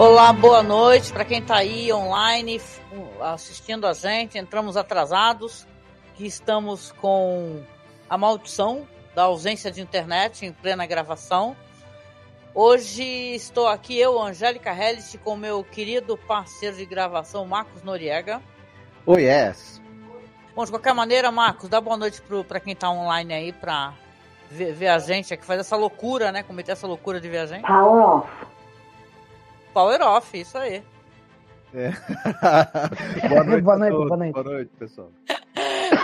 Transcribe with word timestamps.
Olá, 0.00 0.32
boa 0.32 0.62
noite 0.62 1.12
para 1.12 1.26
quem 1.26 1.40
está 1.40 1.56
aí 1.56 1.92
online 1.92 2.58
assistindo 3.20 3.86
a 3.86 3.92
gente. 3.92 4.38
Entramos 4.38 4.74
atrasados, 4.74 5.66
que 6.14 6.24
estamos 6.24 6.90
com 6.92 7.62
a 8.08 8.16
maldição 8.16 8.88
da 9.14 9.24
ausência 9.24 9.70
de 9.70 9.82
internet 9.82 10.46
em 10.46 10.54
plena 10.54 10.86
gravação. 10.86 11.54
Hoje 12.54 13.04
estou 13.34 13.68
aqui 13.68 14.00
eu, 14.00 14.18
Angélica 14.18 14.72
Hellis, 14.72 15.18
com 15.22 15.36
meu 15.36 15.62
querido 15.62 16.16
parceiro 16.16 16.78
de 16.78 16.86
gravação, 16.86 17.44
Marcos 17.44 17.82
Noriega. 17.82 18.40
Oi, 19.04 19.24
yes. 19.24 19.82
Bom, 20.56 20.64
de 20.64 20.70
qualquer 20.70 20.94
maneira, 20.94 21.30
Marcos, 21.30 21.68
dá 21.68 21.78
boa 21.78 21.98
noite 21.98 22.22
para 22.48 22.58
quem 22.58 22.72
está 22.72 22.90
online 22.90 23.34
aí 23.34 23.52
para 23.52 23.92
ver, 24.50 24.72
ver, 24.72 24.88
a 24.88 24.98
gente, 24.98 25.36
que 25.36 25.44
faz 25.44 25.60
essa 25.60 25.76
loucura, 25.76 26.32
né? 26.32 26.42
Cometer 26.42 26.72
essa 26.72 26.86
loucura 26.86 27.20
de 27.20 27.28
ver 27.28 27.40
a 27.40 27.46
gente. 27.46 27.66
Power 27.66 28.02
off. 28.02 28.49
Power 29.72 30.02
off, 30.02 30.38
isso 30.38 30.58
aí. 30.58 30.82
É. 31.72 31.90
boa, 33.28 33.44
noite, 33.44 33.62
boa, 33.62 33.78
noite, 33.78 33.92
boa 33.92 34.16
noite, 34.16 34.32
boa 34.32 34.44
noite, 34.44 34.70
pessoal. 34.78 35.10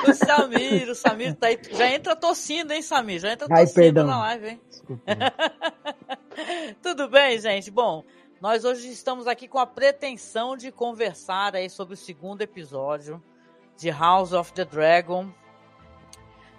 O 0.08 0.12
Samir, 0.12 0.88
o 0.88 0.94
Samir 0.94 1.34
tá 1.34 1.46
aí. 1.46 1.58
Já 1.70 1.88
entra 1.88 2.16
tossindo, 2.16 2.72
hein, 2.72 2.82
Samir? 2.82 3.20
Já 3.20 3.32
entra 3.32 3.46
Ai, 3.50 3.64
tossindo 3.64 3.82
perdão. 3.82 4.06
na 4.06 4.18
live, 4.18 4.48
hein? 4.48 4.60
Tudo 6.82 7.08
bem, 7.08 7.38
gente? 7.38 7.70
Bom, 7.70 8.04
nós 8.40 8.64
hoje 8.64 8.88
estamos 8.90 9.26
aqui 9.26 9.48
com 9.48 9.58
a 9.58 9.66
pretensão 9.66 10.56
de 10.56 10.70
conversar 10.72 11.54
aí 11.54 11.70
sobre 11.70 11.94
o 11.94 11.96
segundo 11.96 12.42
episódio 12.42 13.22
de 13.76 13.90
House 13.90 14.32
of 14.32 14.52
the 14.52 14.64
Dragon. 14.64 15.28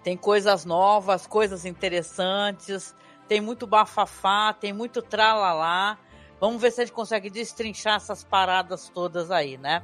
Tem 0.03 0.15
coisas 0.15 0.63
novas, 0.63 1.27
coisas 1.27 1.65
interessantes, 1.65 2.95
tem 3.27 3.41
muito 3.41 3.67
bafafá, 3.67 4.53
tem 4.53 4.71
muito 4.71 5.01
tralalá. 5.01 5.97
Vamos 6.39 6.61
ver 6.61 6.71
se 6.71 6.81
a 6.81 6.85
gente 6.85 6.93
consegue 6.93 7.29
destrinchar 7.29 7.95
essas 7.95 8.23
paradas 8.23 8.89
todas 8.93 9.31
aí, 9.31 9.57
né? 9.57 9.81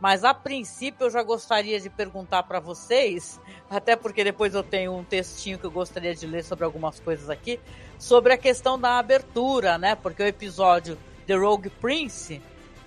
Mas 0.00 0.24
a 0.24 0.34
princípio 0.34 1.06
eu 1.06 1.10
já 1.10 1.22
gostaria 1.22 1.80
de 1.80 1.88
perguntar 1.88 2.42
para 2.42 2.58
vocês, 2.58 3.40
até 3.70 3.94
porque 3.94 4.24
depois 4.24 4.54
eu 4.54 4.62
tenho 4.62 4.92
um 4.92 5.04
textinho 5.04 5.58
que 5.58 5.64
eu 5.64 5.70
gostaria 5.70 6.14
de 6.14 6.26
ler 6.26 6.44
sobre 6.44 6.64
algumas 6.64 6.98
coisas 7.00 7.30
aqui, 7.30 7.60
sobre 7.98 8.32
a 8.32 8.36
questão 8.36 8.78
da 8.78 8.98
abertura, 8.98 9.78
né? 9.78 9.94
Porque 9.94 10.22
o 10.22 10.26
episódio 10.26 10.98
The 11.26 11.34
Rogue 11.34 11.70
Prince, 11.70 12.42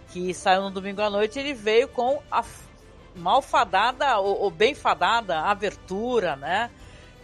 que 0.09 0.33
saiu 0.33 0.63
no 0.63 0.71
domingo 0.71 1.01
à 1.01 1.09
noite, 1.09 1.39
ele 1.39 1.53
veio 1.53 1.87
com 1.87 2.21
a 2.29 2.43
malfadada 3.15 4.19
ou, 4.19 4.41
ou 4.41 4.51
bem 4.51 4.75
fadada 4.75 5.39
abertura, 5.39 6.35
né? 6.35 6.69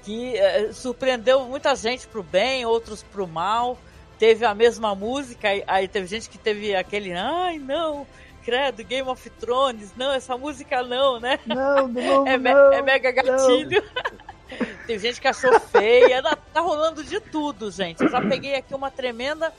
Que 0.04 0.36
eh, 0.36 0.74
surpreendeu 0.74 1.46
muita 1.46 1.76
gente 1.76 2.08
pro 2.08 2.24
bem, 2.24 2.66
outros 2.66 3.04
pro 3.04 3.28
mal. 3.28 3.78
Teve 4.24 4.46
a 4.46 4.56
mesma 4.56 4.96
música, 4.96 5.50
aí, 5.50 5.66
aí 5.68 5.86
teve 5.86 6.08
gente 6.08 6.30
que 6.30 6.38
teve 6.38 6.74
aquele, 6.74 7.12
ai 7.12 7.60
não, 7.60 8.08
credo, 8.42 8.82
Game 8.82 9.10
of 9.10 9.30
Thrones, 9.32 9.92
não, 9.98 10.14
essa 10.14 10.38
música 10.38 10.82
não, 10.82 11.20
né? 11.20 11.42
Não, 11.46 11.90
novo, 11.92 12.26
É, 12.26 12.38
me- 12.38 12.54
não, 12.54 12.72
é 12.72 12.82
mega 12.82 13.12
gatilho. 13.12 13.84
Tem 14.88 14.98
gente 14.98 15.20
que 15.20 15.28
achou 15.28 15.60
feia. 15.60 16.24
Tá, 16.54 16.62
rolando 16.62 17.04
de 17.04 17.20
tudo, 17.20 17.70
gente. 17.70 18.02
Eu 18.02 18.10
já 18.10 18.22
peguei 18.22 18.56
aqui 18.56 18.74
uma 18.74 18.90
tremenda 18.90 19.54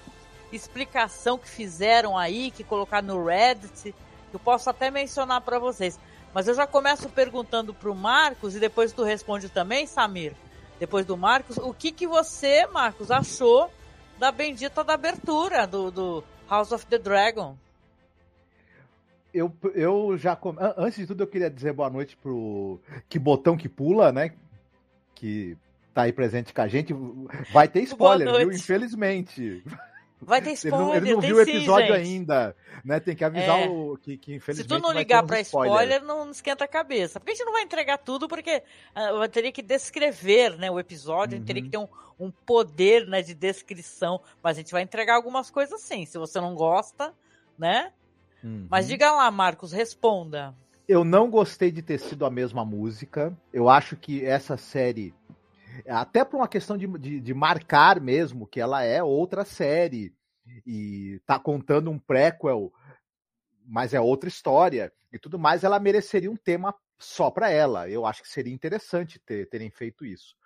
explicação 0.51 1.37
que 1.37 1.47
fizeram 1.47 2.17
aí, 2.17 2.51
que 2.51 2.65
colocaram 2.65 3.09
no 3.09 3.23
Reddit, 3.23 3.93
que 3.93 3.95
eu 4.35 4.41
posso 4.41 4.71
até 4.71 4.91
mencionar 4.91 5.43
para 5.43 5.59
vocês. 5.59 6.01
Mas 6.33 6.49
eu 6.49 6.55
já 6.55 6.67
começo 6.67 7.11
perguntando 7.11 7.75
pro 7.75 7.95
Marcos 7.95 8.57
e 8.57 8.59
depois 8.59 8.95
tu 8.95 9.03
responde 9.03 9.51
também, 9.51 9.87
Samir. 9.87 10.33
Depois 10.81 11.05
do 11.05 11.19
Marcos, 11.19 11.59
o 11.59 11.75
que 11.75 11.93
que 11.93 12.07
você, 12.07 12.67
Marcos, 12.67 13.11
achou 13.11 13.71
da 14.19 14.31
bendita 14.33 14.83
da 14.85 14.95
abertura 14.95 15.67
do, 15.67 15.91
do 15.91 16.25
House 16.49 16.73
of 16.73 16.87
the 16.87 16.99
Dragon? 16.99 17.57
Eu, 19.33 19.53
eu 19.75 20.17
já. 20.17 20.37
com- 20.37 20.51
an- 20.59 20.75
Antes 20.77 20.99
de 20.99 21.07
tudo, 21.07 21.23
eu 21.23 21.27
queria 21.27 21.51
dizer 21.51 21.73
boa 21.73 21.91
noite 21.91 22.17
pro 22.17 22.79
Que 23.09 23.19
Botão 23.19 23.57
que 23.57 23.69
Pula, 23.69 24.13
né? 24.13 24.31
Que 25.15 25.57
tá 25.93 26.03
aí 26.03 26.13
presente 26.13 26.53
com 26.55 26.61
a 26.61 26.69
gente. 26.69 26.95
Vai 27.53 27.67
ter 27.69 27.81
spoiler, 27.83 28.27
viu? 28.39 28.53
Infelizmente. 28.53 29.65
Vai 30.25 30.41
ter 30.41 30.49
Ele 30.51 30.55
spoiler, 30.55 30.79
não, 30.87 30.95
ele 30.97 31.13
não 31.15 31.21
tem 31.21 31.31
viu 31.31 31.41
o 31.41 31.45
sim, 31.45 31.51
episódio 31.57 31.87
gente. 31.95 32.07
ainda, 32.07 32.57
né? 32.85 33.01
Tem 33.01 33.15
que 33.17 33.25
avisar 33.25 33.61
É. 33.61 33.69
o 33.69 33.97
que, 34.01 34.17
que 34.17 34.31
Se 34.33 34.37
infelizmente. 34.37 34.69
tu 34.69 34.79
não 34.79 34.93
ligar 34.93 35.23
spoilers. 35.25 35.47
spoiler, 35.49 36.03
não 36.05 36.31
esquenta 36.31 36.65
a 36.65 36.69
cabeça. 36.69 37.19
Porque 37.21 37.33
a 37.33 37.35
gente 37.35 37.45
não 37.45 37.53
vai 37.53 37.63
entregar 37.63 37.99
tudo, 37.99 38.27
porque 38.29 38.63
ah, 38.95 39.11
eu 39.11 39.29
teria 39.29 39.53
que 39.53 39.63
descrever 39.63 40.57
né, 40.59 40.71
o 40.71 40.79
episódio, 40.81 41.37
gente 41.39 41.47
teria 41.47 41.63
Uhum. 41.63 41.67
que 41.69 41.71
ter 41.71 41.79
um, 41.79 41.89
um 42.27 42.31
poder 42.31 43.07
né, 43.07 43.23
de 43.23 43.35
descrição. 43.35 44.21
Mas 44.43 44.57
a 44.57 44.61
gente 44.61 44.73
vai 44.73 44.83
entregar 44.83 45.15
algumas 45.17 45.51
coisas 45.51 45.81
sim. 45.81 46.05
Se 46.07 46.19
você 46.19 46.41
não 46.41 46.55
gosta, 46.55 47.13
né? 47.59 47.93
Uhum. 48.43 48.67
Mas 48.71 48.87
diga 48.89 49.11
lá, 49.13 49.31
Marcos, 49.31 49.73
responda. 49.73 50.55
Eu 50.87 51.03
não 51.03 51.31
gostei 51.31 51.71
de 51.71 51.81
ter 51.81 51.99
sido 51.99 52.27
a 52.27 52.31
mesma 52.31 52.63
música. 52.65 53.33
Eu 53.53 53.71
acho 53.71 53.97
que 53.97 54.23
essa 54.25 54.57
série, 54.59 55.15
até 55.89 56.25
por 56.25 56.37
uma 56.37 56.49
questão 56.49 56.77
de, 56.77 56.87
de, 56.99 57.21
de 57.21 57.35
marcar 57.35 58.01
mesmo, 58.01 58.47
que 58.47 58.61
ela 58.61 58.83
é 58.83 59.03
outra 59.03 59.45
série 59.45 60.15
e 60.67 61.21
tá 61.27 61.39
contando 61.39 61.91
um 61.91 61.99
prequel, 61.99 62.73
mas 63.67 63.95
é 63.95 64.01
outra 64.01 64.29
história 64.29 64.93
e 65.13 65.19
tudo 65.19 65.39
mais, 65.39 65.65
ela 65.65 65.79
mereceria 65.79 66.31
um 66.31 66.37
tema 66.37 66.75
só 66.99 67.31
para 67.31 67.51
ela. 67.51 67.89
Eu 67.89 68.05
acho 68.05 68.23
que 68.23 68.29
seria 68.29 68.53
interessante 68.53 69.19
ter, 69.19 69.49
terem 69.49 69.71
feito 69.71 70.05
isso. 70.05 70.37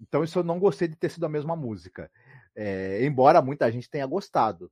Então, 0.00 0.24
isso 0.24 0.38
eu 0.38 0.44
não 0.44 0.58
gostei 0.58 0.88
de 0.88 0.96
ter 0.96 1.10
sido 1.10 1.26
a 1.26 1.28
mesma 1.28 1.54
música. 1.54 2.10
É, 2.54 3.04
embora 3.04 3.42
muita 3.42 3.70
gente 3.70 3.90
tenha 3.90 4.06
gostado. 4.06 4.70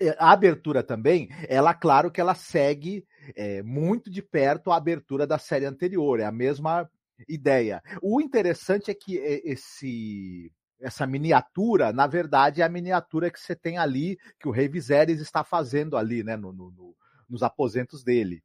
É, 0.00 0.16
A 0.18 0.32
abertura 0.32 0.82
também, 0.82 1.28
ela, 1.48 1.72
claro 1.72 2.10
que 2.10 2.20
ela 2.20 2.34
segue 2.34 3.06
é, 3.36 3.62
muito 3.62 4.10
de 4.10 4.20
perto 4.22 4.72
a 4.72 4.76
abertura 4.76 5.26
da 5.26 5.38
série 5.38 5.64
anterior, 5.64 6.18
é 6.18 6.24
a 6.24 6.32
mesma 6.32 6.90
ideia. 7.28 7.82
O 8.02 8.20
interessante 8.20 8.90
é 8.90 8.94
que 8.94 9.16
esse 9.16 10.52
essa 10.80 11.06
miniatura, 11.06 11.92
na 11.92 12.06
verdade, 12.06 12.60
é 12.60 12.64
a 12.64 12.68
miniatura 12.68 13.30
que 13.30 13.40
você 13.40 13.54
tem 13.56 13.78
ali, 13.78 14.18
que 14.38 14.46
o 14.48 14.50
Rei 14.50 14.68
Viserys 14.68 15.20
está 15.20 15.42
fazendo 15.42 15.96
ali, 15.96 16.22
né, 16.22 16.36
no, 16.36 16.52
no- 16.52 16.70
no- 16.72 16.94
nos 17.28 17.42
aposentos 17.42 18.04
dele. 18.04 18.42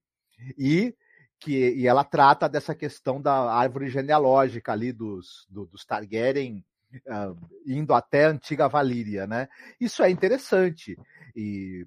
E 0.58 0.96
que 1.40 1.52
e 1.75 1.88
ela 1.88 2.03
trata 2.03 2.47
dessa 2.50 2.75
questão 2.75 3.22
da 3.22 3.34
árvore 3.53 3.90
genealógica 3.90 4.72
ali 4.72 4.91
dos, 4.94 5.46
do- 5.50 5.66
dos 5.66 5.85
Targaryen 5.85 6.63
ah, 7.08 7.34
indo 7.66 7.94
até 7.94 8.25
a 8.25 8.29
antiga 8.29 8.68
Valíria, 8.68 9.28
né? 9.28 9.47
Isso 9.79 10.02
é 10.03 10.09
interessante. 10.09 10.97
E 11.35 11.85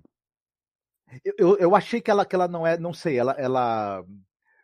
eu, 1.39 1.57
eu 1.59 1.75
achei 1.75 2.01
que 2.01 2.11
ela, 2.11 2.25
que 2.25 2.35
ela 2.35 2.49
não 2.49 2.67
é, 2.67 2.79
não 2.79 2.93
sei, 2.93 3.19
ela, 3.19 3.33
ela 3.39 4.05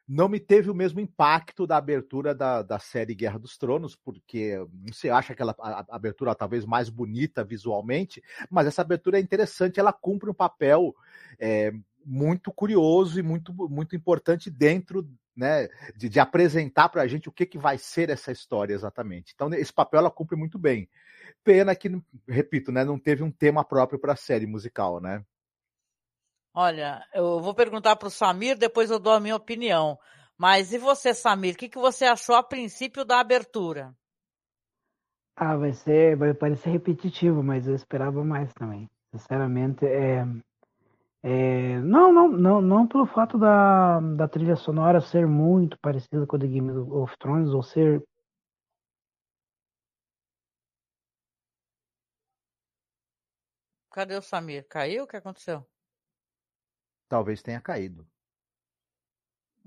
não 0.09 0.29
me 0.29 0.41
teve 0.41 0.71
o 0.71 0.75
mesmo 0.75 1.01
impacto 1.01 1.67
da 1.67 1.77
abertura 1.77 2.35
da, 2.35 2.63
da 2.63 2.79
série 2.79 3.15
Guerra 3.15 3.39
dos 3.39 3.59
Tronos, 3.59 3.95
porque 3.95 4.55
sei, 4.93 5.11
acha 5.11 5.33
aquela 5.35 5.55
a- 5.61 5.85
a 5.89 5.97
abertura 5.97 6.35
talvez 6.35 6.65
mais 6.65 6.89
bonita 6.89 7.45
visualmente, 7.45 8.23
mas 8.51 8.67
essa 8.67 8.81
abertura 8.83 9.19
é 9.19 9.21
interessante, 9.21 9.79
ela 9.79 9.93
cumpre 9.93 10.31
um 10.31 10.35
papel 10.35 10.95
é, 11.39 11.73
muito 12.05 12.51
curioso 12.51 13.19
e 13.21 13.23
muito, 13.23 13.53
muito 13.53 13.95
importante 13.95 14.51
dentro 14.51 15.07
né, 15.37 15.69
de, 15.97 16.09
de 16.09 16.19
apresentar 16.19 16.89
para 16.89 17.03
a 17.03 17.07
gente 17.07 17.29
o 17.29 17.33
que, 17.33 17.47
que 17.47 17.59
vai 17.59 17.77
ser 17.79 18.09
essa 18.11 18.33
história 18.33 18.75
exatamente. 18.75 19.33
Então, 19.35 19.53
esse 19.55 19.73
papel 19.73 20.01
ela 20.01 20.11
cumpre 20.11 20.37
muito 20.37 20.59
bem. 20.59 20.89
Pena 21.45 21.77
que, 21.77 21.91
repito, 22.27 22.73
né, 22.73 22.85
não 22.85 22.99
teve 22.99 23.23
um 23.23 23.31
tema 23.31 23.65
próprio 23.65 23.99
para 23.99 24.15
a 24.15 24.17
série 24.17 24.47
musical, 24.47 25.01
né? 25.01 25.25
Olha, 26.61 27.07
eu 27.15 27.39
vou 27.39 27.55
perguntar 27.55 27.95
pro 27.95 28.11
Samir, 28.11 28.59
depois 28.59 28.91
eu 28.91 28.99
dou 28.99 29.13
a 29.13 29.21
minha 29.21 29.37
opinião. 29.37 29.97
Mas 30.37 30.73
e 30.73 30.79
você, 30.79 31.15
Samir? 31.15 31.55
O 31.55 31.57
que, 31.57 31.69
que 31.69 31.79
você 31.79 32.05
achou 32.05 32.35
a 32.35 32.43
princípio 32.43 33.05
da 33.05 33.21
abertura? 33.21 33.95
Ah, 35.37 35.57
vai 35.57 35.73
ser, 35.73 36.17
vai 36.17 36.35
parecer 36.35 36.71
repetitivo, 36.71 37.45
mas 37.45 37.69
eu 37.69 37.77
esperava 37.77 38.25
mais 38.25 38.53
também. 38.55 38.91
Sinceramente, 39.13 39.87
é, 39.87 40.25
é, 41.23 41.79
não, 41.79 42.13
não, 42.13 42.29
não, 42.29 42.61
não 42.61 42.89
pelo 42.89 43.07
fato 43.07 43.39
da, 43.39 44.01
da 44.01 44.27
trilha 44.27 44.57
sonora 44.57 45.01
ser 45.01 45.29
muito 45.29 45.79
parecida 45.79 46.27
com 46.27 46.35
a 46.35 46.39
de 46.41 46.49
Game 46.49 46.73
of 46.73 47.17
Thrones 47.19 47.51
ou 47.51 47.63
ser 47.63 48.03
Cadê 53.93 54.17
o 54.17 54.23
Samir? 54.23 54.67
Caiu? 54.69 55.05
O 55.05 55.07
que 55.07 55.17
aconteceu? 55.17 55.65
Talvez 57.09 57.43
tenha 57.43 57.61
caído. 57.61 58.07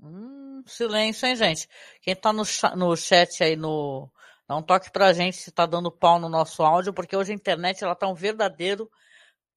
Hum, 0.00 0.62
silêncio, 0.66 1.26
hein, 1.26 1.36
gente? 1.36 1.68
Quem 2.00 2.14
tá 2.14 2.32
no, 2.32 2.42
no 2.76 2.96
chat 2.96 3.42
aí 3.42 3.56
no. 3.56 4.10
Dá 4.48 4.56
um 4.56 4.62
toque 4.62 4.90
pra 4.90 5.12
gente 5.12 5.36
se 5.36 5.52
tá 5.52 5.64
dando 5.64 5.90
pau 5.90 6.18
no 6.18 6.28
nosso 6.28 6.62
áudio, 6.62 6.92
porque 6.92 7.16
hoje 7.16 7.32
a 7.32 7.34
internet 7.34 7.82
ela 7.82 7.94
tá 7.94 8.08
um 8.08 8.14
verdadeiro 8.14 8.90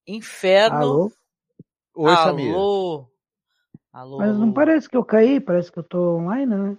inferno. 0.08 0.78
alô, 0.78 1.12
Oi, 1.96 2.16
Samir. 2.18 2.54
Alô. 2.54 3.10
Alô. 3.92 4.18
mas 4.20 4.38
não 4.38 4.52
parece 4.52 4.90
que 4.90 4.98
eu 4.98 5.06
caí, 5.06 5.40
parece 5.40 5.72
que 5.72 5.80
eu 5.80 5.84
tô 5.84 6.18
online, 6.18 6.54
né? 6.54 6.78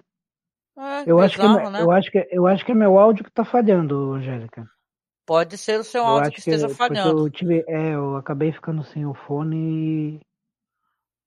É, 0.78 1.10
Eu 1.10 1.18
acho 1.18 1.36
que, 1.36 1.42
é 1.42 1.70
né? 1.70 1.80
eu 1.80 1.90
acho 1.90 2.10
que, 2.10 2.28
eu 2.30 2.46
acho 2.46 2.64
que 2.64 2.72
é 2.72 2.74
meu 2.74 2.98
áudio 2.98 3.24
que 3.24 3.30
tá 3.30 3.44
falhando, 3.44 4.12
Angélica. 4.12 4.68
Pode 5.24 5.56
ser 5.58 5.80
o 5.80 5.84
seu 5.84 6.04
áudio 6.04 6.30
que, 6.30 6.34
que 6.36 6.40
esteja 6.40 6.68
falhando. 6.68 7.26
Eu, 7.26 7.30
tive, 7.30 7.64
é, 7.66 7.94
eu 7.94 8.16
acabei 8.16 8.52
ficando 8.52 8.84
sem 8.84 9.06
o 9.06 9.14
fone. 9.14 10.20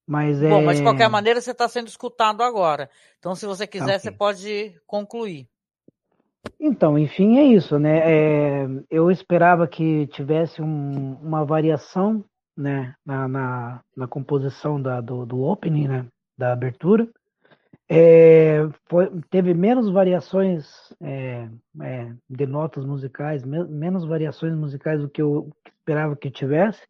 Mas 0.09 0.39
Bom, 0.39 0.61
é... 0.61 0.65
mas 0.65 0.77
de 0.77 0.83
qualquer 0.83 1.07
maneira 1.07 1.39
você 1.39 1.51
está 1.51 1.69
sendo 1.69 1.87
escutado 1.87 2.41
agora. 2.41 2.89
Então, 3.19 3.35
se 3.35 3.45
você 3.45 3.67
quiser, 3.67 3.97
okay. 3.97 3.99
você 3.99 4.11
pode 4.11 4.75
concluir. 4.87 5.47
Então, 6.59 6.97
enfim, 6.97 7.37
é 7.37 7.43
isso, 7.43 7.77
né? 7.77 7.99
É, 7.99 8.67
eu 8.89 9.11
esperava 9.11 9.67
que 9.67 10.07
tivesse 10.07 10.63
um, 10.63 11.13
uma 11.21 11.45
variação, 11.45 12.25
né, 12.57 12.95
na, 13.05 13.27
na, 13.27 13.81
na 13.95 14.07
composição 14.07 14.81
da, 14.81 14.99
do, 14.99 15.27
do 15.27 15.43
opening, 15.43 15.87
né, 15.87 16.05
da 16.35 16.53
abertura. 16.53 17.07
É, 17.87 18.67
foi, 18.89 19.11
teve 19.29 19.53
menos 19.53 19.91
variações 19.91 20.65
é, 21.03 21.47
é, 21.83 22.11
de 22.27 22.47
notas 22.47 22.83
musicais, 22.83 23.43
me, 23.45 23.63
menos 23.65 24.05
variações 24.05 24.55
musicais 24.55 24.99
do 25.01 25.09
que 25.09 25.21
eu 25.21 25.51
esperava 25.65 26.15
que 26.15 26.31
tivesse, 26.31 26.81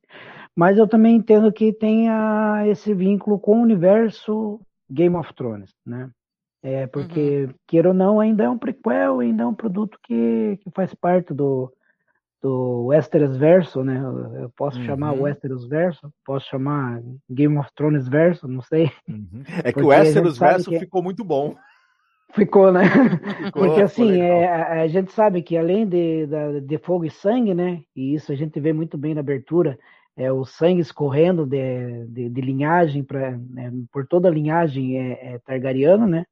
mas 0.60 0.78
eu 0.78 0.86
também 0.86 1.16
entendo 1.16 1.54
que 1.54 1.72
tenha 1.72 2.66
esse 2.68 2.94
vínculo 2.94 3.40
com 3.40 3.60
o 3.60 3.62
universo 3.62 4.60
Game 4.92 5.16
of 5.16 5.34
Thrones, 5.34 5.72
né? 5.86 6.10
É, 6.62 6.86
porque, 6.86 7.46
uhum. 7.46 7.54
queira 7.66 7.88
ou 7.88 7.94
não, 7.94 8.20
ainda 8.20 8.44
é 8.44 8.50
um 8.50 8.58
prequel, 8.58 9.22
ainda 9.22 9.44
é 9.44 9.48
um 9.48 9.54
produto 9.54 9.98
que, 10.04 10.60
que 10.62 10.70
faz 10.72 10.94
parte 10.94 11.34
do, 11.34 11.72
do 12.42 12.88
Westeros 12.88 13.38
Verso, 13.38 13.86
né? 13.86 14.02
Eu 14.42 14.52
posso 14.54 14.78
uhum. 14.80 14.84
chamar 14.84 15.14
Westeros 15.14 15.66
Verso, 15.66 16.12
posso 16.26 16.50
chamar 16.50 17.02
Game 17.30 17.58
of 17.58 17.70
Thrones 17.74 18.10
Verso, 18.10 18.46
não 18.46 18.62
sei. 18.62 18.92
Uhum. 19.08 19.44
É 19.64 19.72
que 19.72 19.82
o 19.82 19.88
Westeros 19.88 20.38
Verso 20.38 20.72
que... 20.72 20.80
ficou 20.80 21.02
muito 21.02 21.24
bom. 21.24 21.56
Ficou, 22.34 22.70
né? 22.70 22.84
Ficou, 23.46 23.64
Porque 23.64 23.82
assim, 23.82 24.20
é, 24.20 24.46
a, 24.46 24.82
a, 24.82 24.88
gente 24.90 25.14
sabe 25.14 25.42
que 25.42 25.58
além 25.58 25.88
de, 25.88 26.28
de, 26.28 26.62
de, 26.62 26.78
fogo 26.78 27.06
e 27.06 27.10
sangue, 27.10 27.54
né? 27.54 27.82
E 27.96 28.14
isso 28.14 28.34
a 28.34 28.36
gente 28.36 28.60
vê 28.60 28.74
muito 28.74 28.98
bem 28.98 29.16
na 29.16 29.22
abertura, 29.22 29.80
é 30.20 30.30
o 30.30 30.44
sangue 30.44 30.82
escorrendo 30.82 31.46
de, 31.46 32.06
de, 32.08 32.30
de 32.30 32.42
linhagem 32.42 33.02
pra, 33.02 33.38
né, 33.38 33.72
por 33.90 34.06
toda 34.06 34.28
a 34.28 34.32
linhagem 34.32 35.00
é, 35.00 35.36
é 35.36 35.40
targariana, 35.40 36.06
né? 36.06 36.26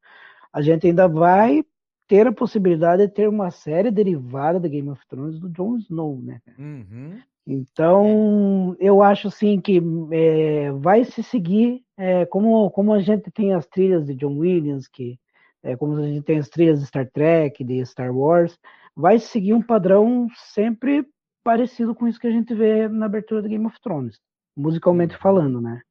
A 0.51 0.61
gente 0.61 0.85
ainda 0.87 1.07
vai 1.07 1.63
ter 2.05 2.27
a 2.27 2.33
possibilidade 2.33 3.07
de 3.07 3.13
ter 3.13 3.29
uma 3.29 3.49
série 3.49 3.89
derivada 3.89 4.59
da 4.59 4.67
Game 4.67 4.89
of 4.89 5.01
Thrones 5.07 5.39
do 5.39 5.49
Jon 5.49 5.77
Snow, 5.77 6.21
né? 6.21 6.41
Uhum. 6.59 7.17
Então, 7.47 8.75
eu 8.77 9.01
acho 9.01 9.29
assim 9.29 9.61
que 9.61 9.81
é, 10.11 10.69
vai 10.73 11.05
se 11.05 11.23
seguir 11.23 11.81
é, 11.95 12.25
como, 12.25 12.69
como 12.71 12.93
a 12.93 12.99
gente 12.99 13.31
tem 13.31 13.53
as 13.53 13.65
trilhas 13.65 14.05
de 14.05 14.15
John 14.15 14.37
Williams, 14.37 14.85
que 14.89 15.17
é, 15.63 15.77
como 15.77 15.95
a 15.95 16.01
gente 16.01 16.23
tem 16.23 16.39
as 16.39 16.49
trilhas 16.49 16.81
de 16.81 16.87
Star 16.87 17.09
Trek, 17.09 17.63
de 17.63 17.85
Star 17.85 18.13
Wars, 18.13 18.59
vai 18.93 19.17
seguir 19.17 19.53
um 19.53 19.61
padrão 19.61 20.27
sempre 20.51 21.07
parecido 21.47 21.95
com 21.95 22.05
isso 22.09 22.19
que 22.19 22.27
a 22.27 22.31
gente 22.31 22.53
vê 22.53 22.89
na 22.89 23.05
abertura 23.05 23.41
do 23.41 23.47
Game 23.47 23.65
of 23.65 23.79
Thrones, 23.81 24.19
musicalmente 24.53 25.13
uhum. 25.13 25.21
falando, 25.21 25.61
né? 25.61 25.81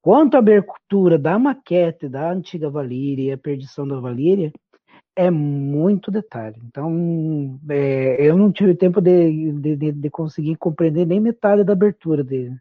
Quanto 0.00 0.34
à 0.34 0.38
abertura 0.40 1.16
da 1.16 1.38
maquete 1.38 2.08
da 2.08 2.32
antiga 2.32 2.68
Valíria 2.68 3.28
e 3.28 3.30
a 3.30 3.38
perdição 3.38 3.86
da 3.86 4.00
Valíria, 4.00 4.52
é 5.14 5.30
muito 5.30 6.10
detalhe. 6.10 6.56
Então, 6.66 7.60
é, 7.70 8.26
eu 8.26 8.36
não 8.36 8.50
tive 8.50 8.74
tempo 8.74 9.00
de, 9.00 9.52
de, 9.52 9.92
de, 9.92 10.10
conseguir 10.10 10.56
compreender 10.56 11.06
nem 11.06 11.20
metade 11.20 11.62
da 11.62 11.74
abertura 11.74 12.24
dele. 12.24 12.56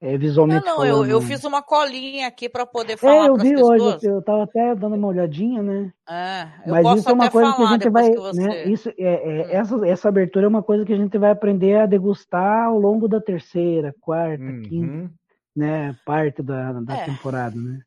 É, 0.00 0.16
visualmente 0.16 0.64
não, 0.64 0.78
não, 0.78 0.86
eu, 0.86 1.04
eu, 1.06 1.20
fiz 1.20 1.42
uma 1.42 1.60
colinha 1.60 2.28
aqui 2.28 2.48
para 2.48 2.64
poder 2.64 2.96
falar 2.96 3.26
é, 3.26 3.28
eu 3.28 3.36
vi 3.36 3.50
pessoas. 3.50 3.82
hoje, 3.82 4.06
eu 4.06 4.20
estava 4.20 4.44
até 4.44 4.72
dando 4.76 4.94
uma 4.94 5.08
olhadinha, 5.08 5.60
né? 5.60 5.92
É, 6.08 6.48
Mas 6.70 7.00
isso 7.00 7.10
é 7.10 7.12
uma 7.12 7.28
coisa 7.28 7.52
que 7.52 7.62
a 7.62 7.66
gente 7.66 7.90
vai, 7.90 8.10
né? 8.34 8.64
Isso 8.66 8.88
é, 8.90 8.94
é 8.96 9.46
hum. 9.46 9.50
essa, 9.50 9.88
essa 9.88 10.08
abertura 10.08 10.46
é 10.46 10.48
uma 10.48 10.62
coisa 10.62 10.84
que 10.84 10.92
a 10.92 10.96
gente 10.96 11.18
vai 11.18 11.32
aprender 11.32 11.80
a 11.80 11.86
degustar 11.86 12.66
ao 12.66 12.78
longo 12.78 13.08
da 13.08 13.20
terceira, 13.20 13.92
quarta, 14.00 14.44
uhum. 14.44 14.62
quinta, 14.62 15.10
né? 15.56 15.96
Parte 16.06 16.44
da, 16.44 16.74
da 16.74 16.94
é. 16.94 17.04
temporada, 17.04 17.56
né? 17.56 17.80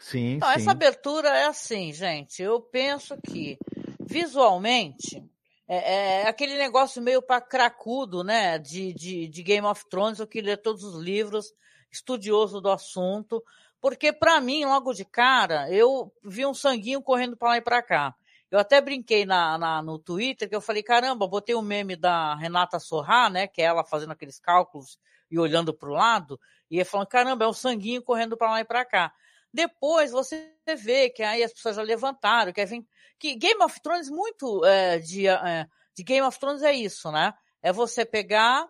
Sim, 0.00 0.34
então, 0.34 0.48
sim. 0.48 0.54
essa 0.56 0.72
abertura 0.72 1.28
é 1.28 1.46
assim, 1.46 1.92
gente. 1.92 2.42
Eu 2.42 2.60
penso 2.60 3.16
que 3.24 3.56
visualmente 4.00 5.22
é, 5.76 6.22
é 6.22 6.28
aquele 6.28 6.58
negócio 6.58 7.00
meio 7.00 7.22
para 7.22 7.40
cracudo, 7.40 8.22
né? 8.22 8.58
De, 8.58 8.92
de, 8.92 9.28
de, 9.28 9.42
Game 9.42 9.66
of 9.66 9.86
Thrones, 9.88 10.18
eu 10.18 10.26
que 10.26 10.42
lê 10.42 10.56
todos 10.56 10.84
os 10.84 11.02
livros, 11.02 11.54
estudioso 11.90 12.60
do 12.60 12.70
assunto, 12.70 13.42
porque 13.80 14.12
para 14.12 14.40
mim, 14.40 14.64
logo 14.64 14.92
de 14.92 15.04
cara, 15.04 15.70
eu 15.70 16.12
vi 16.22 16.44
um 16.44 16.54
sanguinho 16.54 17.02
correndo 17.02 17.36
para 17.36 17.48
lá 17.48 17.56
e 17.56 17.62
para 17.62 17.82
cá. 17.82 18.14
Eu 18.50 18.58
até 18.58 18.82
brinquei 18.82 19.24
na, 19.24 19.56
na, 19.56 19.82
no 19.82 19.98
Twitter 19.98 20.46
que 20.46 20.54
eu 20.54 20.60
falei, 20.60 20.82
caramba, 20.82 21.26
botei 21.26 21.54
o 21.54 21.60
um 21.60 21.62
meme 21.62 21.96
da 21.96 22.34
Renata 22.34 22.78
Sorrá, 22.78 23.30
né? 23.30 23.46
Que 23.46 23.62
é 23.62 23.64
ela 23.64 23.82
fazendo 23.82 24.12
aqueles 24.12 24.38
cálculos 24.38 24.98
e 25.30 25.38
olhando 25.38 25.72
para 25.72 25.88
o 25.88 25.94
lado, 25.94 26.38
e 26.70 26.84
falando, 26.84 27.06
caramba, 27.06 27.46
é 27.46 27.48
um 27.48 27.54
sanguinho 27.54 28.02
correndo 28.02 28.36
para 28.36 28.50
lá 28.50 28.60
e 28.60 28.64
para 28.64 28.84
cá. 28.84 29.12
Depois 29.52 30.10
você 30.10 30.54
vê 30.76 31.10
que 31.10 31.22
aí 31.22 31.42
as 31.42 31.52
pessoas 31.52 31.76
já 31.76 31.82
levantaram, 31.82 32.52
que, 32.52 32.64
vem, 32.64 32.86
que 33.18 33.34
Game 33.34 33.62
of 33.62 33.80
Thrones, 33.80 34.08
muito 34.08 34.64
é, 34.64 34.98
de, 34.98 35.26
é, 35.26 35.66
de 35.94 36.02
Game 36.02 36.26
of 36.26 36.38
Thrones 36.38 36.62
é 36.62 36.72
isso, 36.72 37.10
né? 37.10 37.34
É 37.62 37.72
você 37.72 38.04
pegar, 38.04 38.66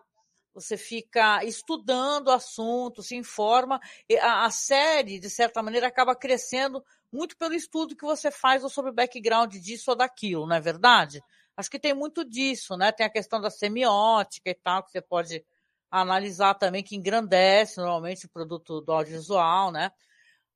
você 0.53 0.75
fica 0.77 1.43
estudando 1.43 2.27
o 2.27 2.31
assunto, 2.31 3.01
se 3.01 3.15
informa, 3.15 3.79
a, 4.21 4.45
a 4.45 4.51
série, 4.51 5.19
de 5.19 5.29
certa 5.29 5.63
maneira, 5.63 5.87
acaba 5.87 6.15
crescendo 6.15 6.83
muito 7.11 7.37
pelo 7.37 7.53
estudo 7.53 7.95
que 7.95 8.05
você 8.05 8.29
faz 8.29 8.61
sobre 8.71 8.91
o 8.91 8.93
background 8.93 9.53
disso 9.55 9.91
ou 9.91 9.97
daquilo, 9.97 10.47
não 10.47 10.55
é 10.55 10.61
verdade? 10.61 11.21
Acho 11.55 11.69
que 11.69 11.79
tem 11.79 11.93
muito 11.93 12.25
disso, 12.25 12.75
né? 12.75 12.91
Tem 12.91 13.05
a 13.05 13.09
questão 13.09 13.39
da 13.39 13.49
semiótica 13.49 14.49
e 14.49 14.55
tal, 14.55 14.83
que 14.83 14.91
você 14.91 15.01
pode 15.01 15.45
analisar 15.89 16.55
também, 16.55 16.83
que 16.83 16.95
engrandece 16.95 17.79
normalmente 17.79 18.25
o 18.25 18.29
produto 18.29 18.81
do 18.81 18.91
audiovisual, 18.91 19.71
né? 19.71 19.91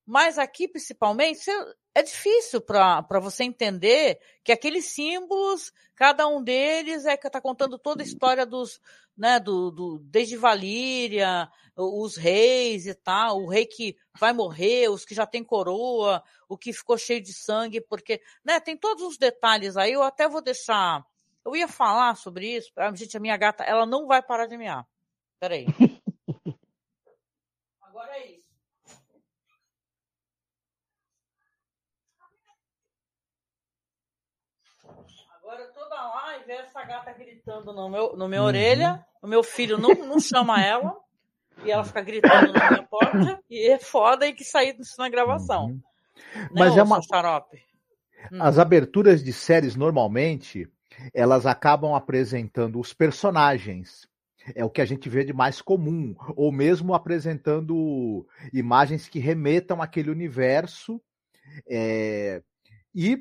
Mas 0.08 0.40
aqui, 0.40 0.70
principalmente, 0.70 1.52
é 1.94 2.02
difícil 2.02 2.62
para 2.62 3.20
você 3.20 3.44
entender 3.44 4.18
que 4.42 4.54
aqueles 4.54 4.86
símbolos, 4.86 5.74
cada 5.94 6.26
um 6.30 6.42
deles 6.42 7.06
é 7.06 7.18
que 7.18 7.28
está 7.28 7.42
contando 7.42 7.78
toda 7.78 8.02
a 8.02 8.06
história 8.06 8.46
dos, 8.46 8.80
né, 9.18 9.38
do, 9.38 9.70
do, 9.70 10.00
desde 10.00 10.38
Valíria, 10.38 11.52
os 11.76 12.16
reis 12.16 12.86
e 12.86 12.96
tal, 12.96 13.42
o 13.42 13.50
rei 13.50 13.66
que 13.66 13.98
vai 14.18 14.32
morrer, 14.32 14.90
os 14.90 15.04
que 15.04 15.14
já 15.14 15.26
tem 15.26 15.44
coroa, 15.44 16.24
o 16.48 16.58
que 16.58 16.72
ficou 16.72 16.98
cheio 16.98 17.22
de 17.22 17.34
sangue, 17.34 17.82
porque, 17.82 18.22
né, 18.46 18.62
tem 18.62 18.78
todos 18.78 19.04
os 19.04 19.18
detalhes 19.18 19.76
aí, 19.76 19.92
eu 19.92 20.04
até 20.04 20.30
vou 20.30 20.42
deixar, 20.42 21.06
eu 21.44 21.54
ia 21.54 21.68
falar 21.68 22.16
sobre 22.16 22.56
isso, 22.56 22.72
gente, 22.96 23.18
a 23.18 23.20
minha 23.20 23.36
gata, 23.36 23.66
ela 23.66 23.86
não 23.86 24.08
vai 24.08 24.22
parar 24.22 24.46
de 24.46 24.56
mear. 24.56 24.88
Peraí. 25.38 25.66
Agora 27.82 28.18
é 28.20 28.32
isso. 28.32 28.48
Agora 35.48 35.66
toda 35.68 35.96
é 36.50 36.62
essa 36.62 36.84
gata 36.84 37.12
gritando 37.14 37.74
no 37.74 37.90
meu, 37.90 38.16
no 38.16 38.28
minha 38.28 38.42
uhum. 38.42 38.48
orelha, 38.48 39.06
o 39.22 39.28
meu 39.28 39.44
filho 39.44 39.78
não, 39.78 39.94
não 39.94 40.20
chama 40.20 40.62
ela, 40.64 40.96
e 41.64 41.72
ela 41.72 41.84
fica 41.84 42.02
gritando 42.02 42.54
na 42.54 42.70
minha 42.70 42.84
porta, 42.84 43.40
e 43.50 43.70
é 43.70 43.80
foda 43.80 44.28
e 44.28 44.34
que 44.34 44.44
sair 44.44 44.74
disso 44.74 44.96
na 44.98 45.10
gravação. 45.10 45.68
Uhum. 45.68 45.82
Mas 46.52 46.76
é 46.76 46.84
uma. 46.84 47.02
Xarope? 47.02 47.58
Hum. 48.32 48.42
As 48.42 48.58
aberturas 48.58 49.24
de 49.24 49.32
séries 49.32 49.76
normalmente 49.76 50.68
elas 51.14 51.46
acabam 51.46 51.94
apresentando 51.94 52.80
os 52.80 52.94
personagens. 52.94 54.08
É 54.56 54.64
o 54.64 54.70
que 54.70 54.82
a 54.82 54.86
gente 54.86 55.10
vê 55.10 55.24
de 55.24 55.34
mais 55.34 55.62
comum, 55.62 56.16
ou 56.36 56.52
mesmo 56.52 56.94
apresentando 56.94 58.26
imagens 58.54 59.10
que 59.10 59.20
remetam 59.20 59.82
àquele 59.82 60.10
universo. 60.10 61.02
É... 61.70 62.42
E 62.96 63.20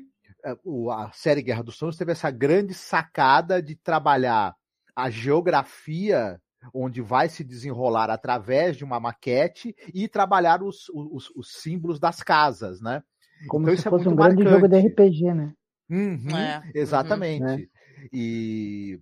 a 0.91 1.11
série 1.13 1.41
Guerra 1.41 1.63
dos 1.63 1.77
Tronos 1.77 1.97
teve 1.97 2.11
essa 2.11 2.31
grande 2.31 2.73
sacada 2.73 3.61
de 3.61 3.75
trabalhar 3.75 4.55
a 4.95 5.09
geografia 5.09 6.39
onde 6.73 7.01
vai 7.01 7.29
se 7.29 7.43
desenrolar 7.43 8.09
através 8.09 8.75
de 8.75 8.83
uma 8.83 8.99
maquete 8.99 9.75
e 9.93 10.07
trabalhar 10.07 10.63
os, 10.63 10.89
os, 10.93 11.29
os 11.35 11.53
símbolos 11.53 11.99
das 11.99 12.21
casas, 12.21 12.81
né? 12.81 13.03
Como 13.47 13.65
então, 13.65 13.77
se 13.77 13.87
é 13.87 13.91
fosse 13.91 14.07
é 14.07 14.09
um 14.09 14.15
marcante. 14.15 14.43
grande 14.43 14.55
jogo 14.55 14.67
de 14.67 14.87
RPG, 14.87 15.33
né? 15.33 15.53
Uhum, 15.89 16.35
é. 16.35 16.61
Exatamente. 16.73 17.43
Uhum. 17.43 17.67
E, 18.11 18.99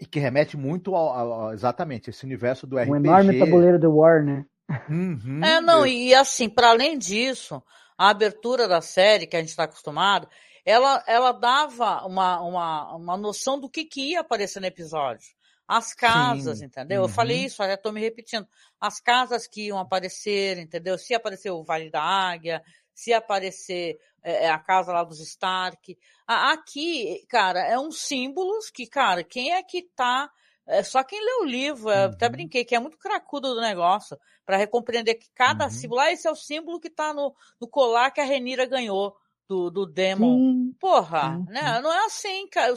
e, 0.00 0.06
que 0.06 0.20
remete 0.20 0.56
muito 0.56 0.94
ao, 0.94 1.30
ao, 1.32 1.52
exatamente 1.52 2.10
esse 2.10 2.24
universo 2.24 2.66
do 2.66 2.78
RPG. 2.78 2.92
Um 2.92 2.96
enorme 2.96 3.38
tabuleiro 3.38 3.78
do 3.78 3.94
War, 3.94 4.24
né? 4.24 4.44
Uhum, 4.88 5.44
é, 5.44 5.60
não, 5.60 5.86
e 5.86 6.12
assim, 6.12 6.48
para 6.48 6.70
além 6.70 6.98
disso, 6.98 7.62
a 7.96 8.10
abertura 8.10 8.66
da 8.66 8.80
série 8.80 9.26
que 9.26 9.36
a 9.36 9.40
gente 9.40 9.50
está 9.50 9.64
acostumado, 9.64 10.28
ela, 10.66 11.02
ela 11.06 11.30
dava 11.30 12.04
uma, 12.04 12.40
uma, 12.42 12.96
uma 12.96 13.16
noção 13.16 13.58
do 13.58 13.70
que, 13.70 13.84
que 13.84 14.10
ia 14.10 14.20
aparecer 14.20 14.58
no 14.58 14.66
episódio. 14.66 15.28
As 15.66 15.94
casas, 15.94 16.58
Sim. 16.58 16.66
entendeu? 16.66 17.02
Uhum. 17.02 17.08
Eu 17.08 17.12
falei 17.12 17.38
uhum. 17.38 17.46
isso, 17.46 17.62
até 17.62 17.74
estou 17.74 17.92
me 17.92 18.00
repetindo. 18.00 18.46
As 18.80 19.00
casas 19.00 19.46
que 19.46 19.66
iam 19.66 19.78
aparecer, 19.78 20.58
entendeu? 20.58 20.98
Se 20.98 21.14
apareceu 21.14 21.56
o 21.56 21.64
Vale 21.64 21.88
da 21.88 22.02
Águia, 22.02 22.62
se 22.92 23.12
aparecer 23.12 23.96
é, 24.22 24.46
é 24.46 24.50
a 24.50 24.58
casa 24.58 24.92
lá 24.92 25.04
dos 25.04 25.20
Stark. 25.20 25.96
Aqui, 26.26 27.24
cara, 27.28 27.60
é 27.60 27.78
um 27.78 27.92
símbolo 27.92 28.58
que, 28.74 28.88
cara, 28.88 29.22
quem 29.22 29.52
é 29.52 29.62
que 29.62 29.82
tá 29.94 30.30
é 30.68 30.82
só 30.82 31.04
quem 31.04 31.24
lê 31.24 31.32
o 31.42 31.44
livro, 31.44 31.90
eu 31.90 32.06
até 32.06 32.26
uhum. 32.26 32.32
brinquei, 32.32 32.64
que 32.64 32.74
é 32.74 32.80
muito 32.80 32.98
cracudo 32.98 33.54
do 33.54 33.60
negócio, 33.60 34.18
para 34.44 34.66
compreender 34.66 35.14
que 35.14 35.30
cada 35.32 35.66
uhum. 35.66 35.70
símbolo, 35.70 36.00
ah, 36.00 36.12
esse 36.12 36.26
é 36.26 36.30
o 36.30 36.34
símbolo 36.34 36.80
que 36.80 36.90
tá 36.90 37.14
no, 37.14 37.32
no 37.60 37.68
colar 37.68 38.10
que 38.10 38.20
a 38.20 38.24
Renira 38.24 38.66
ganhou 38.66 39.16
do, 39.48 39.70
do 39.70 39.86
Demon. 39.86 40.36
Sim. 40.36 40.74
Porra, 40.80 41.36
sim, 41.36 41.52
né? 41.52 41.80
Não 41.80 41.92
é 41.92 42.06
assim, 42.06 42.48
cara. 42.48 42.74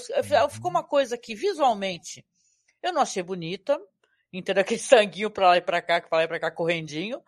Ficou 0.49 0.69
uma 0.69 0.83
coisa 0.83 1.17
que 1.17 1.35
visualmente 1.35 2.25
eu 2.81 2.93
não 2.93 3.01
achei 3.01 3.21
bonita, 3.21 3.79
entendeu? 4.31 4.61
Aquele 4.63 4.79
sanguinho 4.79 5.29
pra 5.29 5.49
lá 5.49 5.57
e 5.57 5.61
pra 5.61 5.81
cá, 5.81 6.01
que 6.01 6.09
pra 6.09 6.19
lá 6.19 6.23
e 6.23 6.27
pra 6.27 6.39
cá 6.39 6.51
correndinho. 6.51 7.21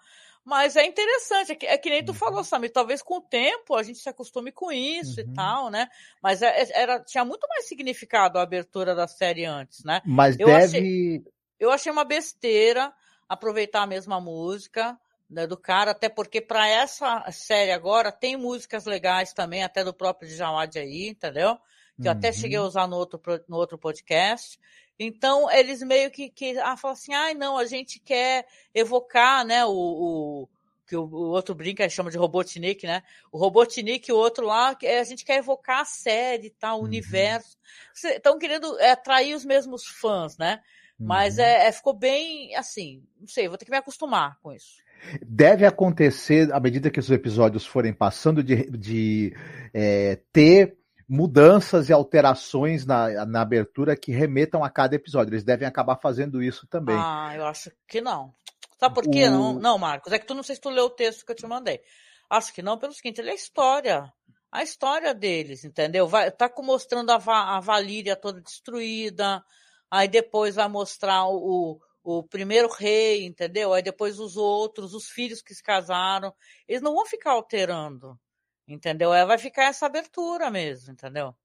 Mas 0.43 0.75
é 0.75 0.83
interessante, 0.85 1.51
é 1.51 1.55
que, 1.55 1.65
é 1.67 1.77
que 1.77 1.89
nem 1.89 2.03
tu 2.03 2.15
falou, 2.15 2.39
uhum. 2.39 2.43
Samir, 2.43 2.71
talvez 2.71 3.03
com 3.03 3.17
o 3.17 3.21
tempo 3.21 3.75
a 3.75 3.83
gente 3.83 3.99
se 3.99 4.09
acostume 4.09 4.51
com 4.51 4.71
isso 4.71 5.21
uhum. 5.21 5.27
e 5.27 5.33
tal, 5.35 5.69
né? 5.69 5.87
Mas 6.21 6.41
é, 6.41 6.63
é, 6.63 6.81
era, 6.81 6.99
tinha 6.99 7.23
muito 7.23 7.47
mais 7.47 7.67
significado 7.67 8.39
a 8.39 8.41
abertura 8.41 8.95
da 8.95 9.07
série 9.07 9.45
antes, 9.45 9.83
né? 9.83 10.01
Mas 10.03 10.39
eu 10.39 10.47
deve. 10.47 10.65
Achei, 10.65 11.23
eu 11.59 11.71
achei 11.71 11.91
uma 11.91 12.03
besteira 12.03 12.91
aproveitar 13.29 13.83
a 13.83 13.87
mesma 13.87 14.19
música 14.19 14.99
né, 15.31 15.47
do 15.47 15.57
cara, 15.57 15.91
até 15.91 16.09
porque 16.09 16.41
para 16.41 16.67
essa 16.67 17.23
série 17.31 17.71
agora 17.71 18.11
tem 18.11 18.35
músicas 18.35 18.85
legais 18.85 19.31
também, 19.31 19.63
até 19.63 19.83
do 19.83 19.93
próprio 19.93 20.29
Djawad 20.29 20.75
aí, 20.77 21.07
entendeu? 21.07 21.57
Que 21.99 22.07
eu 22.07 22.11
até 22.11 22.33
cheguei 22.33 22.57
a 22.57 22.61
uhum. 22.61 22.67
usar 22.67 22.87
no 22.87 22.97
outro, 22.97 23.21
no 23.47 23.57
outro 23.57 23.77
podcast. 23.77 24.59
Então, 24.99 25.49
eles 25.51 25.81
meio 25.81 26.09
que, 26.11 26.29
que 26.29 26.57
ah, 26.59 26.75
falam 26.75 26.93
assim, 26.93 27.13
ai, 27.13 27.31
ah, 27.31 27.35
não, 27.35 27.57
a 27.57 27.65
gente 27.65 27.99
quer 27.99 28.45
evocar, 28.73 29.45
né, 29.45 29.63
o, 29.65 29.71
o 29.71 30.49
que 30.85 30.95
o, 30.95 31.03
o, 31.03 31.29
outro 31.29 31.55
brinca, 31.55 31.87
chama 31.87 32.11
de 32.11 32.17
Robotnik, 32.17 32.85
né? 32.85 33.01
O 33.31 33.37
Robotnik, 33.37 34.11
o 34.11 34.17
outro 34.17 34.45
lá, 34.45 34.75
a 34.99 35.03
gente 35.03 35.23
quer 35.23 35.37
evocar 35.37 35.81
a 35.81 35.85
série, 35.85 36.49
tá, 36.49 36.73
o 36.73 36.79
uhum. 36.79 36.83
universo. 36.83 37.57
Estão 38.03 38.37
querendo 38.37 38.77
é, 38.79 38.91
atrair 38.91 39.33
os 39.33 39.45
mesmos 39.45 39.85
fãs, 39.85 40.37
né? 40.37 40.61
Mas 40.99 41.37
uhum. 41.37 41.43
é, 41.43 41.67
é, 41.67 41.71
ficou 41.71 41.93
bem, 41.93 42.55
assim, 42.55 43.03
não 43.19 43.27
sei, 43.27 43.47
vou 43.47 43.57
ter 43.57 43.65
que 43.65 43.71
me 43.71 43.77
acostumar 43.77 44.37
com 44.41 44.51
isso. 44.51 44.81
Deve 45.25 45.65
acontecer, 45.65 46.51
à 46.53 46.59
medida 46.59 46.89
que 46.89 46.99
os 46.99 47.09
episódios 47.09 47.65
forem 47.65 47.93
passando, 47.93 48.43
de, 48.43 48.69
de 48.69 49.35
é, 49.73 50.19
ter 50.31 50.77
mudanças 51.07 51.89
e 51.89 51.93
alterações 51.93 52.85
na, 52.85 53.25
na 53.25 53.41
abertura 53.41 53.97
que 53.97 54.11
remetam 54.11 54.63
a 54.63 54.69
cada 54.69 54.95
episódio. 54.95 55.33
Eles 55.33 55.43
devem 55.43 55.67
acabar 55.67 55.97
fazendo 55.97 56.41
isso 56.41 56.65
também. 56.67 56.95
Ah, 56.97 57.33
eu 57.35 57.45
acho 57.45 57.71
que 57.87 57.99
não. 57.99 58.33
Sabe 58.79 58.95
por 58.95 59.03
quê? 59.09 59.27
O... 59.27 59.31
Não, 59.31 59.53
não, 59.53 59.77
Marcos. 59.77 60.13
É 60.13 60.19
que 60.19 60.25
tu 60.25 60.33
não 60.33 60.43
sei 60.43 60.55
se 60.55 60.61
tu 60.61 60.69
leu 60.69 60.85
o 60.85 60.89
texto 60.89 61.25
que 61.25 61.31
eu 61.31 61.35
te 61.35 61.45
mandei. 61.45 61.81
Acho 62.29 62.53
que 62.53 62.61
não, 62.61 62.77
pelo 62.77 62.93
seguinte, 62.93 63.19
ele 63.19 63.31
é 63.31 63.35
história. 63.35 64.11
A 64.49 64.63
história 64.63 65.13
deles, 65.13 65.65
entendeu? 65.65 66.07
Vai, 66.07 66.31
tá 66.31 66.49
mostrando 66.59 67.09
a, 67.09 67.17
a 67.57 67.59
Valíria 67.59 68.15
toda 68.15 68.41
destruída, 68.41 69.43
aí 69.89 70.07
depois 70.07 70.55
vai 70.55 70.67
mostrar 70.67 71.25
o, 71.27 71.79
o 72.03 72.23
primeiro 72.23 72.67
rei, 72.69 73.25
entendeu? 73.25 73.73
Aí 73.73 73.81
depois 73.81 74.19
os 74.19 74.37
outros, 74.37 74.93
os 74.93 75.07
filhos 75.09 75.41
que 75.41 75.53
se 75.53 75.63
casaram. 75.63 76.33
Eles 76.67 76.81
não 76.81 76.95
vão 76.95 77.05
ficar 77.05 77.31
alterando. 77.31 78.19
Entendeu? 78.67 79.13
É, 79.13 79.25
vai 79.25 79.37
ficar 79.37 79.65
essa 79.65 79.85
abertura 79.85 80.49
mesmo, 80.49 80.93
entendeu? 80.93 81.35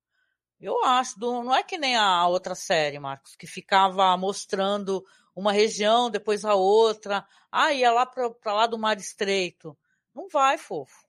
Eu 0.61 0.83
acho, 0.85 1.19
do, 1.19 1.43
não 1.43 1.55
é 1.55 1.63
que 1.63 1.77
nem 1.77 1.97
a 1.97 2.27
outra 2.27 2.55
série, 2.55 2.99
Marcos, 2.99 3.37
que 3.37 3.47
ficava 3.47 4.17
mostrando 4.17 5.05
uma 5.35 5.53
região, 5.53 6.11
depois 6.11 6.45
a 6.45 6.55
outra. 6.55 7.27
Ah, 7.53 7.73
ia 7.73 7.93
lá 7.93 8.07
para 8.07 8.55
lá 8.55 8.67
do 8.67 8.79
Mar 8.79 8.97
Estreito. 8.97 9.77
Não 10.15 10.29
vai, 10.29 10.57
fofo. 10.57 11.07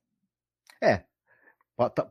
É, 0.83 1.05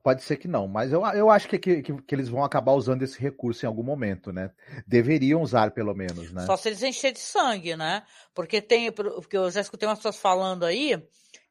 Pode 0.02 0.23
ser 0.23 0.37
que 0.37 0.46
não, 0.46 0.68
mas 0.68 0.92
eu, 0.92 1.04
eu 1.06 1.28
acho 1.28 1.49
que, 1.49 1.58
que, 1.58 1.82
que, 1.82 2.14
eles 2.14 2.28
vão 2.28 2.44
acabar 2.44 2.73
usando 2.73 3.02
esse 3.02 3.18
recurso 3.18 3.64
em 3.64 3.68
algum 3.68 3.82
momento, 3.82 4.32
né? 4.32 4.52
Deveriam 4.87 5.42
usar, 5.42 5.73
pelo 5.73 5.92
menos, 5.92 6.32
né? 6.32 6.46
Só 6.46 6.56
se 6.56 6.68
eles 6.68 6.85
encher 6.85 7.12
de 7.12 7.18
sangue, 7.18 7.75
né? 7.75 8.04
Porque 8.32 8.62
tem, 8.62 8.92
porque 8.92 9.37
eu 9.37 9.50
já 9.50 9.61
escutei 9.61 9.88
umas 9.88 9.99
pessoas 9.99 10.18
falando 10.18 10.64
aí 10.64 11.02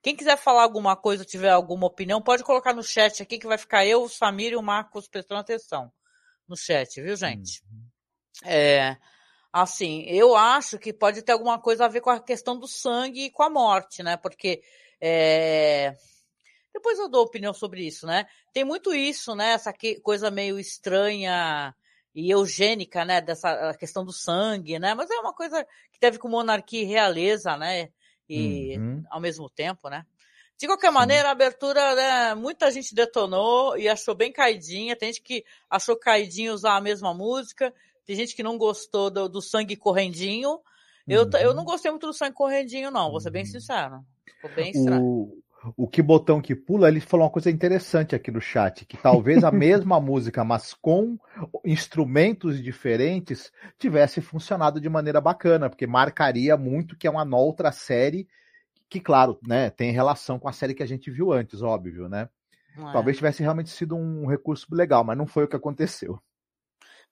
quem 0.05 0.15
quiser 0.15 0.37
falar 0.37 0.61
alguma 0.61 0.95
coisa, 0.95 1.25
tiver 1.25 1.49
alguma 1.49 1.87
opinião, 1.87 2.21
pode 2.21 2.43
colocar 2.43 2.75
no 2.75 2.83
chat 2.83 3.23
aqui 3.23 3.39
que 3.39 3.47
vai 3.47 3.57
ficar 3.57 3.87
eu, 3.87 4.03
o 4.03 4.07
Samir 4.07 4.51
e 4.51 4.55
o 4.55 4.61
Marcos 4.61 5.07
prestando 5.07 5.41
atenção 5.41 5.91
no 6.47 6.55
chat, 6.55 7.01
viu, 7.01 7.15
gente? 7.15 7.63
Uhum. 7.65 7.87
É, 8.47 8.97
assim, 9.51 10.03
eu 10.03 10.35
acho 10.35 10.77
que 10.77 10.93
pode 10.93 11.23
ter 11.23 11.31
alguma 11.31 11.59
coisa 11.59 11.85
a 11.85 11.87
ver 11.87 12.01
com 12.01 12.11
a 12.11 12.19
questão 12.19 12.55
do 12.55 12.67
sangue 12.67 13.25
e 13.25 13.31
com 13.31 13.41
a 13.41 13.49
morte, 13.49 14.03
né? 14.03 14.15
Porque 14.15 14.61
é, 15.01 15.95
depois 16.85 16.99
eu 16.99 17.09
dou 17.09 17.23
opinião 17.23 17.51
sobre 17.51 17.83
isso, 17.83 18.05
né? 18.05 18.27
Tem 18.53 18.63
muito 18.63 18.93
isso, 18.93 19.33
né? 19.33 19.53
Essa 19.53 19.73
coisa 20.03 20.29
meio 20.29 20.59
estranha 20.59 21.73
e 22.13 22.29
eugênica, 22.29 23.03
né? 23.03 23.19
Dessa 23.19 23.73
questão 23.79 24.05
do 24.05 24.13
sangue, 24.13 24.77
né? 24.77 24.93
Mas 24.93 25.09
é 25.09 25.15
uma 25.15 25.33
coisa 25.33 25.65
que 25.91 25.99
teve 25.99 26.19
com 26.19 26.29
monarquia 26.29 26.83
e 26.83 26.85
realeza, 26.85 27.57
né? 27.57 27.89
e 28.27 28.75
uhum. 28.77 29.03
ao 29.09 29.21
mesmo 29.21 29.49
tempo, 29.49 29.89
né? 29.89 30.05
De 30.57 30.67
qualquer 30.67 30.91
maneira, 30.91 31.29
a 31.29 31.31
abertura, 31.31 31.95
né, 31.95 32.33
muita 32.35 32.71
gente 32.71 32.95
detonou 32.95 33.77
e 33.77 33.89
achou 33.89 34.15
bem 34.15 34.31
caidinha. 34.31 34.95
Tem 34.95 35.09
gente 35.09 35.21
que 35.21 35.43
achou 35.69 35.97
caidinho 35.97 36.53
usar 36.53 36.77
a 36.77 36.81
mesma 36.81 37.13
música. 37.13 37.73
Tem 38.05 38.15
gente 38.15 38.35
que 38.35 38.41
não 38.41 38.57
gostou 38.57 39.11
do, 39.11 39.27
do 39.27 39.41
sangue 39.41 39.75
correndinho. 39.75 40.59
Eu, 41.07 41.23
uhum. 41.23 41.37
eu 41.39 41.53
não 41.53 41.65
gostei 41.65 41.91
muito 41.91 42.07
do 42.07 42.13
sangue 42.13 42.33
correndinho, 42.33 42.89
não, 42.89 43.11
vou 43.11 43.19
ser 43.19 43.31
bem 43.31 43.43
uhum. 43.43 43.51
sincero. 43.51 44.05
Ficou 44.35 44.49
bem 44.55 44.71
estranho. 44.71 45.03
O, 45.03 45.43
o 45.77 45.87
que 45.87 46.01
botão 46.01 46.41
que 46.41 46.55
pula, 46.55 46.87
ele 46.87 46.99
falou 46.99 47.25
uma 47.25 47.31
coisa 47.31 47.49
interessante 47.49 48.15
aqui 48.15 48.31
no 48.31 48.41
chat, 48.41 48.85
que 48.85 48.97
talvez 48.97 49.43
a 49.43 49.51
mesma 49.51 49.99
música, 49.99 50.43
mas 50.43 50.73
com 50.73 51.17
instrumentos 51.63 52.61
diferentes, 52.61 53.51
tivesse 53.77 54.21
funcionado 54.21 54.79
de 54.79 54.89
maneira 54.89 55.21
bacana, 55.21 55.69
porque 55.69 55.87
marcaria 55.87 56.57
muito 56.57 56.97
que 56.97 57.07
é 57.07 57.09
uma 57.09 57.25
outra 57.37 57.71
série 57.71 58.27
que, 58.89 58.99
claro, 58.99 59.39
né, 59.45 59.69
tem 59.69 59.91
relação 59.91 60.37
com 60.37 60.47
a 60.47 60.53
série 60.53 60.73
que 60.73 60.83
a 60.83 60.87
gente 60.87 61.09
viu 61.09 61.31
antes, 61.31 61.61
óbvio, 61.61 62.07
né? 62.07 62.29
É. 62.77 62.91
Talvez 62.91 63.17
tivesse 63.17 63.41
realmente 63.41 63.69
sido 63.69 63.95
um 63.95 64.25
recurso 64.27 64.67
legal, 64.71 65.03
mas 65.03 65.17
não 65.17 65.25
foi 65.25 65.45
o 65.45 65.47
que 65.47 65.55
aconteceu. 65.55 66.19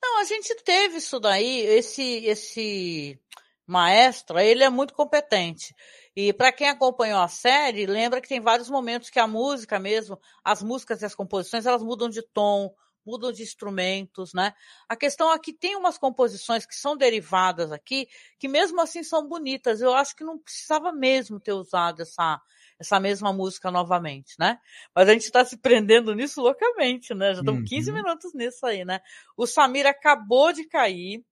Não, 0.02 0.20
a 0.20 0.24
gente 0.26 0.54
teve 0.64 0.98
isso 0.98 1.20
daí, 1.20 1.62
esse 1.62 2.26
esse 2.26 3.20
maestro, 3.66 4.38
ele 4.40 4.64
é 4.64 4.70
muito 4.70 4.94
competente. 4.94 5.74
E 6.16 6.32
para 6.32 6.52
quem 6.52 6.70
acompanhou 6.70 7.20
a 7.20 7.28
série, 7.28 7.86
lembra 7.86 8.22
que 8.22 8.28
tem 8.28 8.40
vários 8.40 8.70
momentos 8.70 9.10
que 9.10 9.20
a 9.20 9.28
música 9.28 9.80
mesmo, 9.80 10.20
as 10.44 10.62
músicas 10.62 11.02
e 11.02 11.06
as 11.06 11.16
composições, 11.16 11.66
elas 11.66 11.82
mudam 11.82 12.08
de 12.08 12.22
tom, 12.22 12.74
mudam 13.06 13.32
de 13.32 13.44
instrumentos, 13.44 14.34
né? 14.34 14.54
A 14.88 14.96
questão 14.96 15.32
é 15.32 15.40
que 15.40 15.54
tem 15.54 15.76
umas 15.76 15.98
composições 15.98 16.66
que 16.66 16.76
são 16.76 16.96
derivadas 16.96 17.72
aqui, 17.72 18.08
que 18.40 18.48
mesmo 18.48 18.80
assim 18.82 19.04
são 19.04 19.28
bonitas. 19.28 19.82
Eu 19.82 19.94
acho 19.94 20.16
que 20.16 20.24
não 20.24 20.38
precisava 20.38 20.92
mesmo 20.92 21.40
ter 21.40 21.54
usado 21.54 22.02
essa, 22.02 22.40
essa 22.80 23.00
mesma 23.00 23.34
música 23.34 23.72
novamente, 23.72 24.36
né? 24.40 24.60
Mas 24.96 25.10
a 25.10 25.14
gente 25.14 25.24
está 25.24 25.44
se 25.44 25.58
prendendo 25.58 26.14
nisso 26.14 26.42
loucamente, 26.42 27.14
né? 27.14 27.34
Já 27.34 27.40
estamos 27.40 27.62
uhum. 27.62 27.68
15 27.68 27.92
minutos 27.92 28.34
nisso 28.34 28.66
aí, 28.66 28.86
né? 28.86 29.02
O 29.36 29.46
Samir 29.46 29.86
acabou 29.86 30.54
de 30.54 30.66
cair 30.66 31.24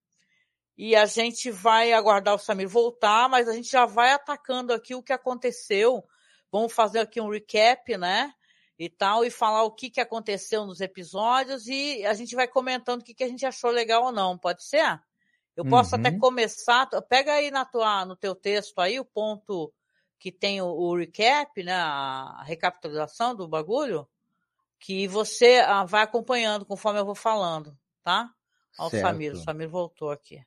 e 0.77 0.95
a 0.95 1.05
gente 1.05 1.51
vai 1.51 1.93
aguardar 1.93 2.35
o 2.35 2.39
Samir 2.39 2.67
voltar, 2.67 3.29
mas 3.29 3.47
a 3.47 3.53
gente 3.53 3.69
já 3.69 3.85
vai 3.85 4.11
atacando 4.11 4.73
aqui 4.73 4.95
o 4.95 5.03
que 5.03 5.13
aconteceu. 5.13 6.03
Vamos 6.51 6.73
fazer 6.73 6.99
aqui 6.99 7.21
um 7.21 7.29
recap, 7.29 7.97
né? 7.97 8.33
E 8.79 8.89
tal, 8.89 9.23
e 9.23 9.29
falar 9.29 9.63
o 9.63 9.71
que, 9.71 9.89
que 9.89 10.01
aconteceu 10.01 10.65
nos 10.65 10.81
episódios 10.81 11.67
e 11.67 12.03
a 12.05 12.13
gente 12.13 12.35
vai 12.35 12.47
comentando 12.47 13.01
o 13.01 13.03
que, 13.03 13.13
que 13.13 13.23
a 13.23 13.27
gente 13.27 13.45
achou 13.45 13.69
legal 13.69 14.05
ou 14.05 14.11
não. 14.11 14.37
Pode 14.37 14.63
ser? 14.63 14.99
Eu 15.55 15.63
posso 15.65 15.95
uhum. 15.95 16.01
até 16.01 16.17
começar. 16.17 16.87
Pega 17.07 17.33
aí 17.33 17.51
na 17.51 17.63
tua, 17.63 18.05
no 18.05 18.15
teu 18.15 18.33
texto 18.33 18.79
aí 18.79 18.99
o 18.99 19.05
ponto 19.05 19.71
que 20.17 20.31
tem 20.31 20.61
o, 20.61 20.67
o 20.67 20.95
recap, 20.95 21.63
né? 21.63 21.73
A 21.73 22.41
recapitulação 22.43 23.35
do 23.35 23.47
bagulho, 23.47 24.07
que 24.79 25.07
você 25.07 25.59
ah, 25.59 25.83
vai 25.83 26.01
acompanhando 26.01 26.65
conforme 26.65 26.99
eu 26.99 27.05
vou 27.05 27.15
falando, 27.15 27.77
tá? 28.01 28.33
Olha 28.79 28.87
o 28.87 29.01
Samir, 29.01 29.33
o 29.33 29.37
Samir 29.37 29.69
voltou 29.69 30.09
aqui. 30.09 30.43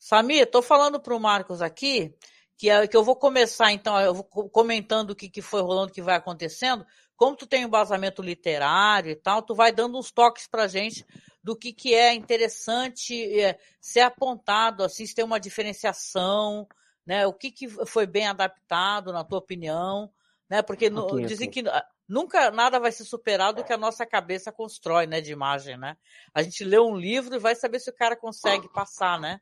Samir, 0.00 0.42
estou 0.42 0.62
falando 0.62 0.98
para 0.98 1.14
o 1.14 1.20
Marcos 1.20 1.62
aqui 1.62 2.12
que, 2.60 2.68
é, 2.68 2.86
que 2.86 2.96
eu 2.96 3.02
vou 3.02 3.16
começar, 3.16 3.72
então, 3.72 3.98
eu 4.00 4.12
vou 4.12 4.24
comentando 4.24 5.10
o 5.10 5.16
que, 5.16 5.30
que 5.30 5.40
foi 5.40 5.62
rolando, 5.62 5.90
o 5.90 5.94
que 5.94 6.02
vai 6.02 6.14
acontecendo. 6.14 6.84
Como 7.16 7.34
tu 7.34 7.46
tem 7.46 7.64
um 7.64 7.68
embasamento 7.68 8.20
literário 8.20 9.10
e 9.10 9.16
tal, 9.16 9.40
tu 9.40 9.54
vai 9.54 9.72
dando 9.72 9.98
uns 9.98 10.10
toques 10.10 10.46
para 10.46 10.66
gente 10.66 11.06
do 11.42 11.56
que, 11.56 11.72
que 11.72 11.94
é 11.94 12.12
interessante 12.12 13.40
é, 13.40 13.58
ser 13.80 14.00
apontado, 14.00 14.84
assim, 14.84 15.06
se 15.06 15.14
tem 15.14 15.24
uma 15.24 15.40
diferenciação, 15.40 16.66
né? 17.06 17.26
O 17.26 17.32
que, 17.32 17.50
que 17.50 17.66
foi 17.86 18.06
bem 18.06 18.26
adaptado, 18.26 19.10
na 19.10 19.24
tua 19.24 19.38
opinião, 19.38 20.12
né? 20.48 20.60
Porque 20.60 20.90
no, 20.90 21.06
dizem 21.26 21.50
que 21.50 21.62
nunca 22.06 22.50
nada 22.50 22.78
vai 22.78 22.92
ser 22.92 23.04
superado 23.04 23.62
do 23.62 23.66
que 23.66 23.72
a 23.72 23.78
nossa 23.78 24.04
cabeça 24.04 24.52
constrói, 24.52 25.06
né, 25.06 25.22
de 25.22 25.32
imagem, 25.32 25.78
né? 25.78 25.96
A 26.34 26.42
gente 26.42 26.62
lê 26.62 26.78
um 26.78 26.94
livro 26.94 27.34
e 27.34 27.38
vai 27.38 27.54
saber 27.54 27.78
se 27.80 27.88
o 27.88 27.94
cara 27.94 28.16
consegue 28.16 28.68
passar, 28.70 29.18
né? 29.18 29.40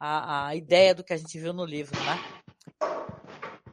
A, 0.00 0.48
a 0.48 0.56
ideia 0.56 0.94
do 0.94 1.04
que 1.04 1.12
a 1.12 1.16
gente 1.16 1.38
viu 1.38 1.52
no 1.52 1.64
livro, 1.64 1.98
né? 2.02 2.18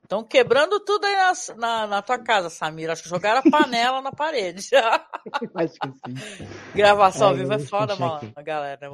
Estão 0.03 0.23
quebrando 0.23 0.79
tudo 0.79 1.03
aí 1.03 1.15
na, 1.15 1.33
na, 1.57 1.87
na, 1.87 2.01
tua 2.01 2.17
casa, 2.17 2.49
Samira. 2.49 2.93
Acho 2.93 3.03
que 3.03 3.09
jogaram 3.09 3.39
a 3.39 3.51
panela 3.51 4.01
na 4.01 4.11
parede. 4.11 4.69
Acho 5.53 5.73
que 5.73 5.89
sim. 5.89 6.47
Gravação 6.73 7.27
ao 7.29 7.35
vivo 7.35 7.51
é 7.51 7.59
foda, 7.59 7.93
mano, 7.97 8.31
galera. 8.37 8.89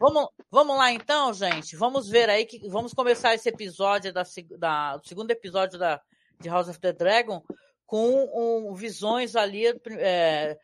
Vamos, 0.00 0.28
vamos 0.50 0.76
lá 0.76 0.90
então, 0.90 1.32
gente. 1.32 1.76
Vamos 1.76 2.08
ver 2.08 2.28
aí 2.28 2.46
que 2.46 2.68
vamos 2.68 2.92
começar 2.92 3.32
esse 3.34 3.48
episódio 3.48 4.12
da, 4.12 4.24
da 4.58 4.96
o 4.96 5.06
segundo 5.06 5.30
episódio 5.30 5.78
da 5.78 6.00
de 6.40 6.48
House 6.48 6.68
of 6.68 6.80
the 6.80 6.92
Dragon 6.92 7.42
com 7.86 8.68
um, 8.68 8.74
visões 8.74 9.34
ali 9.34 9.66
é, 9.98 10.58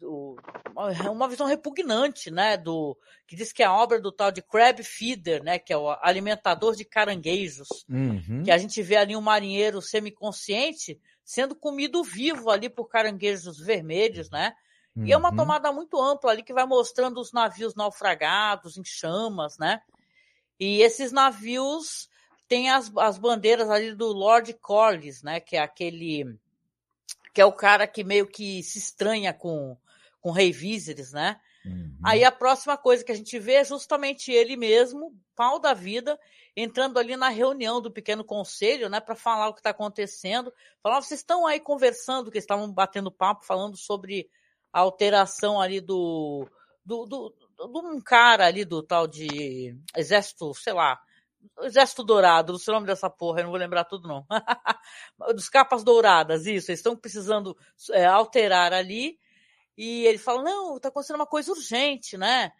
do, 0.00 0.36
uma 1.10 1.28
visão 1.28 1.46
repugnante, 1.46 2.30
né, 2.30 2.56
do 2.56 2.96
que 3.26 3.36
diz 3.36 3.52
que 3.52 3.62
é 3.62 3.66
a 3.66 3.74
obra 3.74 4.00
do 4.00 4.12
tal 4.12 4.30
de 4.30 4.42
Crab 4.42 4.82
Feeder, 4.82 5.42
né, 5.42 5.58
que 5.58 5.72
é 5.72 5.76
o 5.76 5.90
alimentador 6.02 6.74
de 6.74 6.84
caranguejos, 6.84 7.68
uhum. 7.88 8.42
que 8.44 8.50
a 8.50 8.58
gente 8.58 8.82
vê 8.82 8.96
ali 8.96 9.16
um 9.16 9.20
marinheiro 9.20 9.82
semiconsciente 9.82 11.00
sendo 11.24 11.54
comido 11.54 12.02
vivo 12.02 12.50
ali 12.50 12.70
por 12.70 12.88
caranguejos 12.88 13.58
vermelhos, 13.58 14.30
né? 14.30 14.54
Uhum. 14.96 15.04
E 15.04 15.12
é 15.12 15.16
uma 15.16 15.28
uhum. 15.28 15.36
tomada 15.36 15.70
muito 15.70 16.00
ampla 16.00 16.30
ali 16.30 16.42
que 16.42 16.54
vai 16.54 16.64
mostrando 16.64 17.20
os 17.20 17.32
navios 17.32 17.74
naufragados 17.74 18.78
em 18.78 18.84
chamas, 18.84 19.58
né? 19.58 19.82
E 20.58 20.80
esses 20.80 21.12
navios 21.12 22.08
têm 22.48 22.70
as, 22.70 22.90
as 22.96 23.18
bandeiras 23.18 23.68
ali 23.68 23.94
do 23.94 24.06
Lord 24.06 24.52
Corlys, 24.54 25.22
né, 25.22 25.38
que 25.38 25.56
é 25.56 25.60
aquele 25.60 26.38
que 27.34 27.42
é 27.42 27.44
o 27.44 27.52
cara 27.52 27.86
que 27.86 28.02
meio 28.02 28.26
que 28.26 28.62
se 28.62 28.78
estranha 28.78 29.32
com 29.32 29.76
com 30.28 30.32
Rei 30.32 30.52
Viserys, 30.52 31.10
né? 31.10 31.40
Uhum. 31.64 31.96
Aí 32.04 32.22
a 32.22 32.30
próxima 32.30 32.76
coisa 32.76 33.02
que 33.02 33.10
a 33.10 33.14
gente 33.14 33.38
vê 33.38 33.54
é 33.54 33.64
justamente 33.64 34.30
ele 34.30 34.58
mesmo, 34.58 35.16
pau 35.34 35.58
da 35.58 35.72
vida, 35.72 36.20
entrando 36.54 36.98
ali 36.98 37.16
na 37.16 37.30
reunião 37.30 37.80
do 37.80 37.90
pequeno 37.90 38.22
conselho, 38.22 38.90
né, 38.90 39.00
para 39.00 39.14
falar 39.14 39.48
o 39.48 39.54
que 39.54 39.60
está 39.60 39.70
acontecendo. 39.70 40.52
Falar, 40.82 41.00
vocês 41.00 41.20
estão 41.20 41.46
aí 41.46 41.58
conversando, 41.58 42.30
que 42.30 42.36
estavam 42.36 42.70
batendo 42.70 43.10
papo, 43.10 43.46
falando 43.46 43.74
sobre 43.74 44.28
a 44.70 44.80
alteração 44.80 45.58
ali 45.58 45.80
do, 45.80 46.46
do, 46.84 47.06
do, 47.06 47.34
do 47.56 47.78
um 47.88 48.00
cara 48.02 48.44
ali 48.46 48.66
do 48.66 48.82
tal 48.82 49.06
de 49.06 49.74
exército, 49.96 50.52
sei 50.52 50.74
lá, 50.74 51.00
Exército 51.62 52.04
Dourado, 52.04 52.52
não 52.52 52.58
sei 52.58 52.72
o 52.72 52.74
nome 52.74 52.86
dessa 52.86 53.08
porra, 53.08 53.40
eu 53.40 53.44
não 53.44 53.50
vou 53.50 53.58
lembrar 53.58 53.84
tudo 53.84 54.06
não. 54.06 54.26
Dos 55.34 55.48
capas 55.48 55.82
douradas, 55.82 56.42
isso, 56.42 56.70
eles 56.70 56.80
estão 56.80 56.94
precisando 56.94 57.56
é, 57.92 58.04
alterar 58.04 58.74
ali 58.74 59.18
e 59.78 60.04
ele 60.06 60.18
fala, 60.18 60.42
não, 60.42 60.76
está 60.76 60.88
acontecendo 60.88 61.14
uma 61.14 61.26
coisa 61.26 61.52
urgente, 61.52 62.18
né? 62.18 62.50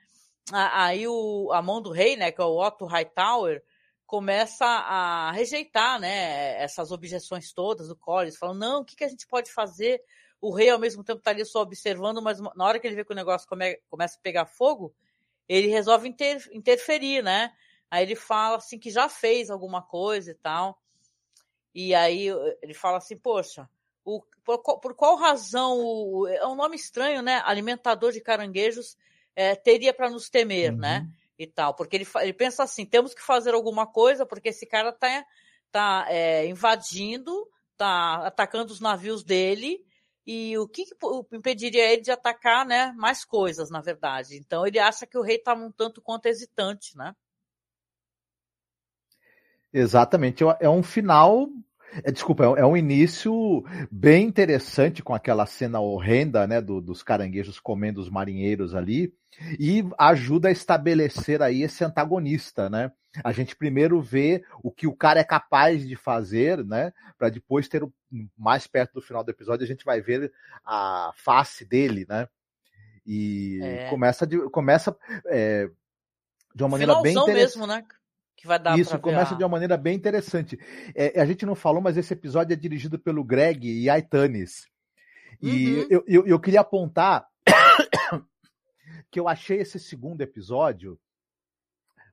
Aí 0.53 1.09
o, 1.09 1.51
a 1.53 1.61
mão 1.61 1.83
do 1.83 1.91
rei, 1.91 2.17
né, 2.17 2.31
que 2.31 2.41
é 2.41 2.45
o 2.45 2.57
Otto 2.57 2.87
Hightower, 2.87 3.61
começa 4.07 4.65
a 4.65 5.33
rejeitar, 5.33 5.99
né, 5.99 6.63
essas 6.63 6.93
objeções 6.93 7.53
todas 7.53 7.89
do 7.89 7.97
Collins, 7.97 8.39
falando, 8.39 8.61
não, 8.61 8.81
o 8.81 8.85
que, 8.85 8.95
que 8.95 9.03
a 9.03 9.09
gente 9.09 9.27
pode 9.27 9.53
fazer? 9.53 10.01
O 10.41 10.55
rei, 10.55 10.71
ao 10.71 10.79
mesmo 10.79 11.03
tempo, 11.03 11.19
está 11.19 11.33
ali 11.33 11.45
só 11.45 11.61
observando, 11.61 12.23
mas 12.23 12.39
na 12.39 12.65
hora 12.65 12.79
que 12.79 12.87
ele 12.87 12.95
vê 12.95 13.05
que 13.05 13.13
o 13.13 13.17
negócio 13.17 13.49
come, 13.49 13.77
começa 13.91 14.17
a 14.17 14.23
pegar 14.23 14.47
fogo, 14.47 14.95
ele 15.49 15.67
resolve 15.67 16.09
inter, 16.09 16.49
interferir, 16.53 17.21
né? 17.21 17.53
Aí 17.91 18.05
ele 18.05 18.15
fala, 18.15 18.59
assim, 18.59 18.79
que 18.79 18.91
já 18.91 19.09
fez 19.09 19.51
alguma 19.51 19.83
coisa 19.83 20.31
e 20.31 20.35
tal. 20.35 20.81
E 21.75 21.97
aí 21.97 22.29
ele 22.63 22.75
fala 22.75 22.99
assim, 22.99 23.17
poxa, 23.17 23.69
o, 24.09 24.23
por, 24.43 24.81
por, 24.81 24.95
qual 24.95 25.17
razão 25.17 25.77
o, 25.79 26.27
é 26.27 26.47
um 26.47 26.55
nome 26.55 26.77
estranho, 26.77 27.21
né? 27.21 27.43
Alimentador 27.45 28.12
de 28.12 28.21
caranguejos 28.21 28.97
é, 29.37 29.55
teria 29.55 29.93
para 29.93 30.09
nos 30.09 30.31
temer, 30.31 30.73
né? 30.73 31.00
uhum. 31.00 31.04
né? 31.04 31.13
E 31.39 31.47
tal, 31.47 31.73
porque 31.75 31.97
ele, 31.97 32.06
ele 32.17 32.32
pensa 32.32 32.65
assim: 32.65 32.85
temos 32.85 33.15
que 33.15 33.23
fazer 33.23 33.54
alguma 33.54 33.87
coisa 33.87 34.26
porque 34.26 34.49
esse 34.49 34.67
cara 34.67 34.89
está 34.89 35.25
tá, 35.71 36.06
é, 36.09 36.47
invadindo, 36.47 37.49
tá 37.76 38.26
atacando 38.26 38.73
os 38.73 38.80
navios 38.80 39.23
dele 39.23 39.87
e 40.26 40.59
o 40.59 40.67
que, 40.67 40.85
que, 40.85 40.97
impediria 41.32 41.93
ele 41.93 42.02
de 42.02 42.11
atacar, 42.11 42.67
né? 42.67 42.93
Mais 42.97 43.25
coisas, 43.25 43.71
na 43.71 43.80
verdade. 43.80 44.37
Então 44.37 44.67
ele 44.67 44.78
acha 44.78 45.06
que 45.06 45.17
o 45.17 45.23
rei 45.23 45.37
está 45.37 45.54
um 45.54 45.71
tanto 45.71 46.02
quanto 46.02 46.26
hesitante, 46.26 46.97
né? 46.97 47.15
Exatamente, 49.73 50.43
é 50.61 50.69
um 50.69 50.82
final 50.82 51.49
é, 52.03 52.11
desculpa, 52.11 52.45
é, 52.45 52.61
é 52.61 52.67
um 52.67 52.77
início 52.77 53.65
bem 53.91 54.27
interessante 54.27 55.03
com 55.03 55.15
aquela 55.15 55.47
cena 55.47 55.81
horrenda, 55.81 56.47
né, 56.47 56.61
do, 56.61 56.81
dos 56.81 57.03
caranguejos 57.03 57.59
comendo 57.59 58.01
os 58.01 58.11
marinheiros 58.11 58.75
ali, 58.75 59.13
e 59.59 59.85
ajuda 59.99 60.49
a 60.49 60.53
estabelecer 60.53 61.43
aí 61.43 61.63
esse 61.63 61.85
antagonista, 61.85 62.69
né? 62.69 62.91
A 63.25 63.33
gente 63.33 63.57
primeiro 63.57 64.01
vê 64.01 64.45
o 64.63 64.71
que 64.71 64.87
o 64.87 64.95
cara 64.95 65.21
é 65.21 65.25
capaz 65.25 65.87
de 65.87 65.97
fazer, 65.97 66.65
né, 66.65 66.93
para 67.17 67.31
depois 67.31 67.69
ter 67.69 67.83
o, 67.83 67.93
mais 68.37 68.67
perto 68.67 68.95
do 68.95 69.03
final 69.03 69.25
do 69.25 69.31
episódio 69.31 69.65
a 69.65 69.69
gente 69.69 69.85
vai 69.85 70.01
ver 70.01 70.33
a 70.65 71.13
face 71.15 71.65
dele, 71.65 72.07
né? 72.09 72.29
E 73.07 73.59
é. 73.63 73.89
começa 73.89 74.27
de, 74.27 74.39
começa 74.51 74.95
é, 75.27 75.71
de 76.55 76.63
uma 76.63 76.69
maneira 76.69 76.93
Finalzão 76.93 77.03
bem 77.03 77.35
interessante. 77.35 77.59
mesmo, 77.59 77.67
né? 77.67 77.85
Que 78.39 78.47
vai 78.47 78.59
dar 78.59 78.79
Isso, 78.79 78.97
começa 79.01 79.35
de 79.35 79.43
uma 79.43 79.49
maneira 79.49 79.77
bem 79.77 79.97
interessante. 79.97 80.57
É, 80.95 81.21
a 81.21 81.27
gente 81.27 81.45
não 81.45 81.57
falou, 81.57 81.83
mas 81.83 81.97
esse 81.97 82.13
episódio 82.13 82.53
é 82.53 82.57
dirigido 82.57 82.97
pelo 82.97 83.25
Greg 83.25 83.69
e 83.69 83.91
Aitanes. 83.91 84.69
E 85.43 85.75
uhum. 85.75 85.87
eu, 85.91 86.05
eu, 86.07 86.27
eu 86.27 86.41
queria 86.41 86.61
apontar 86.61 87.27
que 89.11 89.19
eu 89.19 89.27
achei 89.27 89.59
esse 89.59 89.81
segundo 89.81 90.21
episódio 90.21 90.99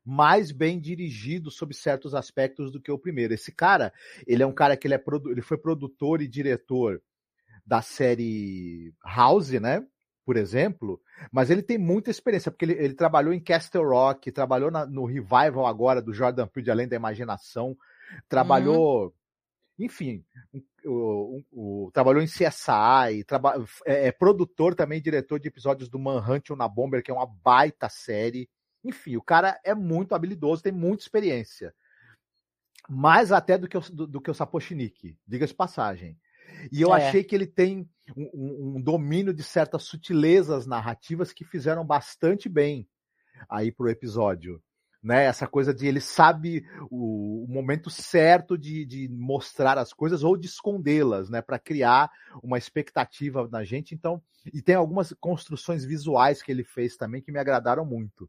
mais 0.03 0.51
bem 0.51 0.79
dirigido 0.79 1.51
sob 1.51 1.75
certos 1.75 2.15
aspectos 2.15 2.71
do 2.71 2.81
que 2.81 2.91
o 2.91 2.97
primeiro. 2.97 3.33
Esse 3.33 3.51
cara, 3.51 3.93
ele 4.25 4.41
é 4.41 4.47
um 4.47 4.53
cara 4.53 4.75
que 4.75 4.87
ele, 4.87 4.95
é 4.95 5.03
ele 5.27 5.41
foi 5.43 5.57
produtor 5.59 6.23
e 6.23 6.27
diretor 6.27 7.01
da 7.63 7.83
série 7.83 8.93
House, 9.03 9.51
né? 9.51 9.85
Por 10.25 10.37
exemplo, 10.37 10.99
mas 11.31 11.51
ele 11.51 11.61
tem 11.61 11.77
muita 11.77 12.09
experiência, 12.09 12.49
porque 12.49 12.65
ele, 12.65 12.73
ele 12.73 12.95
trabalhou 12.95 13.31
em 13.31 13.39
Castle 13.39 13.85
Rock, 13.85 14.31
trabalhou 14.31 14.71
na, 14.71 14.83
no 14.83 15.05
revival 15.05 15.67
agora 15.67 16.01
do 16.01 16.11
Jordan 16.11 16.47
Peele 16.47 16.71
Além 16.71 16.87
da 16.87 16.95
Imaginação, 16.95 17.77
trabalhou, 18.27 19.05
uhum. 19.05 19.11
enfim, 19.77 20.25
trabalhou 21.93 22.23
em 22.23 22.25
CSI, 22.25 23.23
traba, 23.27 23.63
é, 23.85 24.07
é, 24.07 24.11
produtor 24.11 24.73
também, 24.73 24.99
diretor 24.99 25.39
de 25.39 25.47
episódios 25.47 25.89
do 25.89 25.99
Manhunt 25.99 26.49
na 26.57 26.67
Bomber, 26.67 27.03
que 27.03 27.11
é 27.11 27.13
uma 27.13 27.27
baita 27.27 27.87
série. 27.87 28.49
Enfim, 28.83 29.17
o 29.17 29.21
cara 29.21 29.59
é 29.63 29.75
muito 29.75 30.15
habilidoso, 30.15 30.63
tem 30.63 30.71
muita 30.71 31.03
experiência. 31.03 31.71
Mais 32.89 33.31
até 33.31 33.59
do 33.59 33.67
que 33.67 33.77
o, 33.77 33.81
do, 33.81 34.07
do 34.07 34.21
que 34.21 34.31
o 34.31 34.33
Sapochnik, 34.33 35.15
diga-se 35.27 35.53
passagem. 35.53 36.17
E 36.71 36.81
eu 36.81 36.93
é. 36.93 37.07
achei 37.07 37.23
que 37.23 37.35
ele 37.35 37.47
tem 37.47 37.87
um, 38.15 38.75
um, 38.77 38.81
domínio 38.81 39.33
de 39.33 39.43
certas 39.43 39.83
sutilezas 39.83 40.65
narrativas 40.65 41.33
que 41.33 41.43
fizeram 41.45 41.85
bastante 41.85 42.47
bem 42.49 42.87
aí 43.49 43.71
pro 43.71 43.89
episódio. 43.89 44.61
Né, 45.03 45.25
essa 45.25 45.45
coisa 45.45 45.71
de 45.71 45.85
ele 45.85 46.01
sabe 46.01 46.65
o, 46.89 47.43
o 47.43 47.47
momento 47.47 47.91
certo 47.91 48.57
de, 48.57 48.83
de, 48.87 49.07
mostrar 49.07 49.77
as 49.77 49.93
coisas 49.93 50.23
ou 50.23 50.35
de 50.35 50.47
escondê-las, 50.47 51.29
né, 51.29 51.43
para 51.43 51.59
criar 51.59 52.09
uma 52.41 52.57
expectativa 52.57 53.47
na 53.51 53.63
gente. 53.63 53.93
Então, 53.93 54.19
e 54.51 54.63
tem 54.63 54.73
algumas 54.73 55.13
construções 55.19 55.85
visuais 55.85 56.41
que 56.41 56.51
ele 56.51 56.63
fez 56.63 56.97
também 56.97 57.21
que 57.21 57.31
me 57.31 57.37
agradaram 57.37 57.85
muito. 57.85 58.27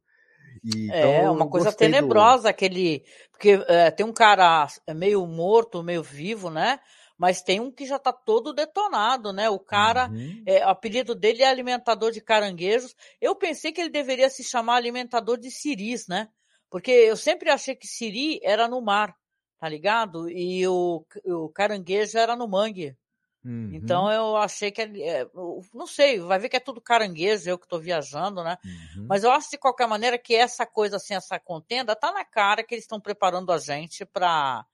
E, 0.63 0.87
então, 0.87 1.11
é 1.13 1.31
uma 1.31 1.49
coisa 1.49 1.73
tenebrosa 1.73 2.45
do... 2.45 2.49
aquele, 2.49 3.05
porque 3.31 3.59
é, 3.69 3.91
tem 3.91 4.05
um 4.05 4.13
cara 4.13 4.67
meio 4.95 5.27
morto, 5.27 5.83
meio 5.83 6.03
vivo, 6.03 6.51
né? 6.51 6.79
Mas 7.19 7.43
tem 7.43 7.61
um 7.61 7.71
que 7.71 7.87
já 7.87 7.97
está 7.97 8.13
todo 8.13 8.53
detonado, 8.53 9.33
né? 9.33 9.49
O 9.49 9.59
cara, 9.59 10.09
uhum. 10.11 10.43
é, 10.47 10.65
o 10.67 10.69
apelido 10.69 11.15
dele 11.15 11.43
é 11.43 11.49
alimentador 11.49 12.13
de 12.13 12.21
caranguejos. 12.21 12.95
Eu 13.21 13.35
pensei 13.35 13.73
que 13.73 13.81
ele 13.81 13.91
deveria 13.91 14.29
se 14.29 14.45
chamar 14.45 14.77
alimentador 14.77 15.39
de 15.39 15.51
siris, 15.51 16.07
né? 16.07 16.29
Porque 16.71 16.91
eu 16.91 17.17
sempre 17.17 17.51
achei 17.51 17.75
que 17.75 17.87
siri 17.87 18.41
era 18.43 18.69
no 18.69 18.83
mar, 18.83 19.15
tá 19.59 19.69
ligado? 19.69 20.29
E 20.29 20.67
o, 20.67 21.05
o 21.25 21.49
caranguejo 21.49 22.19
era 22.19 22.37
no 22.37 22.49
mangue. 22.49 22.97
Uhum. 23.45 23.71
Então 23.73 24.11
eu 24.11 24.37
achei 24.37 24.73
que 24.73 24.83
é, 24.83 25.25
não 25.73 25.87
sei, 25.87 26.19
vai 26.19 26.37
ver 26.37 26.49
que 26.49 26.57
é 26.57 26.61
tudo 26.61 26.81
caranguejo, 26.81 27.49
eu 27.49 27.57
que 27.57 27.65
estou 27.65 27.79
viajando, 27.79 28.43
né? 28.43 28.59
Uhum. 28.65 29.07
Mas 29.09 29.23
eu 29.23 29.31
acho 29.31 29.51
de 29.51 29.57
qualquer 29.57 29.87
maneira 29.87 30.19
que 30.19 30.35
essa 30.35 30.67
coisa 30.67 30.97
assim, 30.97 31.15
essa 31.15 31.39
contenda, 31.39 31.95
tá 31.95 32.13
na 32.13 32.25
cara 32.25 32.65
que 32.65 32.75
eles 32.75 32.85
estão 32.85 33.01
preparando 33.01 33.53
a 33.53 33.59
gente 33.59 34.05
para 34.05 34.67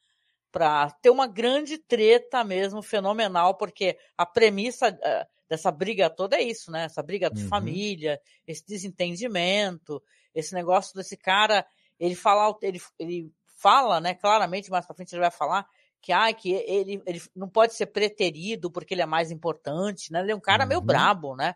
para 0.53 0.91
ter 0.91 1.09
uma 1.09 1.27
grande 1.27 1.79
treta 1.79 2.45
mesmo, 2.45 2.83
fenomenal, 2.83 3.57
porque 3.57 3.99
a 4.17 4.27
premissa 4.27 4.91
uh, 4.91 5.27
dessa 5.49 5.73
briga 5.73 6.11
toda 6.11 6.37
é 6.37 6.43
isso, 6.43 6.71
né? 6.71 6.85
Essa 6.85 7.03
briga 7.03 7.31
de 7.31 7.43
uhum. 7.43 7.49
família, 7.49 8.21
esse 8.47 8.65
desentendimento, 8.67 10.03
esse 10.35 10.55
negócio 10.55 10.95
desse 10.95 11.17
cara, 11.17 11.67
ele 11.99 12.15
fala, 12.15 12.55
ele, 12.63 12.81
ele 12.99 13.33
fala, 13.57 13.99
né, 13.99 14.15
claramente, 14.15 14.71
mais 14.71 14.85
para 14.85 14.95
frente 14.95 15.13
ele 15.15 15.23
vai 15.23 15.31
falar 15.31 15.67
que, 16.03 16.13
ah, 16.13 16.33
que 16.33 16.53
ele, 16.53 17.01
ele 17.07 17.23
não 17.35 17.49
pode 17.49 17.75
ser 17.75 17.87
preterido 17.87 18.71
porque 18.71 18.93
ele 18.93 19.03
é 19.03 19.07
mais 19.07 19.31
importante, 19.31 20.13
né? 20.13 20.21
Ele 20.21 20.33
é 20.33 20.37
um 20.37 20.41
cara 20.41 20.65
uhum. 20.65 20.69
meio 20.69 20.81
brabo, 20.81 21.35
né? 21.35 21.55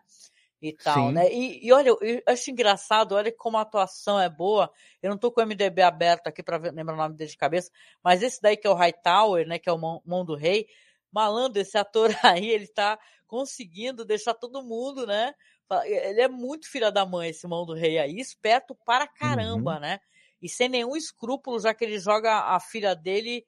E 0.61 0.73
tal, 0.73 1.09
Sim. 1.09 1.13
né? 1.13 1.33
E, 1.33 1.67
e, 1.67 1.73
olha, 1.73 1.89
eu 1.89 2.23
acho 2.27 2.51
engraçado, 2.51 3.15
olha 3.15 3.31
como 3.31 3.59
a 3.59 3.63
atuação 3.63 4.19
é 4.21 4.29
boa. 4.29 4.71
Eu 5.03 5.11
não 5.11 5.19
tô 5.19 5.31
com 5.31 5.41
o 5.41 5.47
MDB 5.47 5.83
aberto 5.83 6.27
aqui 6.27 6.43
para 6.43 6.57
lembrar 6.57 6.95
o 6.95 6.97
nome 6.97 7.17
dele 7.17 7.31
de 7.31 7.37
cabeça, 7.37 7.71
mas 8.03 8.23
esse 8.23 8.41
daí 8.41 8.57
que 8.57 8.67
é 8.67 8.71
o 8.71 8.75
Hightower, 8.75 9.47
né, 9.47 9.59
que 9.59 9.69
é 9.69 9.73
o 9.73 9.79
Mão, 9.79 10.03
Mão 10.05 10.25
do 10.25 10.35
Rei, 10.35 10.67
malandro, 11.13 11.61
esse 11.61 11.77
ator 11.77 12.11
aí, 12.23 12.49
ele 12.49 12.67
tá 12.67 12.99
conseguindo 13.27 14.05
deixar 14.05 14.35
todo 14.35 14.63
mundo, 14.63 15.07
né? 15.07 15.35
Ele 15.85 16.21
é 16.21 16.29
muito 16.29 16.71
filha 16.71 16.93
da 16.93 17.05
mãe, 17.05 17.31
esse 17.31 17.47
Mão 17.47 17.67
do 17.67 17.75
Rei 17.75 17.99
aí, 17.99 18.19
esperto 18.19 18.75
para 18.75 19.07
caramba, 19.07 19.75
uhum. 19.75 19.81
né? 19.81 20.01
E 20.41 20.49
sem 20.49 20.69
nenhum 20.69 20.97
escrúpulo, 20.97 21.59
já 21.59 21.75
que 21.75 21.85
ele 21.85 21.99
joga 21.99 22.55
a 22.55 22.61
filha 22.61 22.95
dele 22.95 23.45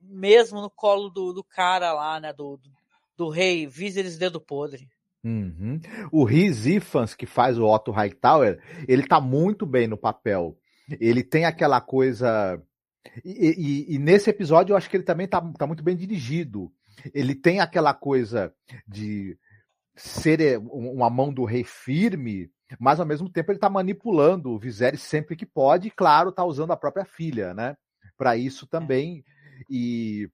mesmo 0.00 0.60
no 0.60 0.70
colo 0.70 1.10
do, 1.10 1.32
do 1.32 1.44
cara 1.44 1.92
lá, 1.92 2.20
né? 2.20 2.32
Do, 2.32 2.56
do, 2.56 2.70
do 3.16 3.28
rei 3.28 3.66
Viserys 3.66 4.18
Dedo 4.18 4.40
Podre. 4.40 4.88
Uhum. 5.24 5.80
O 6.12 6.24
Rhys 6.24 6.66
Ifans, 6.66 7.14
que 7.14 7.24
faz 7.24 7.58
o 7.58 7.66
Otto 7.66 7.90
Hightower, 7.90 8.60
ele 8.86 9.06
tá 9.06 9.20
muito 9.20 9.64
bem 9.64 9.88
no 9.88 9.96
papel. 9.96 10.58
Ele 11.00 11.24
tem 11.24 11.46
aquela 11.46 11.80
coisa. 11.80 12.62
E, 13.24 13.86
e, 13.90 13.94
e, 13.94 13.98
nesse 13.98 14.28
episódio 14.28 14.72
eu 14.72 14.76
acho 14.76 14.88
que 14.88 14.96
ele 14.96 15.04
também 15.04 15.26
tá, 15.26 15.40
tá 15.58 15.66
muito 15.66 15.82
bem 15.82 15.96
dirigido. 15.96 16.70
Ele 17.14 17.34
tem 17.34 17.60
aquela 17.60 17.94
coisa 17.94 18.52
de 18.86 19.36
ser 19.96 20.40
eh, 20.40 20.58
uma 20.58 21.08
mão 21.08 21.32
do 21.32 21.44
rei 21.44 21.64
firme, 21.64 22.50
mas 22.78 23.00
ao 23.00 23.06
mesmo 23.06 23.28
tempo 23.28 23.52
ele 23.52 23.58
tá 23.58 23.70
manipulando 23.70 24.50
o 24.50 24.58
Viserys 24.58 25.02
sempre 25.02 25.36
que 25.36 25.46
pode, 25.46 25.88
e 25.88 25.90
claro, 25.90 26.32
tá 26.32 26.44
usando 26.44 26.72
a 26.72 26.76
própria 26.76 27.04
filha, 27.04 27.54
né? 27.54 27.76
Para 28.16 28.36
isso 28.36 28.66
também. 28.66 29.24
E 29.70 30.28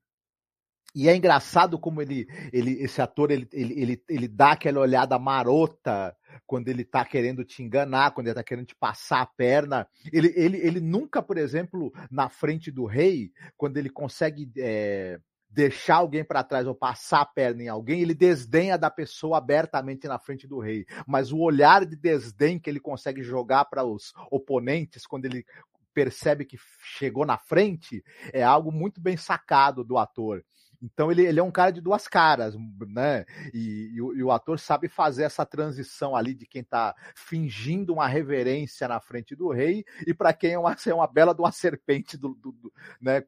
e 0.94 1.08
é 1.08 1.16
engraçado 1.16 1.78
como 1.78 2.02
ele, 2.02 2.26
ele 2.52 2.82
esse 2.82 3.00
ator, 3.00 3.30
ele, 3.30 3.48
ele, 3.52 3.80
ele, 3.80 4.02
ele 4.08 4.28
dá 4.28 4.52
aquela 4.52 4.80
olhada 4.80 5.18
marota 5.18 6.16
quando 6.46 6.68
ele 6.68 6.84
tá 6.84 7.04
querendo 7.04 7.44
te 7.44 7.62
enganar, 7.62 8.12
quando 8.12 8.26
ele 8.26 8.34
tá 8.34 8.42
querendo 8.42 8.66
te 8.66 8.74
passar 8.74 9.20
a 9.20 9.26
perna. 9.26 9.86
Ele, 10.12 10.32
ele, 10.36 10.56
ele 10.58 10.80
nunca, 10.80 11.22
por 11.22 11.38
exemplo, 11.38 11.92
na 12.10 12.28
frente 12.28 12.70
do 12.70 12.84
rei, 12.86 13.30
quando 13.56 13.76
ele 13.76 13.88
consegue 13.88 14.50
é, 14.58 15.20
deixar 15.48 15.96
alguém 15.96 16.24
para 16.24 16.44
trás 16.44 16.66
ou 16.66 16.74
passar 16.74 17.20
a 17.20 17.26
perna 17.26 17.62
em 17.62 17.68
alguém, 17.68 18.00
ele 18.00 18.14
desdenha 18.14 18.78
da 18.78 18.90
pessoa 18.90 19.38
abertamente 19.38 20.06
na 20.06 20.18
frente 20.18 20.46
do 20.46 20.58
rei. 20.58 20.86
Mas 21.06 21.32
o 21.32 21.38
olhar 21.38 21.84
de 21.84 21.96
desdém 21.96 22.58
que 22.58 22.70
ele 22.70 22.80
consegue 22.80 23.22
jogar 23.22 23.64
para 23.66 23.84
os 23.84 24.12
oponentes 24.30 25.06
quando 25.06 25.24
ele 25.24 25.44
percebe 25.92 26.44
que 26.44 26.56
chegou 26.82 27.26
na 27.26 27.36
frente 27.36 28.02
é 28.32 28.42
algo 28.42 28.70
muito 28.70 29.00
bem 29.00 29.16
sacado 29.16 29.82
do 29.82 29.98
ator. 29.98 30.44
Então 30.82 31.12
ele, 31.12 31.26
ele 31.26 31.38
é 31.38 31.42
um 31.42 31.50
cara 31.50 31.70
de 31.70 31.80
duas 31.80 32.08
caras, 32.08 32.54
né? 32.88 33.26
E, 33.52 33.90
e, 33.92 34.00
o, 34.00 34.14
e, 34.14 34.22
o, 34.22 34.30
ator 34.30 34.58
sabe 34.58 34.88
fazer 34.88 35.24
essa 35.24 35.44
transição 35.44 36.16
ali 36.16 36.34
de 36.34 36.46
quem 36.46 36.64
tá 36.64 36.94
fingindo 37.14 37.92
uma 37.92 38.08
reverência 38.08 38.88
na 38.88 38.98
frente 38.98 39.36
do 39.36 39.50
rei 39.50 39.84
e 40.06 40.14
para 40.14 40.32
quem 40.32 40.52
é 40.52 40.58
uma, 40.58 40.74
é 40.86 40.94
uma 40.94 41.06
bela 41.06 41.34
de 41.34 41.40
uma 41.40 41.52
serpente 41.52 42.16
do, 42.16 42.34
do, 42.34 42.52
do, 42.52 42.72
né? 43.00 43.22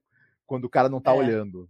Quando 0.47 0.65
o 0.65 0.71
cara 0.71 0.89
não 0.89 1.01
tá 1.01 1.13
é. 1.13 1.15
olhando. 1.15 1.69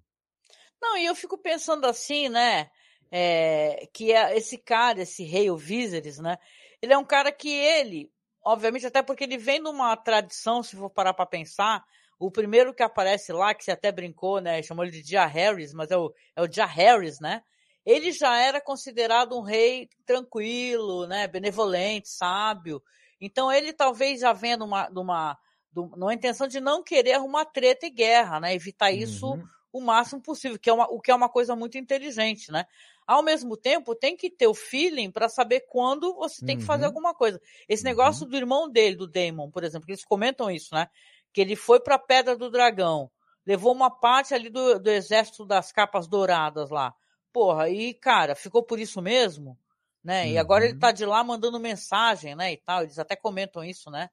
Não, 0.80 0.96
e 0.96 1.06
eu 1.06 1.14
fico 1.14 1.36
pensando 1.36 1.84
assim, 1.86 2.28
né? 2.28 2.70
É, 3.10 3.88
que 3.92 4.12
é 4.12 4.36
esse 4.36 4.56
cara, 4.56 5.02
esse 5.02 5.22
rei, 5.24 5.50
o 5.50 5.56
Viserys, 5.56 6.18
né? 6.18 6.38
Ele 6.80 6.92
é 6.92 6.98
um 6.98 7.04
cara 7.04 7.30
que 7.30 7.50
ele, 7.50 8.10
obviamente, 8.44 8.86
até 8.86 9.02
porque 9.02 9.24
ele 9.24 9.36
vem 9.36 9.62
de 9.62 9.68
uma 9.68 9.96
tradição, 9.96 10.62
se 10.62 10.76
for 10.76 10.90
parar 10.90 11.12
para 11.12 11.26
pensar, 11.26 11.84
o 12.22 12.30
primeiro 12.30 12.72
que 12.72 12.84
aparece 12.84 13.32
lá, 13.32 13.52
que 13.52 13.64
você 13.64 13.72
até 13.72 13.90
brincou, 13.90 14.40
né? 14.40 14.62
Chamou 14.62 14.84
ele 14.84 14.92
de 14.92 15.02
Dia 15.02 15.26
Harris, 15.26 15.74
mas 15.74 15.90
é 15.90 15.96
o, 15.96 16.12
é 16.36 16.42
o 16.42 16.46
Dia 16.46 16.64
Harris, 16.64 17.18
né? 17.18 17.42
Ele 17.84 18.12
já 18.12 18.38
era 18.38 18.60
considerado 18.60 19.36
um 19.36 19.42
rei 19.42 19.88
tranquilo, 20.06 21.04
né? 21.08 21.26
Benevolente, 21.26 22.08
sábio. 22.08 22.80
Então 23.20 23.50
ele 23.50 23.72
talvez 23.72 24.20
já 24.20 24.32
vendo 24.32 24.64
uma, 24.64 24.88
uma, 24.90 25.36
uma 25.74 26.14
intenção 26.14 26.46
de 26.46 26.60
não 26.60 26.80
querer 26.84 27.14
arrumar 27.14 27.46
treta 27.46 27.86
e 27.86 27.90
guerra, 27.90 28.38
né? 28.38 28.54
Evitar 28.54 28.92
isso 28.92 29.32
uhum. 29.32 29.44
o 29.72 29.80
máximo 29.80 30.22
possível, 30.22 30.56
que 30.60 30.70
é 30.70 30.72
uma, 30.72 30.86
o 30.92 31.00
que 31.00 31.10
é 31.10 31.14
uma 31.14 31.28
coisa 31.28 31.56
muito 31.56 31.76
inteligente, 31.76 32.52
né? 32.52 32.66
Ao 33.04 33.20
mesmo 33.20 33.56
tempo, 33.56 33.96
tem 33.96 34.16
que 34.16 34.30
ter 34.30 34.46
o 34.46 34.54
feeling 34.54 35.10
para 35.10 35.28
saber 35.28 35.66
quando 35.68 36.14
você 36.14 36.46
tem 36.46 36.56
que 36.56 36.64
fazer 36.64 36.84
uhum. 36.84 36.90
alguma 36.90 37.12
coisa. 37.12 37.40
Esse 37.68 37.82
negócio 37.82 38.22
uhum. 38.22 38.30
do 38.30 38.36
irmão 38.36 38.70
dele, 38.70 38.94
do 38.94 39.08
Damon, 39.08 39.50
por 39.50 39.64
exemplo, 39.64 39.90
eles 39.90 40.04
comentam 40.04 40.48
isso, 40.48 40.72
né? 40.72 40.88
Que 41.32 41.40
ele 41.40 41.56
foi 41.56 41.80
para 41.80 41.94
a 41.94 41.98
Pedra 41.98 42.36
do 42.36 42.50
Dragão, 42.50 43.10
levou 43.46 43.72
uma 43.72 43.90
parte 43.90 44.34
ali 44.34 44.48
do, 44.48 44.78
do 44.78 44.90
exército 44.90 45.44
das 45.44 45.72
capas 45.72 46.06
douradas 46.06 46.70
lá. 46.70 46.94
Porra, 47.32 47.70
e 47.70 47.94
cara, 47.94 48.34
ficou 48.34 48.62
por 48.62 48.78
isso 48.78 49.00
mesmo, 49.00 49.58
né? 50.04 50.24
Uhum. 50.24 50.30
E 50.32 50.38
agora 50.38 50.64
ele 50.64 50.74
uhum. 50.74 50.78
tá 50.78 50.92
de 50.92 51.06
lá 51.06 51.24
mandando 51.24 51.58
mensagem, 51.58 52.34
né, 52.34 52.52
e 52.52 52.56
tal. 52.58 52.82
Eles 52.82 52.98
até 52.98 53.16
comentam 53.16 53.64
isso, 53.64 53.90
né? 53.90 54.10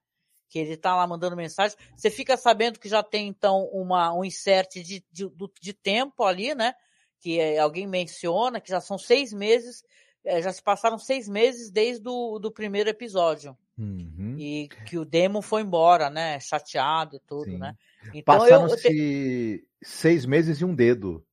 Que 0.47 0.59
ele 0.59 0.77
tá 0.77 0.95
lá 0.95 1.05
mandando 1.05 1.35
mensagem. 1.35 1.77
Você 1.95 2.09
fica 2.09 2.37
sabendo 2.37 2.79
que 2.79 2.89
já 2.89 3.03
tem 3.03 3.27
então 3.27 3.65
uma 3.71 4.13
um 4.13 4.23
insert 4.23 4.73
de, 4.75 5.05
de, 5.11 5.31
de 5.61 5.73
tempo 5.73 6.23
ali, 6.23 6.55
né? 6.55 6.73
Que 7.19 7.39
é, 7.39 7.59
alguém 7.59 7.85
menciona 7.85 8.61
que 8.61 8.69
já 8.69 8.79
são 8.79 8.97
seis 8.97 9.33
meses, 9.33 9.83
é, 10.23 10.41
já 10.41 10.51
se 10.51 10.63
passaram 10.63 10.97
seis 10.97 11.27
meses 11.27 11.69
desde 11.69 12.07
o 12.07 12.39
do 12.39 12.51
primeiro 12.51 12.89
episódio. 12.89 13.55
Uhum. 13.79 14.35
E 14.37 14.67
que 14.85 14.97
o 14.97 15.05
Demon 15.05 15.41
foi 15.41 15.61
embora, 15.61 16.09
né? 16.09 16.37
Chateado 16.41 17.15
e 17.15 17.19
tudo, 17.21 17.45
Sim. 17.45 17.57
né? 17.57 17.75
Então 18.13 18.37
Passaram-se 18.37 19.65
seis 19.81 20.25
meses 20.25 20.59
e 20.59 20.65
um 20.65 20.75
dedo. 20.75 21.25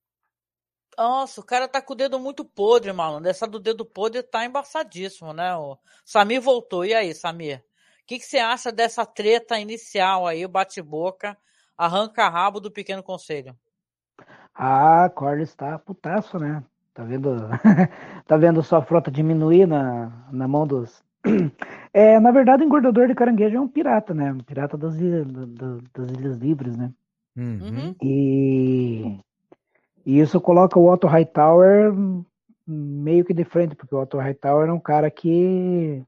Nossa, 0.96 1.40
o 1.40 1.44
cara 1.44 1.66
tá 1.66 1.82
com 1.82 1.92
o 1.92 1.96
dedo 1.96 2.20
muito 2.20 2.44
podre, 2.44 2.92
malandro. 2.92 3.28
Essa 3.28 3.48
do 3.48 3.58
dedo 3.58 3.84
podre 3.84 4.22
tá 4.22 4.44
embaçadíssimo, 4.46 5.32
né? 5.32 5.56
O 5.56 5.76
Samir 6.04 6.40
voltou. 6.40 6.84
E 6.84 6.94
aí, 6.94 7.12
Samir? 7.12 7.58
O 7.58 8.06
que, 8.06 8.20
que 8.20 8.24
você 8.24 8.38
acha 8.38 8.70
dessa 8.70 9.04
treta 9.04 9.58
inicial 9.58 10.26
aí, 10.26 10.46
o 10.46 10.48
bate-boca, 10.48 11.36
arranca-rabo 11.76 12.60
do 12.60 12.70
pequeno 12.70 13.02
conselho? 13.02 13.58
Ah, 14.54 15.10
Corlys 15.10 15.54
tá 15.54 15.78
putaço, 15.80 16.38
né? 16.38 16.64
Tá 16.94 17.02
vendo, 17.02 17.30
tá 18.24 18.36
vendo 18.36 18.62
sua 18.62 18.80
frota 18.80 19.10
diminuir 19.10 19.66
na, 19.66 20.28
na 20.32 20.48
mão 20.48 20.66
dos, 20.66 21.04
é, 21.92 22.18
na 22.20 22.30
verdade, 22.30 22.62
o 22.62 22.66
engordador 22.66 23.06
de 23.06 23.14
caranguejo 23.14 23.56
é 23.56 23.60
um 23.60 23.68
pirata, 23.68 24.14
né? 24.14 24.32
Um 24.32 24.38
pirata 24.38 24.76
das 24.76 24.96
ilhas, 24.96 25.26
das 25.26 26.10
ilhas 26.18 26.38
livres, 26.38 26.76
né? 26.76 26.90
Uhum. 27.36 27.58
uhum. 27.60 27.94
E, 28.02 29.18
e 30.04 30.20
isso 30.20 30.40
coloca 30.40 30.78
o 30.78 30.90
Otto 30.90 31.06
Hightower 31.06 31.94
meio 32.66 33.24
que 33.24 33.34
de 33.34 33.44
frente, 33.44 33.76
porque 33.76 33.94
o 33.94 34.00
Otto 34.00 34.18
Hightower 34.18 34.68
é 34.68 34.72
um 34.72 34.80
cara 34.80 35.10
que 35.10 36.02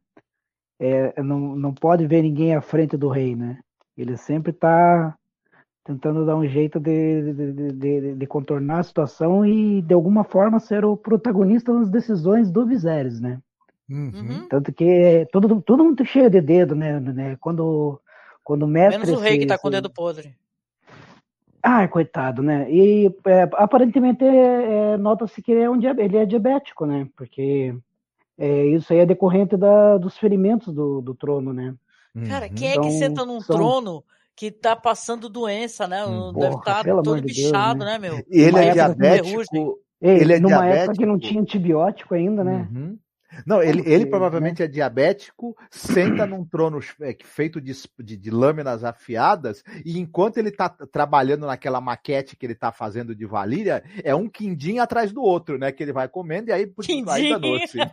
é, 0.80 1.22
não, 1.22 1.56
não 1.56 1.74
pode 1.74 2.06
ver 2.06 2.22
ninguém 2.22 2.54
à 2.54 2.60
frente 2.60 2.96
do 2.96 3.08
rei, 3.08 3.36
né? 3.36 3.58
Ele 3.96 4.16
sempre 4.16 4.50
está 4.52 5.16
tentando 5.84 6.26
dar 6.26 6.36
um 6.36 6.46
jeito 6.46 6.78
de, 6.78 7.32
de, 7.32 7.72
de, 7.72 8.14
de, 8.14 8.26
contornar 8.26 8.80
a 8.80 8.82
situação 8.82 9.44
e, 9.44 9.80
de 9.80 9.94
alguma 9.94 10.22
forma, 10.22 10.60
ser 10.60 10.84
o 10.84 10.96
protagonista 10.96 11.72
das 11.72 11.88
decisões 11.88 12.50
do 12.50 12.66
Viserys, 12.66 13.20
né? 13.20 13.40
Uhum. 13.88 14.12
uhum. 14.14 14.48
Tanto 14.48 14.72
que 14.72 15.26
tudo, 15.32 15.62
tudo 15.62 15.84
muito 15.84 16.04
cheio 16.04 16.28
de 16.28 16.40
dedo, 16.40 16.74
né? 16.74 17.00
né? 17.00 17.36
Quando, 17.40 18.00
quando 18.44 18.64
o 18.64 18.68
mestre. 18.68 19.06
Menos 19.06 19.20
o 19.20 19.22
rei 19.22 19.38
que 19.38 19.46
tá 19.46 19.58
com 19.58 19.68
o 19.68 19.70
dedo 19.70 19.90
podre. 19.90 20.34
Ah, 21.62 21.88
coitado, 21.88 22.42
né? 22.42 22.70
E 22.70 23.06
é, 23.26 23.42
aparentemente 23.54 24.24
é, 24.24 24.96
nota-se 24.96 25.42
que 25.42 25.52
é 25.52 25.68
um, 25.68 25.78
ele 25.98 26.16
é 26.16 26.24
diabético, 26.24 26.86
né? 26.86 27.08
Porque 27.16 27.74
é, 28.38 28.66
isso 28.66 28.92
aí 28.92 29.00
é 29.00 29.06
decorrente 29.06 29.56
da, 29.56 29.98
dos 29.98 30.16
ferimentos 30.16 30.72
do, 30.72 31.00
do 31.00 31.14
trono, 31.14 31.52
né? 31.52 31.74
Cara, 32.26 32.48
quem 32.48 32.70
então, 32.70 32.84
é 32.84 32.88
que 32.88 32.94
então, 32.94 33.08
senta 33.08 33.24
num 33.24 33.40
são... 33.40 33.56
trono 33.56 34.04
que 34.34 34.50
tá 34.50 34.74
passando 34.76 35.28
doença, 35.28 35.86
né? 35.86 36.04
Hum, 36.06 36.32
Deve 36.32 36.54
estar 36.56 36.84
tá 36.84 37.02
todo 37.02 37.22
bichado, 37.22 37.80
Deus, 37.80 37.90
né? 37.90 37.98
né, 37.98 38.08
meu? 38.08 38.24
Ele 38.30 38.58
é 38.58 38.72
diabético. 38.72 39.78
Ele 40.00 40.32
é 40.32 40.38
numa 40.38 40.58
diabético. 40.58 40.82
época 40.82 40.98
que 40.98 41.06
não 41.06 41.18
tinha 41.18 41.40
antibiótico 41.40 42.14
ainda, 42.14 42.44
né? 42.44 42.68
Uhum. 42.70 42.98
Não, 43.46 43.62
ele, 43.62 43.82
ele 43.86 44.04
né? 44.04 44.10
provavelmente 44.10 44.62
é 44.62 44.66
diabético, 44.66 45.56
senta 45.70 46.26
num 46.26 46.44
trono 46.44 46.80
é, 47.00 47.16
feito 47.24 47.60
de, 47.60 47.72
de, 47.98 48.16
de, 48.16 48.30
lâminas 48.30 48.84
afiadas, 48.84 49.62
e 49.84 49.98
enquanto 49.98 50.38
ele 50.38 50.50
tá 50.50 50.68
trabalhando 50.68 51.46
naquela 51.46 51.80
maquete 51.80 52.36
que 52.36 52.46
ele 52.46 52.54
tá 52.54 52.72
fazendo 52.72 53.14
de 53.14 53.26
Valíria, 53.26 53.82
é 54.02 54.14
um 54.14 54.28
quindim 54.28 54.78
atrás 54.78 55.12
do 55.12 55.22
outro, 55.22 55.58
né? 55.58 55.72
Que 55.72 55.82
ele 55.82 55.92
vai 55.92 56.08
comendo 56.08 56.50
e 56.50 56.52
aí 56.52 56.72
aí 57.08 57.30
danou-se. 57.30 57.78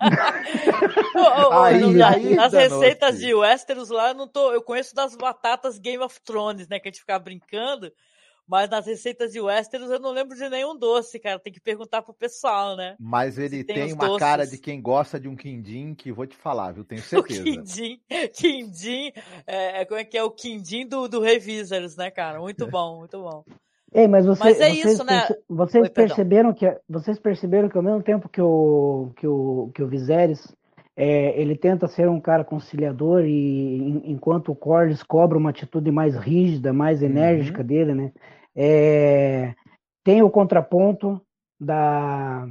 aí, 1.52 2.04
aí 2.04 2.40
As 2.40 2.54
receitas 2.54 3.20
de 3.20 3.34
Westeros 3.34 3.90
lá, 3.90 4.10
eu 4.10 4.16
não 4.16 4.28
tô. 4.28 4.52
Eu 4.52 4.62
conheço 4.62 4.96
das 4.96 5.16
batatas 5.16 5.78
Game 5.78 6.04
of 6.04 6.20
Thrones, 6.22 6.68
né? 6.68 6.80
Que 6.80 6.88
a 6.88 6.92
gente 6.92 7.02
fica 7.02 7.18
brincando. 7.20 7.92
Mas 8.48 8.70
nas 8.70 8.86
receitas 8.86 9.32
de 9.32 9.42
Westeros 9.42 9.90
eu 9.90 10.00
não 10.00 10.12
lembro 10.12 10.36
de 10.36 10.48
nenhum 10.50 10.78
doce, 10.78 11.20
cara. 11.20 11.40
Tem 11.40 11.52
que 11.52 11.60
perguntar 11.60 12.04
pro 12.04 12.14
pessoal, 12.14 12.76
né? 12.76 12.96
Mas 13.00 13.40
ele 13.40 13.64
tem, 13.64 13.76
tem 13.76 13.94
uma 13.94 14.06
doces. 14.06 14.20
cara 14.20 14.46
de 14.46 14.58
quem 14.58 14.80
gosta 14.80 15.20
de 15.20 15.28
um 15.28 15.36
quindim 15.36 15.96
que 15.96 16.12
vou 16.12 16.28
te 16.28 16.36
falar, 16.36 16.72
viu? 16.72 16.84
Tenho 16.84 17.02
certeza. 17.04 17.42
o 17.42 17.44
quindim, 17.44 18.00
quindim, 18.34 19.12
é, 19.48 19.82
é, 19.82 19.86
como 19.86 20.00
é 20.00 20.04
que 20.04 20.18
é 20.18 20.24
o 20.24 20.30
quindim 20.30 20.88
do, 20.88 21.08
do 21.08 21.20
Revisers, 21.20 21.96
né, 21.96 22.12
cara? 22.12 22.40
Muito 22.40 22.68
bom, 22.70 23.00
muito 23.00 23.20
bom. 23.20 23.44
Ei, 23.92 24.08
mas, 24.08 24.26
você, 24.26 24.44
mas 24.44 24.60
é 24.60 24.70
vocês, 24.70 24.86
isso, 24.86 25.04
né? 25.04 25.28
Vocês 25.50 25.84
Oi, 25.84 25.90
perceberam 25.90 26.54
que 26.54 26.66
vocês 26.88 27.18
perceberam 27.18 27.70
que 27.70 27.78
ao 27.78 27.84
mesmo 27.84 28.04
tempo 28.04 28.28
que 28.28 28.42
o 28.42 29.12
que 29.16 29.26
o 29.26 29.72
que 29.74 29.82
o 29.82 29.88
Viserys 29.88 30.54
é, 30.98 31.40
ele 31.40 31.58
tenta 31.58 31.88
ser 31.88 32.08
um 32.08 32.20
cara 32.20 32.44
conciliador 32.44 33.24
e 33.26 34.02
enquanto 34.06 34.52
o 34.52 34.56
Corlys 34.56 35.04
cobra 35.04 35.38
uma 35.38 35.50
atitude 35.50 35.92
mais 35.92 36.16
rígida, 36.16 36.72
mais 36.72 37.02
uhum. 37.02 37.08
enérgica 37.08 37.62
uhum. 37.62 37.68
dele, 37.68 37.94
né? 37.94 38.12
É, 38.56 39.54
tem 40.04 40.22
o 40.22 40.30
contraponto 40.30 41.22
da, 41.60 42.48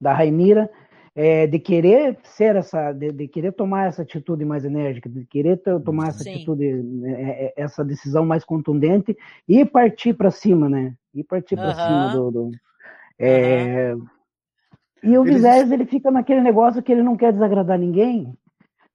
da 0.00 0.12
Rainira, 0.12 0.70
é, 1.14 1.46
de 1.46 1.58
querer 1.58 2.16
ser 2.22 2.56
essa, 2.56 2.92
de, 2.92 3.10
de, 3.10 3.26
querer 3.26 3.52
tomar 3.52 3.88
essa 3.88 4.02
atitude 4.02 4.44
mais 4.44 4.64
enérgica, 4.64 5.08
de 5.08 5.24
querer 5.26 5.60
tomar 5.84 6.08
essa 6.08 6.22
Sim. 6.22 6.34
atitude, 6.34 6.82
né, 6.82 7.12
é, 7.12 7.44
é, 7.46 7.54
essa 7.56 7.84
decisão 7.84 8.24
mais 8.24 8.44
contundente 8.44 9.16
e 9.48 9.64
partir 9.64 10.14
para 10.14 10.30
cima, 10.30 10.68
né? 10.68 10.94
E 11.12 11.24
partir 11.24 11.56
para 11.56 11.74
cima 11.74 12.08
do, 12.12 12.30
do 12.30 12.50
é, 13.18 13.96
e 15.02 15.16
o 15.16 15.24
Viserys, 15.24 15.70
ele 15.70 15.86
fica 15.86 16.10
naquele 16.10 16.40
negócio 16.40 16.82
que 16.82 16.92
ele 16.92 17.02
não 17.02 17.16
quer 17.16 17.32
desagradar 17.32 17.78
ninguém, 17.78 18.32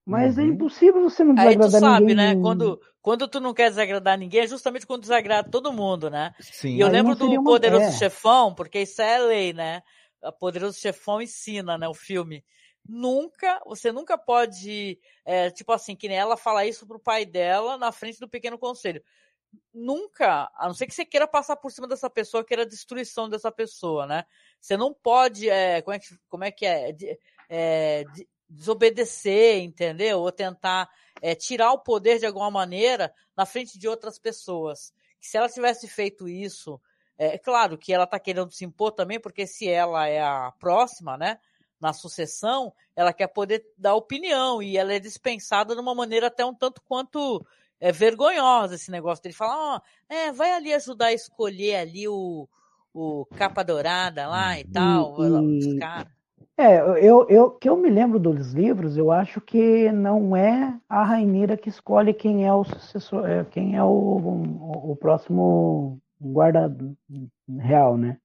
mas 0.06 0.38
é 0.38 0.42
uhum. 0.42 0.48
é 0.48 0.52
impossível 0.52 1.02
você 1.02 1.24
não 1.24 1.34
desagradar 1.34 1.64
ninguém. 1.64 1.76
Aí 1.76 1.82
tu 1.82 1.86
sabe, 1.86 2.06
ninguém. 2.08 2.36
né? 2.36 2.42
Quando, 2.42 2.82
quando 3.02 3.28
tu 3.28 3.40
não 3.40 3.54
quer 3.54 3.70
desagradar 3.70 4.18
ninguém, 4.18 4.42
é 4.42 4.48
justamente 4.48 4.86
quando 4.86 5.02
desagrada 5.02 5.50
todo 5.50 5.72
mundo, 5.72 6.10
né? 6.10 6.34
Sim. 6.40 6.76
E 6.76 6.80
eu 6.82 6.88
Aí 6.88 6.94
lembro 6.94 7.16
do 7.16 7.26
uma... 7.26 7.44
Poderoso 7.44 7.86
é. 7.86 7.92
Chefão, 7.92 8.54
porque 8.54 8.82
isso 8.82 9.02
é 9.02 9.18
lei, 9.20 9.54
né? 9.54 9.82
O 10.22 10.32
Poderoso 10.32 10.78
Chefão 10.78 11.22
ensina, 11.22 11.78
né? 11.78 11.88
O 11.88 11.94
filme. 11.94 12.44
Nunca, 12.86 13.62
você 13.66 13.94
nunca 13.94 14.18
pode, 14.18 15.00
é, 15.24 15.50
tipo 15.50 15.72
assim, 15.72 15.96
que 15.96 16.10
nem 16.10 16.18
ela 16.18 16.36
fala 16.36 16.66
isso 16.66 16.86
pro 16.86 17.00
pai 17.00 17.26
dela 17.26 17.78
na 17.78 17.94
frente 17.94 18.20
do 18.20 18.28
pequeno 18.28 18.58
conselho. 18.58 19.02
Nunca, 19.74 20.52
a 20.56 20.68
não 20.68 20.74
ser 20.74 20.88
que 20.88 20.94
você 20.94 21.06
queira 21.06 21.28
passar 21.28 21.56
por 21.56 21.72
cima 21.72 21.88
dessa 21.88 22.10
pessoa, 22.10 22.44
queira 22.44 22.64
a 22.64 22.68
destruição 22.68 23.30
dessa 23.30 23.52
pessoa, 23.52 24.06
né? 24.06 24.26
Você 24.60 24.76
não 24.76 24.94
pode, 24.94 25.50
é, 25.50 25.82
como, 25.82 25.96
é 25.96 26.00
que, 26.00 26.08
como 26.28 26.44
é 26.44 26.52
que 26.52 26.66
é? 26.66 26.94
é 27.50 28.04
desobedecer, 28.54 29.62
entendeu? 29.62 30.20
Ou 30.20 30.32
tentar 30.32 30.90
é, 31.22 31.36
tirar 31.36 31.72
o 31.72 31.80
poder 31.80 32.20
de 32.20 32.26
alguma 32.26 32.52
maneira 32.52 33.14
na 33.36 33.46
frente 33.46 33.78
de 33.78 33.88
outras 33.88 34.20
pessoas. 34.20 34.94
Que 35.20 35.28
se 35.28 35.38
ela 35.38 35.50
tivesse 35.50 35.88
feito 35.88 36.28
isso, 36.28 36.80
é, 37.18 37.36
é 37.36 37.38
claro 37.38 37.78
que 37.78 37.94
ela 37.94 38.04
está 38.04 38.20
querendo 38.20 38.52
se 38.52 38.66
impor 38.66 38.92
também, 38.92 39.20
porque 39.20 39.48
se 39.48 39.68
ela 39.68 40.08
é 40.08 40.22
a 40.22 40.52
próxima, 40.60 41.18
né? 41.18 41.40
Na 41.80 41.92
sucessão, 41.92 42.74
ela 42.96 43.12
quer 43.12 43.28
poder 43.28 43.66
dar 43.78 43.96
opinião 43.96 44.62
e 44.62 44.78
ela 44.78 44.94
é 44.94 45.00
dispensada 45.00 45.76
de 45.76 45.82
uma 45.82 45.94
maneira 45.94 46.28
até 46.28 46.46
um 46.46 46.54
tanto 46.54 46.82
quanto 46.82 47.46
é 47.80 47.92
vergonhosa 47.92 48.76
esse 48.76 48.90
negócio 48.90 49.22
dele 49.22 49.36
falar, 49.36 49.58
ó, 49.58 49.78
oh, 49.78 50.14
é, 50.14 50.32
vai 50.32 50.52
ali 50.54 50.74
ajudar 50.74 51.08
a 51.08 51.14
escolher 51.14 51.76
ali 51.76 52.08
o, 52.08 52.48
o 52.94 53.26
capa 53.36 53.62
dourada 53.64 54.26
lá 54.28 54.58
e 54.58 54.64
tal, 54.64 55.22
e, 55.22 55.58
os 55.58 55.80
caras. 55.80 56.13
É, 56.58 56.78
eu, 57.08 57.28
eu 57.30 57.52
que 57.52 57.68
eu 57.68 57.76
me 57.76 57.90
lembro 57.90 58.20
dos 58.20 58.54
livros, 58.54 58.96
eu 58.96 59.12
acho 59.12 59.42
que 59.42 59.92
não 59.92 60.36
é 60.36 60.80
a 60.88 61.04
Rainira 61.04 61.58
que 61.58 61.68
escolhe 61.68 62.14
quem 62.14 62.46
é 62.46 62.54
o 62.54 62.64
sucessor, 62.64 63.26
é, 63.28 63.44
quem 63.46 63.76
é 63.76 63.84
o, 63.84 63.88
o, 63.88 64.92
o 64.92 64.96
próximo 64.96 66.00
guarda 66.22 66.76
real, 67.60 67.98
né? 67.98 68.18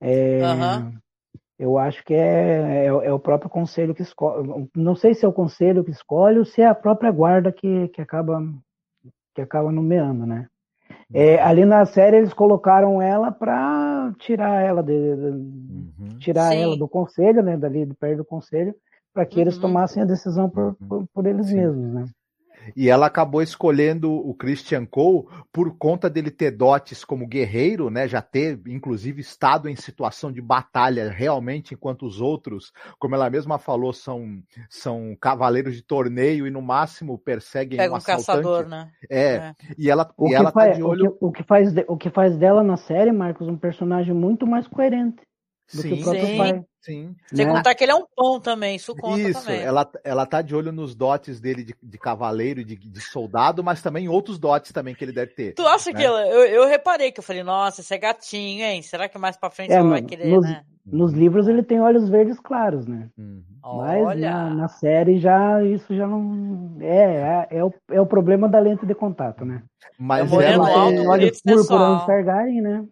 É, 0.00 0.40
uhum. 0.42 0.98
Eu 1.58 1.78
acho 1.78 2.02
que 2.04 2.14
é, 2.14 2.86
é, 2.86 2.86
é, 2.86 3.12
o 3.12 3.20
próprio 3.20 3.50
conselho 3.50 3.94
que 3.94 4.02
escolhe. 4.02 4.68
Não 4.74 4.96
sei 4.96 5.14
se 5.14 5.24
é 5.24 5.28
o 5.28 5.32
conselho 5.32 5.84
que 5.84 5.92
escolhe 5.92 6.38
ou 6.38 6.44
se 6.44 6.62
é 6.62 6.66
a 6.66 6.74
própria 6.74 7.10
guarda 7.10 7.52
que, 7.52 7.88
que 7.88 8.00
acaba 8.00 8.42
que 9.34 9.40
acaba 9.40 9.70
nomeando, 9.70 10.26
né? 10.26 10.48
É, 11.12 11.42
ali 11.42 11.64
na 11.64 11.84
série 11.84 12.16
eles 12.16 12.32
colocaram 12.32 13.00
ela 13.02 13.30
para 13.30 14.12
tirar 14.18 14.62
ela 14.62 14.82
de, 14.82 14.92
de 14.92 15.26
uhum. 15.26 16.18
tirar 16.18 16.52
Sim. 16.52 16.62
ela 16.62 16.76
do 16.76 16.88
conselho, 16.88 17.42
né, 17.42 17.56
dali 17.56 17.84
de 17.84 17.94
perto 17.94 18.18
do 18.18 18.24
conselho, 18.24 18.74
para 19.12 19.26
que 19.26 19.36
uhum. 19.36 19.42
eles 19.42 19.58
tomassem 19.58 20.02
a 20.02 20.06
decisão 20.06 20.48
por, 20.48 20.74
por, 20.88 21.04
por 21.12 21.26
eles 21.26 21.46
Sim. 21.46 21.56
mesmos, 21.56 21.92
né? 21.92 22.04
E 22.76 22.88
ela 22.88 23.06
acabou 23.06 23.42
escolhendo 23.42 24.12
o 24.12 24.34
Christian 24.34 24.86
Cole 24.86 25.26
por 25.52 25.76
conta 25.76 26.08
dele 26.08 26.30
ter 26.30 26.50
dotes 26.50 27.04
como 27.04 27.26
guerreiro, 27.26 27.90
né? 27.90 28.06
Já 28.06 28.22
ter, 28.22 28.60
inclusive, 28.66 29.20
estado 29.20 29.68
em 29.68 29.76
situação 29.76 30.30
de 30.32 30.40
batalha 30.40 31.10
realmente, 31.10 31.74
enquanto 31.74 32.06
os 32.06 32.20
outros, 32.20 32.72
como 32.98 33.14
ela 33.14 33.30
mesma 33.30 33.58
falou, 33.58 33.92
são, 33.92 34.42
são 34.68 35.16
cavaleiros 35.20 35.74
de 35.74 35.82
torneio 35.82 36.46
e 36.46 36.50
no 36.50 36.62
máximo 36.62 37.18
perseguem 37.18 37.78
Pega 37.78 37.94
um, 37.94 37.98
um 37.98 38.00
caçador, 38.00 38.68
né? 38.68 38.90
É. 39.10 39.34
é. 39.34 39.54
E 39.76 39.90
ela, 39.90 40.10
o 40.16 40.28
e 40.28 40.34
ela 40.34 40.52
tá 40.52 40.60
faz, 40.60 40.70
tá 40.70 40.76
de 40.76 40.82
olho. 40.82 41.06
O 41.06 41.12
que, 41.12 41.24
o 41.24 41.32
que, 41.32 41.42
faz, 41.42 41.74
o 41.88 41.96
que 41.96 42.10
faz 42.10 42.36
dela 42.36 42.62
na 42.62 42.76
série, 42.76 43.12
Marcos, 43.12 43.48
um 43.48 43.56
personagem 43.56 44.14
muito 44.14 44.46
mais 44.46 44.66
coerente 44.68 45.22
do 45.72 45.82
sim, 45.82 45.88
que 45.88 45.94
o 45.94 46.02
próprio 46.02 46.26
sim. 46.26 46.38
pai. 46.38 46.64
Sim. 46.80 47.14
Sem 47.32 47.46
né? 47.46 47.52
contar 47.52 47.74
que 47.76 47.84
ele 47.84 47.92
é 47.92 47.94
um 47.94 48.04
pão 48.16 48.40
também, 48.40 48.74
isso 48.74 48.94
conta 48.96 49.20
isso, 49.20 49.44
também. 49.44 49.60
Ela, 49.60 49.88
ela 50.02 50.26
tá 50.26 50.42
de 50.42 50.54
olho 50.54 50.72
nos 50.72 50.96
dotes 50.96 51.40
dele 51.40 51.62
de, 51.62 51.76
de 51.80 51.98
cavaleiro 51.98 52.60
e 52.60 52.64
de, 52.64 52.74
de, 52.74 53.00
soldado, 53.00 53.62
mas 53.62 53.80
também 53.80 54.08
outros 54.08 54.36
dotes 54.36 54.72
também 54.72 54.92
que 54.92 55.04
ele 55.04 55.12
deve 55.12 55.32
ter. 55.32 55.54
Tu 55.54 55.64
acha 55.64 55.92
né? 55.92 55.98
que 55.98 56.04
ela, 56.04 56.26
eu, 56.26 56.44
eu 56.44 56.66
reparei 56.66 57.12
que 57.12 57.20
eu 57.20 57.24
falei, 57.24 57.44
nossa, 57.44 57.82
esse 57.82 57.94
é 57.94 57.98
gatinho, 57.98 58.64
hein? 58.64 58.82
Será 58.82 59.08
que 59.08 59.16
mais 59.16 59.36
pra 59.36 59.48
frente 59.48 59.70
é, 59.70 59.76
ela 59.76 59.90
vai 59.90 60.02
querer, 60.02 60.26
nos, 60.26 60.44
né? 60.44 60.64
Nos 60.84 61.12
livros 61.12 61.46
ele 61.46 61.62
tem 61.62 61.80
olhos 61.80 62.08
verdes 62.08 62.40
claros, 62.40 62.84
né? 62.86 63.08
Uhum. 63.16 63.44
Mas 63.62 64.04
Olha. 64.04 64.30
Na, 64.30 64.54
na, 64.54 64.68
série 64.68 65.20
já 65.20 65.62
isso 65.62 65.94
já 65.94 66.08
não 66.08 66.76
é, 66.80 67.46
é, 67.50 67.58
é, 67.58 67.64
o, 67.64 67.72
é 67.92 68.00
o 68.00 68.06
problema 68.06 68.48
da 68.48 68.58
lente 68.58 68.84
de 68.84 68.94
contato, 68.94 69.44
né? 69.44 69.62
Mas 69.96 70.32
é 70.32 70.52
ela 70.52 70.66
tem 70.88 71.06
olhos 71.06 71.40
púrpura 71.40 72.00
enxergarem, 72.02 72.60
né? 72.60 72.84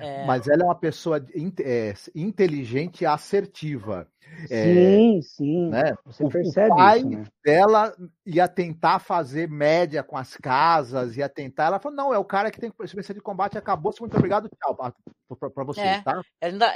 É. 0.00 0.24
Mas 0.26 0.48
ela 0.48 0.62
é 0.62 0.64
uma 0.64 0.74
pessoa 0.74 1.24
é, 1.64 1.94
inteligente 2.14 3.02
e 3.02 3.06
assertiva. 3.06 4.08
É, 4.48 4.64
sim, 4.64 5.22
sim. 5.22 5.68
Né? 5.68 5.94
Você 6.04 6.24
o, 6.24 6.28
percebe 6.28 6.72
o 6.72 6.76
pai 6.76 6.98
isso, 6.98 7.08
né? 7.08 7.24
dela 7.44 7.94
ia 8.24 8.48
tentar 8.48 8.98
fazer 8.98 9.48
média 9.48 10.02
com 10.02 10.16
as 10.16 10.36
casas, 10.36 11.16
ia 11.16 11.28
tentar. 11.28 11.66
Ela 11.66 11.80
falou: 11.80 11.96
não, 11.96 12.14
é 12.14 12.18
o 12.18 12.24
cara 12.24 12.50
que 12.50 12.60
tem 12.60 12.72
experiência 12.82 13.14
de 13.14 13.20
combate, 13.20 13.58
acabou. 13.58 13.92
Muito 14.00 14.16
obrigado, 14.16 14.48
tchau 14.48 14.74
para 14.74 15.64
você, 15.64 15.80
é. 15.80 16.02
tá? 16.02 16.22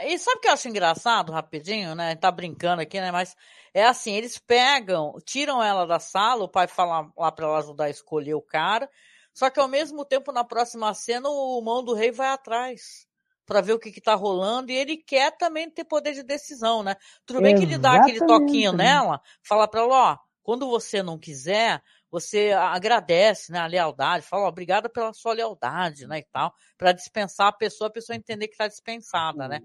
E 0.04 0.18
sabe 0.18 0.38
o 0.38 0.40
que 0.40 0.48
eu 0.48 0.52
acho 0.52 0.68
engraçado, 0.68 1.32
rapidinho, 1.32 1.94
né? 1.94 2.14
Tá 2.16 2.30
brincando 2.30 2.82
aqui, 2.82 3.00
né? 3.00 3.10
Mas 3.10 3.34
é 3.72 3.84
assim: 3.84 4.14
eles 4.14 4.38
pegam, 4.38 5.14
tiram 5.24 5.62
ela 5.62 5.86
da 5.86 5.98
sala, 5.98 6.44
o 6.44 6.48
pai 6.48 6.66
fala 6.66 7.10
lá 7.16 7.32
para 7.32 7.46
ela 7.46 7.58
ajudar 7.58 7.84
a 7.84 7.90
escolher 7.90 8.34
o 8.34 8.42
cara. 8.42 8.90
Só 9.32 9.50
que 9.50 9.58
ao 9.58 9.66
mesmo 9.66 10.04
tempo, 10.04 10.30
na 10.32 10.44
próxima 10.44 10.92
cena, 10.94 11.28
o 11.28 11.60
mão 11.60 11.82
do 11.82 11.94
rei 11.94 12.12
vai 12.12 12.28
atrás 12.28 13.06
para 13.46 13.60
ver 13.60 13.72
o 13.74 13.78
que 13.78 13.90
está 13.90 14.14
rolando 14.14 14.70
e 14.70 14.74
ele 14.74 14.96
quer 14.96 15.36
também 15.36 15.70
ter 15.70 15.84
poder 15.84 16.12
de 16.12 16.22
decisão, 16.22 16.82
né? 16.82 16.94
Tudo 17.26 17.40
bem 17.40 17.52
Exatamente. 17.52 17.68
que 17.68 17.74
ele 17.74 17.82
dá 17.82 17.94
aquele 17.94 18.26
toquinho 18.26 18.72
nela, 18.72 19.20
fala 19.42 19.68
para 19.68 19.80
ela, 19.80 20.12
ó, 20.12 20.18
quando 20.42 20.68
você 20.68 21.02
não 21.02 21.18
quiser, 21.18 21.82
você 22.10 22.52
agradece, 22.52 23.50
né, 23.50 23.58
a 23.58 23.66
lealdade, 23.66 24.26
fala, 24.26 24.44
ó, 24.44 24.48
obrigada 24.48 24.88
pela 24.88 25.12
sua 25.12 25.32
lealdade, 25.32 26.06
né, 26.06 26.18
e 26.18 26.26
tal, 26.30 26.52
para 26.78 26.92
dispensar 26.92 27.48
a 27.48 27.52
pessoa, 27.52 27.88
a 27.88 27.92
pessoa 27.92 28.16
entender 28.16 28.46
que 28.46 28.54
está 28.54 28.68
dispensada, 28.68 29.48
né? 29.48 29.60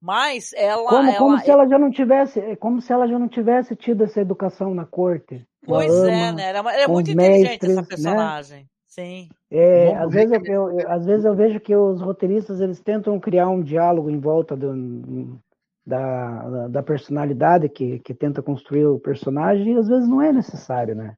Mas 0.00 0.52
ela, 0.52 0.88
como, 0.88 1.08
ela, 1.08 1.18
como 1.18 1.38
se 1.40 1.50
ela 1.50 1.66
já 1.66 1.76
não 1.76 1.90
tivesse, 1.90 2.38
é 2.38 2.54
como 2.54 2.80
se 2.80 2.92
ela 2.92 3.08
já 3.08 3.18
não 3.18 3.28
tivesse 3.28 3.74
tido 3.74 4.04
essa 4.04 4.20
educação 4.20 4.72
na 4.72 4.86
corte. 4.86 5.44
Pois 5.66 5.92
é, 5.92 6.14
ama, 6.14 6.28
é, 6.28 6.32
né? 6.32 6.50
Ela 6.50 6.72
é 6.72 6.86
muito 6.86 7.10
inteligente 7.10 7.48
mestres, 7.48 7.70
essa 7.72 7.80
né? 7.80 7.86
personagem. 7.88 8.60
Né? 8.60 8.66
Sim. 8.88 9.28
É, 9.50 9.94
às, 9.94 10.12
vezes 10.12 10.32
eu, 10.32 10.70
eu, 10.72 10.90
às 10.90 11.04
vezes 11.04 11.24
eu 11.24 11.34
vejo 11.34 11.60
que 11.60 11.76
os 11.76 12.00
roteiristas 12.00 12.60
eles 12.60 12.80
tentam 12.80 13.20
criar 13.20 13.48
um 13.48 13.62
diálogo 13.62 14.10
em 14.10 14.18
volta 14.18 14.56
do, 14.56 15.38
da, 15.86 16.68
da 16.68 16.82
personalidade 16.82 17.68
que, 17.68 17.98
que 18.00 18.14
tenta 18.14 18.42
construir 18.42 18.86
o 18.86 18.98
personagem 18.98 19.74
e 19.74 19.78
às 19.78 19.88
vezes 19.88 20.08
não 20.08 20.22
é 20.22 20.32
necessário, 20.32 20.94
né? 20.94 21.14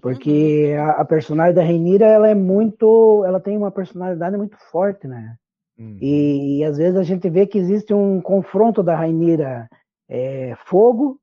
Porque 0.00 0.74
uhum. 0.74 0.82
a, 0.82 0.90
a, 1.00 1.04
personagem 1.04 1.54
da 1.54 1.62
Reinira 1.62 2.06
ela 2.06 2.28
é 2.28 2.34
muito, 2.34 3.24
ela 3.26 3.40
tem 3.40 3.56
uma 3.56 3.70
personalidade 3.70 4.36
muito 4.36 4.56
forte, 4.70 5.06
né? 5.06 5.36
Uhum. 5.78 5.98
E, 6.00 6.58
e, 6.58 6.64
às 6.64 6.76
vezes 6.76 6.96
a 6.96 7.02
gente 7.02 7.28
vê 7.30 7.46
que 7.46 7.58
existe 7.58 7.94
um 7.94 8.20
confronto 8.20 8.82
da 8.82 8.94
Rainira 8.94 9.68
é, 10.08 10.54
fogo 10.66 11.18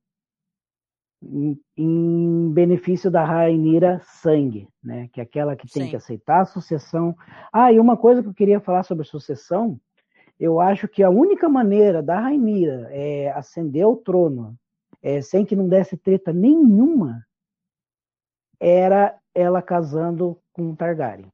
em, 1.21 2.51
benefício 2.51 3.11
da 3.11 3.23
Rainira 3.23 4.01
Sangue, 4.03 4.67
né? 4.83 5.09
que 5.11 5.19
é 5.19 5.23
aquela 5.23 5.55
que 5.55 5.67
tem 5.67 5.83
Sim. 5.83 5.89
que 5.89 5.95
aceitar 5.95 6.41
a 6.41 6.45
sucessão. 6.45 7.15
Ah, 7.51 7.71
e 7.71 7.79
uma 7.79 7.97
coisa 7.97 8.21
que 8.21 8.29
eu 8.29 8.33
queria 8.33 8.59
falar 8.59 8.83
sobre 8.83 9.05
sucessão, 9.05 9.79
eu 10.39 10.59
acho 10.59 10.87
que 10.87 11.03
a 11.03 11.09
única 11.09 11.49
maneira 11.49 12.01
da 12.01 12.19
Rainira 12.19 12.87
é, 12.91 13.31
ascender 13.31 13.83
ao 13.83 13.97
trono 13.97 14.55
é, 15.01 15.21
sem 15.21 15.45
que 15.45 15.55
não 15.55 15.67
desse 15.67 15.97
treta 15.97 16.31
nenhuma 16.31 17.25
era 18.59 19.17
ela 19.33 19.61
casando 19.61 20.37
com 20.53 20.75
Targaryen. 20.75 21.31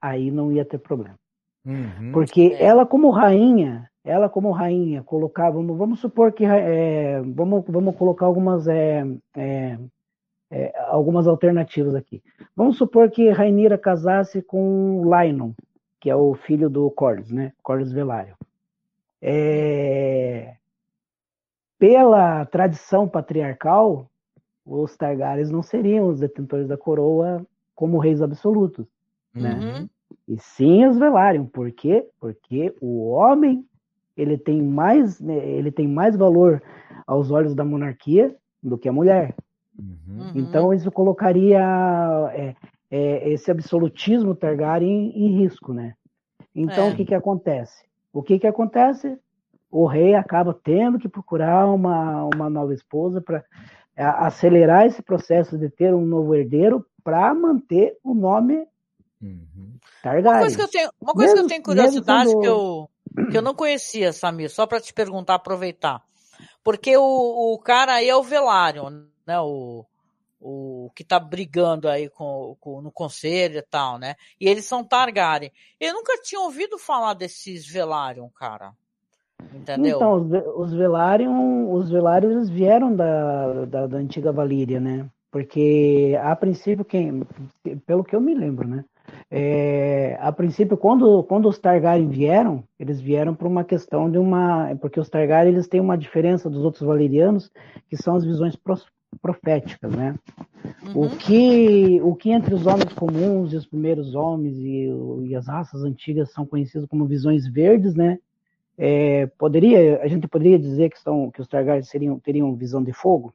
Aí 0.00 0.30
não 0.30 0.52
ia 0.52 0.64
ter 0.64 0.78
problema. 0.78 1.18
Uhum, 1.64 2.12
Porque 2.12 2.56
é. 2.58 2.64
ela, 2.64 2.86
como 2.86 3.10
rainha, 3.10 3.89
ela 4.04 4.28
como 4.28 4.50
rainha 4.50 5.02
colocava, 5.02 5.56
vamos, 5.56 5.76
vamos 5.76 6.00
supor 6.00 6.32
que 6.32 6.44
é, 6.44 7.20
vamos, 7.20 7.64
vamos 7.68 7.96
colocar 7.96 8.26
algumas 8.26 8.66
é, 8.66 9.04
é, 9.36 9.78
algumas 10.88 11.28
alternativas 11.28 11.94
aqui. 11.94 12.22
Vamos 12.56 12.76
supor 12.76 13.10
que 13.10 13.30
Rainira 13.30 13.78
casasse 13.78 14.42
com 14.42 15.04
Lainon, 15.04 15.52
que 16.00 16.10
é 16.10 16.16
o 16.16 16.34
filho 16.34 16.68
do 16.68 16.90
Corlys, 16.90 17.30
né? 17.30 17.52
Corlys 17.62 17.92
Velário. 17.92 18.36
É... 19.22 20.54
pela 21.78 22.46
tradição 22.46 23.06
patriarcal, 23.06 24.10
os 24.64 24.96
Targaryens 24.96 25.50
não 25.50 25.62
seriam 25.62 26.08
os 26.08 26.18
detentores 26.18 26.66
da 26.66 26.76
coroa 26.76 27.46
como 27.74 27.98
reis 27.98 28.22
absolutos, 28.22 28.86
né? 29.34 29.54
Uhum. 29.54 29.88
E 30.26 30.38
sim 30.38 30.86
os 30.86 30.98
Velaryon. 30.98 31.46
Por 31.46 31.70
quê? 31.70 32.08
Porque 32.18 32.74
o 32.80 33.10
homem 33.10 33.64
ele 34.16 34.36
tem 34.36 34.60
mais, 34.62 35.20
né, 35.20 35.36
ele 35.36 35.70
tem 35.70 35.86
mais 35.88 36.16
valor 36.16 36.62
aos 37.06 37.30
olhos 37.30 37.54
da 37.54 37.64
monarquia 37.64 38.34
do 38.62 38.76
que 38.78 38.88
a 38.88 38.92
mulher. 38.92 39.34
Uhum. 39.78 40.18
Uhum. 40.20 40.32
Então 40.34 40.74
isso 40.74 40.90
colocaria 40.90 41.60
é, 42.34 42.54
é, 42.90 43.30
esse 43.32 43.50
absolutismo 43.50 44.34
Targaryen 44.34 45.12
em, 45.14 45.26
em 45.26 45.38
risco, 45.38 45.72
né? 45.72 45.94
Então 46.54 46.88
É. 46.88 46.90
o 46.90 46.94
que 46.96 47.04
que 47.04 47.14
acontece? 47.14 47.84
O 48.12 48.22
que 48.22 48.38
que 48.38 48.46
acontece? 48.46 49.16
O 49.70 49.86
rei 49.86 50.14
acaba 50.14 50.52
tendo 50.64 50.98
que 50.98 51.08
procurar 51.08 51.66
uma, 51.72 52.24
uma 52.34 52.50
nova 52.50 52.74
esposa 52.74 53.20
para 53.20 53.44
acelerar 53.96 54.86
esse 54.86 55.02
processo 55.02 55.56
de 55.58 55.68
ter 55.70 55.94
um 55.94 56.04
novo 56.04 56.34
herdeiro 56.34 56.84
para 57.04 57.32
manter 57.34 57.96
o 58.04 58.14
nome 58.14 58.66
Uhum. 59.22 59.38
Uma 59.74 59.80
Targaryen. 60.02 60.40
coisa 60.40 60.56
que 60.56 60.62
eu 60.62 60.68
tenho, 60.68 60.90
uma 60.98 61.12
coisa 61.12 61.32
que 61.34 61.38
eu 61.38 61.42
Mesmo- 61.42 61.48
tenho 61.50 61.62
curiosidade 61.62 62.24
mesmo 62.28 62.40
que 62.40 62.46
eu, 62.48 62.88
que 63.30 63.36
eu 63.36 63.42
não 63.42 63.54
conhecia, 63.54 64.12
Samir, 64.12 64.50
só 64.50 64.66
para 64.66 64.80
te 64.80 64.92
perguntar, 64.92 65.34
aproveitar. 65.34 66.02
Porque 66.62 66.96
o, 66.96 67.54
o 67.54 67.58
cara 67.58 67.94
aí 67.94 68.08
é 68.08 68.16
o 68.16 68.22
Velaryon, 68.22 69.02
né? 69.26 69.40
O, 69.40 69.84
o 70.40 70.90
que 70.94 71.04
tá 71.04 71.18
brigando 71.20 71.88
aí 71.88 72.08
com, 72.08 72.56
com- 72.60 72.80
no 72.80 72.90
conselho 72.90 73.58
e 73.58 73.62
tal, 73.62 73.98
né? 73.98 74.14
E 74.40 74.48
eles 74.48 74.64
são 74.64 74.82
Targaryen. 74.82 75.52
Eu 75.78 75.92
nunca 75.94 76.16
tinha 76.22 76.40
ouvido 76.40 76.78
falar 76.78 77.14
desses 77.14 77.66
Velaryon, 77.66 78.28
cara. 78.30 78.72
Entendeu? 79.54 79.96
Então, 79.96 80.14
os, 80.14 80.70
os 80.70 80.72
Velaryon, 80.72 81.70
os 81.72 81.90
Velaryon 81.90 82.30
eles 82.32 82.48
vieram 82.50 82.94
da, 82.94 83.64
da, 83.66 83.86
da 83.86 83.96
antiga 83.98 84.32
Valíria, 84.32 84.80
né? 84.80 85.08
Porque 85.30 86.18
a 86.22 86.34
princípio, 86.34 86.84
quem, 86.84 87.22
pelo 87.86 88.02
que 88.02 88.16
eu 88.16 88.20
me 88.20 88.34
lembro, 88.34 88.66
né? 88.66 88.84
É, 89.30 90.18
a 90.20 90.32
princípio, 90.32 90.76
quando, 90.76 91.22
quando 91.24 91.48
os 91.48 91.58
Targaryen 91.58 92.08
vieram, 92.08 92.64
eles 92.78 93.00
vieram 93.00 93.34
por 93.34 93.46
uma 93.46 93.62
questão 93.64 94.10
de 94.10 94.18
uma. 94.18 94.74
Porque 94.80 94.98
os 94.98 95.08
Targaryen 95.08 95.52
eles 95.52 95.68
têm 95.68 95.80
uma 95.80 95.96
diferença 95.96 96.50
dos 96.50 96.64
outros 96.64 96.82
valerianos, 96.82 97.50
que 97.88 97.96
são 97.96 98.16
as 98.16 98.24
visões 98.24 98.58
proféticas, 99.22 99.92
né? 99.94 100.16
Uhum. 100.84 101.06
O 101.06 101.16
que, 101.16 102.00
o 102.02 102.14
que 102.14 102.30
entre 102.30 102.54
os 102.54 102.66
homens 102.66 102.92
comuns 102.92 103.52
e 103.52 103.56
os 103.56 103.66
primeiros 103.66 104.14
homens 104.14 104.56
e, 104.58 104.88
e 105.28 105.34
as 105.34 105.46
raças 105.46 105.84
antigas 105.84 106.32
são 106.32 106.44
conhecidos 106.44 106.86
como 106.88 107.06
visões 107.06 107.46
verdes, 107.46 107.94
né? 107.94 108.18
É, 108.76 109.26
poderia, 109.38 110.00
a 110.02 110.08
gente 110.08 110.26
poderia 110.26 110.58
dizer 110.58 110.90
que, 110.90 110.98
são, 110.98 111.30
que 111.30 111.40
os 111.40 111.46
Targaryen 111.46 111.82
seriam, 111.82 112.18
teriam 112.18 112.54
visão 112.54 112.82
de 112.82 112.92
fogo? 112.92 113.32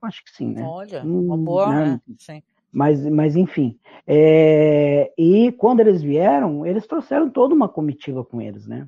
Acho 0.00 0.24
que 0.24 0.30
sim, 0.30 0.52
né? 0.52 0.62
Olha, 0.62 1.02
uma 1.02 1.34
Hum, 1.34 1.44
boa, 1.44 1.68
né? 1.68 1.84
né? 1.86 2.00
Sim. 2.18 2.42
Mas, 2.72 3.04
mas 3.08 3.36
enfim. 3.36 3.78
É, 4.06 5.12
e 5.16 5.52
quando 5.52 5.80
eles 5.80 6.02
vieram, 6.02 6.64
eles 6.66 6.86
trouxeram 6.86 7.30
toda 7.30 7.54
uma 7.54 7.68
comitiva 7.68 8.24
com 8.24 8.40
eles, 8.40 8.66
né? 8.66 8.86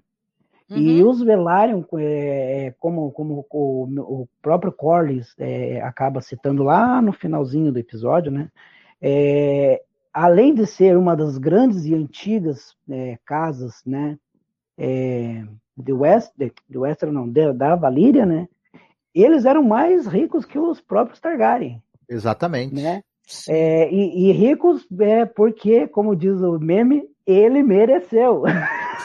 E 0.70 1.02
Uhum. 1.02 1.08
os 1.08 1.22
Velaryon, 1.22 1.82
é, 1.98 2.74
como, 2.78 3.10
como 3.12 3.46
o, 3.50 3.84
o 3.84 4.28
próprio 4.42 4.70
Corlys 4.70 5.34
é, 5.38 5.80
acaba 5.80 6.20
citando 6.20 6.62
lá 6.62 7.00
no 7.00 7.12
finalzinho 7.12 7.72
do 7.72 7.78
episódio, 7.78 8.30
né? 8.30 8.50
É, 9.00 9.82
além 10.12 10.54
de 10.54 10.66
ser 10.66 10.96
uma 10.96 11.16
das 11.16 11.38
grandes 11.38 11.86
e 11.86 11.94
antigas 11.94 12.76
é, 12.90 13.18
casas, 13.24 13.82
né? 13.86 14.18
É, 14.76 15.42
de 15.76 15.92
West, 15.92 16.32
de, 16.36 16.52
de 16.68 16.78
Westeros, 16.78 17.14
não, 17.14 17.28
da, 17.28 17.52
da 17.52 17.74
Valíria, 17.74 18.26
né? 18.26 18.46
Eles 19.14 19.46
eram 19.46 19.62
mais 19.62 20.06
ricos 20.06 20.44
que 20.44 20.58
os 20.58 20.80
próprios 20.80 21.18
Targaryen, 21.18 21.82
Exatamente. 22.08 22.74
né? 22.74 23.02
É, 23.48 23.90
e, 23.92 24.28
e 24.28 24.32
ricos 24.32 24.86
é 25.00 25.24
porque, 25.24 25.86
como 25.88 26.16
diz 26.16 26.40
o 26.40 26.58
meme, 26.58 27.04
ele 27.26 27.62
mereceu. 27.62 28.42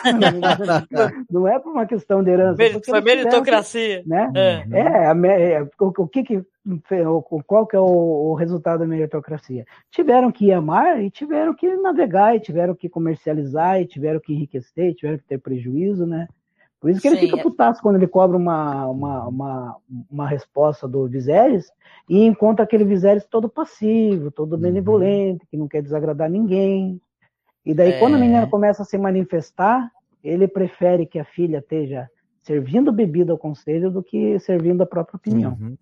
não 1.30 1.48
é 1.48 1.60
por 1.60 1.72
uma 1.72 1.86
questão 1.86 2.24
de 2.24 2.30
herança. 2.32 2.58
Foi 2.86 3.02
meritocracia. 3.02 4.02
que- 4.04 4.10
Né? 4.10 4.32
É. 4.36 4.64
É, 4.72 5.08
a 5.08 5.16
é, 5.28 5.62
o, 5.64 5.94
o 5.98 6.08
que 6.08 6.24
que 6.24 6.44
qual 7.46 7.68
que 7.68 7.76
é 7.76 7.80
o, 7.80 7.84
o 8.32 8.34
resultado 8.36 8.80
da 8.80 8.88
meritocracia? 8.88 9.66
Tiveram 9.92 10.32
que 10.32 10.52
amar 10.52 11.04
e 11.04 11.10
tiveram 11.10 11.54
que 11.54 11.76
navegar, 11.76 12.36
e 12.36 12.40
tiveram 12.40 12.74
que 12.74 12.88
comercializar, 12.88 13.82
e 13.82 13.86
tiveram 13.86 14.20
que 14.20 14.34
enriquecer, 14.34 14.92
e 14.92 14.94
tiveram 14.96 15.18
que 15.18 15.26
ter 15.26 15.40
prejuízo, 15.40 16.06
né? 16.06 16.28
Por 16.84 16.90
isso 16.90 17.00
que 17.00 17.08
ele 17.08 17.16
Sim, 17.16 17.28
fica 17.28 17.40
é. 17.40 17.42
putaço 17.44 17.82
quando 17.82 17.96
ele 17.96 18.08
cobra 18.08 18.36
uma, 18.36 18.88
uma, 18.88 19.26
uma, 19.30 19.78
uma 20.12 20.28
resposta 20.28 20.86
do 20.86 21.08
Viserys 21.08 21.72
e 22.10 22.26
encontra 22.26 22.66
aquele 22.66 22.84
Viserys 22.84 23.26
todo 23.26 23.48
passivo, 23.48 24.30
todo 24.30 24.56
Uhum. 24.56 24.60
benevolente, 24.60 25.48
que 25.50 25.56
não 25.56 25.66
quer 25.66 25.82
desagradar 25.82 26.30
ninguém. 26.30 27.00
E 27.66 27.74
daí, 27.74 27.94
É. 27.94 28.00
quando 28.00 28.16
a 28.16 28.20
menina 28.20 28.46
começa 28.48 28.82
a 28.82 28.86
se 28.86 28.98
manifestar, 28.98 29.90
ele 30.22 30.46
prefere 30.46 31.06
que 31.06 31.18
a 31.20 31.24
filha 31.24 31.60
esteja 31.60 32.10
servindo 32.42 32.92
bebida 32.92 33.32
ao 33.32 33.38
conselho 33.38 33.90
do 33.90 34.04
que 34.04 34.38
servindo 34.40 34.82
a 34.84 34.86
própria 34.86 35.16
opinião. 35.16 35.58
Uhum. 35.62 35.78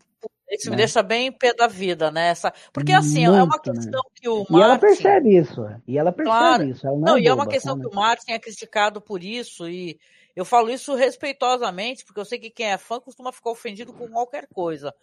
Isso 0.52 0.66
me 0.70 0.76
né? 0.76 0.84
deixa 0.84 1.02
bem 1.02 1.28
em 1.28 1.32
pé 1.32 1.52
da 1.56 1.66
vida, 1.66 2.12
né? 2.12 2.28
Essa... 2.28 2.54
Porque 2.72 2.92
assim, 2.92 3.26
é 3.26 3.30
uma 3.32 3.48
Muito, 3.48 3.72
né? 3.72 3.74
questão 3.80 4.02
que 4.14 4.30
o 4.30 4.42
E 4.42 4.54
ela 4.56 4.68
Martin... 4.68 4.86
percebe 4.86 5.36
isso. 5.36 5.66
E 5.88 5.98
ela 5.98 6.12
percebe 6.12 6.38
Claro. 6.38 6.64
isso. 6.66 6.86
Ela 6.86 6.96
não, 6.98 7.02
Não, 7.04 7.18
é 7.18 7.22
e 7.22 7.28
é 7.28 7.34
uma 7.34 7.48
questão 7.48 7.80
que 7.80 7.88
o 7.88 7.96
Martin 7.96 8.34
é 8.34 8.38
criticado 8.38 9.02
por 9.02 9.24
isso, 9.24 9.68
e 9.68 9.98
eu 10.36 10.46
falo 10.46 10.70
isso 10.70 10.94
respeitosamente, 10.96 12.06
porque 12.06 12.20
eu 12.20 12.26
sei 12.26 12.40
que 12.40 12.50
quem 12.50 12.68
é 12.72 12.78
fã 12.78 13.00
costuma 13.00 13.32
ficar 13.32 13.52
ofendido 13.52 13.94
com 13.94 14.10
qualquer 14.10 14.48
coisa. 14.48 14.94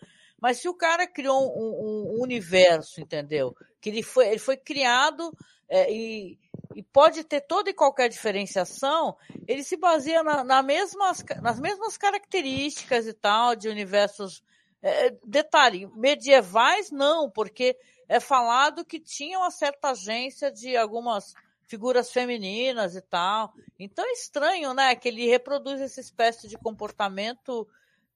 Mas 0.41 0.59
se 0.59 0.69
o 0.69 0.75
cara 0.75 1.07
criou 1.07 1.41
um, 1.41 2.15
um- 2.17 2.23
universo, 2.23 3.01
entendeu? 3.01 3.55
Que 3.81 3.91
ele 3.91 4.03
foi, 4.03 4.29
ele 4.29 4.39
foi 4.39 4.57
criado 4.57 5.35
é, 5.69 5.93
e, 5.93 6.39
e 6.75 6.83
pode 6.83 7.25
ter 7.25 7.41
toda 7.43 7.71
e 7.71 7.75
qualquer 7.75 8.09
diferenciação, 8.09 9.17
ele 9.47 9.63
se 9.65 9.77
baseia 9.77 10.23
na, 10.23 10.45
na 10.45 10.63
mesmas, 10.63 11.25
nas 11.43 11.59
mesmas 11.61 11.97
características 11.97 13.07
e 13.07 13.13
tal 13.13 13.57
de 13.57 13.69
universos. 13.69 14.43
é, 14.83 15.11
detalhe, 15.25 15.87
medievais 15.97 16.91
não, 16.91 17.29
porque 17.31 17.77
é 18.09 18.21
falado 18.21 18.85
que 18.85 19.01
tinha 19.01 19.39
uma 19.39 19.51
certa 19.51 19.91
agência 19.91 20.51
de 20.53 20.77
algumas 20.77 21.35
figuras 21.69 22.11
femininas 22.11 22.97
e 22.97 23.01
tal. 23.03 23.53
Então 23.79 24.05
é 24.05 24.13
estranho, 24.13 24.73
né, 24.73 24.97
que 24.97 25.09
ele 25.09 25.29
reproduz 25.29 25.81
essa 25.81 26.01
espécie 26.01 26.49
de 26.49 26.57
comportamento, 26.57 27.69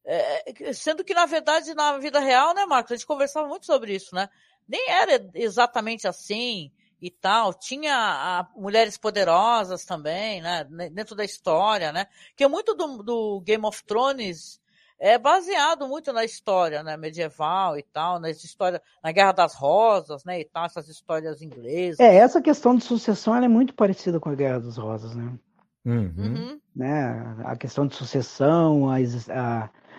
é, 0.04 0.72
sendo 0.72 1.04
que 1.04 1.14
na 1.14 1.26
verdade 1.26 1.74
na 1.74 1.98
vida 1.98 2.18
real, 2.18 2.54
né, 2.54 2.64
Marcos, 2.64 2.92
a 2.92 2.96
gente 2.96 3.06
conversava 3.06 3.46
muito 3.46 3.66
sobre 3.66 3.94
isso, 3.94 4.14
né? 4.14 4.28
Nem 4.66 4.88
era 4.88 5.30
exatamente 5.34 6.08
assim 6.08 6.72
e 7.00 7.10
tal. 7.10 7.52
Tinha 7.52 7.94
a, 7.94 8.48
mulheres 8.56 8.96
poderosas 8.96 9.84
também, 9.84 10.40
né, 10.40 10.64
dentro 10.90 11.14
da 11.14 11.24
história, 11.24 11.92
né? 11.92 12.06
Que 12.34 12.48
muito 12.48 12.74
do, 12.74 13.02
do 13.02 13.40
Game 13.42 13.66
of 13.66 13.84
Thrones 13.84 14.61
é 15.02 15.18
baseado 15.18 15.88
muito 15.88 16.12
na 16.12 16.24
história, 16.24 16.80
né, 16.84 16.96
medieval 16.96 17.76
e 17.76 17.82
tal, 17.82 18.20
nas 18.20 18.44
histórias, 18.44 18.80
na 19.02 19.10
Guerra 19.10 19.32
das 19.32 19.52
Rosas, 19.52 20.24
né, 20.24 20.40
e 20.40 20.44
tal, 20.44 20.64
essas 20.64 20.88
histórias 20.88 21.42
inglesas. 21.42 21.98
É, 21.98 22.14
essa 22.14 22.40
questão 22.40 22.76
de 22.76 22.84
sucessão 22.84 23.34
ela 23.34 23.46
é 23.46 23.48
muito 23.48 23.74
parecida 23.74 24.20
com 24.20 24.28
a 24.28 24.34
Guerra 24.36 24.60
das 24.60 24.76
Rosas, 24.76 25.16
né? 25.16 25.32
Uhum. 25.84 26.14
Uhum. 26.16 26.60
né? 26.76 27.34
A 27.44 27.56
questão 27.56 27.84
de 27.84 27.96
sucessão, 27.96 28.88
a, 28.88 28.98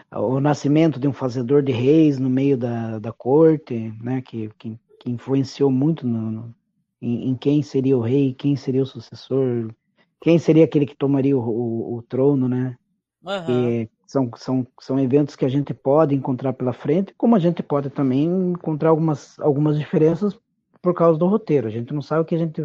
a, 0.10 0.22
o 0.22 0.40
nascimento 0.40 0.98
de 0.98 1.10
um 1.10 1.12
fazedor 1.12 1.62
de 1.62 1.74
reis 1.74 2.18
no 2.18 2.30
meio 2.30 2.58
da, 2.58 2.98
da 2.98 3.12
corte, 3.12 3.94
né? 4.02 4.22
Que, 4.22 4.50
que, 4.58 4.80
que 5.02 5.12
influenciou 5.12 5.70
muito 5.70 6.08
no, 6.08 6.32
no, 6.32 6.56
em, 7.02 7.30
em, 7.30 7.36
quem 7.36 7.62
seria 7.62 7.98
o 7.98 8.02
rei, 8.02 8.34
quem 8.34 8.56
seria 8.56 8.82
o 8.82 8.86
sucessor, 8.86 9.70
quem 10.22 10.40
seria 10.40 10.64
aquele 10.64 10.86
que 10.86 10.96
tomaria 10.96 11.38
o, 11.38 11.42
o, 11.42 11.98
o 11.98 12.02
trono, 12.04 12.48
né? 12.48 12.78
Uhum. 13.22 13.82
E 13.84 13.90
são, 14.06 14.30
são, 14.36 14.68
são 14.80 15.00
eventos 15.00 15.36
que 15.36 15.46
a 15.46 15.50
gente 15.50 15.74
pode 15.74 16.16
encontrar 16.16 16.54
pela 16.54 16.74
frente, 16.74 17.14
como 17.18 17.36
a 17.36 17.40
gente 17.40 17.64
pode 17.64 17.90
também 17.90 18.26
encontrar 18.26 18.90
algumas, 18.90 19.40
algumas 19.40 19.78
diferenças 19.78 20.38
por 20.82 20.94
causa 20.94 21.18
do 21.18 21.28
roteiro. 21.28 21.68
A 21.68 21.72
gente 21.72 21.94
não 21.94 22.02
sabe 22.02 22.22
o 22.22 22.26
que 22.26 22.36
a 22.36 22.38
gente. 22.38 22.62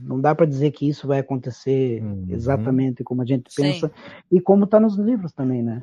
Não 0.00 0.20
dá 0.20 0.34
para 0.34 0.46
dizer 0.46 0.70
que 0.70 0.88
isso 0.88 1.08
vai 1.08 1.18
acontecer 1.18 2.00
uhum. 2.00 2.26
exatamente 2.28 3.02
como 3.02 3.22
a 3.22 3.26
gente 3.26 3.52
pensa 3.54 3.88
Sim. 3.88 3.94
e 4.30 4.40
como 4.40 4.64
está 4.64 4.78
nos 4.78 4.96
livros 4.96 5.32
também, 5.32 5.62
né? 5.62 5.82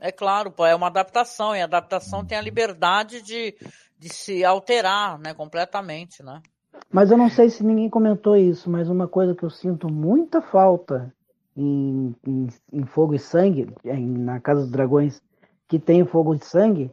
É 0.00 0.12
claro, 0.12 0.52
pô, 0.52 0.64
é 0.64 0.76
uma 0.76 0.86
adaptação, 0.86 1.56
e 1.56 1.60
a 1.60 1.64
adaptação 1.64 2.24
tem 2.24 2.38
a 2.38 2.40
liberdade 2.40 3.20
de, 3.20 3.56
de 3.98 4.08
se 4.08 4.44
alterar 4.44 5.18
né, 5.18 5.34
completamente, 5.34 6.22
né? 6.22 6.40
Mas 6.88 7.10
eu 7.10 7.18
não 7.18 7.28
sei 7.28 7.50
se 7.50 7.64
ninguém 7.64 7.90
comentou 7.90 8.36
isso, 8.36 8.70
mas 8.70 8.88
uma 8.88 9.08
coisa 9.08 9.34
que 9.34 9.42
eu 9.42 9.50
sinto 9.50 9.92
muita 9.92 10.40
falta 10.40 11.12
em, 11.58 12.14
em, 12.24 12.46
em 12.72 12.84
Fogo 12.84 13.14
e 13.14 13.18
Sangue, 13.18 13.68
em, 13.84 14.06
na 14.06 14.38
Casa 14.38 14.60
dos 14.60 14.70
Dragões, 14.70 15.20
que 15.66 15.78
tem 15.78 16.06
Fogo 16.06 16.34
e 16.34 16.38
Sangue, 16.38 16.90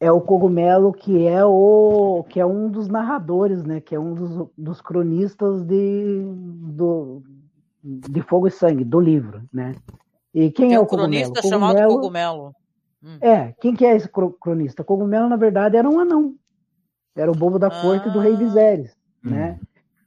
é 0.00 0.10
o 0.10 0.20
cogumelo 0.20 0.92
que 0.92 1.26
é 1.26 1.44
o 1.44 2.24
que 2.28 2.40
é 2.40 2.46
um 2.46 2.68
dos 2.68 2.88
narradores, 2.88 3.62
né? 3.62 3.80
Que 3.80 3.94
é 3.94 4.00
um 4.00 4.14
dos, 4.14 4.48
dos 4.58 4.80
cronistas 4.80 5.62
de, 5.62 6.22
do, 6.24 7.22
de 7.82 8.20
Fogo 8.22 8.48
e 8.48 8.50
Sangue, 8.50 8.82
do 8.82 8.98
livro, 8.98 9.42
né? 9.52 9.76
E 10.34 10.50
quem 10.50 10.68
Tem 10.68 10.74
é 10.74 10.80
o 10.80 10.86
cogumelo? 10.86 11.32
cronista 11.32 11.48
chamado 11.48 11.86
cogumelo. 11.86 12.54
Hum. 13.02 13.18
É, 13.20 13.52
quem 13.60 13.74
que 13.74 13.84
é 13.84 13.94
esse 13.94 14.08
cronista? 14.08 14.82
Cogumelo, 14.82 15.28
na 15.28 15.36
verdade, 15.36 15.76
era 15.76 15.88
um 15.88 16.00
anão. 16.00 16.34
Era 17.14 17.30
o 17.30 17.34
bobo 17.34 17.58
da 17.58 17.68
ah. 17.68 17.82
corte 17.82 18.10
do 18.10 18.18
rei 18.18 18.36
Viserys, 18.36 18.96
hum. 19.24 19.30
né? 19.30 19.60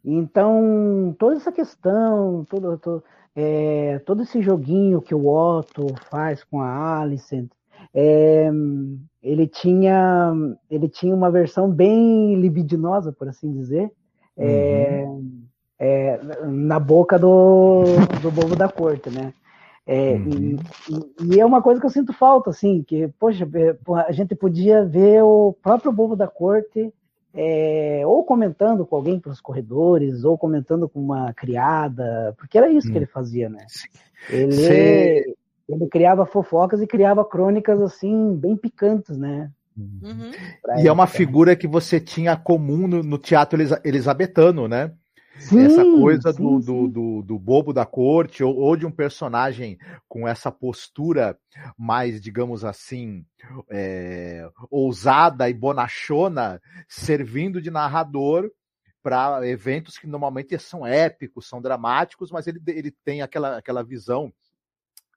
Então, 0.04 1.16
toda 1.18 1.38
essa 1.38 1.52
questão, 1.52 2.46
todo, 2.50 2.78
todo, 2.78 3.04
é, 3.36 4.00
todo 4.06 4.24
esse 4.24 4.42
joguinho 4.42 5.02
que 5.02 5.16
o 5.16 5.28
Otto 5.28 5.88
faz 6.10 6.44
com 6.44 6.62
a 6.62 7.00
Alicent, 7.00 7.50
é, 7.94 8.50
ele 9.22 9.48
tinha 9.48 10.34
ele 10.70 10.88
tinha 10.88 11.16
uma 11.16 11.32
versão 11.32 11.70
bem 11.70 12.36
libidinosa, 12.36 13.12
por 13.12 13.28
assim 13.28 13.52
dizer, 13.52 13.92
é, 14.38 15.04
uhum. 15.06 15.44
é, 15.80 16.20
na 16.46 16.80
boca 16.80 17.18
do, 17.18 17.84
do 18.22 18.32
bobo 18.32 18.56
da 18.56 18.70
corte, 18.70 19.10
né? 19.10 19.34
É, 19.86 20.14
uhum. 20.14 20.58
e, 21.20 21.36
e, 21.36 21.40
é 21.40 21.46
uma 21.46 21.62
coisa 21.62 21.80
que 21.80 21.86
eu 21.86 21.92
sinto 21.92 22.14
falta, 22.14 22.50
assim, 22.50 22.84
que, 22.84 23.10
poxa, 23.20 23.48
é, 23.54 23.78
a 24.08 24.12
gente 24.14 24.34
podia 24.34 24.86
ver 24.86 25.24
o 25.24 25.54
próprio 25.62 25.92
bobo 25.92 26.16
da 26.16 26.28
corte 26.28 26.94
é, 27.34 28.04
ou 28.06 28.24
comentando 28.24 28.86
com 28.86 28.96
alguém 28.96 29.20
pelos 29.20 29.42
corredores, 29.42 30.24
ou 30.24 30.38
comentando 30.38 30.88
com 30.88 31.00
uma 31.00 31.34
criada, 31.34 32.36
porque 32.38 32.58
era 32.58 32.72
isso 32.72 32.88
hum. 32.88 32.92
que 32.92 32.98
ele 32.98 33.06
fazia, 33.06 33.50
né? 33.50 33.66
Ele, 34.30 35.36
ele 35.68 35.88
criava 35.88 36.26
fofocas 36.26 36.82
e 36.82 36.88
criava 36.88 37.26
crônicas, 37.26 37.82
assim, 37.82 38.36
bem 38.36 38.56
picantes, 38.56 39.18
né? 39.18 39.50
Uhum. 39.76 40.32
E 40.78 40.88
é 40.88 40.92
uma 40.92 41.08
figura 41.08 41.56
que 41.56 41.68
você 41.68 42.00
tinha 42.00 42.38
comum 42.38 42.88
no, 42.88 43.02
no 43.02 43.18
teatro 43.18 43.60
elisabetano, 43.84 44.68
né? 44.68 44.92
Sim, 45.40 45.66
essa 45.66 45.84
coisa 45.84 46.32
sim, 46.32 46.44
do, 46.44 46.62
sim. 46.62 46.66
Do, 46.66 46.88
do, 46.88 47.22
do, 47.24 47.40
bobo 47.40 47.74
da 47.74 47.86
corte, 47.86 48.44
ou, 48.44 48.56
ou, 48.56 48.76
de 48.76 48.86
um 48.86 48.92
personagem 48.92 49.78
com 50.08 50.28
essa 50.28 50.52
postura 50.52 51.38
mais, 51.78 52.22
digamos 52.22 52.64
assim, 52.64 53.26
é, 53.70 54.48
ousada 54.70 55.50
e 55.50 55.54
bonachona, 55.54 56.62
servindo 56.88 57.62
de 57.62 57.72
narrador 57.72 58.52
para 59.02 59.46
eventos 59.48 59.98
que 59.98 60.08
normalmente 60.08 60.58
são 60.60 60.86
épicos, 60.86 61.48
são 61.48 61.62
dramáticos, 61.62 62.32
mas 62.32 62.48
ele, 62.48 62.62
ele 62.68 62.92
tem 63.04 63.22
aquela, 63.22 63.58
aquela 63.58 63.84
visão 63.84 64.32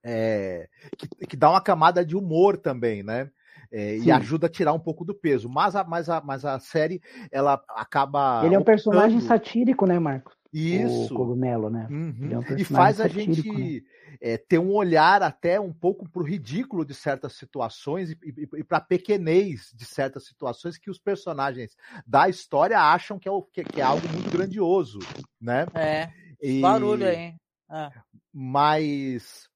é, 0.02 0.68
que, 0.96 1.08
que 1.26 1.36
dá 1.36 1.50
uma 1.50 1.60
camada 1.60 2.04
de 2.04 2.16
humor 2.16 2.56
também, 2.56 3.02
né? 3.02 3.30
É, 3.70 3.98
e 3.98 4.10
ajuda 4.10 4.46
a 4.46 4.50
tirar 4.50 4.72
um 4.72 4.78
pouco 4.78 5.04
do 5.04 5.14
peso. 5.14 5.48
Mas 5.48 5.74
a, 5.74 5.84
mas 5.84 6.08
a, 6.08 6.20
mas 6.20 6.44
a 6.44 6.58
série, 6.58 7.00
ela 7.30 7.62
acaba. 7.70 8.42
Ele 8.44 8.54
é 8.54 8.58
um 8.58 8.64
personagem 8.64 9.20
satírico, 9.20 9.86
né, 9.86 9.98
Marcos? 9.98 10.34
Isso. 10.52 11.12
O 11.12 11.16
cogumelo, 11.16 11.68
né? 11.68 11.86
Uhum. 11.90 12.28
É 12.30 12.38
um 12.38 12.56
e 12.56 12.64
faz 12.64 13.00
a 13.00 13.08
gente 13.08 13.46
né? 13.52 13.80
é, 14.20 14.38
ter 14.38 14.58
um 14.58 14.72
olhar 14.72 15.22
até 15.22 15.60
um 15.60 15.72
pouco 15.72 16.08
para 16.08 16.22
o 16.22 16.24
ridículo 16.24 16.84
de 16.84 16.94
certas 16.94 17.34
situações 17.34 18.10
e, 18.10 18.18
e, 18.24 18.48
e 18.60 18.64
para 18.64 18.78
a 18.78 18.80
pequenez 18.80 19.70
de 19.74 19.84
certas 19.84 20.24
situações 20.26 20.78
que 20.78 20.90
os 20.90 20.98
personagens 20.98 21.76
da 22.06 22.28
história 22.28 22.80
acham 22.80 23.18
que 23.18 23.28
é, 23.28 23.30
o, 23.30 23.42
que, 23.42 23.64
que 23.64 23.80
é 23.80 23.84
algo 23.84 24.08
muito 24.08 24.30
grandioso, 24.30 24.98
né? 25.38 25.66
É. 25.74 26.08
E... 26.40 26.60
Barulho 26.60 27.06
aí. 27.06 27.34
Ah. 27.68 27.90
Mas 28.32 29.48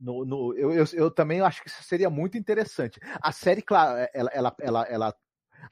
no, 0.00 0.24
no, 0.24 0.54
eu, 0.56 0.72
eu, 0.72 0.84
eu, 0.92 1.10
também 1.10 1.40
acho 1.40 1.62
que 1.62 1.68
isso 1.68 1.82
seria 1.82 2.10
muito 2.10 2.36
interessante. 2.36 2.98
A 3.20 3.32
série, 3.32 3.62
claro, 3.62 4.08
ela, 4.12 4.30
ela, 4.32 4.56
ela, 4.60 4.82
ela 4.88 5.14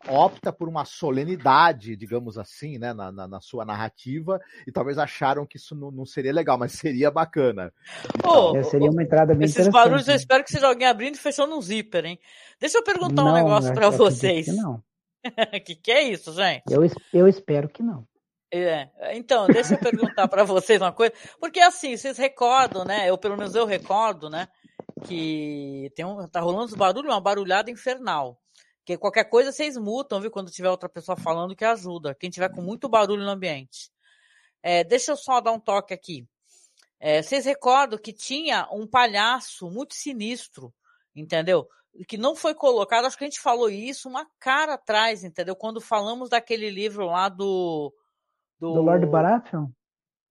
opta 0.08 0.52
por 0.52 0.68
uma 0.68 0.84
solenidade, 0.84 1.96
digamos 1.96 2.38
assim, 2.38 2.78
né, 2.78 2.92
na, 2.92 3.12
na, 3.12 3.28
na, 3.28 3.40
sua 3.40 3.64
narrativa, 3.64 4.40
e 4.66 4.72
talvez 4.72 4.98
acharam 4.98 5.46
que 5.46 5.56
isso 5.56 5.74
não, 5.74 5.90
não 5.90 6.06
seria 6.06 6.32
legal, 6.32 6.58
mas 6.58 6.72
seria 6.72 7.10
bacana. 7.10 7.72
Então, 8.16 8.52
oh, 8.52 8.64
seria 8.64 8.90
uma 8.90 9.02
entrada 9.02 9.34
bem 9.34 9.44
Esses 9.44 9.68
barulhos 9.68 10.08
eu 10.08 10.14
espero 10.14 10.44
que 10.44 10.50
seja 10.50 10.66
alguém 10.66 10.86
abrindo 10.86 11.14
e 11.14 11.18
fechando 11.18 11.56
um 11.56 11.60
zíper, 11.60 12.04
hein? 12.04 12.18
Deixa 12.58 12.78
eu 12.78 12.84
perguntar 12.84 13.22
não, 13.22 13.32
um 13.32 13.34
negócio 13.34 13.72
para 13.74 13.90
vocês. 13.90 14.46
Que 14.46 14.52
não. 14.52 14.82
que 15.64 15.74
que 15.74 15.90
é 15.90 16.02
isso, 16.02 16.32
gente? 16.32 16.64
Eu, 16.70 16.82
eu 17.12 17.28
espero 17.28 17.68
que 17.68 17.82
não. 17.82 18.06
É, 18.54 18.90
então, 19.16 19.46
deixa 19.46 19.74
eu 19.74 19.78
perguntar 19.78 20.28
para 20.28 20.44
vocês 20.44 20.78
uma 20.78 20.92
coisa, 20.92 21.14
porque 21.40 21.58
assim, 21.58 21.96
vocês 21.96 22.18
recordam, 22.18 22.84
né? 22.84 23.08
Eu 23.08 23.16
pelo 23.16 23.34
menos 23.34 23.54
eu 23.54 23.64
recordo, 23.64 24.28
né? 24.28 24.46
Que 25.06 25.90
tem 25.96 26.04
um, 26.04 26.28
tá 26.28 26.38
rolando 26.40 26.66
uns 26.66 26.74
barulhos, 26.74 27.10
uma 27.10 27.20
barulhada 27.20 27.70
infernal. 27.70 28.38
Que 28.84 28.98
qualquer 28.98 29.24
coisa 29.24 29.50
vocês 29.50 29.78
mutam, 29.78 30.20
viu? 30.20 30.30
Quando 30.30 30.50
tiver 30.50 30.68
outra 30.68 30.86
pessoa 30.86 31.16
falando 31.16 31.56
que 31.56 31.64
ajuda. 31.64 32.14
Quem 32.14 32.28
tiver 32.28 32.50
com 32.50 32.60
muito 32.60 32.90
barulho 32.90 33.24
no 33.24 33.30
ambiente. 33.30 33.90
É, 34.62 34.84
deixa 34.84 35.12
eu 35.12 35.16
só 35.16 35.40
dar 35.40 35.52
um 35.52 35.60
toque 35.60 35.94
aqui. 35.94 36.28
É, 37.00 37.22
vocês 37.22 37.46
recordam 37.46 37.98
que 37.98 38.12
tinha 38.12 38.68
um 38.70 38.86
palhaço 38.86 39.70
muito 39.70 39.94
sinistro, 39.94 40.74
entendeu? 41.16 41.66
Que 42.06 42.18
não 42.18 42.36
foi 42.36 42.54
colocado, 42.54 43.06
acho 43.06 43.16
que 43.16 43.24
a 43.24 43.26
gente 43.28 43.40
falou 43.40 43.70
isso 43.70 44.10
uma 44.10 44.26
cara 44.38 44.74
atrás, 44.74 45.24
entendeu? 45.24 45.56
Quando 45.56 45.80
falamos 45.80 46.28
daquele 46.28 46.68
livro 46.68 47.06
lá 47.06 47.30
do 47.30 47.92
do, 48.62 48.74
do 48.74 48.80
Lord 48.80 49.06
Baratheon? 49.06 49.66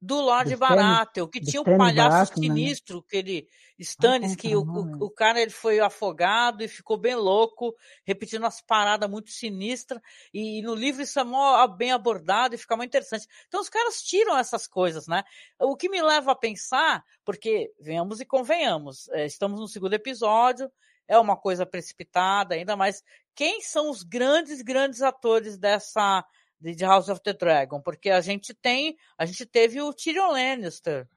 Do 0.02 0.22
Lord 0.22 0.56
Baratheon, 0.56 1.28
que 1.28 1.42
tinha 1.42 1.62
um 1.62 1.66
palhaço 1.78 2.32
Baratheon, 2.32 2.42
né? 2.42 2.48
sinistro, 2.48 2.98
né? 2.98 3.04
que 3.08 3.18
ele, 3.18 3.48
Stannis, 3.78 4.36
que 4.36 4.56
o, 4.56 4.62
o, 4.62 5.06
o, 5.06 5.12
cara 5.12 5.40
ele 5.42 5.52
foi 5.52 5.80
afogado 5.80 6.64
e 6.64 6.68
ficou 6.68 6.98
bem 6.98 7.14
louco, 7.14 7.76
repetindo 8.04 8.46
as 8.46 8.62
paradas 8.62 9.08
muito 9.10 9.30
sinistras, 9.30 10.02
e, 10.34 10.60
e 10.60 10.62
no 10.64 10.74
livro 10.74 11.04
isso 11.04 11.20
é 11.20 11.24
mó, 11.24 11.68
bem 11.68 11.92
abordado 11.92 12.56
e 12.56 12.58
fica 12.58 12.76
muito 12.76 12.90
interessante. 12.90 13.28
Então 13.48 13.60
os 13.60 13.70
caras 13.70 14.02
tiram 14.02 14.38
essas 14.38 14.66
coisas, 14.66 15.08
né? 15.08 15.24
O 15.60 15.76
que 15.76 15.90
me 15.90 16.02
leva 16.02 16.32
a 16.32 16.36
pensar, 16.36 17.04
porque 17.26 17.72
venhamos 17.80 18.22
e 18.22 18.26
convenhamos, 18.26 19.08
é, 19.10 19.26
estamos 19.26 19.60
no 19.60 19.68
segundo 19.68 19.94
episódio, 19.94 20.72
é 21.08 21.20
uma 21.20 21.36
coisa 21.36 21.66
precipitada 21.66 22.56
ainda, 22.56 22.76
mas 22.78 23.04
quem 23.36 23.62
são 23.62 23.92
os 23.92 24.02
grandes, 24.02 24.62
grandes 24.62 25.02
atores 25.02 25.58
dessa 25.58 26.26
de 26.62 26.86
House 26.86 27.10
of 27.10 27.22
the 27.22 27.34
Dragon, 27.34 27.82
porque 27.82 28.10
a 28.10 28.22
gente 28.22 28.54
tem, 28.54 28.96
a 29.18 29.26
gente 29.26 29.46
teve 29.46 29.82
o 29.82 29.94
Tyrion 29.94 30.32
Lannister, 30.32 31.08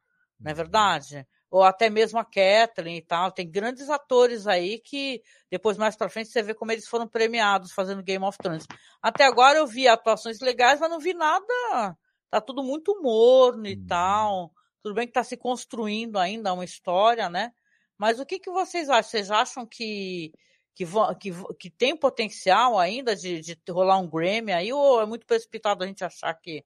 não 0.41 0.51
é 0.51 0.53
uhum. 0.53 0.57
verdade? 0.57 1.27
Ou 1.51 1.63
até 1.63 1.89
mesmo 1.89 2.19
a 2.19 2.25
Kathleen 2.25 2.97
e 2.97 3.03
tal, 3.03 3.31
tem 3.31 3.49
grandes 3.49 3.89
atores 3.91 4.47
aí 4.47 4.79
que 4.81 5.23
depois 5.51 5.77
mais 5.77 5.95
para 5.95 6.09
frente 6.09 6.31
você 6.31 6.43
vê 6.43 6.55
como 6.55 6.73
eles 6.73 6.89
foram 6.89 7.07
premiados 7.07 7.73
fazendo 7.73 8.03
Game 8.03 8.25
of 8.25 8.39
Thrones. 8.39 8.67
Até 9.01 9.25
agora 9.25 9.59
eu 9.59 9.67
vi 9.67 9.87
atuações 9.87 10.41
legais, 10.41 10.81
mas 10.81 10.91
não 10.91 10.99
vi 10.99 11.15
nada, 11.15 11.97
tá 12.31 12.41
tudo 12.41 12.63
muito 12.63 13.01
morno 13.01 13.67
e 13.67 13.75
uhum. 13.75 13.87
tal. 13.87 14.53
Tudo 14.83 14.95
bem 14.95 15.07
que 15.07 15.13
tá 15.13 15.23
se 15.23 15.37
construindo 15.37 16.19
ainda 16.19 16.53
uma 16.53 16.65
história, 16.65 17.29
né? 17.31 17.53
Mas 17.97 18.19
o 18.19 18.27
que 18.27 18.39
que 18.39 18.51
vocês 18.51 18.91
acham? 18.91 19.11
Vocês 19.11 19.31
acham 19.31 19.67
que 19.67 20.33
que, 20.75 20.85
que, 21.21 21.33
que 21.59 21.71
tem 21.71 21.97
potencial 21.97 22.79
ainda 22.79 23.15
de, 23.15 23.41
de 23.41 23.57
rolar 23.71 23.99
um 23.99 24.09
Grammy 24.09 24.53
aí, 24.53 24.73
ou 24.73 25.01
é 25.01 25.07
muito 25.07 25.27
precipitado 25.27 25.85
a 25.85 25.87
gente 25.87 26.05
achar 26.05 26.35
que, 26.35 26.65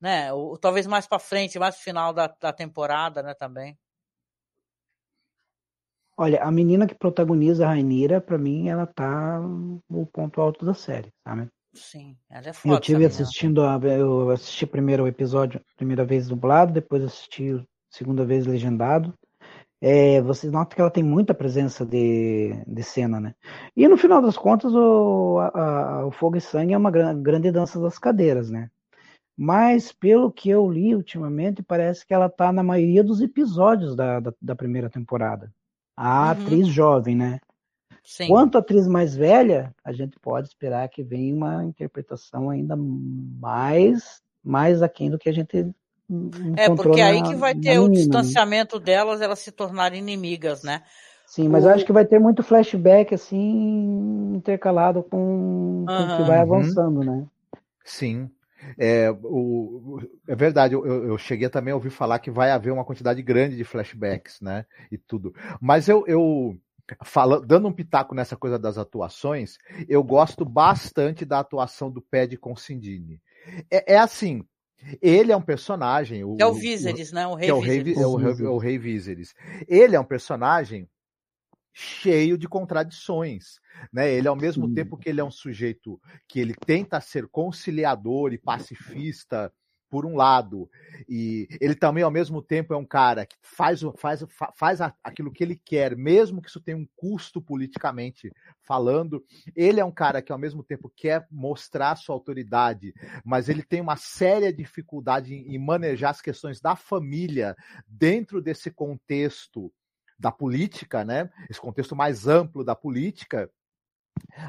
né, 0.00 0.32
ou, 0.32 0.56
talvez 0.56 0.86
mais 0.86 1.06
para 1.06 1.18
frente, 1.18 1.58
mais 1.58 1.76
no 1.76 1.82
final 1.82 2.12
da, 2.12 2.26
da 2.26 2.52
temporada, 2.52 3.22
né, 3.22 3.34
também? 3.34 3.78
Olha, 6.16 6.42
a 6.42 6.50
menina 6.50 6.86
que 6.86 6.94
protagoniza 6.94 7.64
a 7.64 7.68
Rainira, 7.68 8.20
para 8.20 8.38
mim, 8.38 8.68
ela 8.68 8.86
tá 8.86 9.40
no 9.40 10.06
ponto 10.06 10.40
alto 10.40 10.64
da 10.64 10.74
série, 10.74 11.10
sabe? 11.26 11.48
Sim, 11.74 12.16
ela 12.28 12.48
é 12.48 12.52
foda. 12.52 12.74
Eu 12.74 12.80
tive 12.80 13.04
assistindo, 13.06 13.62
a, 13.62 13.78
eu 13.82 14.30
assisti 14.30 14.66
primeiro 14.66 15.04
o 15.04 15.08
episódio, 15.08 15.60
primeira 15.76 16.04
vez 16.04 16.28
dublado, 16.28 16.72
depois 16.72 17.02
assisti 17.02 17.64
segunda 17.90 18.24
vez 18.24 18.46
legendado 18.46 19.14
é, 19.84 20.22
vocês 20.22 20.52
notam 20.52 20.76
que 20.76 20.80
ela 20.80 20.92
tem 20.92 21.02
muita 21.02 21.34
presença 21.34 21.84
de, 21.84 22.54
de 22.64 22.82
cena, 22.84 23.18
né? 23.18 23.34
E 23.76 23.88
no 23.88 23.96
final 23.96 24.22
das 24.22 24.36
contas, 24.36 24.72
o, 24.72 25.40
a, 25.40 26.06
o 26.06 26.12
Fogo 26.12 26.36
e 26.36 26.40
Sangue 26.40 26.72
é 26.72 26.78
uma 26.78 26.90
grande 26.90 27.50
dança 27.50 27.80
das 27.80 27.98
cadeiras, 27.98 28.48
né? 28.48 28.70
Mas, 29.36 29.90
pelo 29.90 30.30
que 30.30 30.48
eu 30.48 30.70
li 30.70 30.94
ultimamente, 30.94 31.64
parece 31.64 32.06
que 32.06 32.14
ela 32.14 32.28
tá 32.28 32.52
na 32.52 32.62
maioria 32.62 33.02
dos 33.02 33.20
episódios 33.20 33.96
da, 33.96 34.20
da, 34.20 34.32
da 34.40 34.54
primeira 34.54 34.88
temporada. 34.88 35.52
A 35.96 36.26
uhum. 36.26 36.30
atriz 36.30 36.68
jovem, 36.68 37.16
né? 37.16 37.40
Sim. 38.04 38.28
Quanto 38.28 38.56
a 38.56 38.60
atriz 38.60 38.86
mais 38.86 39.16
velha, 39.16 39.74
a 39.84 39.92
gente 39.92 40.16
pode 40.20 40.46
esperar 40.46 40.88
que 40.90 41.02
venha 41.02 41.34
uma 41.34 41.64
interpretação 41.64 42.50
ainda 42.50 42.76
mais, 42.76 44.22
mais 44.44 44.80
aquém 44.80 45.10
do 45.10 45.18
que 45.18 45.28
a 45.28 45.32
gente 45.32 45.74
é, 46.56 46.68
porque 46.68 47.00
é 47.00 47.04
aí 47.04 47.22
que 47.22 47.34
vai 47.34 47.54
ter 47.54 47.78
o 47.78 47.82
menina, 47.82 47.88
né? 47.88 47.94
distanciamento 47.96 48.78
né? 48.78 48.84
delas, 48.84 49.20
elas 49.20 49.38
se 49.38 49.52
tornarem 49.52 50.00
inimigas, 50.00 50.62
né? 50.62 50.82
Sim, 51.26 51.48
mas 51.48 51.64
o... 51.64 51.68
eu 51.68 51.74
acho 51.74 51.84
que 51.84 51.92
vai 51.92 52.04
ter 52.04 52.18
muito 52.18 52.42
flashback, 52.42 53.14
assim, 53.14 54.34
intercalado 54.34 55.02
com, 55.02 55.84
com 55.86 55.92
o 55.92 56.16
que 56.16 56.22
vai 56.24 56.38
avançando, 56.38 57.02
né? 57.02 57.24
Sim. 57.84 58.30
É, 58.78 59.10
o, 59.10 60.00
é 60.28 60.36
verdade, 60.36 60.74
eu, 60.74 60.84
eu 60.84 61.18
cheguei 61.18 61.48
também 61.48 61.72
a 61.72 61.74
ouvir 61.74 61.90
falar 61.90 62.18
que 62.18 62.30
vai 62.30 62.50
haver 62.50 62.72
uma 62.72 62.84
quantidade 62.84 63.20
grande 63.22 63.56
de 63.56 63.64
flashbacks, 63.64 64.40
né? 64.40 64.66
E 64.90 64.96
tudo. 64.96 65.34
Mas 65.60 65.88
eu, 65.88 66.04
eu 66.06 66.56
fala, 67.04 67.40
dando 67.40 67.68
um 67.68 67.72
pitaco 67.72 68.14
nessa 68.14 68.36
coisa 68.36 68.58
das 68.58 68.78
atuações, 68.78 69.56
eu 69.88 70.02
gosto 70.02 70.44
bastante 70.44 71.24
da 71.24 71.40
atuação 71.40 71.90
do 71.90 72.00
Pad 72.02 72.36
Consindini. 72.36 73.20
É, 73.70 73.94
é 73.94 73.98
assim, 73.98 74.44
ele 75.00 75.32
é 75.32 75.36
um 75.36 75.42
personagem. 75.42 76.24
O, 76.24 76.36
é 76.38 76.46
o 76.46 76.52
Viserys, 76.52 77.12
né? 77.12 77.26
O 77.26 77.34
rei 77.34 77.48
é 77.48 77.54
o 77.54 77.60
rei, 77.60 77.94
é 77.94 78.06
o, 78.06 78.20
é 78.20 78.48
o 78.48 78.58
rei 78.58 78.78
Viserys. 78.78 79.34
Ele 79.68 79.96
é 79.96 80.00
um 80.00 80.04
personagem 80.04 80.88
cheio 81.72 82.36
de 82.36 82.48
contradições. 82.48 83.60
Né? 83.92 84.12
Ele, 84.12 84.28
ao 84.28 84.36
mesmo 84.36 84.68
Sim. 84.68 84.74
tempo 84.74 84.96
que 84.96 85.08
ele 85.08 85.20
é 85.20 85.24
um 85.24 85.30
sujeito 85.30 86.00
que 86.28 86.38
ele 86.38 86.54
tenta 86.54 87.00
ser 87.00 87.26
conciliador 87.28 88.32
e 88.32 88.38
pacifista, 88.38 89.52
por 89.92 90.06
um 90.06 90.16
lado, 90.16 90.70
e 91.06 91.46
ele 91.60 91.74
também, 91.74 92.02
ao 92.02 92.10
mesmo 92.10 92.40
tempo, 92.40 92.72
é 92.72 92.76
um 92.78 92.84
cara 92.84 93.26
que 93.26 93.36
faz, 93.42 93.82
faz, 93.98 94.24
faz 94.54 94.80
aquilo 95.04 95.30
que 95.30 95.44
ele 95.44 95.54
quer, 95.54 95.94
mesmo 95.94 96.40
que 96.40 96.48
isso 96.48 96.62
tenha 96.62 96.78
um 96.78 96.88
custo 96.96 97.42
politicamente 97.42 98.32
falando. 98.62 99.22
Ele 99.54 99.80
é 99.80 99.84
um 99.84 99.92
cara 99.92 100.22
que, 100.22 100.32
ao 100.32 100.38
mesmo 100.38 100.64
tempo, 100.64 100.90
quer 100.96 101.28
mostrar 101.30 101.96
sua 101.96 102.14
autoridade, 102.14 102.94
mas 103.22 103.50
ele 103.50 103.62
tem 103.62 103.82
uma 103.82 103.96
séria 103.96 104.50
dificuldade 104.50 105.34
em 105.34 105.58
manejar 105.58 106.08
as 106.08 106.22
questões 106.22 106.58
da 106.58 106.74
família 106.74 107.54
dentro 107.86 108.40
desse 108.40 108.70
contexto 108.70 109.70
da 110.18 110.32
política, 110.32 111.04
né? 111.04 111.28
Esse 111.50 111.60
contexto 111.60 111.94
mais 111.94 112.26
amplo 112.26 112.64
da 112.64 112.74
política. 112.74 113.50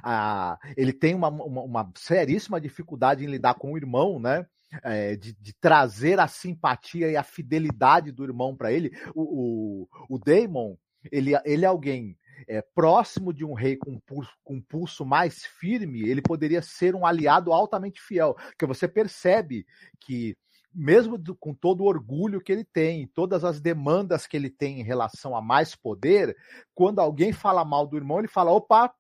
Ah, 0.01 0.57
ele 0.77 0.93
tem 0.93 1.13
uma, 1.13 1.27
uma, 1.27 1.61
uma, 1.63 1.91
seríssima 1.97 2.61
dificuldade 2.61 3.25
em 3.25 3.29
lidar 3.29 3.55
com 3.55 3.73
o 3.73 3.77
irmão, 3.77 4.21
né? 4.21 4.45
É, 4.81 5.15
de, 5.15 5.33
de, 5.33 5.53
trazer 5.53 6.19
a 6.19 6.27
simpatia 6.27 7.09
e 7.09 7.15
a 7.15 7.23
fidelidade 7.23 8.11
do 8.11 8.23
irmão 8.23 8.55
para 8.55 8.71
ele. 8.71 8.91
O, 9.13 9.87
o, 10.09 10.15
o 10.15 10.17
Damon, 10.17 10.75
ele, 11.11 11.31
ele 11.45 11.65
é 11.65 11.67
alguém 11.67 12.17
é, 12.47 12.61
próximo 12.61 13.33
de 13.33 13.45
um 13.45 13.53
rei 13.53 13.77
com, 13.77 13.99
com 14.43 14.55
um 14.55 14.61
pulso 14.61 15.05
mais 15.05 15.45
firme, 15.45 16.07
ele 16.07 16.21
poderia 16.21 16.61
ser 16.61 16.95
um 16.95 17.05
aliado 17.05 17.53
altamente 17.53 18.01
fiel. 18.01 18.33
Porque 18.33 18.65
você 18.65 18.87
percebe 18.87 19.65
que 19.99 20.35
mesmo 20.73 21.17
do, 21.17 21.35
com 21.35 21.53
todo 21.53 21.81
o 21.81 21.87
orgulho 21.87 22.41
que 22.41 22.51
ele 22.51 22.63
tem, 22.63 23.07
todas 23.07 23.43
as 23.43 23.61
demandas 23.61 24.25
que 24.25 24.35
ele 24.35 24.49
tem 24.49 24.79
em 24.79 24.83
relação 24.83 25.35
a 25.35 25.41
mais 25.41 25.75
poder, 25.75 26.35
quando 26.73 26.99
alguém 26.99 27.31
fala 27.31 27.63
mal 27.63 27.85
do 27.85 27.97
irmão, 27.97 28.19
ele 28.19 28.27
fala: 28.27 28.51
opa, 28.51 28.93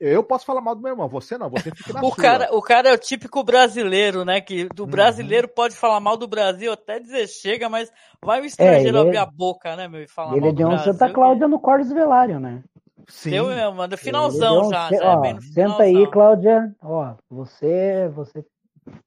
eu 0.00 0.22
posso 0.22 0.44
falar 0.44 0.60
mal 0.60 0.74
do 0.74 0.82
meu 0.82 0.92
irmão, 0.92 1.08
você 1.08 1.38
não, 1.38 1.48
você 1.48 1.70
fica 1.70 1.92
na 1.92 2.00
o 2.00 2.12
sua. 2.12 2.16
Cara, 2.16 2.48
o 2.52 2.60
cara 2.60 2.88
é 2.88 2.92
o 2.92 2.98
típico 2.98 3.42
brasileiro, 3.44 4.24
né? 4.24 4.40
Que 4.40 4.68
do 4.68 4.84
uhum. 4.84 4.90
brasileiro 4.90 5.48
pode 5.48 5.76
falar 5.76 6.00
mal 6.00 6.16
do 6.16 6.26
Brasil 6.26 6.72
até 6.72 6.98
dizer 6.98 7.28
chega, 7.28 7.68
mas 7.68 7.92
vai 8.24 8.40
o 8.40 8.44
estrangeiro 8.44 8.98
é, 8.98 9.00
abrir 9.00 9.16
é... 9.16 9.20
a 9.20 9.26
boca, 9.26 9.76
né, 9.76 9.88
meu? 9.88 10.02
E 10.02 10.08
falar 10.08 10.32
ele 10.32 10.46
mal 10.46 10.52
deu 10.52 10.68
um 10.68 10.78
Santa 10.78 11.12
Cláudia 11.12 11.46
no 11.46 11.60
Cordes 11.60 11.92
Velário, 11.92 12.40
né? 12.40 12.62
Sim. 13.08 13.30
Deu 13.30 13.46
mesmo, 13.46 13.86
no 13.86 13.96
finalzão 13.96 14.66
um... 14.66 14.70
já. 14.70 14.88
Ó, 15.02 15.24
já 15.24 15.30
é 15.30 15.40
senta 15.40 15.82
aí, 15.82 16.06
Cláudia. 16.10 16.74
Ó, 16.82 17.14
você, 17.28 18.08
você 18.14 18.44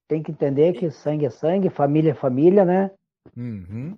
tem 0.08 0.22
que 0.22 0.32
entender 0.32 0.74
que 0.74 0.90
sangue 0.90 1.26
é 1.26 1.30
sangue, 1.30 1.70
família 1.70 2.12
é 2.12 2.16
família, 2.16 2.66
né? 2.66 2.92
Uhum. 3.36 3.98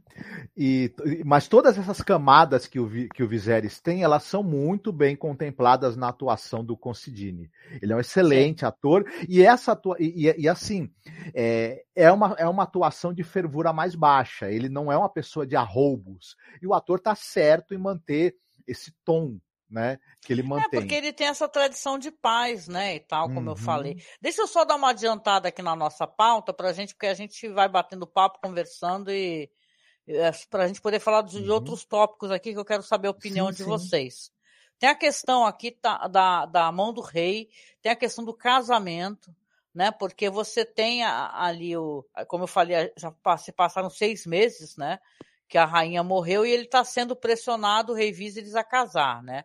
E, 0.56 0.94
mas 1.26 1.48
todas 1.48 1.78
essas 1.78 2.02
camadas 2.02 2.68
que 2.68 2.80
o, 2.80 2.90
que 3.10 3.24
o 3.24 3.28
Viserys 3.28 3.82
tem, 3.82 4.04
elas 4.04 4.24
são 4.24 4.44
muito 4.44 4.94
bem 4.94 5.16
contempladas 5.16 5.98
na 5.98 6.10
atuação 6.10 6.64
do 6.64 6.78
Considine. 6.78 7.52
Ele 7.82 7.92
é 7.92 7.96
um 7.96 8.00
excelente 8.00 8.60
Sim. 8.60 8.66
ator 8.68 9.06
e 9.28 9.42
essa 9.42 9.74
atua, 9.74 9.98
e, 10.00 10.28
e, 10.28 10.42
e 10.42 10.48
assim 10.48 10.90
é, 11.34 11.84
é, 11.96 12.12
uma, 12.12 12.36
é 12.38 12.48
uma 12.48 12.64
atuação 12.64 13.14
de 13.14 13.24
fervura 13.24 13.74
mais 13.74 13.96
baixa. 13.96 14.50
Ele 14.50 14.70
não 14.70 14.92
é 14.92 14.98
uma 14.98 15.10
pessoa 15.10 15.46
de 15.46 15.56
arroubos 15.56 16.38
e 16.62 16.68
o 16.68 16.74
ator 16.74 17.00
tá 17.00 17.16
certo 17.16 17.74
em 17.74 17.78
manter 17.78 18.36
esse 18.68 18.94
tom 19.04 19.38
né? 19.70 20.00
Que 20.22 20.34
ele 20.34 20.44
mantém. 20.44 20.66
É, 20.66 20.82
porque 20.82 20.96
ele 20.96 21.14
tem 21.14 21.28
essa 21.28 21.48
tradição 21.48 21.98
de 21.98 22.12
paz, 22.12 22.68
né? 22.68 22.96
E 22.96 23.00
tal, 23.00 23.28
como 23.28 23.42
uhum. 23.42 23.50
eu 23.50 23.56
falei. 23.56 24.02
Deixa 24.22 24.42
eu 24.42 24.48
só 24.48 24.64
dar 24.64 24.76
uma 24.76 24.90
adiantada 24.90 25.50
aqui 25.50 25.62
na 25.62 25.76
nossa 25.76 26.08
pauta 26.08 26.54
pra 26.54 26.74
gente, 26.74 26.94
porque 26.94 27.08
a 27.08 27.14
gente 27.14 27.48
vai 27.50 27.68
batendo 27.68 28.08
papo, 28.08 28.40
conversando 28.42 29.12
e. 29.12 29.50
É, 30.08 30.30
para 30.52 30.66
a 30.66 30.68
gente 30.68 30.82
poder 30.82 31.00
falar 31.00 31.24
de 31.24 31.38
uhum. 31.38 31.52
outros 31.52 31.84
tópicos 31.84 32.30
aqui 32.30 32.54
que 32.54 32.60
eu 32.60 32.66
quero 32.66 32.84
saber 32.84 33.08
a 33.08 33.12
opinião 33.12 33.48
sim, 33.48 33.54
de 33.54 33.58
sim. 33.64 33.66
vocês. 33.66 34.32
Tem 34.78 34.90
a 34.90 34.96
questão 34.96 35.46
aqui 35.46 35.72
tá, 35.72 36.08
da, 36.08 36.46
da 36.46 36.72
mão 36.72 36.94
do 36.94 37.02
rei, 37.02 37.50
tem 37.82 37.92
a 37.92 37.96
questão 37.96 38.24
do 38.24 38.34
casamento, 38.34 39.34
né? 39.74 39.90
Porque 39.90 40.30
você 40.30 40.64
tem 40.64 41.04
ali 41.04 41.76
o, 41.76 42.06
como 42.28 42.44
eu 42.44 42.48
falei, 42.48 42.92
já 42.96 43.12
se 43.38 43.52
passaram 43.52 43.90
seis 43.90 44.26
meses, 44.28 44.78
né? 44.78 45.00
Que 45.48 45.58
a 45.58 45.66
rainha 45.66 46.04
morreu 46.04 46.46
e 46.46 46.52
ele 46.52 46.66
está 46.66 46.84
sendo 46.84 47.16
pressionado, 47.16 47.94
o 47.94 47.96
rei 47.96 48.12
Viserys, 48.12 48.56
a 48.56 48.64
casar, 48.64 49.24
né? 49.24 49.44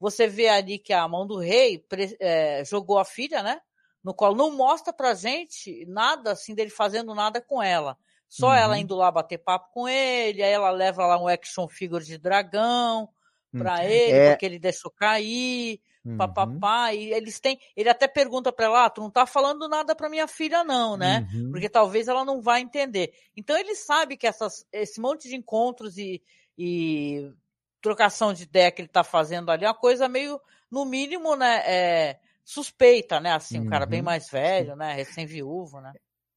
Você 0.00 0.26
vê 0.26 0.48
ali 0.48 0.78
que 0.78 0.92
a 0.92 1.06
mão 1.08 1.26
do 1.26 1.38
rei 1.38 1.84
é, 2.20 2.64
jogou 2.64 2.98
a 2.98 3.04
filha, 3.04 3.42
né? 3.42 3.60
No 4.02 4.14
colo. 4.14 4.36
Não 4.36 4.56
mostra 4.56 4.92
pra 4.92 5.14
gente 5.14 5.84
nada 5.86 6.32
assim 6.32 6.54
dele 6.54 6.70
fazendo 6.70 7.14
nada 7.14 7.40
com 7.40 7.62
ela. 7.62 7.96
Só 8.28 8.48
uhum. 8.48 8.54
ela 8.54 8.78
indo 8.78 8.94
lá 8.94 9.10
bater 9.10 9.38
papo 9.38 9.72
com 9.72 9.88
ele, 9.88 10.42
aí 10.42 10.52
ela 10.52 10.70
leva 10.70 11.06
lá 11.06 11.20
um 11.20 11.26
action 11.26 11.66
figure 11.66 12.04
de 12.04 12.18
dragão 12.18 13.08
pra 13.50 13.76
hum. 13.76 13.82
ele, 13.82 14.12
é... 14.12 14.30
porque 14.30 14.44
ele 14.44 14.58
deixou 14.58 14.90
cair, 14.90 15.80
uhum. 16.04 16.16
papapá. 16.16 16.92
E 16.92 17.12
eles 17.12 17.40
têm. 17.40 17.58
Ele 17.74 17.88
até 17.88 18.06
pergunta 18.06 18.52
pra 18.52 18.66
ela: 18.66 18.84
ah, 18.84 18.90
tu 18.90 19.00
não 19.00 19.10
tá 19.10 19.26
falando 19.26 19.66
nada 19.66 19.96
pra 19.96 20.10
minha 20.10 20.28
filha, 20.28 20.62
não, 20.62 20.96
né? 20.96 21.26
Uhum. 21.32 21.50
Porque 21.50 21.68
talvez 21.68 22.06
ela 22.06 22.24
não 22.24 22.42
vá 22.42 22.60
entender. 22.60 23.12
Então 23.36 23.56
ele 23.56 23.74
sabe 23.74 24.16
que 24.16 24.26
essas, 24.26 24.66
esse 24.70 25.00
monte 25.00 25.28
de 25.28 25.34
encontros 25.34 25.96
e, 25.96 26.22
e 26.56 27.32
trocação 27.80 28.32
de 28.32 28.44
ideia 28.44 28.70
que 28.70 28.80
ele 28.80 28.88
está 28.88 29.04
fazendo 29.04 29.50
ali 29.50 29.64
é 29.64 29.68
uma 29.68 29.74
coisa 29.74 30.08
meio, 30.08 30.40
no 30.70 30.84
mínimo, 30.84 31.36
né, 31.36 31.62
é, 31.66 32.18
suspeita, 32.44 33.20
né? 33.20 33.32
Assim, 33.32 33.58
uhum. 33.58 33.66
um 33.66 33.68
cara 33.68 33.86
bem 33.86 34.00
uhum. 34.00 34.06
mais 34.06 34.30
velho, 34.30 34.74
né? 34.74 34.94
Recém-viúvo, 34.94 35.80
né? 35.80 35.92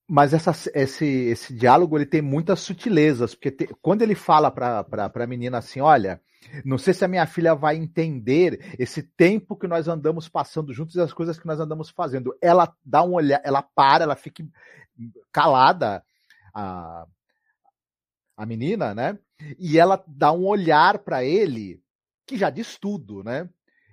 Mas 0.08 0.34
essa, 0.34 0.52
esse, 0.74 1.06
esse 1.06 1.54
diálogo 1.54 1.98
ele 1.98 2.06
tem 2.06 2.22
muitas 2.22 2.60
sutilezas, 2.60 3.34
porque 3.34 3.50
te, 3.50 3.70
quando 3.82 4.02
ele 4.02 4.14
fala 4.14 4.52
para 4.52 4.86
a 5.14 5.28
menina 5.28 5.60
assim, 5.60 5.80
olha, 5.80 6.22
não 6.66 6.78
sei 6.78 6.94
se 6.94 7.06
a 7.06 7.08
minha 7.08 7.26
filha 7.26 7.56
vai 7.56 7.78
entender 7.78 8.76
esse 8.78 9.04
tempo 9.04 9.56
que 9.56 9.68
nós 9.68 9.88
andamos 9.88 10.28
passando 10.28 10.74
juntos 10.74 10.96
e 10.96 11.02
as 11.02 11.14
coisas 11.14 11.40
que 11.40 11.48
nós 11.48 11.62
andamos 11.62 11.90
fazendo. 11.90 12.36
Ela 12.42 12.74
dá 12.84 13.04
um 13.04 13.14
olhar, 13.14 13.40
ela 13.44 13.62
para, 13.62 14.04
ela 14.04 14.16
fica 14.16 14.44
calada, 15.32 16.04
a, 16.54 17.06
a 18.42 18.46
menina, 18.46 18.96
né? 18.96 19.20
E 19.60 19.78
ela 19.78 20.04
dá 20.08 20.32
um 20.32 20.48
olhar 20.48 20.98
para 21.00 21.24
ele 21.24 21.80
que 22.26 22.36
já 22.36 22.50
diz 22.50 22.76
tudo, 22.76 23.24
né? 23.24 23.48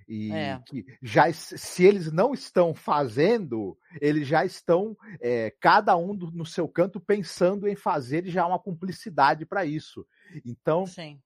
E 0.09 0.33
é. 0.33 0.59
que 0.65 0.87
já, 1.03 1.31
se 1.31 1.85
eles 1.85 2.11
não 2.11 2.33
estão 2.33 2.73
fazendo, 2.73 3.77
eles 4.01 4.27
já 4.27 4.47
estão, 4.47 4.97
é, 5.21 5.53
cada 5.61 5.95
um 5.99 6.17
do, 6.17 6.31
no 6.31 6.47
seu 6.47 6.67
canto, 6.67 6.99
pensando 6.99 7.69
em 7.69 7.77
fazer 7.77 8.27
e 8.27 8.31
já 8.31 8.45
há 8.45 8.47
uma 8.47 8.59
cumplicidade 8.59 9.45
para 9.45 9.67
isso. 9.67 10.07
Então, 10.47 10.87
Sim. 10.87 11.21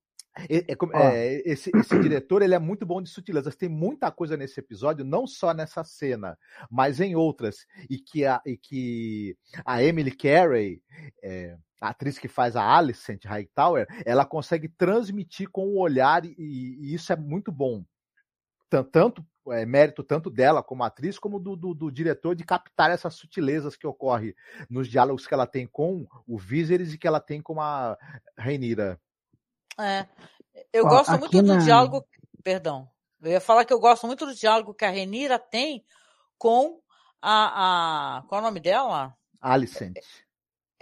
É, 0.48 0.72
é, 0.94 1.42
esse, 1.48 1.70
esse, 1.76 1.98
diretor 2.00 2.40
ele 2.40 2.54
é 2.54 2.58
muito 2.58 2.84
bom 2.84 3.00
de 3.00 3.08
sutilezas. 3.08 3.54
Tem 3.54 3.68
muita 3.68 4.10
coisa 4.10 4.36
nesse 4.36 4.58
episódio, 4.58 5.04
não 5.04 5.28
só 5.28 5.54
nessa 5.54 5.84
cena, 5.84 6.36
mas 6.68 7.00
em 7.00 7.14
outras. 7.14 7.66
E 7.88 7.98
que 7.98 8.24
a, 8.24 8.40
e 8.44 8.56
que 8.56 9.36
a 9.64 9.80
Emily 9.80 10.10
Carey, 10.10 10.82
é, 11.22 11.56
a 11.82 11.88
atriz 11.88 12.16
que 12.16 12.28
faz 12.28 12.54
a 12.54 12.62
Alicent 12.62 13.24
Hightower, 13.24 13.88
ela 14.06 14.24
consegue 14.24 14.68
transmitir 14.68 15.50
com 15.50 15.66
o 15.66 15.80
olhar, 15.80 16.24
e, 16.24 16.34
e 16.38 16.94
isso 16.94 17.12
é 17.12 17.16
muito 17.16 17.50
bom. 17.50 17.84
Tanto, 18.70 19.22
é, 19.48 19.66
mérito 19.66 20.04
tanto 20.04 20.30
dela 20.30 20.62
como 20.62 20.84
atriz, 20.84 21.18
como 21.18 21.40
do, 21.40 21.56
do, 21.56 21.74
do, 21.74 21.90
diretor 21.90 22.36
de 22.36 22.44
captar 22.44 22.90
essas 22.90 23.14
sutilezas 23.14 23.76
que 23.76 23.86
ocorrem 23.86 24.32
nos 24.70 24.88
diálogos 24.88 25.26
que 25.26 25.34
ela 25.34 25.46
tem 25.46 25.66
com 25.66 26.06
o 26.26 26.38
Viserys 26.38 26.94
e 26.94 26.98
que 26.98 27.06
ela 27.06 27.20
tem 27.20 27.42
com 27.42 27.60
a 27.60 27.98
Reinira. 28.38 28.98
É. 29.78 30.06
Eu 30.72 30.86
Ó, 30.86 30.88
gosto 30.88 31.18
muito 31.18 31.42
na... 31.42 31.56
do 31.56 31.64
diálogo. 31.64 32.06
Perdão. 32.44 32.88
Eu 33.20 33.32
ia 33.32 33.40
falar 33.40 33.64
que 33.64 33.72
eu 33.72 33.80
gosto 33.80 34.06
muito 34.06 34.24
do 34.24 34.34
diálogo 34.34 34.72
que 34.72 34.84
a 34.84 34.90
Renira 34.90 35.38
tem 35.38 35.84
com 36.38 36.80
a. 37.20 38.18
a 38.18 38.22
qual 38.22 38.40
é 38.40 38.42
o 38.42 38.46
nome 38.46 38.60
dela? 38.60 39.14
Alicent. 39.40 39.98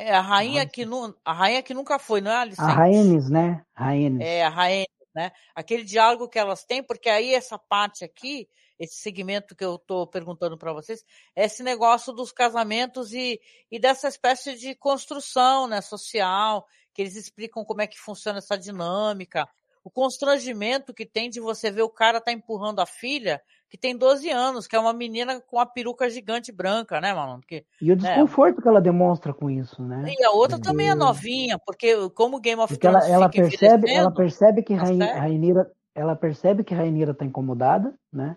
É 0.01 0.15
a 0.15 0.23
rainha 0.23 0.67
que 0.67 0.87
nu, 0.87 1.15
a 1.23 1.33
rainha 1.33 1.63
que 1.63 1.75
nunca 1.75 1.99
foi, 1.99 2.23
não 2.23 2.31
é 2.31 2.37
Alicent? 2.37 2.65
A 2.65 2.73
Rhaenys, 2.73 3.29
né? 3.29 3.63
Rhaenys. 3.75 4.21
É 4.27 4.45
a 4.45 4.49
Rhaenys, 4.49 4.89
né? 5.15 5.31
Aquele 5.55 5.85
diálogo 5.85 6.27
que 6.27 6.39
elas 6.39 6.65
têm, 6.65 6.83
porque 6.83 7.11
aí 7.11 7.35
essa 7.35 7.59
parte 7.59 8.03
aqui, 8.03 8.49
esse 8.79 8.95
segmento 8.95 9.55
que 9.55 9.63
eu 9.63 9.75
estou 9.75 10.07
perguntando 10.07 10.57
para 10.57 10.73
vocês, 10.73 11.05
é 11.37 11.45
esse 11.45 11.63
negócio 11.63 12.15
dos 12.15 12.33
casamentos 12.33 13.13
e, 13.13 13.39
e 13.71 13.79
dessa 13.79 14.09
espécie 14.09 14.57
de 14.57 14.75
construção, 14.75 15.67
né, 15.67 15.83
social 15.83 16.67
que 16.95 17.03
eles 17.03 17.15
explicam 17.15 17.63
como 17.63 17.83
é 17.83 17.87
que 17.87 17.99
funciona 17.99 18.39
essa 18.39 18.57
dinâmica, 18.57 19.47
o 19.85 19.91
constrangimento 19.91 20.93
que 20.93 21.07
tem 21.07 21.31
de 21.31 21.41
você 21.41 21.71
ver 21.71 21.83
o 21.83 21.89
cara 21.89 22.21
tá 22.21 22.33
empurrando 22.33 22.81
a 22.81 22.87
filha, 22.87 23.41
que 23.69 23.79
tem 23.79 23.97
12 23.97 24.29
anos, 24.31 24.67
que 24.67 24.77
é 24.77 24.81
uma 24.81 24.93
menina 24.93 25.41
com 25.41 25.57
uma 25.57 25.67
peruca 25.67 26.11
gigante 26.11 26.53
branca, 26.53 27.01
né, 27.01 27.15
mano? 27.15 27.41
Que, 27.47 27.65
e 27.81 27.93
o 27.93 27.97
né, 27.97 28.03
desconforto 28.03 28.57
né? 28.57 28.63
que 28.63 28.69
ela 28.69 28.81
demonstra 28.81 29.33
com 29.33 29.49
isso, 29.49 29.83
né? 29.83 30.13
E 30.19 30.25
a 30.25 30.31
outra 30.33 30.57
porque... 30.57 30.69
também 30.69 30.91
é 30.91 30.95
novinha, 30.95 31.59
porque 31.65 32.11
como 32.11 32.41
Game 32.41 32.61
of 32.61 32.77
Thrones 32.77 33.05
ela, 33.05 33.15
ela 33.15 33.29
percebe, 33.29 33.91
ela 33.91 34.13
percebe 34.13 34.63
que 34.63 34.75
Rainira, 34.75 35.71
ela 35.95 36.17
percebe 36.17 36.65
que 36.65 36.75
Rainira 36.75 37.15
tá 37.15 37.25
incomodada, 37.25 37.95
né? 38.13 38.37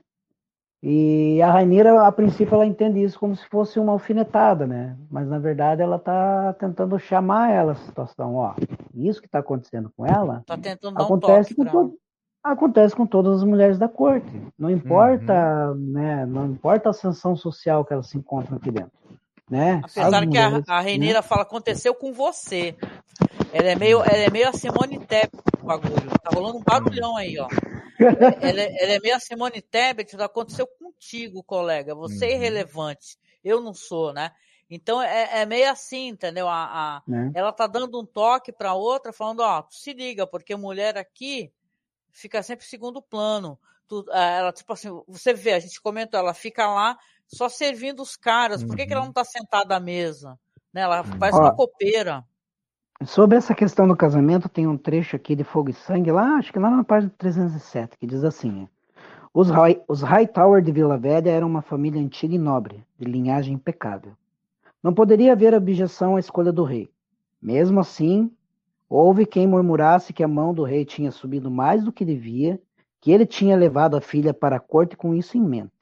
E 0.86 1.41
a 1.41 1.49
Rainira, 1.49 2.05
a 2.05 2.11
princípio, 2.11 2.55
ela 2.55 2.65
entende 2.65 3.01
isso 3.01 3.17
como 3.17 3.34
se 3.38 3.47
fosse 3.47 3.79
uma 3.79 3.93
alfinetada, 3.93 4.67
né? 4.67 4.97
Mas 5.09 5.25
na 5.29 5.39
verdade 5.39 5.81
ela 5.81 5.95
está 5.95 6.51
tentando 6.59 6.99
chamar 6.99 7.51
ela 7.51 7.71
a 7.71 7.75
situação, 7.75 8.36
ó. 8.36 8.53
Isso 8.93 9.21
que 9.21 9.27
está 9.27 9.39
acontecendo 9.39 9.89
com 9.95 10.05
ela 10.05 10.43
tá 10.45 10.57
tentando 10.57 11.01
acontece, 11.01 11.53
um 11.53 11.55
com 11.55 11.65
todo, 11.71 11.93
acontece 12.43 12.95
com 12.97 13.07
todas 13.07 13.38
as 13.38 13.43
mulheres 13.45 13.79
da 13.79 13.88
corte. 13.88 14.29
Não 14.59 14.69
importa, 14.69 15.71
uhum. 15.71 15.93
né? 15.93 16.25
Não 16.25 16.47
importa 16.47 16.89
a 16.89 16.91
ascensão 16.91 17.34
social 17.34 17.86
que 17.86 17.93
elas 17.93 18.09
se 18.09 18.17
encontram 18.17 18.57
aqui 18.57 18.69
dentro. 18.69 18.91
Né? 19.49 19.81
Apesar 19.86 20.27
que 20.27 20.38
a, 20.38 20.63
a 20.67 20.81
Reineira 20.81 21.19
né? 21.19 21.21
fala, 21.21 21.43
aconteceu 21.43 21.95
com 21.95 22.11
você. 22.11 22.75
Ela 23.53 23.69
é 23.69 23.75
meio, 23.75 23.99
ela 23.99 24.23
é 24.23 24.29
meio 24.29 24.49
a 24.49 24.53
Simone 24.53 24.99
o 25.61 25.65
bagulho. 25.65 25.93
Tá 26.21 26.31
rolando 26.34 26.57
um 26.57 26.63
barulhão 26.63 27.15
aí, 27.15 27.39
ó. 27.39 27.47
Ela, 28.00 28.62
é, 28.62 28.84
ela 28.84 28.94
é 28.94 29.00
meio 29.00 29.16
a 29.16 29.20
Simone 29.20 29.62
Tebet, 29.62 30.16
aconteceu 30.22 30.68
contigo, 30.68 31.44
colega. 31.44 31.96
Você 31.96 32.26
é 32.26 32.30
uhum. 32.30 32.36
irrelevante. 32.36 33.18
Eu 33.44 33.62
não 33.62 33.74
sou, 33.74 34.14
né? 34.14 34.32
Então 34.70 35.02
é, 35.02 35.41
é 35.41 35.46
meio 35.46 35.70
assim, 35.70 36.08
entendeu? 36.08 36.48
A, 36.48 36.64
a 36.66 37.04
é. 37.08 37.39
Ela 37.39 37.52
tá 37.52 37.68
dando 37.68 38.00
um 38.00 38.06
toque 38.06 38.52
para 38.52 38.74
outra, 38.74 39.14
falando, 39.14 39.41
ó, 39.41 39.66
se 39.70 39.94
liga, 39.94 40.26
porque 40.26 40.56
mulher 40.56 40.98
aqui 40.98 41.52
fica 42.12 42.41
sempre 42.41 42.66
segundo 42.66 43.02
plano. 43.02 43.60
Tu, 43.88 44.06
é, 44.12 44.38
ela, 44.38 44.52
tipo 44.52 44.72
assim, 44.74 44.89
você 45.08 45.34
vê, 45.34 45.54
a 45.54 45.60
gente 45.60 45.82
comentou, 45.82 46.20
ela 46.20 46.34
fica 46.34 46.68
lá 46.68 46.98
só 47.28 47.50
servindo 47.50 48.02
os 48.02 48.16
caras. 48.16 48.62
Uhum. 48.62 48.68
Por 48.68 48.78
que, 48.78 48.86
que 48.86 48.94
ela 48.94 49.02
uhum. 49.02 49.08
não 49.08 49.14
tá 49.14 49.24
sentada 49.24 49.76
à 49.76 49.80
mesa? 49.80 50.39
Né? 50.74 50.82
Ela 50.82 51.02
uhum. 51.02 51.20
parece 51.20 51.38
uma 51.38 51.56
copeira. 51.56 52.24
Sobre 53.06 53.38
essa 53.38 53.54
questão 53.54 53.88
do 53.88 53.95
casamento, 53.95 54.47
tem 54.47 54.68
um 54.68 54.78
trecho 54.78 55.16
aqui 55.16 55.36
de 55.36 55.43
Fogo 55.43 55.70
e 55.70 55.74
Sangue, 55.74 56.12
lá, 56.12 56.36
acho 56.36 56.54
que 56.54 56.60
lá 56.60 56.70
na 56.70 56.84
página 56.84 57.12
307, 57.18 57.97
que 57.97 58.08
diz 58.08 58.24
assim: 58.24 58.68
Os, 59.34 59.49
High, 59.49 59.82
os 59.88 60.01
Hightower 60.01 60.62
de 60.62 60.72
Vila 60.72 60.97
Velha 60.97 61.30
eram 61.30 61.47
uma 61.47 61.62
família 61.62 62.01
antiga 62.01 62.36
e 62.36 62.38
nobre, 62.38 62.84
de 62.97 63.06
linhagem 63.06 63.56
impecável. 63.56 64.14
Não 64.82 64.93
poderia 64.93 65.34
haver 65.34 65.54
objeção 65.54 66.16
à 66.16 66.20
escolha 66.20 66.51
do 66.51 66.64
rei. 66.64 66.89
Mesmo 67.41 67.80
assim, 67.80 68.32
houve 68.89 69.26
quem 69.26 69.47
murmurasse 69.47 70.14
que 70.14 70.24
a 70.24 70.28
mão 70.28 70.54
do 70.54 70.64
rei 70.64 70.86
tinha 70.86 71.12
subido 71.12 71.49
mais 71.49 71.84
do 71.84 71.91
que 71.91 72.06
devia, 72.06 72.62
que 73.01 73.12
ele 73.12 73.26
tinha 73.26 73.58
levado 73.58 73.97
a 73.97 74.01
filha 74.01 74.34
para 74.34 74.56
a 74.58 74.62
corte 74.62 74.95
com 74.95 75.14
isso 75.14 75.38
em 75.38 75.41
mente. 75.41 75.72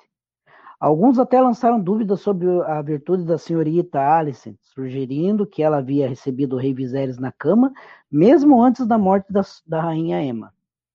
Alguns 0.81 1.19
até 1.19 1.39
lançaram 1.39 1.79
dúvidas 1.79 2.21
sobre 2.21 2.47
a 2.63 2.81
virtude 2.81 3.23
da 3.23 3.37
senhorita 3.37 3.99
Alicent, 3.99 4.57
sugerindo 4.63 5.45
que 5.45 5.61
ela 5.61 5.77
havia 5.77 6.09
recebido 6.09 6.55
o 6.55 6.59
rei 6.59 6.73
Viserys 6.73 7.19
na 7.19 7.31
cama, 7.31 7.71
mesmo 8.11 8.59
antes 8.59 8.87
da 8.87 8.97
morte 8.97 9.31
da, 9.31 9.41
da 9.67 9.79
rainha 9.79 10.19
Emma. 10.23 10.51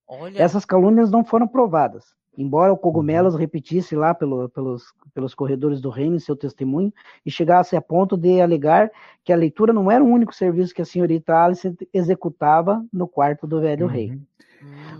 Olha. 0.09 0.43
Essas 0.43 0.65
calúnias 0.65 1.09
não 1.09 1.25
foram 1.25 1.47
provadas. 1.47 2.17
Embora 2.37 2.73
o 2.73 2.77
Cogumelos 2.77 3.35
uhum. 3.35 3.39
repetisse 3.39 3.95
lá 3.95 4.13
pelo, 4.13 4.49
pelos, 4.49 4.93
pelos 5.15 5.37
corredores 5.37 5.81
do 5.81 5.89
reino 5.89 6.17
em 6.17 6.19
seu 6.21 6.35
testemunho 6.35 6.93
e 7.25 7.31
chegasse 7.31 7.77
a 7.77 7.81
ponto 7.81 8.17
de 8.17 8.41
alegar 8.41 8.91
que 9.23 9.33
a 9.33 9.37
leitura 9.37 9.73
não 9.73 9.89
era 9.89 10.03
o 10.03 10.09
único 10.09 10.35
serviço 10.35 10.75
que 10.75 10.83
a 10.83 10.85
senhorita 10.85 11.33
Alice 11.33 11.77
executava 11.95 12.85
no 12.93 13.07
quarto 13.07 13.47
do 13.47 13.61
velho 13.61 13.87
uhum. 13.87 13.93
rei. 13.93 14.21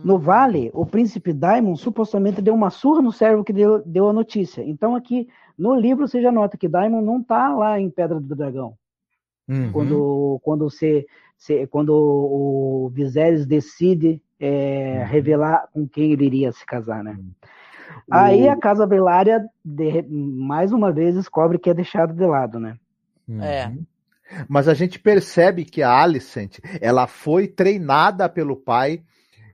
No 0.05 0.19
vale, 0.19 0.71
o 0.73 0.87
príncipe 0.87 1.33
Daimon 1.33 1.77
supostamente 1.77 2.41
deu 2.41 2.55
uma 2.55 2.71
surra 2.71 3.03
no 3.03 3.13
servo 3.13 3.45
que 3.45 3.53
deu, 3.53 3.83
deu 3.85 4.09
a 4.09 4.13
notícia. 4.13 4.63
Então 4.63 4.95
aqui 4.95 5.29
no 5.59 5.75
livro 5.75 6.07
você 6.07 6.21
já 6.21 6.31
nota 6.31 6.57
que 6.57 6.69
Daimon 6.69 7.03
não 7.03 7.21
está 7.21 7.55
lá 7.55 7.81
em 7.81 7.91
Pedra 7.91 8.21
do 8.21 8.35
Dragão. 8.35 8.75
Uhum. 9.49 9.73
Quando, 9.73 10.41
quando, 10.43 10.71
você, 10.71 11.07
você, 11.37 11.67
quando 11.67 11.91
o 11.91 12.91
Viserys 12.93 13.47
decide 13.47 14.21
é, 14.41 14.99
uhum. 15.01 15.07
revelar 15.07 15.69
com 15.73 15.87
quem 15.89 16.13
ele 16.13 16.27
iria 16.27 16.53
se 16.53 16.65
casar, 16.67 17.03
né? 17.03 17.13
Uhum. 17.13 17.31
Aí 18.11 18.49
a 18.49 18.57
Casa 18.57 18.87
Belária, 18.87 19.45
de, 19.65 20.03
mais 20.09 20.73
uma 20.73 20.93
vez, 20.93 21.15
descobre 21.15 21.59
que 21.59 21.71
é 21.71 21.75
deixado 21.75 22.13
de 22.13 22.27
lado, 22.27 22.59
né? 22.59 22.77
Uhum. 23.29 23.43
É. 23.43 23.73
Mas 24.49 24.69
a 24.69 24.75
gente 24.75 24.99
percebe 24.99 25.65
que 25.65 25.83
a 25.83 26.03
Alicent, 26.03 26.59
ela 26.81 27.07
foi 27.07 27.47
treinada 27.47 28.29
pelo 28.29 28.57
pai 28.57 29.03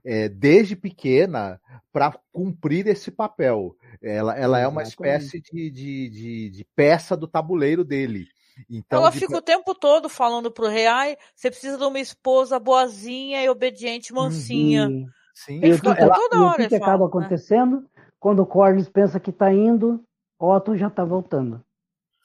é, 0.05 0.27
desde 0.27 0.75
pequena 0.75 1.59
para 1.91 2.17
cumprir 2.31 2.87
esse 2.87 3.11
papel. 3.11 3.75
Ela, 4.01 4.37
ela 4.37 4.59
é 4.59 4.67
uma 4.67 4.83
espécie 4.83 5.41
de, 5.41 5.69
de, 5.69 6.09
de, 6.09 6.49
de 6.49 6.67
peça 6.75 7.15
do 7.15 7.27
tabuleiro 7.27 7.83
dele. 7.83 8.27
Então, 8.69 8.99
ela 8.99 9.11
fica 9.11 9.37
o 9.37 9.41
tempo 9.41 9.73
todo 9.73 10.07
falando 10.07 10.51
pro 10.51 10.67
rei, 10.67 10.85
ai, 10.85 11.17
você 11.35 11.49
precisa 11.49 11.77
de 11.77 11.83
uma 11.83 11.99
esposa 11.99 12.59
boazinha 12.59 13.43
e 13.43 13.49
obediente, 13.49 14.13
mansinha. 14.13 14.87
Uhum. 14.87 15.05
Sim. 15.33 15.59
E 15.63 15.73
fica 15.73 15.93
ela, 15.93 16.13
toda 16.13 16.41
hora. 16.43 16.53
O 16.53 16.57
que, 16.57 16.69
que 16.69 16.79
fala, 16.79 16.91
acaba 16.91 17.03
né? 17.03 17.09
acontecendo? 17.09 17.85
Quando 18.19 18.41
o 18.41 18.45
Corlys 18.45 18.87
pensa 18.87 19.19
que 19.19 19.31
está 19.31 19.51
indo, 19.51 20.03
Otto 20.39 20.77
já 20.77 20.87
está 20.87 21.03
voltando. 21.03 21.63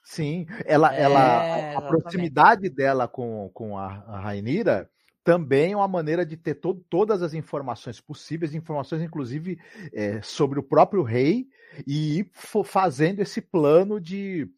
Sim, 0.04 0.46
ela, 0.64 0.94
é, 0.94 1.02
ela 1.02 1.78
a, 1.78 1.82
proximidade 1.82 2.70
dela 2.70 3.06
com, 3.06 3.50
com 3.52 3.76
a, 3.76 4.04
a 4.06 4.20
Rainira 4.20 4.88
também 5.28 5.72
é 5.72 5.76
uma 5.76 5.86
maneira 5.86 6.24
de 6.24 6.38
ter 6.38 6.54
to 6.54 6.72
todas 6.88 7.22
as 7.22 7.34
informações 7.34 8.00
possíveis, 8.00 8.54
informações 8.54 9.02
inclusive 9.02 9.58
é, 9.92 10.22
sobre 10.22 10.58
o 10.58 10.62
próprio 10.62 11.02
rei, 11.02 11.46
e 11.86 12.20
ir 12.20 12.30
fazendo 12.64 13.20
esse 13.20 13.42
plano 13.42 14.00
de, 14.00 14.48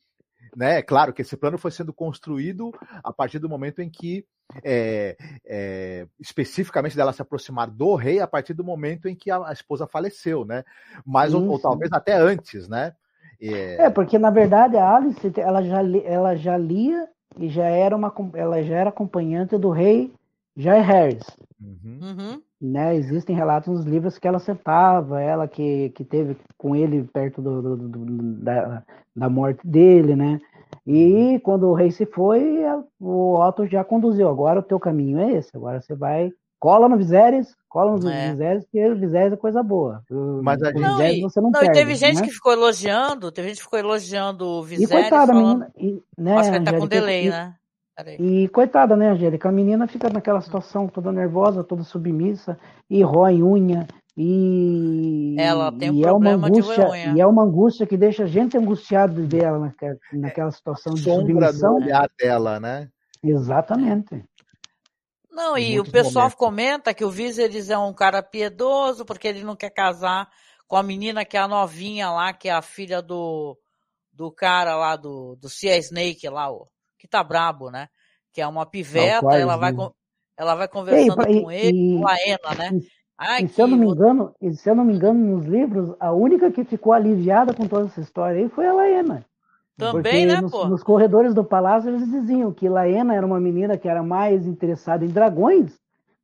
né? 0.56 0.80
Claro 0.80 1.12
que 1.12 1.22
esse 1.22 1.36
plano 1.36 1.58
foi 1.58 1.72
sendo 1.72 1.92
construído 1.92 2.70
a 3.02 3.12
partir 3.12 3.40
do 3.40 3.48
momento 3.48 3.82
em 3.82 3.90
que, 3.90 4.24
é, 4.62 5.16
é, 5.44 6.06
especificamente 6.20 6.94
dela 6.94 7.12
se 7.12 7.20
aproximar 7.20 7.68
do 7.68 7.96
rei, 7.96 8.20
a 8.20 8.28
partir 8.28 8.54
do 8.54 8.62
momento 8.62 9.08
em 9.08 9.16
que 9.16 9.28
a, 9.28 9.48
a 9.48 9.52
esposa 9.52 9.88
faleceu, 9.88 10.44
né? 10.44 10.62
Mas, 11.04 11.34
ou, 11.34 11.44
ou, 11.48 11.58
talvez 11.58 11.90
até 11.92 12.14
antes, 12.14 12.68
né? 12.68 12.94
É... 13.42 13.86
é, 13.86 13.90
porque 13.90 14.20
na 14.20 14.30
verdade 14.30 14.76
a 14.76 14.94
Alice, 14.94 15.32
ela 15.36 15.64
já, 15.64 15.82
ela 16.04 16.36
já 16.36 16.56
lia 16.56 17.08
e 17.40 17.48
já 17.48 17.64
era 17.64 17.96
uma, 17.96 18.14
ela 18.34 18.62
já 18.62 18.76
era 18.76 18.90
acompanhante 18.90 19.58
do 19.58 19.70
rei 19.70 20.12
Jair 20.56 20.84
Harris. 20.84 21.24
Uhum. 21.60 21.98
Uhum. 22.02 22.42
Né, 22.60 22.94
existem 22.96 23.34
relatos 23.34 23.68
nos 23.68 23.86
livros 23.86 24.18
que 24.18 24.28
ela 24.28 24.38
sentava, 24.38 25.20
ela 25.20 25.48
que, 25.48 25.90
que 25.90 26.04
teve 26.04 26.36
com 26.58 26.76
ele 26.76 27.04
perto 27.04 27.40
do, 27.40 27.62
do, 27.62 27.76
do 27.76 28.04
da, 28.42 28.82
da 29.16 29.28
morte 29.30 29.66
dele, 29.66 30.14
né? 30.14 30.40
E 30.86 31.34
uhum. 31.34 31.40
quando 31.40 31.68
o 31.68 31.74
rei 31.74 31.90
se 31.90 32.06
foi, 32.06 32.62
o 32.98 33.38
Otto 33.38 33.66
já 33.66 33.82
conduziu. 33.82 34.28
Agora 34.28 34.60
o 34.60 34.62
teu 34.62 34.78
caminho 34.78 35.18
é 35.18 35.32
esse. 35.32 35.50
Agora 35.54 35.80
você 35.80 35.94
vai 35.94 36.30
cola 36.60 36.88
no 36.88 36.98
Viserys, 36.98 37.56
cola 37.68 37.96
no 37.96 38.08
é. 38.10 38.30
Viserys, 38.30 38.64
porque 38.64 38.86
o 38.86 38.96
Viserys 38.96 39.32
é 39.32 39.36
coisa 39.36 39.62
boa. 39.62 40.02
Mas 40.42 40.62
a 40.62 40.66
gente... 40.66 40.80
não, 40.80 41.02
e, 41.02 41.20
você 41.22 41.40
não, 41.40 41.50
não 41.50 41.58
perde, 41.58 41.78
teve 41.78 41.94
gente 41.94 42.20
né? 42.20 42.26
que 42.26 42.30
ficou 42.30 42.52
elogiando, 42.52 43.32
teve 43.32 43.48
gente 43.48 43.56
que 43.56 43.64
ficou 43.64 43.78
elogiando 43.78 44.46
o 44.46 44.62
Viserys. 44.62 44.90
E 44.90 44.92
coitada, 44.92 45.32
falando... 45.32 45.58
menina, 45.58 45.72
e, 45.78 46.02
né, 46.18 46.36
Acho 46.36 46.50
que 46.50 46.56
ele 46.56 46.64
tá 46.64 46.78
com 46.78 46.86
delay, 46.86 47.26
e, 47.26 47.30
né? 47.30 47.54
E 48.18 48.48
coitada, 48.48 48.96
né, 48.96 49.10
Angélica? 49.10 49.48
A 49.48 49.52
menina 49.52 49.86
fica 49.86 50.08
naquela 50.08 50.40
situação 50.40 50.88
toda 50.88 51.12
nervosa, 51.12 51.64
toda 51.64 51.82
submissa, 51.82 52.58
e 52.88 53.02
rói 53.02 53.42
unha, 53.42 53.86
e. 54.16 55.36
Ela 55.38 55.72
tem 55.72 55.90
um 55.90 55.98
e 55.98 56.02
problema 56.02 56.30
é 56.30 56.36
uma 56.36 56.48
angústia, 56.48 56.84
de 56.84 56.90
unha. 56.90 57.16
E 57.16 57.20
é 57.20 57.26
uma 57.26 57.42
angústia 57.44 57.86
que 57.86 57.96
deixa 57.96 58.24
a 58.24 58.26
gente 58.26 58.56
angustiado 58.56 59.14
de 59.14 59.22
ver 59.22 59.44
ela 59.44 59.58
naquela, 59.58 59.96
naquela 60.12 60.50
situação 60.50 60.94
de 60.94 61.02
submissão. 61.02 61.78
Do 61.78 61.84
olhar 61.84 62.08
dela, 62.18 62.60
né? 62.60 62.88
Exatamente. 63.22 64.24
Não, 65.30 65.56
e 65.56 65.78
o 65.78 65.84
pessoal 65.84 66.24
momentos. 66.24 66.38
comenta 66.38 66.94
que 66.94 67.04
o 67.04 67.10
Viserys 67.10 67.70
é 67.70 67.78
um 67.78 67.94
cara 67.94 68.22
piedoso, 68.22 69.04
porque 69.04 69.28
ele 69.28 69.44
não 69.44 69.56
quer 69.56 69.70
casar 69.70 70.28
com 70.66 70.76
a 70.76 70.82
menina 70.82 71.24
que 71.24 71.36
é 71.36 71.40
a 71.40 71.48
novinha 71.48 72.10
lá, 72.10 72.32
que 72.32 72.48
é 72.48 72.52
a 72.52 72.60
filha 72.60 73.00
do, 73.00 73.56
do 74.12 74.30
cara 74.30 74.76
lá 74.76 74.96
do, 74.96 75.36
do 75.36 75.48
Sea 75.48 75.78
Snake 75.78 76.28
lá, 76.28 76.50
ó 76.50 76.66
que 77.00 77.08
tá 77.08 77.24
brabo, 77.24 77.70
né? 77.70 77.88
Que 78.32 78.42
é 78.42 78.46
uma 78.46 78.66
piveta, 78.66 79.26
ela, 79.34 79.56
vai, 79.56 79.72
ela 80.36 80.54
vai 80.54 80.68
conversando 80.68 81.30
e, 81.30 81.42
com 81.42 81.50
ele, 81.50 81.98
com 81.98 82.06
a 82.06 82.16
Ena, 82.26 82.54
né? 82.56 82.80
Ai, 83.18 83.44
e 83.44 83.48
se 83.48 83.60
eu 83.60 83.66
não 83.66 83.76
me 83.76 83.86
engano, 83.86 84.34
se 84.52 84.70
eu 84.70 84.74
não 84.74 84.84
me 84.84 84.94
engano, 84.94 85.18
nos 85.18 85.46
livros, 85.46 85.94
a 85.98 86.12
única 86.12 86.50
que 86.50 86.62
ficou 86.62 86.92
aliviada 86.92 87.54
com 87.54 87.66
toda 87.66 87.86
essa 87.86 88.00
história 88.00 88.40
aí 88.40 88.48
foi 88.50 88.66
a 88.66 88.72
Laena. 88.72 89.24
Também, 89.76 90.26
né, 90.26 90.40
nos, 90.40 90.50
pô? 90.50 90.66
Nos 90.68 90.82
corredores 90.82 91.32
do 91.32 91.42
palácio 91.42 91.88
eles 91.88 92.06
diziam 92.08 92.52
que 92.52 92.68
Laena 92.68 93.14
era 93.14 93.24
uma 93.26 93.40
menina 93.40 93.78
que 93.78 93.88
era 93.88 94.02
mais 94.02 94.46
interessada 94.46 95.04
em 95.04 95.08
dragões 95.08 95.78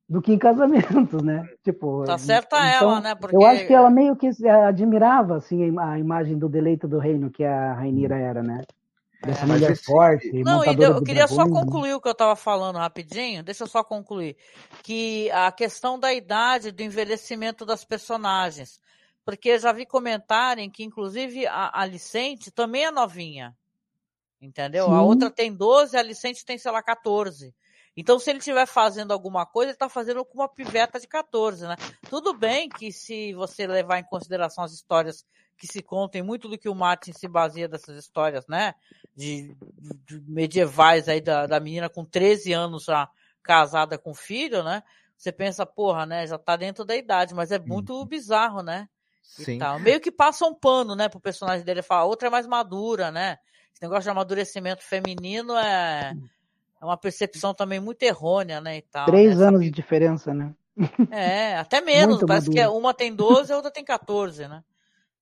do 0.08 0.20
que 0.20 0.32
em 0.32 0.38
casamentos, 0.38 1.22
né? 1.22 1.48
Tipo, 1.64 2.04
tá 2.04 2.18
certa 2.18 2.56
então, 2.56 2.90
ela, 2.90 3.00
né? 3.00 3.14
Porque... 3.14 3.34
Eu 3.34 3.46
acho 3.46 3.66
que 3.66 3.72
ela 3.72 3.90
meio 3.90 4.14
que 4.14 4.28
admirava 4.46 5.36
assim 5.36 5.78
a 5.78 5.98
imagem 5.98 6.38
do 6.38 6.48
deleito 6.48 6.86
do 6.86 6.98
reino 6.98 7.30
que 7.30 7.44
a 7.44 7.72
Rainira 7.72 8.16
era, 8.16 8.42
né? 8.42 8.62
Dessa 9.22 9.44
é, 9.44 9.46
mulher 9.46 9.76
forte. 9.76 10.30
Não, 10.42 10.64
e 10.64 10.76
eu 10.82 11.02
queria 11.02 11.26
só 11.26 11.48
concluir 11.48 11.94
o 11.94 12.00
que 12.00 12.08
eu 12.08 12.12
estava 12.12 12.36
falando 12.36 12.76
rapidinho. 12.76 13.42
Deixa 13.42 13.64
eu 13.64 13.68
só 13.68 13.82
concluir. 13.82 14.36
Que 14.82 15.30
a 15.30 15.50
questão 15.50 15.98
da 15.98 16.12
idade, 16.12 16.70
do 16.70 16.82
envelhecimento 16.82 17.64
das 17.64 17.84
personagens. 17.84 18.80
Porque 19.24 19.50
eu 19.50 19.58
já 19.58 19.72
vi 19.72 19.86
comentarem 19.86 20.70
que, 20.70 20.84
inclusive, 20.84 21.46
a 21.46 21.80
Alicente 21.80 22.50
também 22.50 22.84
é 22.84 22.90
novinha. 22.90 23.56
Entendeu? 24.40 24.86
Sim. 24.86 24.94
A 24.94 25.02
outra 25.02 25.30
tem 25.30 25.52
12, 25.52 25.96
a 25.96 26.00
Alicente 26.00 26.44
tem, 26.44 26.58
sei 26.58 26.70
lá, 26.70 26.82
14. 26.82 27.54
Então, 27.96 28.18
se 28.18 28.28
ele 28.28 28.38
estiver 28.38 28.66
fazendo 28.66 29.12
alguma 29.12 29.46
coisa, 29.46 29.70
ele 29.70 29.76
está 29.76 29.88
fazendo 29.88 30.22
com 30.24 30.34
uma 30.34 30.48
piveta 30.48 31.00
de 31.00 31.08
14, 31.08 31.66
né? 31.66 31.76
Tudo 32.10 32.34
bem 32.34 32.68
que 32.68 32.92
se 32.92 33.32
você 33.32 33.66
levar 33.66 33.98
em 33.98 34.04
consideração 34.04 34.62
as 34.62 34.72
histórias 34.72 35.24
que 35.56 35.66
se 35.66 35.82
contem, 35.82 36.22
muito 36.22 36.48
do 36.48 36.58
que 36.58 36.68
o 36.68 36.74
Martin 36.74 37.12
se 37.12 37.26
baseia 37.26 37.68
dessas 37.68 37.96
histórias, 37.96 38.46
né? 38.46 38.74
De, 39.14 39.56
de 40.06 40.20
medievais 40.28 41.08
aí 41.08 41.20
da, 41.20 41.46
da 41.46 41.58
menina 41.58 41.88
com 41.88 42.04
13 42.04 42.52
anos 42.52 42.84
já 42.84 43.08
casada 43.42 43.96
com 43.96 44.12
filho, 44.14 44.62
né? 44.62 44.82
você 45.16 45.32
pensa, 45.32 45.64
porra, 45.64 46.04
né? 46.04 46.26
Já 46.26 46.38
tá 46.38 46.56
dentro 46.56 46.84
da 46.84 46.94
idade, 46.94 47.34
mas 47.34 47.50
é 47.50 47.58
muito 47.58 47.94
uhum. 47.94 48.04
bizarro, 48.04 48.62
né? 48.62 48.88
Sim. 49.22 49.58
Meio 49.80 50.00
que 50.00 50.10
passa 50.10 50.46
um 50.46 50.54
pano, 50.54 50.94
né, 50.94 51.08
pro 51.08 51.20
personagem 51.20 51.64
dele. 51.64 51.82
Fala, 51.82 52.02
a 52.02 52.06
outra 52.06 52.28
é 52.28 52.30
mais 52.30 52.46
madura, 52.46 53.10
né? 53.10 53.38
Esse 53.72 53.82
negócio 53.82 54.04
de 54.04 54.10
amadurecimento 54.10 54.82
feminino 54.82 55.56
é, 55.56 56.14
é 56.80 56.84
uma 56.84 56.96
percepção 56.96 57.52
também 57.52 57.80
muito 57.80 58.02
errônea, 58.02 58.60
né? 58.60 58.78
E 58.78 58.82
tal, 58.82 59.06
Três 59.06 59.38
né? 59.38 59.46
anos 59.46 59.62
de 59.62 59.70
diferença, 59.70 60.32
né? 60.32 60.54
É, 61.10 61.56
até 61.56 61.80
menos. 61.82 62.16
Muito 62.16 62.26
parece 62.26 62.48
madura. 62.48 62.64
que 62.64 62.66
é, 62.66 62.68
uma 62.68 62.94
tem 62.94 63.14
12 63.14 63.50
e 63.50 63.52
a 63.52 63.56
outra 63.56 63.70
tem 63.70 63.84
14, 63.84 64.46
né? 64.48 64.62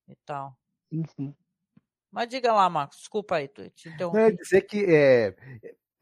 E 0.09 0.17
tal. 0.25 0.57
Sim, 0.91 1.05
sim. 1.17 1.35
Mas 2.11 2.29
diga 2.29 2.53
lá, 2.53 2.69
Marcos, 2.71 2.99
desculpa 2.99 3.37
aí, 3.37 3.49
te 3.49 3.89
interrompi. 3.89 4.19
Não, 4.19 4.31
dizer 4.31 4.63
que 4.63 4.85
é, 4.85 5.35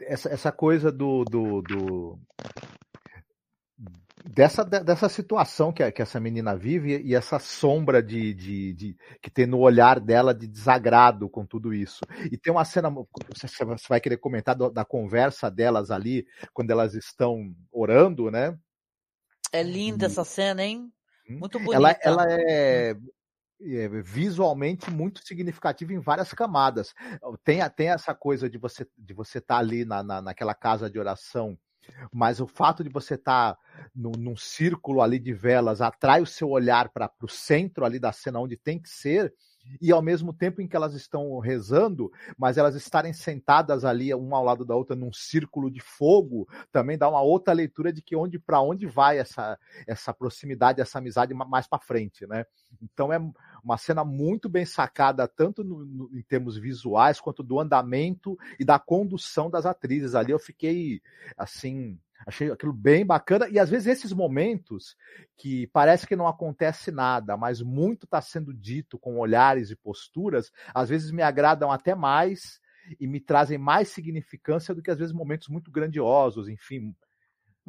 essa, 0.01 0.29
essa 0.29 0.53
coisa 0.53 0.93
do, 0.93 1.25
do, 1.25 1.63
do 1.63 2.21
dessa, 4.25 4.65
dessa 4.65 5.09
situação 5.09 5.73
que, 5.73 5.91
que 5.91 6.03
essa 6.03 6.21
menina 6.21 6.57
vive 6.57 7.01
e 7.03 7.15
essa 7.15 7.39
sombra 7.39 8.03
de, 8.03 8.35
de, 8.35 8.73
de, 8.75 8.97
que 9.21 9.31
tem 9.31 9.47
no 9.47 9.59
olhar 9.59 9.99
dela 10.01 10.35
de 10.35 10.47
desagrado 10.47 11.29
com 11.29 11.45
tudo 11.45 11.73
isso. 11.73 12.01
E 12.31 12.37
tem 12.37 12.53
uma 12.53 12.65
cena, 12.65 12.91
você 12.91 13.89
vai 13.89 14.01
querer 14.01 14.19
comentar 14.19 14.55
da, 14.55 14.69
da 14.69 14.85
conversa 14.85 15.51
delas 15.51 15.91
ali, 15.91 16.27
quando 16.53 16.71
elas 16.71 16.95
estão 16.95 17.55
orando, 17.71 18.31
né? 18.31 18.57
É 19.53 19.63
linda 19.63 20.05
e... 20.05 20.07
essa 20.07 20.25
cena, 20.25 20.63
hein? 20.63 20.93
Hum? 21.29 21.39
Muito 21.39 21.59
bonita. 21.59 21.77
Ela, 21.77 21.99
ela 22.03 22.27
é 22.31 22.91
é, 22.91 22.97
visualmente 24.03 24.91
muito 24.91 25.25
significativo 25.25 25.93
em 25.93 25.99
várias 25.99 26.33
camadas. 26.33 26.95
Tem, 27.45 27.59
tem 27.71 27.89
essa 27.89 28.15
coisa 28.15 28.49
de 28.49 28.59
você 28.59 28.87
de 28.97 29.15
você 29.15 29.39
estar 29.39 29.55
tá 29.55 29.61
ali 29.61 29.85
na, 29.85 30.03
na, 30.03 30.21
naquela 30.23 30.55
casa 30.55 30.91
de 30.91 30.99
oração, 30.99 31.59
mas 32.13 32.41
o 32.41 32.47
fato 32.47 32.83
de 32.83 32.91
você 32.91 33.15
estar 33.15 33.55
tá 33.55 33.61
num 33.95 34.37
círculo 34.37 35.01
ali 35.01 35.19
de 35.19 35.33
velas 35.33 35.81
atrai 35.81 36.21
o 36.21 36.27
seu 36.27 36.51
olhar 36.51 36.91
para 36.91 37.11
o 37.23 37.29
centro 37.29 37.85
ali 37.85 37.99
da 37.99 38.13
cena 38.13 38.41
onde 38.41 38.57
tem 38.57 38.81
que 38.81 38.89
ser, 38.89 39.33
e 39.81 39.91
ao 39.93 40.03
mesmo 40.03 40.33
tempo 40.33 40.61
em 40.61 40.69
que 40.69 40.77
elas 40.77 40.95
estão 40.95 41.39
rezando, 41.39 42.11
mas 42.37 42.59
elas 42.59 42.75
estarem 42.75 43.13
sentadas 43.13 43.85
ali 43.85 44.13
uma 44.15 44.37
ao 44.37 44.45
lado 44.45 44.65
da 44.65 44.75
outra 44.75 44.97
num 44.97 45.13
círculo 45.13 45.71
de 45.71 45.81
fogo, 45.81 46.49
também 46.71 46.99
dá 46.99 47.09
uma 47.09 47.21
outra 47.21 47.53
leitura 47.53 47.93
de 47.93 48.03
que 48.03 48.17
onde 48.17 48.39
para 48.39 48.61
onde 48.61 48.87
vai 48.87 49.19
essa 49.19 49.59
essa 49.87 50.13
proximidade, 50.13 50.81
essa 50.81 50.99
amizade 50.99 51.35
mais 51.35 51.67
para 51.67 51.79
frente, 51.79 52.27
né? 52.27 52.45
Então 52.83 53.13
é 53.13 53.19
uma 53.63 53.79
cena 53.79 54.05
muito 54.05 54.49
bem 54.49 54.65
sacada 54.65 55.27
tanto 55.29 55.63
no, 55.63 55.85
no, 55.85 56.11
em 56.13 56.23
termos 56.23 56.57
visuais 56.57 57.21
quanto 57.21 57.43
do 57.43 57.61
andamento 57.61 58.37
e 58.59 58.65
da 58.65 58.79
condução 58.79 59.51
das 59.51 59.67
atrizes. 59.67 60.15
Ali 60.15 60.33
eu 60.33 60.39
fiquei 60.39 61.01
assim 61.37 61.99
Achei 62.27 62.51
aquilo 62.51 62.73
bem 62.73 63.05
bacana. 63.05 63.49
E 63.49 63.59
às 63.59 63.71
vezes 63.71 63.87
esses 63.87 64.13
momentos 64.13 64.97
que 65.37 65.67
parece 65.69 66.07
que 66.07 66.17
não 66.17 66.27
acontece 66.27 66.91
nada, 66.91 67.37
mas 67.37 67.61
muito 67.61 68.05
está 68.05 68.21
sendo 68.21 68.53
dito 68.53 68.99
com 68.99 69.19
olhares 69.19 69.71
e 69.71 69.77
posturas, 69.77 70.51
às 70.75 70.89
vezes 70.89 71.11
me 71.11 71.23
agradam 71.23 71.71
até 71.71 71.95
mais 71.95 72.61
e 72.99 73.07
me 73.07 73.21
trazem 73.21 73.59
mais 73.59 73.89
significância 73.89 74.75
do 74.75 74.83
que 74.83 74.91
às 74.91 74.99
vezes 74.99 75.15
momentos 75.15 75.49
muito 75.49 75.71
grandiosos, 75.71 76.49
enfim. 76.49 76.95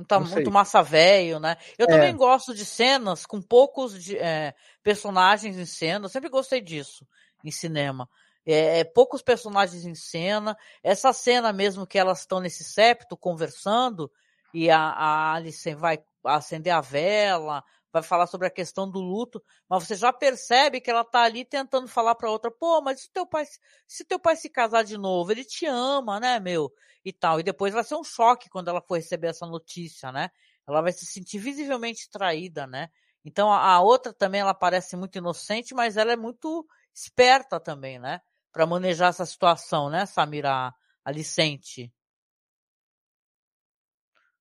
Tá 0.08 0.20
muito 0.20 0.50
massa 0.50 0.82
velho, 0.82 1.40
né? 1.40 1.56
Eu 1.78 1.86
é. 1.86 1.90
também 1.90 2.16
gosto 2.16 2.54
de 2.54 2.66
cenas 2.66 3.28
com 3.28 3.40
poucos 3.40 4.04
de, 4.04 4.18
é, 4.18 4.56
personagens 4.82 5.56
em 5.56 5.66
cena. 5.66 6.06
Eu 6.06 6.10
sempre 6.10 6.30
gostei 6.30 6.62
disso 6.62 7.08
em 7.44 7.52
cinema. 7.52 8.10
É, 8.46 8.80
é, 8.80 8.84
poucos 8.84 9.22
personagens 9.22 9.86
em 9.86 9.94
cena. 9.94 10.58
Essa 10.82 11.14
cena 11.14 11.54
mesmo 11.54 11.86
que 11.86 12.00
elas 12.00 12.22
estão 12.22 12.40
nesse 12.40 12.64
septo 12.64 13.16
conversando, 13.16 14.12
e 14.54 14.70
a, 14.70 14.80
a 14.80 15.34
Alice 15.34 15.74
vai 15.76 16.04
acender 16.24 16.74
a 16.74 16.80
vela, 16.82 17.64
vai 17.92 18.02
falar 18.02 18.26
sobre 18.28 18.48
a 18.48 18.52
questão 18.52 18.90
do 18.90 19.00
luto, 19.00 19.42
mas 19.70 19.86
você 19.86 19.96
já 19.96 20.12
percebe 20.12 20.82
que 20.82 20.90
ela 20.90 21.04
tá 21.04 21.22
ali 21.22 21.46
tentando 21.46 21.88
falar 21.88 22.16
para 22.16 22.30
outra, 22.30 22.50
pô, 22.50 22.82
mas 22.82 23.02
se 23.02 23.12
teu 23.12 23.26
pai, 23.26 23.46
se 23.88 24.04
teu 24.04 24.20
pai 24.20 24.36
se 24.36 24.50
casar 24.50 24.84
de 24.84 24.98
novo, 24.98 25.32
ele 25.32 25.46
te 25.46 25.66
ama, 25.68 26.20
né, 26.20 26.40
meu? 26.40 26.72
E 27.06 27.14
tal. 27.14 27.40
E 27.40 27.44
depois 27.44 27.74
vai 27.74 27.84
ser 27.84 27.96
um 27.96 28.04
choque 28.04 28.50
quando 28.50 28.70
ela 28.70 28.82
for 28.82 28.96
receber 28.96 29.28
essa 29.28 29.46
notícia, 29.46 30.12
né? 30.12 30.30
Ela 30.68 30.82
vai 30.82 30.92
se 30.92 31.06
sentir 31.06 31.38
visivelmente 31.38 32.10
traída, 32.10 32.66
né? 32.66 32.90
Então 33.24 33.52
a, 33.52 33.76
a 33.76 33.82
outra 33.82 34.14
também 34.14 34.42
ela 34.42 34.54
parece 34.54 34.96
muito 34.96 35.18
inocente, 35.18 35.76
mas 35.76 35.96
ela 35.98 36.14
é 36.14 36.18
muito 36.18 36.66
esperta 36.94 37.60
também, 37.60 38.00
né? 38.00 38.22
Para 38.52 38.66
manejar 38.66 39.10
essa 39.10 39.26
situação, 39.26 39.90
né, 39.90 40.06
Samira 40.06 40.74
Alicente? 41.06 41.92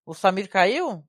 O 0.05 0.14
Samir 0.14 0.48
caiu? 0.48 1.05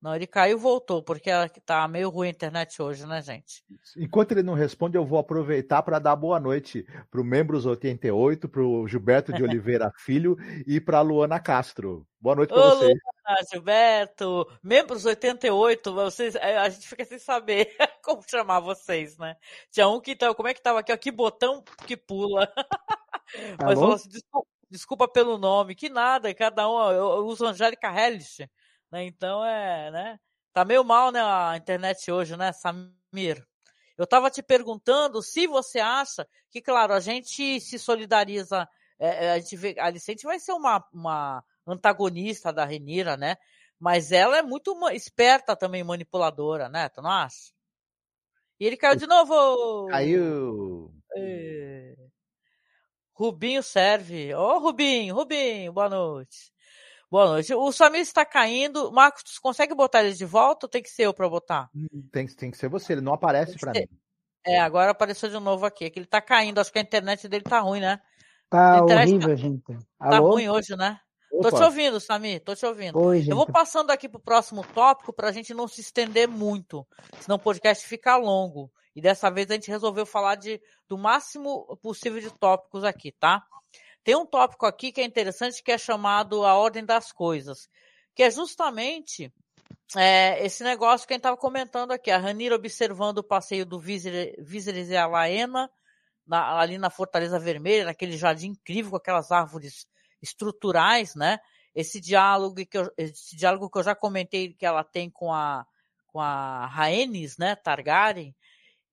Não, 0.00 0.14
ele 0.14 0.28
caiu 0.28 0.56
e 0.56 0.60
voltou, 0.60 1.02
porque 1.02 1.28
tá 1.66 1.88
meio 1.88 2.08
ruim 2.08 2.28
a 2.28 2.30
internet 2.30 2.80
hoje, 2.80 3.04
né, 3.04 3.20
gente? 3.20 3.64
Enquanto 3.96 4.30
ele 4.30 4.44
não 4.44 4.54
responde, 4.54 4.96
eu 4.96 5.04
vou 5.04 5.18
aproveitar 5.18 5.82
para 5.82 5.98
dar 5.98 6.14
boa 6.14 6.38
noite 6.38 6.86
para 7.10 7.20
o 7.20 7.24
Membros 7.24 7.66
88, 7.66 8.48
para 8.48 8.62
o 8.62 8.86
Gilberto 8.86 9.32
de 9.32 9.42
Oliveira 9.42 9.90
Filho 9.98 10.36
e 10.64 10.80
para 10.80 10.98
a 10.98 11.02
Luana 11.02 11.40
Castro. 11.40 12.06
Boa 12.20 12.36
noite 12.36 12.54
para 12.54 12.62
vocês. 12.62 12.96
Luana, 13.26 13.40
Gilberto, 13.52 14.46
Membros 14.62 15.04
88, 15.04 15.92
vocês, 15.92 16.36
é, 16.36 16.58
a 16.58 16.68
gente 16.68 16.86
fica 16.86 17.04
sem 17.04 17.18
saber 17.18 17.74
como 18.04 18.22
chamar 18.22 18.60
vocês, 18.60 19.18
né? 19.18 19.34
Tinha 19.72 19.88
um 19.88 20.00
que 20.00 20.12
então, 20.12 20.32
como 20.32 20.48
é 20.48 20.54
que 20.54 20.62
tava 20.62 20.78
aqui, 20.78 20.92
ó, 20.92 20.96
que 20.96 21.10
botão 21.10 21.64
que 21.88 21.96
pula. 21.96 22.48
Mas 23.60 23.74
falou 23.74 23.94
assim, 23.94 24.08
desculpa, 24.08 24.48
desculpa 24.70 25.08
pelo 25.08 25.38
nome, 25.38 25.74
que 25.74 25.88
nada, 25.88 26.32
cada 26.34 26.68
um, 26.68 26.90
eu, 26.90 27.26
uso 27.26 27.46
Angélica 27.46 27.88
Hellish, 27.88 28.48
né? 28.90 29.04
Então 29.04 29.44
é, 29.44 29.90
né? 29.90 30.20
Tá 30.52 30.64
meio 30.64 30.84
mal, 30.84 31.10
né, 31.12 31.20
a 31.20 31.56
internet 31.56 32.10
hoje, 32.10 32.36
né, 32.36 32.52
Samir? 32.52 33.46
Eu 33.96 34.06
tava 34.06 34.30
te 34.30 34.42
perguntando 34.42 35.22
se 35.22 35.46
você 35.46 35.80
acha 35.80 36.26
que, 36.50 36.60
claro, 36.60 36.92
a 36.92 37.00
gente 37.00 37.60
se 37.60 37.78
solidariza, 37.78 38.68
é, 38.98 39.26
é 39.26 39.32
a 39.32 39.38
gente 39.38 39.56
vê, 39.56 39.74
a 39.78 39.86
Alicente 39.86 40.24
vai 40.24 40.38
ser 40.38 40.52
uma, 40.52 40.84
uma 40.92 41.44
antagonista 41.66 42.52
da 42.52 42.64
Renira, 42.64 43.16
né? 43.16 43.36
Mas 43.78 44.12
ela 44.12 44.38
é 44.38 44.42
muito 44.42 44.76
esperta 44.90 45.56
também, 45.56 45.84
manipuladora, 45.84 46.68
né? 46.68 46.88
Tu 46.88 47.00
não 47.00 47.10
acha? 47.10 47.52
E 48.58 48.66
ele 48.66 48.76
caiu 48.76 48.96
de 48.96 49.06
novo! 49.06 49.86
Caiu! 49.88 50.92
É... 51.16 52.07
Rubinho 53.18 53.64
serve. 53.64 54.32
Ô, 54.32 54.40
oh, 54.40 54.58
Rubinho, 54.60 55.12
Rubinho, 55.12 55.72
boa 55.72 55.88
noite. 55.88 56.52
Boa 57.10 57.26
noite. 57.26 57.52
O 57.52 57.72
Samir 57.72 58.02
está 58.02 58.24
caindo. 58.24 58.92
Marcos, 58.92 59.24
tu 59.24 59.40
consegue 59.42 59.74
botar 59.74 60.04
ele 60.04 60.14
de 60.14 60.24
volta 60.24 60.66
ou 60.66 60.70
tem 60.70 60.80
que 60.80 60.88
ser 60.88 61.06
eu 61.06 61.12
para 61.12 61.28
botar? 61.28 61.68
Tem, 62.12 62.28
tem 62.28 62.48
que 62.48 62.56
ser 62.56 62.68
você, 62.68 62.92
ele 62.92 63.00
não 63.00 63.12
aparece 63.12 63.58
para 63.58 63.72
mim. 63.72 63.88
É, 64.46 64.60
agora 64.60 64.92
apareceu 64.92 65.28
de 65.28 65.38
novo 65.40 65.66
aqui. 65.66 65.86
É 65.86 65.90
que 65.90 65.98
ele 65.98 66.06
tá 66.06 66.20
caindo, 66.20 66.60
acho 66.60 66.72
que 66.72 66.78
a 66.78 66.82
internet 66.82 67.28
dele 67.28 67.42
tá 67.42 67.58
ruim, 67.58 67.80
né? 67.80 68.00
Tá 68.48 68.84
horrível, 68.84 69.28
tá, 69.30 69.34
gente. 69.34 69.78
Alô? 69.98 70.10
Tá 70.10 70.18
ruim 70.18 70.48
hoje, 70.48 70.76
né? 70.76 71.00
Opa. 71.32 71.50
Tô 71.50 71.56
te 71.56 71.62
ouvindo, 71.64 71.98
Samir, 71.98 72.40
tô 72.44 72.54
te 72.54 72.64
ouvindo. 72.64 72.96
Oi, 73.00 73.24
eu 73.28 73.34
vou 73.34 73.46
passando 73.46 73.90
aqui 73.90 74.08
pro 74.08 74.20
próximo 74.20 74.64
tópico 74.72 75.12
pra 75.12 75.32
gente 75.32 75.52
não 75.52 75.66
se 75.66 75.80
estender 75.80 76.28
muito, 76.28 76.86
senão 77.20 77.34
o 77.36 77.40
podcast 77.40 77.84
fica 77.84 78.16
longo. 78.16 78.70
E 78.98 79.00
dessa 79.00 79.30
vez 79.30 79.48
a 79.48 79.54
gente 79.54 79.70
resolveu 79.70 80.04
falar 80.04 80.34
de, 80.34 80.60
do 80.88 80.98
máximo 80.98 81.76
possível 81.80 82.20
de 82.20 82.32
tópicos 82.36 82.82
aqui, 82.82 83.12
tá? 83.12 83.46
Tem 84.02 84.16
um 84.16 84.26
tópico 84.26 84.66
aqui 84.66 84.90
que 84.90 85.00
é 85.00 85.04
interessante 85.04 85.62
que 85.62 85.70
é 85.70 85.78
chamado 85.78 86.44
a 86.44 86.54
ordem 86.54 86.84
das 86.84 87.12
coisas, 87.12 87.68
que 88.12 88.24
é 88.24 88.30
justamente 88.30 89.32
é, 89.96 90.44
esse 90.44 90.64
negócio 90.64 91.06
que 91.06 91.12
a 91.12 91.14
gente 91.14 91.20
estava 91.20 91.36
comentando 91.36 91.92
aqui, 91.92 92.10
a 92.10 92.18
Ranira 92.18 92.56
observando 92.56 93.18
o 93.18 93.22
passeio 93.22 93.64
do 93.64 93.78
Viserys 93.78 94.88
e 94.88 94.96
a 94.96 95.06
Laena, 95.06 95.70
na, 96.26 96.58
ali 96.58 96.76
na 96.76 96.90
Fortaleza 96.90 97.38
Vermelha, 97.38 97.84
naquele 97.84 98.16
jardim 98.16 98.48
incrível 98.48 98.90
com 98.90 98.96
aquelas 98.96 99.30
árvores 99.30 99.86
estruturais, 100.20 101.14
né? 101.14 101.38
Esse 101.72 102.00
diálogo 102.00 102.66
que 102.66 102.76
eu, 102.76 102.92
esse 102.98 103.36
diálogo 103.36 103.70
que 103.70 103.78
eu 103.78 103.84
já 103.84 103.94
comentei 103.94 104.54
que 104.54 104.66
ela 104.66 104.82
tem 104.82 105.08
com 105.08 105.32
a 105.32 105.64
com 106.08 106.20
a 106.20 106.66
Rhaenys, 106.66 107.36
né, 107.38 107.54
Targaryen, 107.54 108.34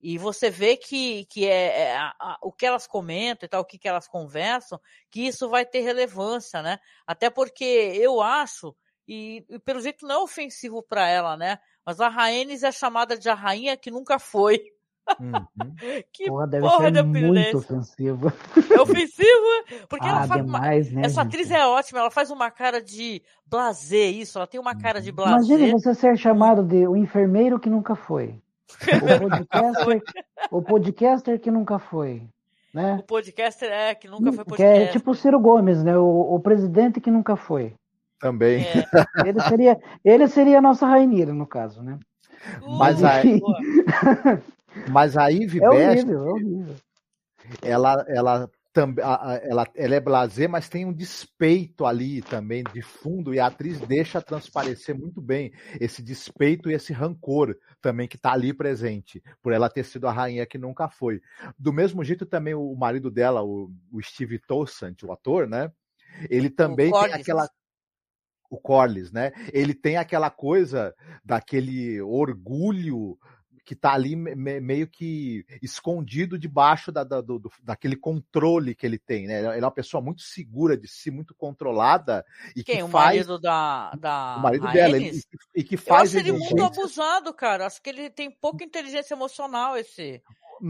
e 0.07 0.19
você 0.19 0.51
vê 0.51 0.77
que, 0.77 1.25
que 1.25 1.47
é, 1.47 1.81
é 1.81 1.97
a, 1.97 2.13
a, 2.19 2.37
o 2.43 2.51
que 2.51 2.63
elas 2.63 2.85
comentam 2.85 3.47
e 3.47 3.49
tal, 3.49 3.61
o 3.61 3.65
que, 3.65 3.79
que 3.79 3.87
elas 3.87 4.07
conversam, 4.07 4.79
que 5.09 5.25
isso 5.25 5.49
vai 5.49 5.65
ter 5.65 5.79
relevância, 5.79 6.61
né? 6.61 6.77
Até 7.07 7.27
porque 7.27 7.63
eu 7.63 8.21
acho, 8.21 8.75
e, 9.07 9.43
e 9.49 9.57
pelo 9.57 9.81
jeito 9.81 10.05
não 10.05 10.15
é 10.15 10.19
ofensivo 10.19 10.83
para 10.83 11.07
ela, 11.07 11.35
né? 11.35 11.57
Mas 11.83 11.99
a 11.99 12.07
Rhaenys 12.07 12.61
é 12.61 12.71
chamada 12.71 13.17
de 13.17 13.27
a 13.27 13.33
rainha 13.33 13.75
que 13.75 13.89
nunca 13.89 14.19
foi. 14.19 14.61
Uhum. 15.19 15.33
que 16.13 16.25
porra, 16.27 16.45
deve 16.45 16.67
porra 16.67 16.91
de 16.91 17.01
muito 17.01 17.57
ofensivo. 17.57 18.31
É 18.71 18.79
ofensivo? 18.79 19.87
Porque 19.89 20.05
ah, 20.05 20.09
ela 20.09 20.27
faz 20.27 20.45
demais, 20.45 20.91
uma... 20.91 21.01
né, 21.01 21.07
Essa 21.07 21.23
gente? 21.23 21.33
atriz 21.33 21.49
é 21.49 21.65
ótima, 21.65 21.99
ela 22.01 22.11
faz 22.11 22.29
uma 22.29 22.51
cara 22.51 22.79
de 22.79 23.23
blazer, 23.43 24.13
isso, 24.13 24.37
ela 24.37 24.45
tem 24.45 24.59
uma 24.59 24.77
cara 24.77 25.01
de 25.01 25.11
blazer. 25.11 25.57
Imagina 25.57 25.79
você 25.79 25.95
ser 25.95 26.15
chamado 26.15 26.61
de 26.61 26.87
o 26.87 26.95
enfermeiro 26.95 27.59
que 27.59 27.71
nunca 27.71 27.95
foi. 27.95 28.39
O 28.71 29.29
podcaster, 29.29 30.01
o 30.51 30.61
podcaster 30.61 31.39
que 31.39 31.51
nunca 31.51 31.79
foi. 31.79 32.27
Né? 32.73 32.97
O 32.99 33.03
podcaster 33.03 33.71
é, 33.71 33.95
que 33.95 34.07
nunca 34.07 34.33
foi 34.33 34.43
podcaster. 34.43 34.77
Que 34.77 34.83
é 34.83 34.91
tipo 34.91 35.11
o 35.11 35.15
Ciro 35.15 35.39
Gomes, 35.39 35.83
né? 35.83 35.97
O, 35.97 36.35
o 36.35 36.39
presidente 36.39 36.99
que 36.99 37.09
nunca 37.09 37.35
foi. 37.35 37.73
Também. 38.19 38.63
É. 38.63 38.83
Ele 39.27 39.39
seria, 39.41 39.79
ele 40.03 40.27
seria 40.27 40.57
a 40.57 40.61
nossa 40.61 40.85
Rainira, 40.85 41.33
no 41.33 41.45
caso, 41.45 41.81
né? 41.81 41.99
Mas 42.77 43.03
aí, 43.03 43.41
mas 44.89 45.17
a 45.17 45.27
Ivy 45.27 45.63
é 45.63 45.69
Best, 45.69 46.03
horrível, 46.03 46.19
é 46.19 46.31
horrível. 46.31 46.75
ela, 47.61 48.05
ela 48.07 48.49
ela, 48.79 49.67
ela 49.75 49.95
é 49.95 49.99
blazer, 49.99 50.49
mas 50.49 50.69
tem 50.69 50.85
um 50.85 50.93
despeito 50.93 51.85
ali 51.85 52.21
também 52.21 52.63
de 52.73 52.81
fundo 52.81 53.33
e 53.33 53.39
a 53.39 53.47
atriz 53.47 53.79
deixa 53.79 54.21
transparecer 54.21 54.97
muito 54.97 55.21
bem 55.21 55.53
esse 55.79 56.01
despeito 56.01 56.69
e 56.69 56.73
esse 56.73 56.91
rancor 56.91 57.55
também 57.81 58.07
que 58.07 58.15
está 58.15 58.33
ali 58.33 58.53
presente 58.53 59.23
por 59.41 59.53
ela 59.53 59.69
ter 59.69 59.83
sido 59.83 60.07
a 60.07 60.11
rainha 60.11 60.45
que 60.45 60.57
nunca 60.57 60.89
foi. 60.89 61.21
Do 61.57 61.71
mesmo 61.71 62.03
jeito 62.03 62.25
também 62.25 62.53
o 62.53 62.75
marido 62.75 63.09
dela, 63.09 63.43
o, 63.43 63.71
o 63.91 64.01
Steve 64.01 64.39
Toussaint, 64.39 65.03
o 65.03 65.11
ator, 65.11 65.47
né? 65.47 65.71
Ele 66.29 66.49
também 66.49 66.91
tem 66.91 67.13
aquela 67.13 67.49
o 68.49 68.57
Corlys, 68.57 69.11
né? 69.11 69.31
Ele 69.51 69.73
tem 69.73 69.97
aquela 69.97 70.29
coisa 70.29 70.93
daquele 71.23 72.01
orgulho 72.01 73.17
que 73.65 73.73
está 73.73 73.93
ali 73.93 74.15
me, 74.15 74.59
meio 74.61 74.87
que 74.87 75.43
escondido 75.61 76.37
debaixo 76.37 76.91
da, 76.91 77.03
da, 77.03 77.19
do, 77.19 77.41
daquele 77.63 77.95
controle 77.95 78.75
que 78.75 78.85
ele 78.85 78.99
tem, 78.99 79.25
né? 79.25 79.39
Ele 79.39 79.57
é 79.57 79.65
uma 79.65 79.71
pessoa 79.71 80.01
muito 80.01 80.21
segura 80.21 80.77
de 80.77 80.87
si, 80.87 81.09
muito 81.09 81.33
controlada 81.33 82.23
e 82.55 82.63
Quem, 82.63 82.77
que 82.77 82.83
o 82.83 82.87
faz... 82.87 83.15
marido 83.17 83.39
da, 83.39 83.91
da 83.99 84.35
o 84.37 84.41
marido 84.41 84.71
dela 84.71 84.95
ele, 84.95 85.19
e, 85.55 85.63
que 85.63 85.75
faz 85.75 86.13
Eu 86.13 86.19
acho 86.19 86.29
ele 86.29 86.37
muito 86.37 86.63
abusado, 86.63 87.33
cara. 87.33 87.65
Acho 87.65 87.81
que 87.81 87.89
ele 87.89 88.09
tem 88.09 88.29
pouca 88.29 88.63
inteligência 88.63 89.15
emocional 89.15 89.75
esse, 89.75 90.21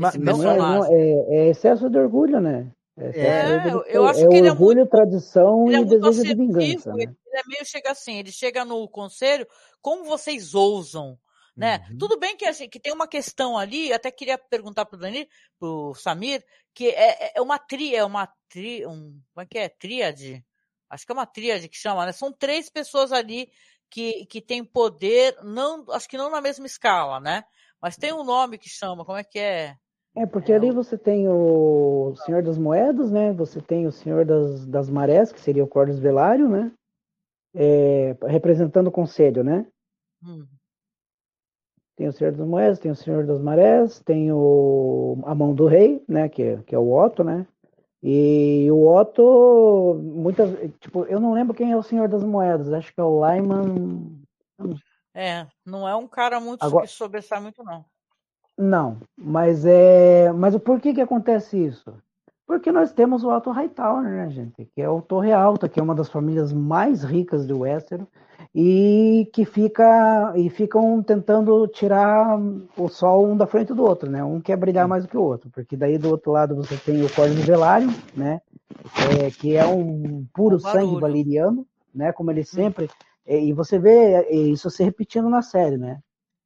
esse 0.08 0.18
não, 0.18 0.38
não, 0.38 0.86
é, 0.86 1.26
é 1.30 1.50
excesso 1.50 1.90
de 1.90 1.98
orgulho, 2.00 2.40
né? 2.40 2.72
É, 2.98 3.10
é 3.20 3.74
eu, 3.74 3.84
eu 3.88 4.06
acho 4.06 4.24
é 4.24 4.28
que 4.30 4.36
ele 4.36 4.50
orgulho, 4.50 4.80
é 4.80 4.84
muito, 4.84 4.90
tradição 4.90 5.70
e 5.70 5.76
é 5.76 5.84
desejo 5.84 6.24
de 6.24 6.34
vingança. 6.34 6.94
Né? 6.94 7.04
Ele 7.04 7.14
é 7.34 7.42
meio 7.46 7.66
chega 7.66 7.92
assim, 7.92 8.20
ele 8.20 8.32
chega 8.32 8.64
no 8.64 8.88
conselho, 8.88 9.46
como 9.82 10.06
vocês 10.06 10.56
ousam 10.56 11.20
né? 11.56 11.86
Uhum. 11.90 11.98
Tudo 11.98 12.20
bem 12.20 12.36
que, 12.36 12.46
assim, 12.46 12.68
que 12.68 12.80
tem 12.80 12.94
uma 12.94 13.08
questão 13.08 13.58
ali, 13.58 13.94
até 13.94 14.12
queria 14.12 14.38
perguntar 14.38 14.86
para 14.86 14.98
o 14.98 15.00
Danilo, 15.00 15.28
para 15.60 15.70
o 15.70 15.96
Samir, 15.96 16.44
que 16.74 16.90
é, 16.90 17.28
é, 17.28 17.32
é 17.36 17.42
uma 17.42 17.58
tria, 17.58 18.00
é 18.00 18.04
uma 18.04 18.28
tri, 18.50 18.86
um, 18.86 19.20
como 19.34 19.44
é 19.44 19.46
que 19.46 19.58
é? 19.58 19.70
Tríade? 19.70 20.46
Acho 20.90 21.06
que 21.06 21.12
é 21.12 21.16
uma 21.16 21.26
tríade 21.26 21.70
que 21.70 21.78
chama, 21.78 22.06
né? 22.06 22.12
São 22.12 22.32
três 22.32 22.70
pessoas 22.70 23.12
ali 23.12 23.50
que, 23.90 24.26
que 24.26 24.42
têm 24.42 24.64
poder, 24.64 25.36
não, 25.44 25.86
acho 25.92 26.08
que 26.08 26.18
não 26.18 26.30
na 26.30 26.42
mesma 26.42 26.66
escala, 26.66 27.20
né? 27.20 27.44
Mas 27.82 27.98
tem 27.98 28.14
um 28.14 28.24
nome 28.24 28.58
que 28.58 28.70
chama, 28.70 29.06
como 29.06 29.18
é 29.18 29.24
que 29.24 29.40
é? 29.40 29.76
É, 30.16 30.26
porque 30.26 30.52
é, 30.52 30.56
ali 30.56 30.72
você 30.72 30.98
tem 30.98 31.28
o 31.28 32.16
Senhor 32.26 32.42
das 32.42 32.58
Moedas, 32.58 33.12
né? 33.12 33.34
Você 33.34 33.62
tem 33.62 33.86
o 33.86 33.92
Senhor 33.92 34.26
das, 34.26 34.66
das 34.66 34.90
Marés, 34.90 35.32
que 35.32 35.42
seria 35.42 35.64
o 35.64 35.68
Cordes 35.68 36.00
Velário, 36.00 36.48
né? 36.48 36.72
É, 37.54 38.16
representando 38.28 38.88
o 38.88 38.92
conselho, 38.92 39.44
né? 39.44 39.66
Hum. 40.24 40.46
Tem 41.96 42.08
o 42.08 42.12
Senhor 42.12 42.34
das 42.34 42.46
Moedas, 42.46 42.80
tem 42.80 42.92
o 42.92 42.96
Senhor 42.96 43.26
das 43.26 43.42
Marés, 43.42 44.00
tem 44.00 44.32
o 44.32 45.18
a 45.26 45.34
Mão 45.34 45.54
do 45.54 45.66
Rei, 45.66 46.04
né, 46.08 46.28
que, 46.28 46.58
que 46.64 46.76
é 46.76 46.80
o 46.80 46.92
Otto, 46.92 47.24
né? 47.24 47.48
E 48.04 48.70
o 48.70 48.86
Otto, 48.86 50.00
muitas, 50.04 50.52
tipo, 50.80 51.06
eu 51.06 51.20
não 51.20 51.34
lembro 51.34 51.56
quem 51.56 51.72
é 51.72 51.78
o 51.78 51.82
Senhor 51.82 52.08
das 52.08 52.24
Moedas, 52.24 52.72
acho 52.72 52.94
que 52.94 53.00
é 53.00 53.04
o 53.04 53.26
Lyman. 53.26 54.26
É, 55.14 55.48
não 55.66 55.88
é 55.88 55.96
um 55.96 56.08
cara 56.08 56.40
muito 56.40 56.64
Agora, 56.64 56.86
que 56.86 56.92
sobressai 56.92 57.40
muito 57.40 57.64
não. 57.64 57.86
Não, 58.58 59.00
mas 59.18 59.66
é, 59.66 60.32
mas 60.32 60.56
por 60.58 60.80
que 60.80 60.94
que 60.94 61.02
acontece 61.02 61.58
isso? 61.58 61.94
Porque 62.48 62.72
nós 62.72 62.92
temos 62.92 63.24
o 63.24 63.30
Otto 63.30 63.50
Hightower, 63.50 64.04
né, 64.04 64.30
gente? 64.30 64.66
Que 64.66 64.82
é 64.82 64.90
o 64.90 65.02
Torre 65.02 65.32
Alta, 65.32 65.68
que 65.68 65.80
é 65.80 65.84
uma 65.84 65.96
das 65.96 66.10
famílias 66.10 66.54
mais 66.54 67.04
ricas 67.04 67.46
do 67.46 67.60
Westeros 67.60 68.08
e 68.54 69.30
que 69.34 69.44
fica 69.44 70.34
e 70.36 70.50
ficam 70.50 71.02
tentando 71.02 71.68
tirar 71.68 72.40
o 72.78 72.88
sol 72.88 73.28
um 73.28 73.36
da 73.36 73.48
frente 73.48 73.74
do 73.74 73.84
outro, 73.84 74.10
né? 74.10 74.24
Um 74.24 74.40
quer 74.40 74.56
brilhar 74.56 74.88
mais 74.88 75.04
do 75.04 75.10
que 75.10 75.18
o 75.18 75.24
outro, 75.24 75.50
porque 75.50 75.76
daí 75.76 75.98
do 75.98 76.10
outro 76.10 76.32
lado 76.32 76.56
você 76.56 76.78
tem 76.78 77.04
o 77.04 77.14
Corno 77.14 77.36
Velário, 77.42 77.90
né? 78.16 78.40
É, 79.20 79.32
que 79.32 79.56
é 79.56 79.66
um 79.66 80.26
puro 80.34 80.60
sangue 80.60 81.00
valeriano, 81.00 81.66
né? 81.94 82.12
Como 82.12 82.32
ele 82.32 82.44
sempre 82.44 82.90
é, 83.26 83.44
e 83.44 83.54
você 83.54 83.80
vê 83.80 84.14
é, 84.14 84.34
isso 84.34 84.70
se 84.70 84.84
repetindo 84.84 85.30
na 85.30 85.42
série, 85.42 85.78
né? 85.78 86.00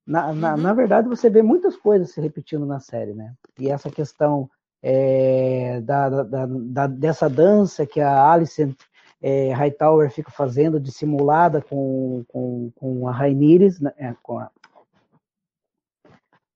Na, 0.08 0.34
na, 0.34 0.56
uhum. 0.56 0.62
na, 0.62 0.74
verdade, 0.74 1.08
você 1.08 1.30
vê 1.30 1.44
muitas 1.44 1.76
coisas 1.76 2.12
se 2.12 2.22
repetindo 2.22 2.66
na 2.66 2.80
série, 2.80 3.14
né? 3.14 3.34
E 3.60 3.70
essa 3.70 3.92
questão 3.92 4.50
é, 4.82 5.82
da, 5.82 6.10
da, 6.24 6.46
da, 6.46 6.88
dessa 6.88 7.30
dança 7.30 7.86
que 7.86 8.00
a 8.00 8.32
Alicent 8.32 8.76
é, 9.22 9.52
Hightower 9.52 10.10
fica 10.12 10.32
fazendo 10.32 10.80
dissimulada 10.80 11.62
com, 11.62 12.24
com, 12.28 12.72
com 12.76 13.08
a 13.08 13.12
Rainires, 13.12 13.80
né, 13.80 13.92
é, 13.98 14.16
com, 14.24 14.40
a, 14.40 14.50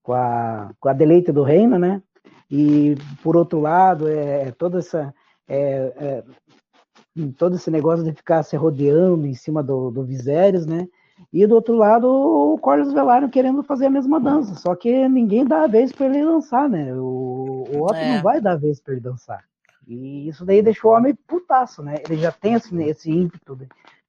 com, 0.01 0.13
a, 0.13 0.71
com 0.79 0.89
a 0.89 0.93
deleite 0.93 1.31
do 1.31 1.43
reino, 1.43 1.77
né? 1.77 2.01
E, 2.49 2.95
por 3.21 3.35
outro 3.35 3.59
lado, 3.59 4.07
é, 4.07 4.47
é 4.47 4.51
toda 4.51 4.79
essa... 4.79 5.13
É, 5.47 5.93
é, 5.97 6.23
todo 7.37 7.57
esse 7.57 7.69
negócio 7.69 8.03
de 8.03 8.11
ficar 8.11 8.41
se 8.41 8.55
rodeando 8.55 9.27
em 9.27 9.35
cima 9.35 9.61
do, 9.61 9.91
do 9.91 10.03
Viserys, 10.03 10.65
né? 10.65 10.87
E 11.31 11.45
do 11.47 11.55
outro 11.55 11.75
lado, 11.75 12.07
o 12.07 12.57
Corlys 12.57 12.91
Velaryon 12.93 13.29
querendo 13.29 13.63
fazer 13.63 13.87
a 13.87 13.89
mesma 13.89 14.19
dança, 14.19 14.55
só 14.55 14.75
que 14.75 15.07
ninguém 15.07 15.45
dá 15.45 15.63
a 15.63 15.67
vez 15.67 15.91
para 15.91 16.05
ele 16.07 16.23
dançar, 16.23 16.69
né? 16.69 16.93
O, 16.95 17.65
o 17.73 17.83
Otto 17.83 17.95
é. 17.95 18.15
não 18.15 18.23
vai 18.23 18.41
dar 18.41 18.53
a 18.53 18.57
vez 18.57 18.79
para 18.79 18.93
ele 18.93 19.01
dançar. 19.01 19.43
E 19.87 20.27
isso 20.27 20.45
daí 20.45 20.61
deixou 20.61 20.91
o 20.91 20.95
homem 20.95 21.15
putaço, 21.27 21.83
né? 21.83 21.95
Ele 22.05 22.21
já 22.21 22.31
tem 22.31 22.53
esse, 22.53 22.75
esse 22.83 23.11
ímpeto 23.11 23.55
de, 23.55 23.67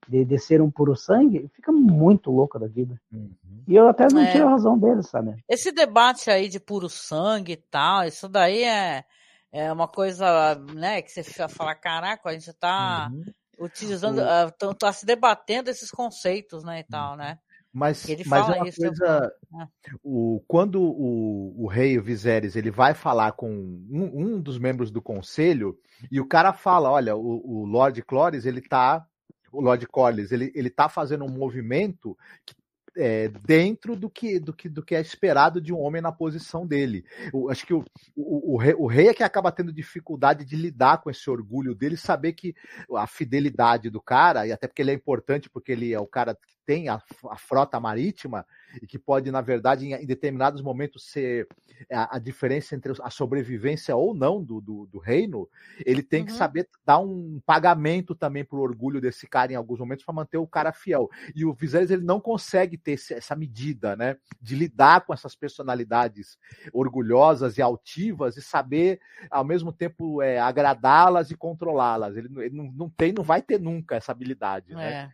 de, 0.09 0.25
de 0.25 0.39
ser 0.39 0.61
um 0.61 0.71
puro 0.71 0.95
sangue, 0.95 1.51
fica 1.55 1.73
muito 1.73 2.31
louco 2.31 2.59
da 2.59 2.67
vida. 2.67 3.01
Uhum. 3.13 3.31
E 3.67 3.75
eu 3.75 3.89
até 3.89 4.07
não 4.13 4.23
é. 4.23 4.31
tiro 4.31 4.47
a 4.47 4.51
razão 4.51 4.79
dele, 4.79 5.03
sabe? 5.03 5.35
Esse 5.49 5.73
debate 5.73 6.31
aí 6.31 6.49
de 6.49 6.61
puro 6.61 6.89
sangue 6.89 7.53
e 7.53 7.57
tal, 7.57 8.05
isso 8.05 8.29
daí 8.29 8.63
é, 8.63 9.05
é 9.51 9.73
uma 9.73 9.89
coisa, 9.89 10.55
né, 10.75 11.03
que 11.03 11.11
você 11.11 11.23
fala, 11.49 11.75
caraca, 11.75 12.29
a 12.29 12.33
gente 12.33 12.53
tá 12.53 13.11
uhum. 13.13 13.25
Utilizando, 13.59 14.19
o... 14.19 14.71
uh, 14.71 14.75
tá 14.75 14.93
se 14.93 15.05
debatendo 15.05 15.71
esses 15.71 15.91
conceitos, 15.91 16.65
né, 16.65 16.81
e 16.81 16.85
tal, 16.85 17.17
né? 17.17 17.39
Mas, 17.75 18.07
mas 18.27 18.49
é 18.49 18.53
uma 18.53 18.69
isso, 18.69 18.81
coisa. 18.81 19.33
É. 19.61 19.67
O, 20.01 20.41
quando 20.47 20.81
o, 20.81 21.65
o 21.65 21.67
rei 21.67 21.99
o 21.99 22.03
Viserys 22.03 22.55
ele 22.55 22.71
vai 22.71 22.95
falar 22.95 23.33
com 23.33 23.51
um, 23.51 24.11
um, 24.15 24.41
dos 24.41 24.61
membros 24.61 24.93
do 24.93 25.03
conselho 25.03 25.77
e 26.09 26.21
o 26.21 26.27
cara 26.27 26.53
fala: 26.53 26.89
olha, 26.89 27.17
o, 27.17 27.63
o 27.63 27.67
Lord 27.67 28.01
Cloris 28.03 28.47
ele 28.47 28.61
tá. 28.61 29.05
O 29.51 29.61
Lord 29.61 29.87
Collis, 29.87 30.33
ele, 30.33 30.51
ele 30.53 30.69
tá 30.69 30.89
fazendo 30.89 31.25
um 31.25 31.29
movimento 31.29 32.19
que 32.45 32.57
é, 32.97 33.29
dentro 33.29 33.97
do 33.97 34.09
que, 34.09 34.39
do, 34.39 34.53
que, 34.53 34.69
do 34.69 34.83
que 34.83 34.95
é 34.95 35.01
esperado 35.01 35.61
de 35.61 35.73
um 35.73 35.81
homem 35.81 36.01
na 36.01 36.13
posição 36.13 36.67
dele. 36.67 37.05
Eu, 37.33 37.51
acho 37.51 37.67
que 37.67 37.75
o, 37.75 37.85
o, 38.17 38.55
o, 38.55 38.57
rei, 38.57 38.75
o 38.75 38.87
rei 38.87 39.09
é 39.09 39.15
que 39.15 39.23
acaba 39.23 39.53
tendo 39.53 39.73
dificuldade 39.73 40.45
de 40.45 40.57
lidar 40.57 40.99
com 40.99 41.11
esse 41.11 41.29
orgulho 41.29 41.75
dele, 41.75 41.97
saber 41.97 42.33
que 42.33 42.55
a 42.95 43.07
fidelidade 43.07 43.91
do 43.91 44.01
cara, 44.01 44.47
e 44.47 44.53
até 44.53 44.67
porque 44.67 44.83
ele 44.83 44.91
é 44.91 44.95
importante, 44.95 45.51
porque 45.51 45.73
ele 45.73 45.93
é 45.93 46.01
o 46.01 46.07
cara 46.07 46.35
que 46.35 46.55
tem 46.67 46.89
a, 46.89 47.01
a 47.31 47.37
frota 47.37 47.79
marítima, 47.79 48.47
e 48.83 48.87
que 48.87 48.99
pode, 48.99 49.31
na 49.31 49.41
verdade, 49.41 49.87
em, 49.87 49.95
em 49.95 50.07
determinados 50.07 50.61
momentos 50.63 51.11
ser 51.11 51.47
a, 51.91 52.17
a, 52.17 52.19
diferença 52.19 52.75
entre 52.75 52.93
a 53.03 53.11
sobrevivência 53.11 53.95
ou 53.95 54.15
não 54.15 54.43
do, 54.43 54.61
do, 54.61 54.87
do 54.87 54.99
reino, 54.99 55.49
ele 55.85 56.03
tem 56.03 56.21
uhum. 56.21 56.27
que 56.27 56.33
saber 56.33 56.69
dar 56.85 56.99
um 56.99 57.41
pagamento 57.45 58.15
também 58.15 58.45
pro 58.45 58.61
orgulho 58.61 59.01
desse 59.01 59.27
cara 59.27 59.53
em 59.53 59.57
alguns 59.57 59.79
momentos 59.79 60.05
para 60.05 60.15
manter 60.15 60.39
o 60.39 60.47
cara 60.47 60.73
fiel. 60.73 61.09
E 61.35 61.45
o 61.45 61.53
Viserys 61.53 61.91
ele 61.91 62.05
não 62.05 62.21
consegue 62.21 62.77
ter 62.77 62.93
esse, 62.93 63.15
essa 63.15 63.37
medida, 63.37 63.97
né, 63.97 64.17
de 64.41 64.55
lidar 64.55 65.05
com 65.05 65.13
essas 65.13 65.35
personalidades 65.35 66.39
orgulhosas 66.73 67.59
e 67.59 67.63
altivas 67.63 68.37
e 68.37 68.43
saber 68.43 69.01
ao 69.31 69.45
mesmo 69.45 69.73
tempo 69.73 70.23
é, 70.23 70.39
agradá-las 70.39 71.31
e 71.31 71.37
controlá-las. 71.37 72.17
Ele, 72.17 72.29
ele 72.41 72.57
não, 72.57 72.73
não, 72.73 72.91
tem, 72.91 73.13
não 73.13 73.25
vai 73.25 73.43
ter 73.43 73.61
nunca 73.61 73.97
essa 73.97 74.13
habilidade, 74.13 74.75
né? 74.75 74.87
é. 74.87 74.91
né? 74.91 75.13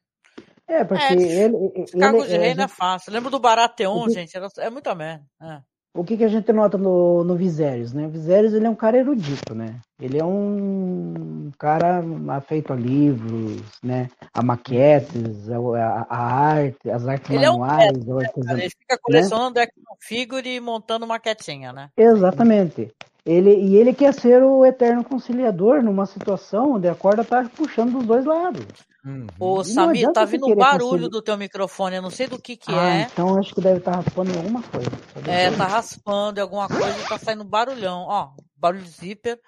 É, 0.70 0.84
porque 0.84 1.02
é, 1.02 1.12
ele. 1.14 1.86
Cargo 1.98 2.24
de 2.24 2.36
reino 2.36 2.62
é, 2.62 2.68
fácil. 2.68 3.12
Lembra 3.12 3.30
do 3.30 3.40
Baratheon, 3.40 4.06
que, 4.06 4.12
gente? 4.12 4.32
É 4.58 4.70
muita 4.70 4.94
merda. 4.94 5.24
É. 5.42 5.58
O 5.92 6.04
que, 6.04 6.16
que 6.16 6.22
a 6.22 6.28
gente 6.28 6.52
nota 6.52 6.78
no, 6.78 7.24
no 7.24 7.34
Viserys, 7.34 7.92
né? 7.92 8.06
O 8.06 8.10
Viserys 8.10 8.52
ele 8.52 8.64
é 8.64 8.70
um 8.70 8.76
cara 8.76 8.96
erudito, 8.96 9.56
né? 9.56 9.80
Ele 10.00 10.20
é 10.20 10.24
um 10.24 11.50
cara 11.58 12.00
afeito 12.28 12.72
a 12.72 12.76
livros, 12.76 13.60
né? 13.82 14.08
A 14.32 14.40
maquetes, 14.40 15.50
a, 15.50 15.56
a, 15.56 16.06
a 16.08 16.34
arte, 16.54 16.88
as 16.88 17.08
artes 17.08 17.28
ele 17.28 17.44
manuais. 17.44 18.06
É 18.06 18.12
um 18.12 18.44
né, 18.44 18.52
ele 18.52 18.70
fica 18.70 18.96
colecionando 19.02 19.56
né? 19.56 19.62
action 19.62 19.82
figure 19.98 20.48
e 20.48 20.60
montando 20.60 21.08
maquetinha, 21.08 21.72
né? 21.72 21.90
Exatamente. 21.96 22.94
Ele, 23.26 23.52
e 23.56 23.76
ele 23.76 23.92
quer 23.92 24.14
ser 24.14 24.44
o 24.44 24.64
eterno 24.64 25.02
conciliador 25.02 25.82
numa 25.82 26.06
situação 26.06 26.74
onde 26.74 26.88
a 26.88 26.94
corda 26.94 27.24
tá 27.24 27.44
puxando 27.56 27.98
dos 27.98 28.06
dois 28.06 28.24
lados. 28.24 28.64
Uhum. 29.04 29.26
Ô, 29.38 29.64
Samir, 29.64 30.12
tá 30.12 30.24
vindo 30.24 30.46
um 30.46 30.54
barulho 30.54 31.08
do 31.08 31.22
teu 31.22 31.36
microfone, 31.36 31.96
eu 31.96 32.02
não 32.02 32.10
sei 32.10 32.26
do 32.26 32.38
que 32.38 32.56
que 32.56 32.70
ah, 32.70 32.96
é. 32.96 33.02
Então 33.02 33.38
acho 33.38 33.54
que 33.54 33.60
deve 33.60 33.78
estar 33.78 33.92
tá 33.92 33.96
raspando 33.98 34.30
em 34.30 34.36
alguma 34.36 34.62
coisa. 34.62 34.90
É, 35.26 35.50
tá 35.50 35.66
raspando 35.66 36.38
em 36.38 36.42
alguma 36.42 36.68
coisa 36.68 36.98
e 36.98 37.08
tá 37.08 37.18
saindo 37.18 37.42
barulhão. 37.44 38.04
Ó, 38.06 38.30
barulho 38.60 38.82
de 38.82 38.90
zíper. 38.90 39.40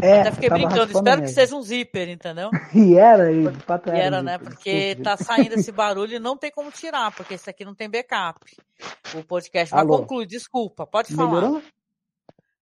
É, 0.00 0.20
Até 0.20 0.30
fiquei 0.30 0.48
brincando, 0.48 0.92
espero 0.92 1.16
que 1.16 1.22
mesmo. 1.22 1.34
seja 1.34 1.56
um 1.56 1.62
zíper, 1.62 2.08
entendeu? 2.08 2.50
E 2.72 2.96
era, 2.96 3.32
e 3.32 3.48
de 3.48 3.58
fato 3.64 3.88
E 3.88 3.90
era. 3.90 3.98
era, 3.98 4.22
né? 4.22 4.38
Porque 4.38 4.96
tá 5.02 5.16
saindo 5.16 5.54
esse 5.54 5.72
barulho 5.72 6.14
e 6.14 6.20
não 6.20 6.36
tem 6.36 6.52
como 6.52 6.70
tirar, 6.70 7.10
porque 7.12 7.34
esse 7.34 7.50
aqui 7.50 7.64
não 7.64 7.74
tem 7.74 7.90
backup. 7.90 8.38
O 9.14 9.24
podcast. 9.24 9.74
Mas 9.74 9.82
Alô? 9.82 9.98
conclui, 9.98 10.24
desculpa, 10.24 10.86
pode 10.86 11.14
falar. 11.14 11.32
Melhorou? 11.32 11.62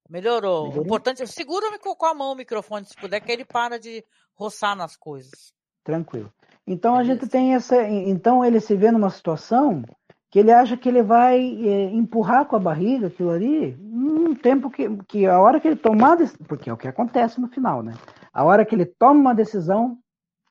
Melhorou. 0.09 0.61
O 0.61 0.69
Melhorou? 0.69 0.85
importante 0.87 1.23
é 1.23 1.27
segura 1.27 1.79
com 1.79 2.07
a 2.07 2.15
mão 2.15 2.33
o 2.33 2.37
microfone, 2.37 2.87
se 2.87 2.97
puder, 2.97 3.21
que 3.21 3.31
ele 3.31 3.45
para 3.45 3.79
de 3.79 4.03
roçar 4.35 4.75
nas 4.75 4.97
coisas. 4.97 5.53
Tranquilo. 5.85 6.33
Então 6.69 6.97
a 6.97 7.03
gente 7.03 7.27
tem 7.27 7.55
essa. 7.55 7.83
Então 7.83 8.45
ele 8.45 8.61
se 8.61 8.77
vê 8.77 8.93
numa 8.93 9.09
situação 9.09 9.83
que 10.31 10.39
ele 10.39 10.53
acha 10.53 10.77
que 10.77 10.87
ele 10.87 11.03
vai 11.03 11.41
eh, 11.41 11.91
empurrar 11.93 12.45
com 12.45 12.57
a 12.57 12.59
barriga 12.59 13.07
aquilo 13.07 13.31
ali 13.31 13.75
num 13.81 14.35
tempo 14.35 14.71
que, 14.71 14.87
que 15.05 15.25
a 15.25 15.41
hora 15.41 15.59
que 15.59 15.67
ele 15.67 15.77
tomar. 15.77 16.19
Porque 16.47 16.69
é 16.69 16.73
o 16.73 16.77
que 16.77 16.87
acontece 16.87 17.41
no 17.41 17.49
final, 17.49 17.83
né? 17.83 17.95
A 18.31 18.45
hora 18.45 18.67
que 18.67 18.75
ele 18.75 18.85
toma 18.85 19.19
uma 19.19 19.35
decisão, 19.35 19.99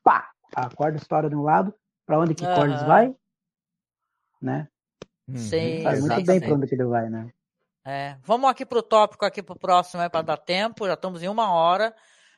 pá! 0.03 0.31
A 0.55 0.67
corda 0.73 0.97
estoura 0.97 1.29
de 1.29 1.35
um 1.35 1.43
lado, 1.43 1.71
para 2.03 2.17
onde 2.19 2.33
que 2.33 2.45
Aham. 2.45 2.55
Cordes 2.55 2.81
vai? 2.81 3.15
Né? 4.41 4.67
Uhum, 5.27 5.35
Sim, 5.35 5.83
Sabe 5.83 6.01
muito 6.01 6.25
bem 6.25 6.39
para 6.39 6.53
onde 6.53 6.67
que 6.67 6.73
ele 6.73 6.85
vai, 6.85 7.09
né? 7.09 7.31
É, 7.85 8.17
vamos 8.23 8.49
aqui 8.49 8.65
pro 8.65 8.81
tópico 8.81 9.23
aqui 9.23 9.43
pro 9.43 9.57
próximo, 9.57 10.01
é 10.01 10.09
para 10.09 10.23
dar 10.23 10.37
tempo. 10.37 10.87
Já 10.87 10.95
estamos 10.95 11.21
em 11.21 11.27
uma 11.27 11.53
hora 11.53 11.95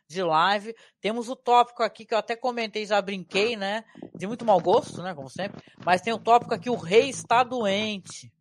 de 0.09 0.23
live. 0.23 0.75
Temos 0.99 1.29
o 1.29 1.35
tópico 1.35 1.83
aqui 1.83 2.03
que 2.03 2.13
eu 2.13 2.17
até 2.17 2.35
comentei, 2.35 2.85
já 2.85 3.01
brinquei, 3.01 3.55
né? 3.55 3.85
De 4.15 4.25
muito 4.27 4.43
mau 4.43 4.59
gosto, 4.59 5.01
né? 5.03 5.13
Como 5.13 5.29
sempre. 5.29 5.61
Mas 5.85 6.01
tem 6.01 6.11
o 6.11 6.17
tópico 6.17 6.53
aqui: 6.53 6.69
o 6.69 6.75
rei 6.75 7.09
está 7.09 7.43
doente, 7.43 8.31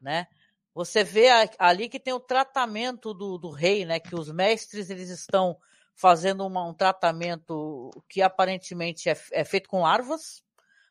né? 0.00 0.26
Você 0.74 1.04
vê 1.04 1.28
ali 1.58 1.88
que 1.88 2.00
tem 2.00 2.14
o 2.14 2.20
tratamento 2.20 3.12
do, 3.12 3.36
do 3.36 3.50
rei, 3.50 3.84
né? 3.84 4.00
Que 4.00 4.14
os 4.14 4.30
mestres 4.32 4.90
eles 4.90 5.10
estão 5.10 5.56
fazendo 5.94 6.46
uma- 6.46 6.66
um 6.66 6.72
tratamento 6.74 7.90
que 8.08 8.22
aparentemente 8.22 9.10
é, 9.10 9.16
é 9.32 9.44
feito 9.44 9.68
com 9.68 9.82
larvas, 9.82 10.42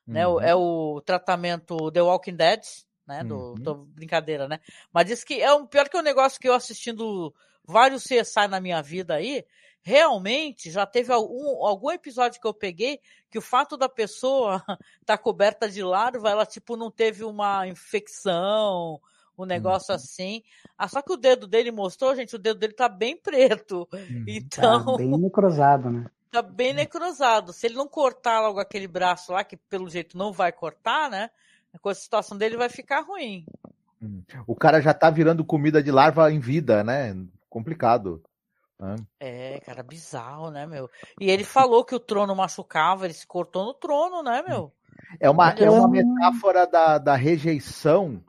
né? 0.06 0.28
Uhum. 0.28 0.42
É 0.42 0.54
o 0.56 1.02
tratamento 1.04 1.92
The 1.92 2.02
Walking 2.02 2.36
Dead, 2.36 2.62
né? 3.08 3.24
Do, 3.24 3.54
Uhum. 3.54 3.86
brincadeira, 3.86 4.48
né? 4.48 4.60
Mas 4.94 5.06
diz 5.08 5.24
que 5.24 5.42
é 5.42 5.52
um 5.54 5.66
pior 5.66 5.90
que 5.90 5.98
o 5.98 6.02
negócio 6.02 6.40
que 6.40 6.48
eu 6.50 6.54
assistindo 6.54 7.34
vários 7.64 8.04
CSI 8.04 8.48
na 8.50 8.60
minha 8.62 8.82
vida 8.82 9.16
aí, 9.16 9.46
realmente 9.82 10.70
já 10.72 10.86
teve 10.86 11.12
algum, 11.14 11.66
algum 11.66 11.92
episódio 11.92 12.42
que 12.42 12.48
eu 12.48 12.54
peguei 12.54 13.00
que 13.30 13.38
o 13.38 13.42
fato 13.42 13.78
da 13.78 13.88
pessoa 13.90 14.64
estar 15.02 15.18
coberta 15.20 15.70
de 15.70 15.84
larva, 15.84 16.30
ela 16.30 16.46
tipo 16.46 16.76
não 16.76 16.92
teve 16.92 17.24
uma 17.24 17.68
infecção, 17.68 19.00
um 19.38 19.46
negócio 19.46 19.92
Uhum. 19.92 19.96
assim. 19.96 20.44
Ah, 20.78 20.88
só 20.88 21.02
que 21.02 21.14
o 21.14 21.18
dedo 21.18 21.48
dele 21.48 21.72
mostrou, 21.72 22.16
gente, 22.16 22.36
o 22.36 22.40
dedo 22.40 22.60
dele 22.60 22.74
tá 22.74 22.90
bem 22.90 23.16
preto. 23.16 23.88
Uhum. 23.94 24.26
Então, 24.28 24.86
Tá 24.86 24.98
bem 24.98 25.18
necrosado, 25.18 25.90
né? 25.92 26.06
tá 26.32 26.42
bem 26.42 26.74
necrosado. 26.74 27.54
Se 27.54 27.68
ele 27.68 27.76
não 27.76 27.88
cortar 27.88 28.42
logo 28.42 28.60
aquele 28.60 28.88
braço 28.88 29.32
lá, 29.32 29.44
que 29.44 29.56
pelo 29.56 29.90
jeito 29.90 30.18
não 30.18 30.32
vai 30.32 30.52
cortar, 30.52 31.10
né? 31.10 31.30
A 31.84 31.94
situação 31.94 32.38
dele 32.38 32.58
vai 32.58 32.70
ficar 32.70 33.02
ruim. 33.02 33.46
O 34.46 34.56
cara 34.56 34.82
já 34.82 34.94
tá 34.94 35.10
virando 35.10 35.46
comida 35.46 35.82
de 35.82 35.92
larva 35.92 36.32
em 36.32 36.40
vida, 36.40 36.84
né? 36.84 37.16
Complicado. 37.50 38.22
Né? 38.80 38.96
É, 39.20 39.60
cara, 39.62 39.84
bizarro, 39.84 40.52
né, 40.52 40.66
meu? 40.66 40.90
E 41.20 41.30
ele 41.30 41.44
falou 41.44 41.84
que 41.84 41.96
o 41.96 42.00
trono 42.00 42.36
machucava, 42.36 43.06
ele 43.06 43.14
se 43.14 43.26
cortou 43.26 43.66
no 43.66 43.74
trono, 43.74 44.22
né, 44.22 44.44
meu? 44.48 44.72
É 45.20 45.30
uma, 45.30 45.52
é 45.52 45.70
uma 45.70 45.78
Então- 45.80 45.90
metáfora 45.90 46.66
da, 46.68 46.98
da 46.98 47.16
rejeição 47.16 48.24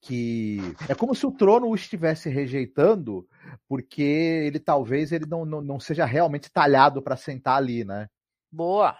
que 0.00 0.58
é 0.86 0.94
como 0.94 1.14
se 1.14 1.26
o 1.26 1.32
trono 1.32 1.66
o 1.66 1.74
estivesse 1.74 2.28
rejeitando 2.28 3.26
porque 3.66 4.02
ele 4.02 4.60
talvez 4.60 5.12
ele 5.12 5.24
não, 5.26 5.46
não, 5.46 5.62
não 5.62 5.80
seja 5.80 6.04
realmente 6.04 6.50
talhado 6.50 7.00
para 7.00 7.16
sentar 7.16 7.56
ali, 7.56 7.84
né? 7.84 8.08
Boa. 8.52 8.96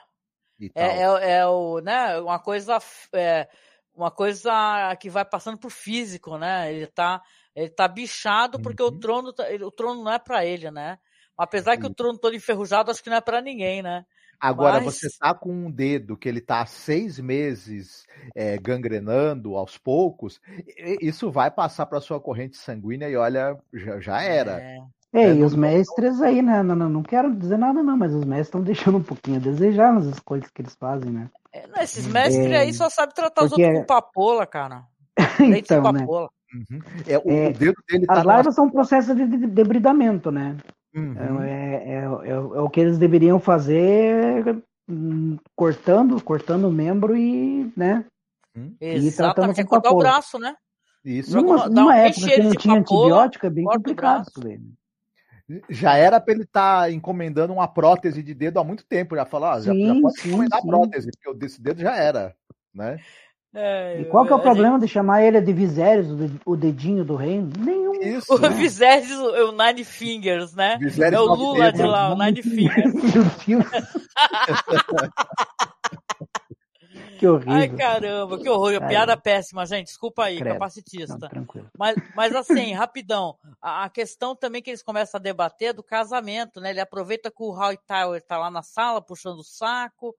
É, 0.74 1.03
é, 1.03 1.30
é 1.38 1.47
o, 1.47 1.80
né, 1.80 2.18
uma 2.20 2.38
coisa, 2.38 2.78
é, 3.12 3.49
uma 3.95 4.11
coisa 4.11 4.97
que 4.99 5.11
vai 5.11 5.24
passando 5.24 5.59
pro 5.59 5.68
físico, 5.68 6.38
né? 6.38 6.72
Ele 6.72 6.86
tá, 6.86 7.22
ele 7.55 7.68
tá 7.70 7.86
bichado 7.88 8.61
porque 8.61 8.82
o 8.82 8.86
Uhum. 8.86 8.98
trono, 9.00 9.32
tá- 9.32 9.44
o 9.62 9.70
trono 9.70 10.02
não 10.05 10.12
é 10.12 10.18
pra 10.18 10.44
ele, 10.44 10.70
né? 10.70 10.98
Apesar 11.36 11.76
que 11.76 11.86
o 11.86 11.94
trono 11.94 12.18
todo 12.18 12.34
enferrujado, 12.36 12.90
acho 12.90 13.02
que 13.02 13.11
não 13.11 13.16
é 13.16 13.20
pra 13.20 13.40
ninguém, 13.40 13.82
né? 13.82 14.05
Agora, 14.40 14.80
mas- 14.80 14.98
você 14.98 15.09
tá 15.18 15.32
com 15.34 15.50
um 15.52 15.70
dedo 15.70 16.16
que 16.16 16.28
ele 16.28 16.40
tá 16.40 16.61
há 16.61 16.66
seis 16.66 17.18
meses 17.18 18.05
é, 18.34 18.59
gangrenando 18.59 19.57
aos 19.57 19.78
poucos, 19.78 20.40
e- 20.76 20.98
isso 21.00 21.30
vai 21.30 21.50
passar 21.50 21.86
para 21.86 22.00
sua 22.00 22.20
corrente 22.20 22.57
sanguínea 22.57 23.09
e 23.09 23.16
olha, 23.16 23.57
já, 23.72 24.00
já 24.00 24.22
era. 24.22 24.61
É. 24.61 24.78
É, 25.16 25.26
É, 25.26 25.34
e 25.34 25.44
os 25.44 25.55
mestres 25.55 26.20
aí, 26.20 26.42
né? 26.42 26.61
Não, 26.64 26.74
não, 26.74 26.88
não 26.88 27.02
quero 27.02 27.32
dizer 27.36 27.57
nada, 27.57 27.82
não, 27.84 27.96
mas 27.96 28.12
os 28.12 28.24
mestres 28.24 28.48
estão 28.48 28.61
deixando 28.62 28.98
um 28.98 29.02
pouquinho 29.02 29.36
a 29.36 29.40
desejar 29.40 29.92
nas 29.92 30.07
escolhas 30.07 30.50
que 30.50 30.61
eles 30.61 30.74
fazem, 30.74 31.09
né? 31.09 31.30
É, 31.52 31.68
não, 31.68 31.80
esses 31.80 32.05
mestres 32.07 32.46
É, 32.50 32.57
aí 32.57 32.74
só 32.74 32.90
sabem 32.90 33.14
tratar 33.14 33.44
os 33.44 33.52
outros 33.52 33.70
com 33.78 33.86
papola, 33.86 34.44
cara. 34.44 34.84
Então, 35.64 35.82
com 35.82 35.92
né? 35.92 36.05
Uhum. 36.55 36.80
É, 37.07 37.18
o, 37.18 37.30
É, 37.30 37.48
o 37.48 37.52
dedo 37.52 37.82
dele 37.88 38.07
tá 38.07 38.12
As 38.14 38.22
numa- 38.22 38.34
larvas 38.34 38.55
são 38.55 38.66
um 38.66 38.70
processo 38.70 39.14
de 39.14 39.26
de- 39.26 39.46
debridamento, 39.46 40.30
né? 40.30 40.57
Uhum. 40.94 41.42
É, 41.42 41.74
é, 41.74 41.94
é- 41.94 42.30
é 42.34 42.38
o 42.38 42.70
que 42.70 42.80
eles 42.80 42.96
deveriam 42.98 43.40
fazer 43.40 44.62
hum, 44.88 45.36
cortando, 45.57 46.20
cortando 46.22 46.68
o 46.68 46.72
membro 46.72 47.16
e, 47.16 47.72
né? 47.76 48.05
E 48.57 49.11
tratando 49.11 49.50
Exatamente. 49.50 49.61
É 49.61 49.64
com 49.64 49.68
cortar 49.70 49.90
o 49.92 49.98
braço, 49.98 50.38
né? 50.38 50.55
Isso 51.05 51.36
Numa, 51.36 51.55
uma- 51.57 51.68
dá 51.68 51.80
um 51.80 51.84
numa 51.84 51.96
época 51.96 52.28
que 52.30 52.42
não 52.42 52.55
tinha 52.55 52.80
papola, 52.80 53.00
antibiótico, 53.00 53.46
é 53.46 53.50
bem 53.50 53.64
complicado 53.64 54.26
isso 54.28 54.40
daí. 54.40 54.59
né? 54.59 55.61
Já 55.68 55.96
era 55.96 56.18
para 56.20 56.32
ele 56.32 56.44
estar 56.44 56.90
encomendando 56.90 57.52
uma 57.52 57.68
prótese 57.68 58.22
de 58.22 58.32
dedo 58.32 58.59
há 58.59 58.64
muito 58.64 58.86
tempo. 58.86 59.14
Já 59.16 59.26
falou, 59.26 59.48
ó, 59.50 59.61
já, 59.61 59.64
já 59.64 59.72
Sim, 59.74 60.00
pode 60.00 60.20
sim, 60.20 60.28
encomendar 60.28 60.61
sim. 60.62 60.68
prótese, 60.68 61.11
porque 61.11 61.28
o 61.28 61.34
desse 61.34 61.61
dedo 61.61 61.80
já 61.82 61.94
era, 61.96 62.34
né? 62.72 62.98
É, 63.57 64.00
E 64.00 64.05
qual 64.07 64.26
que 64.26 64.32
é 64.32 64.36
o 64.36 64.40
problema 64.40 64.80
de 64.80 64.88
chamar 64.88 65.22
ele 65.22 65.40
de 65.40 65.52
Viserys, 65.52 66.11
o 66.11 66.16
de- 66.16 66.40
o 66.44 66.57
dedinho 66.57 67.05
do 67.05 67.14
reino? 67.14 67.50
Nenhum. 67.57 67.94
Isso. 68.02 68.34
O 68.34 68.38
né? 68.38 68.48
Viserys, 68.50 69.11
o 69.12 69.52
Nine 69.52 69.84
Fingers, 69.84 70.55
né? 70.55 70.76
Viserys 70.80 71.12
é 71.12 71.20
o 71.20 71.34
Lula 71.34 71.72
de 71.72 71.82
lá, 71.82 72.12
o 72.12 72.18
Nine 72.18 72.42
Fingers. 72.42 72.92
Meu 73.46 73.62
Deus. 73.62 73.64
que 77.18 77.26
horrível. 77.28 77.52
Ai, 77.52 77.68
caramba, 77.68 78.38
que 78.38 78.48
horror. 78.48 78.72
Caramba. 78.72 78.88
Piada 78.88 79.16
péssima, 79.16 79.64
gente. 79.66 79.86
Desculpa 79.86 80.24
aí, 80.24 80.36
Credo. 80.36 80.48
Não, 80.48 80.55
capacitista. 80.55 81.28
tranquilo. 81.28 81.68
Mas, 81.78 81.96
mas 82.14 82.34
assim, 82.34 82.72
rapidão, 82.72 83.36
a, 83.62 83.84
a 83.84 83.88
questão 83.88 84.34
também 84.34 84.61
que 84.62 84.70
eles 84.70 84.82
começam 84.82 85.18
a 85.18 85.22
debater 85.22 85.68
é 85.68 85.72
do 85.72 85.82
casamento, 85.82 86.61
né? 86.61 86.70
Ele 86.70 86.80
aproveita 86.80 87.30
que 87.30 87.42
o 87.42 87.52
Hightower 87.52 88.20
tá 88.22 88.36
lá 88.36 88.50
na 88.50 88.62
sala 88.62 89.00
puxando 89.00 89.38
o 89.38 89.44
saco, 89.44 90.14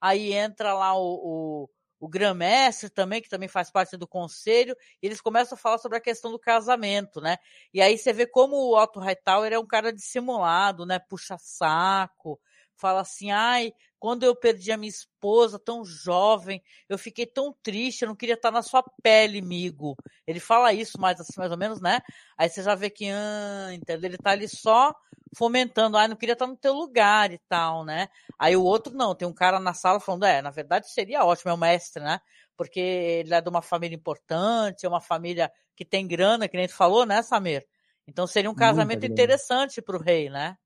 aí 0.00 0.32
entra 0.32 0.72
lá 0.72 0.94
o, 0.94 1.20
o, 1.22 1.68
o 2.00 2.08
Grã-Mestre 2.08 2.88
também, 2.90 3.20
que 3.22 3.28
também 3.28 3.48
faz 3.48 3.70
parte 3.70 3.96
do 3.96 4.06
conselho, 4.06 4.76
eles 5.02 5.20
começam 5.20 5.56
a 5.56 5.58
falar 5.60 5.78
sobre 5.78 5.98
a 5.98 6.00
questão 6.00 6.30
do 6.30 6.38
casamento, 6.38 7.20
né? 7.20 7.36
E 7.72 7.80
aí 7.82 7.98
você 7.98 8.12
vê 8.12 8.26
como 8.26 8.56
o 8.56 8.76
Otto 8.80 9.00
Hightower 9.00 9.52
é 9.52 9.58
um 9.58 9.66
cara 9.66 9.92
dissimulado, 9.92 10.86
né? 10.86 10.98
Puxa 10.98 11.36
saco, 11.38 12.40
fala 12.76 13.00
assim, 13.00 13.30
ai, 13.30 13.72
quando 13.98 14.22
eu 14.22 14.34
perdi 14.34 14.70
a 14.70 14.76
minha 14.76 14.88
esposa 14.88 15.58
tão 15.58 15.84
jovem, 15.84 16.62
eu 16.88 16.96
fiquei 16.96 17.26
tão 17.26 17.54
triste, 17.62 18.02
eu 18.02 18.08
não 18.08 18.16
queria 18.16 18.34
estar 18.34 18.50
na 18.50 18.62
sua 18.62 18.82
pele, 19.02 19.40
amigo. 19.40 19.96
Ele 20.26 20.40
fala 20.40 20.72
isso 20.72 21.00
mais 21.00 21.20
assim, 21.20 21.34
mais 21.36 21.50
ou 21.50 21.58
menos, 21.58 21.80
né? 21.80 22.00
Aí 22.36 22.48
você 22.48 22.62
já 22.62 22.74
vê 22.74 22.90
que, 22.90 23.06
ah, 23.10 23.70
entendeu? 23.72 24.08
Ele 24.08 24.18
tá 24.18 24.30
ali 24.30 24.48
só 24.48 24.94
fomentando, 25.36 25.96
ah, 25.96 26.08
não 26.08 26.16
queria 26.16 26.34
estar 26.34 26.46
no 26.46 26.56
teu 26.56 26.72
lugar 26.72 27.32
e 27.32 27.38
tal, 27.48 27.84
né? 27.84 28.08
Aí 28.38 28.56
o 28.56 28.62
outro 28.62 28.94
não, 28.94 29.14
tem 29.14 29.26
um 29.26 29.34
cara 29.34 29.58
na 29.58 29.74
sala 29.74 30.00
falando, 30.00 30.24
é, 30.24 30.40
na 30.40 30.50
verdade 30.50 30.90
seria 30.90 31.24
ótimo, 31.24 31.50
é 31.50 31.54
o 31.54 31.58
mestre, 31.58 32.02
né? 32.02 32.20
Porque 32.56 32.80
ele 32.80 33.34
é 33.34 33.40
de 33.40 33.48
uma 33.48 33.62
família 33.62 33.96
importante, 33.96 34.86
é 34.86 34.88
uma 34.88 35.00
família 35.00 35.50
que 35.76 35.84
tem 35.84 36.06
grana, 36.06 36.48
que 36.48 36.56
nem 36.56 36.66
tu 36.66 36.74
falou, 36.74 37.04
né, 37.04 37.22
Samir? 37.22 37.66
Então 38.06 38.26
seria 38.26 38.50
um 38.50 38.54
casamento 38.54 39.04
interessante 39.04 39.82
pro 39.82 40.00
rei, 40.00 40.30
né? 40.30 40.56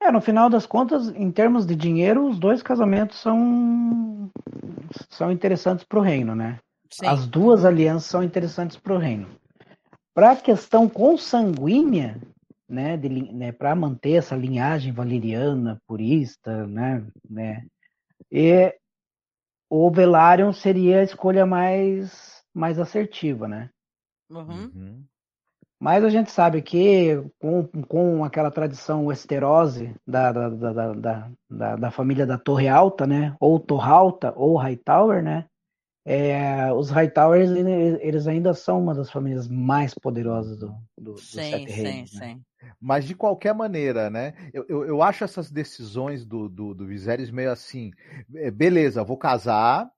É, 0.00 0.10
no 0.10 0.20
final 0.20 0.50
das 0.50 0.66
contas, 0.66 1.08
em 1.08 1.30
termos 1.30 1.66
de 1.66 1.74
dinheiro, 1.74 2.28
os 2.28 2.38
dois 2.38 2.62
casamentos 2.62 3.20
são, 3.20 4.30
são 5.10 5.30
interessantes 5.30 5.84
para 5.84 5.98
o 5.98 6.02
reino, 6.02 6.34
né? 6.34 6.58
Sim. 6.90 7.06
As 7.06 7.26
duas 7.26 7.64
alianças 7.64 8.10
são 8.10 8.22
interessantes 8.22 8.76
para 8.76 8.94
o 8.94 8.98
reino. 8.98 9.28
Para 10.14 10.32
a 10.32 10.36
questão 10.36 10.88
consanguínea, 10.88 12.20
né, 12.68 12.96
né 12.96 13.52
para 13.52 13.74
manter 13.74 14.12
essa 14.12 14.36
linhagem 14.36 14.92
valeriana, 14.92 15.80
purista, 15.86 16.66
né, 16.66 17.06
né, 17.28 17.64
e 18.30 18.74
o 19.70 19.90
Velaryon 19.90 20.52
seria 20.52 21.00
a 21.00 21.02
escolha 21.02 21.46
mais, 21.46 22.42
mais 22.54 22.78
assertiva, 22.78 23.48
né? 23.48 23.70
Uhum. 24.30 25.04
Mas 25.82 26.04
a 26.04 26.08
gente 26.08 26.30
sabe 26.30 26.62
que 26.62 27.16
com, 27.40 27.66
com 27.88 28.24
aquela 28.24 28.52
tradição 28.52 29.10
esterose 29.10 29.92
da, 30.06 30.30
da, 30.30 30.48
da, 30.48 30.72
da, 30.72 30.92
da, 30.92 31.30
da- 31.50 31.76
da 31.76 31.90
família 31.90 32.24
da 32.24 32.38
Torre 32.38 32.68
Alta, 32.68 33.04
né? 33.04 33.34
Ou 33.40 33.58
Torre 33.58 33.90
Alta, 33.90 34.32
ou 34.36 34.56
Hightower, 34.56 35.22
né? 35.24 35.46
é, 36.04 36.72
os 36.72 36.90
Hightowers 36.90 37.50
eles 38.00 38.26
ainda 38.26 38.54
são 38.54 38.80
uma 38.80 38.92
das 38.94 39.08
famílias 39.10 39.46
mais 39.48 39.94
poderosas 39.94 40.56
do, 40.56 40.74
do, 40.98 41.16
sim, 41.16 41.36
do 41.40 41.42
Sete 41.50 41.72
sim, 41.72 41.82
Reinos. 41.82 42.12
Né? 42.14 42.20
sim. 42.34 42.42
Mas 42.80 43.04
de 43.04 43.14
qualquer 43.14 43.54
maneira, 43.54 44.08
né? 44.10 44.34
Eu, 44.52 44.64
eu, 44.68 44.84
eu 44.84 45.02
acho 45.02 45.22
essas 45.24 45.50
decisões 45.50 46.24
do, 46.24 46.48
do, 46.48 46.74
do 46.74 46.86
Viserys 46.86 47.30
meio 47.30 47.50
assim. 47.52 47.90
é, 48.36 48.50
Beleza, 48.50 49.02
vou 49.04 49.16
casar, 49.16 49.88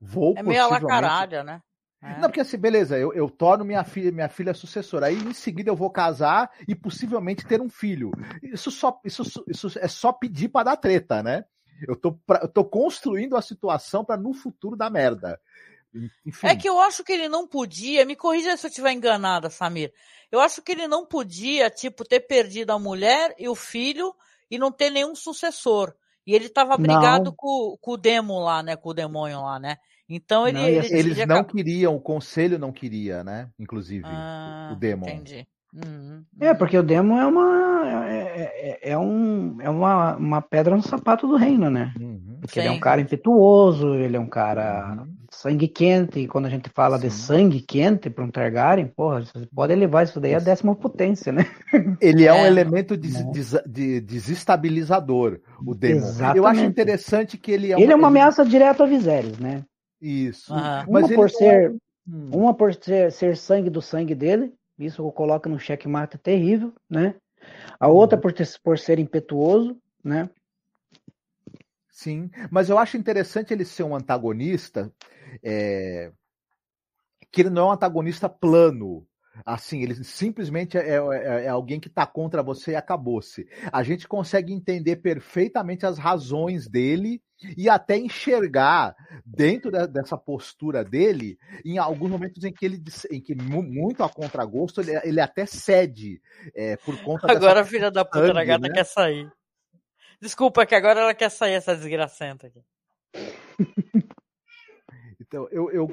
vou 0.00 0.34
É 0.36 0.42
meio 0.42 0.62
a 0.62 0.66
la 0.66 0.70
possivelmente- 0.80 1.00
caralho, 1.02 1.44
né? 1.44 1.60
É. 2.02 2.14
Não, 2.18 2.28
porque 2.28 2.40
assim, 2.40 2.56
beleza, 2.56 2.96
eu, 2.98 3.12
eu 3.12 3.28
torno 3.28 3.64
minha 3.64 3.84
filha, 3.84 4.10
minha 4.10 4.28
filha 4.28 4.54
sucessora. 4.54 5.06
Aí 5.06 5.16
em 5.16 5.34
seguida 5.34 5.70
eu 5.70 5.76
vou 5.76 5.90
casar 5.90 6.50
e 6.66 6.74
possivelmente 6.74 7.46
ter 7.46 7.60
um 7.60 7.68
filho. 7.68 8.10
Isso 8.42 8.70
só, 8.70 8.98
isso, 9.04 9.22
isso 9.46 9.70
é 9.78 9.86
só 9.88 10.10
pedir 10.12 10.48
pra 10.48 10.62
dar 10.62 10.76
treta, 10.76 11.22
né? 11.22 11.44
Eu 11.86 11.94
tô, 11.96 12.12
pra- 12.12 12.40
eu 12.42 12.48
tô 12.48 12.64
construindo 12.64 13.36
a 13.36 13.42
situação 13.42 14.04
pra 14.04 14.16
no 14.16 14.32
futuro 14.32 14.76
dar 14.76 14.90
merda. 14.90 15.38
Enfim. 16.24 16.46
É 16.46 16.54
que 16.54 16.68
eu 16.68 16.78
acho 16.80 17.02
que 17.02 17.12
ele 17.12 17.28
não 17.28 17.46
podia, 17.46 18.06
me 18.06 18.14
corrija 18.16 18.56
se 18.56 18.66
eu 18.66 18.68
estiver 18.68 18.92
enganada, 18.92 19.50
Samir. 19.50 19.92
Eu 20.30 20.40
acho 20.40 20.62
que 20.62 20.72
ele 20.72 20.86
não 20.86 21.04
podia, 21.04 21.68
tipo, 21.68 22.04
ter 22.04 22.20
perdido 22.20 22.70
a 22.70 22.78
mulher 22.78 23.34
e 23.38 23.48
o 23.48 23.54
filho 23.54 24.14
e 24.50 24.56
não 24.58 24.70
ter 24.70 24.88
nenhum 24.90 25.14
sucessor. 25.14 25.92
E 26.26 26.34
ele 26.34 26.48
tava 26.48 26.76
brigado 26.82 27.32
com, 27.36 27.76
com 27.80 27.92
o 27.92 27.96
demo 27.96 28.38
lá, 28.38 28.62
né? 28.62 28.76
Com 28.76 28.90
o 28.90 28.94
demônio 28.94 29.40
lá, 29.42 29.58
né? 29.58 29.76
Então 30.10 30.46
ele. 30.48 30.58
Não, 30.58 30.66
ele 30.68 30.78
assim, 30.80 30.94
Eles 30.94 31.16
não 31.26 31.36
acab- 31.36 31.52
queriam, 31.52 31.94
o 31.94 32.00
conselho 32.00 32.58
não 32.58 32.72
queria, 32.72 33.22
né? 33.22 33.48
Inclusive, 33.58 34.02
Ah, 34.06 34.70
o 34.72 34.76
Demon. 34.76 35.06
Entendi. 35.08 35.46
Uhum, 35.72 36.24
É, 36.40 36.50
uhum. 36.50 36.56
porque 36.56 36.76
o 36.76 36.82
Demo 36.82 37.16
é 37.16 37.24
uma 37.24 37.86
é, 37.86 38.78
é, 38.82 38.90
é 38.90 38.98
um, 38.98 39.56
é 39.60 39.70
uma, 39.70 40.16
uma 40.16 40.42
pedra 40.42 40.74
no 40.76 40.82
sapato 40.82 41.28
do 41.28 41.36
reino, 41.36 41.70
né? 41.70 41.92
Uhum. 42.00 42.38
Porque 42.40 42.58
ele 42.58 42.66
é 42.66 42.70
um 42.72 42.74
Sim. 42.74 42.80
cara 42.80 43.00
impetuoso, 43.00 43.94
ele 43.94 44.16
é 44.16 44.20
um 44.20 44.26
cara 44.26 44.96
Uhum. 44.98 45.06
sangue 45.30 45.68
quente, 45.68 46.18
e 46.18 46.26
quando 46.26 46.46
a 46.46 46.50
gente 46.50 46.68
fala 46.70 46.98
de 46.98 47.08
Sim. 47.08 47.22
sangue 47.22 47.60
quente 47.60 48.10
para 48.10 48.24
um 48.24 48.30
Targaryen, 48.32 48.86
porra, 48.88 49.20
você 49.22 49.46
pode 49.54 49.72
levar 49.76 50.02
isso 50.02 50.18
daí 50.20 50.34
à 50.34 50.40
décima 50.40 50.74
potência, 50.74 51.30
né? 51.32 51.46
Ele 52.00 52.24
é, 52.26 52.32
um 52.32 52.36
É. 52.38 52.46
elemento 52.48 52.96
des- 52.96 53.24
Né? 53.24 53.30
des- 53.32 53.62
de- 53.64 54.00
desestabilizador, 54.00 55.38
o 55.64 55.74
Demon. 55.74 56.00
Eu 56.00 56.08
Exatamente. 56.08 56.46
acho 56.46 56.64
interessante 56.64 57.38
que 57.38 57.52
ele 57.52 57.72
é 57.72 57.80
ele 57.80 57.92
é 57.92 57.96
uma 57.96 58.08
ameaça 58.08 58.44
direta 58.44 58.82
a 58.82 58.86
Viserys, 58.86 59.38
né? 59.38 59.62
Isso. 60.00 60.52
Aham. 60.52 60.86
Uma 60.88 61.00
ele 61.00 61.14
por 61.14 61.22
não 61.22 61.28
ser, 61.28 61.76
Hum. 62.08 62.30
uma 62.32 62.54
por 62.54 62.74
ser, 62.74 63.12
ser 63.12 63.36
sangue 63.36 63.70
do 63.70 63.82
sangue 63.82 64.14
dele, 64.14 64.52
isso 64.78 65.10
coloca 65.12 65.48
no 65.48 65.58
checkmate 65.58 66.18
terrível, 66.18 66.72
né? 66.88 67.14
A 67.78 67.88
outra 67.88 68.16
Uhum. 68.16 68.22
por, 68.22 68.32
ter, 68.32 68.48
por 68.62 68.78
ser 68.78 68.98
impetuoso, 68.98 69.76
né? 70.02 70.30
Sim, 71.90 72.30
mas 72.50 72.70
eu 72.70 72.78
acho 72.78 72.96
interessante 72.96 73.52
ele 73.52 73.64
ser 73.64 73.82
um 73.82 73.94
antagonista 73.94 74.90
é, 75.42 76.12
que 77.30 77.42
ele 77.42 77.50
não 77.50 77.62
é 77.62 77.66
um 77.66 77.72
antagonista 77.72 78.28
plano. 78.28 79.06
Assim, 79.44 79.82
ele 79.82 79.94
simplesmente 80.04 80.76
é, 80.76 80.96
é- 80.96 81.44
é 81.44 81.48
alguém 81.48 81.78
que 81.80 81.88
está 81.88 82.06
contra 82.06 82.42
você 82.42 82.72
e 82.72 82.76
acabou-se. 82.76 83.46
A 83.72 83.82
gente 83.82 84.06
consegue 84.08 84.52
entender 84.52 84.96
perfeitamente 84.96 85.86
as 85.86 85.98
razões 85.98 86.68
dele 86.68 87.22
e 87.56 87.68
até 87.68 87.96
enxergar 87.96 88.94
dentro 89.24 89.70
da- 89.70 89.86
dessa 89.86 90.18
postura 90.18 90.84
dele 90.84 91.38
em 91.64 91.78
alguns 91.78 92.10
momentos 92.10 92.44
em 92.44 92.52
que 92.52 92.66
ele 92.66 92.82
em 93.10 93.20
que 93.20 93.34
mu- 93.34 93.62
muito 93.62 94.02
a 94.02 94.08
contragosto 94.10 94.80
ele, 94.80 94.90
ele 95.04 95.20
até 95.20 95.46
cede 95.46 96.20
é, 96.54 96.76
por 96.76 96.98
conta 97.02 97.26
dessa 97.28 97.38
Agora 97.38 97.60
a 97.60 97.64
filha 97.64 97.90
da 97.90 98.04
puta 98.04 98.34
da 98.34 98.44
gata 98.44 98.68
né? 98.68 98.74
quer 98.74 98.84
sair. 98.84 99.30
Desculpa, 100.20 100.66
que 100.66 100.74
agora 100.74 101.00
ela 101.00 101.14
quer 101.14 101.30
sair, 101.30 101.54
essa 101.54 101.74
desgracenta 101.74 102.48
aqui. 102.48 102.60
Então, 105.20 105.46
eu, 105.52 105.70
eu, 105.70 105.88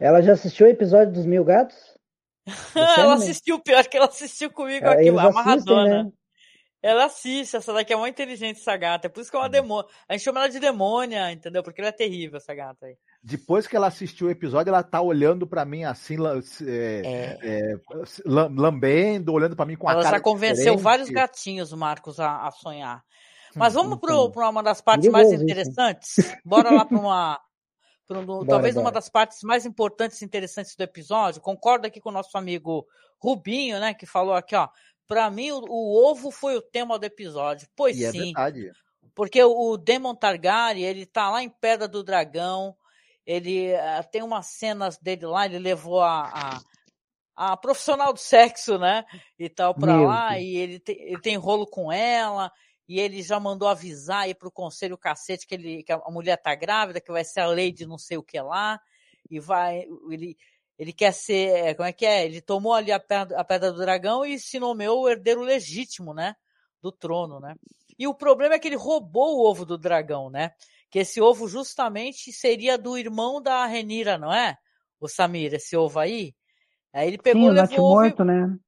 Ela 0.00 0.20
já 0.22 0.32
assistiu 0.32 0.66
o 0.66 0.70
episódio 0.70 1.12
dos 1.12 1.26
Mil 1.26 1.44
Gatos? 1.44 1.76
Ela 2.76 3.14
assistiu, 3.14 3.58
pior 3.60 3.86
que 3.86 3.96
ela 3.96 4.06
assistiu 4.06 4.50
comigo 4.50 4.86
Ah, 4.86 4.92
aqui, 4.92 5.08
amarradona. 5.08 6.04
né? 6.04 6.10
Ela 6.82 7.06
assiste, 7.06 7.56
essa 7.56 7.72
daqui 7.72 7.94
é 7.94 7.96
muito 7.96 8.12
inteligente, 8.12 8.60
essa 8.60 8.76
gata. 8.76 9.06
É 9.06 9.10
por 9.10 9.22
isso 9.22 9.30
que 9.30 9.36
é 9.38 9.40
uma 9.40 9.48
demônia. 9.48 9.88
A 10.06 10.12
gente 10.12 10.22
chama 10.22 10.40
ela 10.40 10.48
de 10.50 10.60
demônia, 10.60 11.32
entendeu? 11.32 11.62
Porque 11.62 11.80
ela 11.80 11.88
é 11.88 11.92
terrível, 11.92 12.36
essa 12.36 12.54
gata 12.54 12.84
aí. 12.84 12.94
depois 13.22 13.66
que 13.66 13.74
ela 13.74 13.86
assistiu 13.86 14.26
o 14.26 14.30
episódio, 14.30 14.68
ela 14.68 14.82
tá 14.82 15.00
olhando 15.00 15.46
pra 15.46 15.64
mim 15.64 15.84
assim, 15.84 16.16
é, 16.66 17.38
É. 17.42 17.74
lam- 18.26 18.54
lambendo, 18.54 19.32
olhando 19.32 19.56
pra 19.56 19.64
mim 19.64 19.76
com 19.76 19.88
a 19.88 19.92
Ela 19.92 20.02
cara 20.02 20.16
já 20.18 20.22
convenceu 20.22 20.56
diferente. 20.56 20.82
vários 20.82 21.08
gatinhos, 21.08 21.72
Marcos, 21.72 22.20
a, 22.20 22.46
a 22.46 22.50
sonhar. 22.50 23.02
Mas 23.56 23.72
vamos 23.72 23.96
então. 23.96 24.30
para 24.30 24.50
uma 24.50 24.62
das 24.62 24.82
partes 24.82 25.08
mais 25.10 25.32
interessantes? 25.32 26.16
Bora 26.44 26.70
lá 26.70 26.84
para 26.84 26.98
uma. 26.98 27.40
Bora, 28.08 28.46
talvez 28.46 28.76
uma 28.76 28.84
bora. 28.84 28.94
das 28.94 29.08
partes 29.08 29.42
mais 29.42 29.64
importantes 29.64 30.20
e 30.20 30.24
interessantes 30.24 30.76
do 30.76 30.82
episódio. 30.82 31.40
Concordo 31.40 31.86
aqui 31.86 32.00
com 32.00 32.10
o 32.10 32.12
nosso 32.12 32.36
amigo 32.36 32.86
Rubinho, 33.18 33.80
né? 33.80 33.94
Que 33.94 34.06
falou 34.06 34.34
aqui, 34.34 34.54
ó. 34.54 34.68
Pra 35.06 35.30
mim, 35.30 35.50
o, 35.52 35.60
o 35.68 36.10
ovo 36.10 36.30
foi 36.30 36.56
o 36.56 36.62
tema 36.62 36.98
do 36.98 37.04
episódio. 37.04 37.68
Pois 37.76 37.98
E 37.98 38.04
é 38.04 38.10
sim. 38.10 38.18
verdade. 38.26 38.70
Porque 39.14 39.42
o 39.42 39.76
Demon 39.76 40.14
Targaryen, 40.14 40.84
ele 40.84 41.06
tá 41.06 41.30
lá 41.30 41.42
em 41.42 41.48
Pedra 41.48 41.86
do 41.86 42.02
Dragão, 42.02 42.76
ele 43.24 43.68
eh, 43.68 44.02
tem 44.10 44.22
umas 44.22 44.46
cenas 44.46 44.98
dele 44.98 45.24
lá, 45.26 45.46
ele 45.46 45.58
levou 45.58 46.00
a, 46.00 46.60
a, 47.36 47.52
a 47.52 47.56
profissional 47.56 48.12
do 48.12 48.18
sexo, 48.18 48.76
né, 48.78 49.04
e 49.38 49.48
tal, 49.48 49.74
pra 49.74 49.96
Meu 49.96 50.06
lá, 50.06 50.30
Deus. 50.30 50.42
e 50.42 50.56
ele 50.56 50.80
tem, 50.80 50.96
ele 51.00 51.20
tem 51.20 51.36
rolo 51.36 51.66
com 51.66 51.92
ela, 51.92 52.50
e 52.88 53.00
ele 53.00 53.22
já 53.22 53.40
mandou 53.40 53.68
avisar 53.68 54.22
aí 54.22 54.34
pro 54.34 54.50
conselho 54.50 54.98
cacete 54.98 55.46
que, 55.46 55.54
ele, 55.54 55.82
que 55.82 55.92
a 55.92 56.10
mulher 56.10 56.36
tá 56.36 56.54
grávida, 56.54 57.00
que 57.00 57.10
vai 57.10 57.24
ser 57.24 57.40
a 57.40 57.46
lei 57.46 57.72
de 57.72 57.86
não 57.86 57.98
sei 57.98 58.16
o 58.16 58.22
que 58.22 58.40
lá, 58.40 58.80
e 59.30 59.40
vai, 59.40 59.86
ele, 60.10 60.36
ele 60.78 60.92
quer 60.92 61.12
ser, 61.12 61.48
eh, 61.54 61.74
como 61.74 61.88
é 61.88 61.92
que 61.92 62.04
é? 62.04 62.24
Ele 62.24 62.40
tomou 62.40 62.74
ali 62.74 62.92
a 62.92 63.00
pedra, 63.00 63.38
a 63.38 63.44
pedra 63.44 63.72
do 63.72 63.78
dragão 63.78 64.24
e 64.24 64.38
se 64.38 64.58
nomeou 64.58 65.02
o 65.02 65.08
herdeiro 65.08 65.40
legítimo, 65.40 66.12
né, 66.12 66.34
do 66.82 66.92
trono, 66.92 67.40
né. 67.40 67.54
E 67.98 68.06
o 68.06 68.14
problema 68.14 68.54
é 68.54 68.58
que 68.58 68.68
ele 68.68 68.76
roubou 68.76 69.36
o 69.36 69.48
ovo 69.48 69.64
do 69.64 69.78
dragão, 69.78 70.28
né? 70.28 70.50
Que 70.90 71.00
esse 71.00 71.20
ovo 71.20 71.46
justamente 71.48 72.32
seria 72.32 72.76
do 72.76 72.98
irmão 72.98 73.40
da 73.40 73.64
Renira, 73.66 74.18
não 74.18 74.32
é? 74.32 74.56
O 75.00 75.08
Samir, 75.08 75.54
esse 75.54 75.76
ovo 75.76 75.98
aí. 75.98 76.34
Aí 76.92 77.08
ele 77.08 77.18
pegou 77.18 77.42
Sim, 77.42 77.48
o 77.48 77.52
levou 77.52 77.62
Nath 77.62 77.78
o 77.78 77.82
ovo, 77.82 77.94
morto, 77.94 78.24
né? 78.24 78.58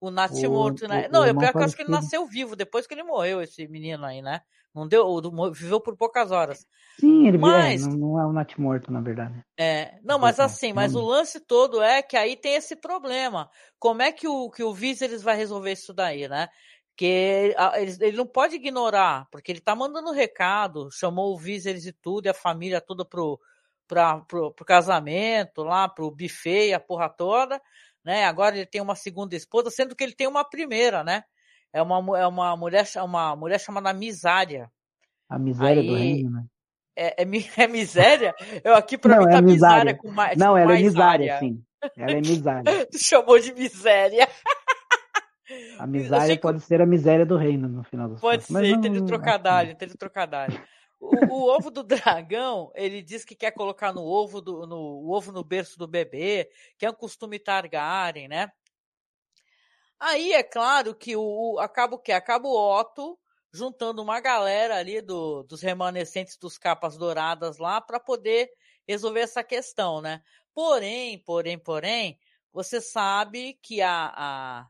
O 0.00 0.10
Nath 0.10 0.32
O- 0.44 0.50
morto, 0.50 0.88
né? 0.88 1.06
o- 1.08 1.12
não, 1.12 1.22
o 1.22 1.26
eu 1.26 1.36
pior 1.36 1.52
que 1.52 1.58
eu 1.58 1.62
acho 1.62 1.76
que 1.76 1.82
ele 1.82 1.90
nasceu 1.90 2.26
vivo 2.26 2.56
depois 2.56 2.86
que 2.86 2.94
ele 2.94 3.02
morreu, 3.02 3.42
esse 3.42 3.68
menino 3.68 4.04
aí, 4.04 4.22
né? 4.22 4.40
Não 4.74 4.86
deu, 4.88 5.06
viveu 5.52 5.80
por 5.80 5.96
poucas 5.96 6.30
horas. 6.30 6.66
Sim, 6.98 7.26
ele 7.26 7.38
Mas- 7.38 7.82
é, 7.82 7.88
não, 7.88 7.96
não 7.96 8.20
é 8.20 8.26
o 8.26 8.32
Nath 8.32 8.56
morto, 8.58 8.92
na 8.92 9.00
verdade. 9.00 9.42
É, 9.58 9.98
não, 10.02 10.18
mas 10.18 10.38
É, 10.38 10.44
assim, 10.44 10.72
mas 10.72 10.94
o 10.94 11.00
lance 11.00 11.40
todo 11.40 11.82
é 11.82 12.02
que 12.02 12.16
aí 12.16 12.36
tem 12.36 12.54
esse 12.54 12.76
problema. 12.76 13.50
Como 13.78 14.00
é 14.02 14.10
que 14.12 14.26
o, 14.28 14.50
que 14.50 14.62
o 14.62 14.72
Viserys 14.72 15.22
vai 15.22 15.36
resolver 15.36 15.72
isso 15.72 15.92
daí, 15.92 16.28
né? 16.28 16.48
Porque 16.90 17.54
a- 17.56 17.80
ele, 17.80 17.96
ele 18.00 18.16
não 18.16 18.26
pode 18.26 18.56
ignorar, 18.56 19.26
porque 19.30 19.50
ele 19.50 19.60
tá 19.60 19.74
mandando 19.74 20.12
recado, 20.12 20.90
chamou 20.92 21.32
o 21.34 21.38
Viserys 21.38 21.86
e 21.86 21.92
tudo, 21.92 22.26
e 22.26 22.28
a 22.28 22.34
família 22.34 22.80
toda 22.80 23.04
pro, 23.04 23.40
pra, 23.88 24.18
pro, 24.20 24.52
pro 24.52 24.64
casamento, 24.64 25.62
lá, 25.62 25.88
pro 25.88 26.10
buffet, 26.10 26.72
a 26.74 26.80
porra 26.80 27.08
toda, 27.08 27.60
né? 28.10 28.24
Agora 28.24 28.56
ele 28.56 28.66
tem 28.66 28.80
uma 28.80 28.96
segunda 28.96 29.36
esposa, 29.36 29.70
sendo 29.70 29.94
que 29.94 30.02
ele 30.02 30.14
tem 30.14 30.26
uma 30.26 30.44
primeira, 30.44 31.04
né? 31.04 31.22
É 31.72 31.80
uma, 31.80 32.18
é 32.18 32.26
uma 32.26 32.56
mulher, 32.56 32.84
uma 33.04 33.36
mulher 33.36 33.60
chamada 33.60 33.92
Misária. 33.92 34.68
A 35.28 35.38
miséria 35.38 35.80
do 35.82 35.94
Aí- 35.94 36.02
reino, 36.14 36.30
né? 36.30 36.44
É, 36.96 37.22
é, 37.22 37.24
é 37.64 37.66
miséria? 37.68 38.34
Eu 38.64 38.74
aqui 38.74 38.98
pra 38.98 39.14
Não, 39.16 39.22
mim 39.22 39.28
é 39.28 39.32
tá 39.36 39.40
misária. 39.42 39.74
misária 39.84 39.96
com 39.96 40.10
mais. 40.10 40.36
Não, 40.36 40.56
ela 40.56 40.72
é 40.72 40.74
mais 40.74 40.82
misária, 40.82 41.34
área. 41.36 41.38
sim. 41.38 41.62
Ela 41.96 42.10
é 42.10 42.20
misária. 42.20 42.64
Tu 42.90 42.98
chamou 42.98 43.38
de 43.38 43.54
miséria. 43.54 44.28
A 45.78 45.86
miséria 45.86 46.26
sei 46.26 46.36
que- 46.36 46.42
pode 46.42 46.60
ser 46.60 46.80
a 46.80 46.86
miséria 46.86 47.24
do 47.24 47.36
reino, 47.36 47.68
no 47.68 47.82
final 47.84 48.08
das 48.08 48.20
Pode 48.20 48.44
contas. 48.46 48.64
Ser, 48.66 48.72
não- 48.74 48.80
teve 48.80 48.98
é 48.98 49.04
trocadilho, 49.04 49.76
teve 49.76 49.96
trocadilho. 49.96 50.60
O, 51.00 51.48
ovo 51.48 51.70
do 51.70 51.82
dragão, 51.82 52.70
ele 52.74 53.02
diz 53.02 53.24
que 53.24 53.34
quer 53.34 53.52
colocar 53.52 53.90
no 53.90 54.02
ovo 54.02 54.40
do, 54.40 54.66
no, 54.66 55.10
ovo 55.10 55.32
no 55.32 55.42
berço 55.42 55.78
do 55.78 55.88
bebê, 55.88 56.50
que 56.76 56.84
é 56.84 56.90
um 56.90 56.94
costume 56.94 57.38
Targaryen, 57.38 58.28
né? 58.28 58.52
Aí 59.98 60.32
é 60.32 60.42
claro 60.42 60.94
que 60.94 61.16
o, 61.16 61.54
o 61.54 61.58
acaba 61.58 61.94
o 61.94 61.98
quê? 61.98 62.12
Acaba 62.12 62.46
o 62.46 62.80
Otto 62.80 63.18
juntando 63.52 64.02
uma 64.02 64.20
galera 64.20 64.76
ali 64.76 65.00
do, 65.00 65.42
dos 65.42 65.62
remanescentes 65.62 66.36
dos 66.36 66.58
capas 66.58 66.96
douradas 66.96 67.58
lá 67.58 67.80
para 67.80 67.98
poder 67.98 68.50
resolver 68.86 69.20
essa 69.20 69.42
questão, 69.42 70.00
né? 70.00 70.22
Porém, 70.54 71.18
porém, 71.24 71.58
porém, 71.58 72.18
você 72.52 72.80
sabe 72.80 73.58
que 73.62 73.80
a, 73.80 74.68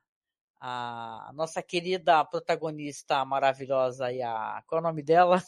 a, 0.61 1.29
a 1.29 1.33
nossa 1.35 1.63
querida 1.63 2.25
protagonista 2.25 3.25
maravilhosa 3.25 4.07
aí, 4.07 4.23
a, 4.23 4.63
qual 4.67 4.79
é 4.79 4.83
o 4.83 4.87
nome 4.87 5.03
dela? 5.03 5.43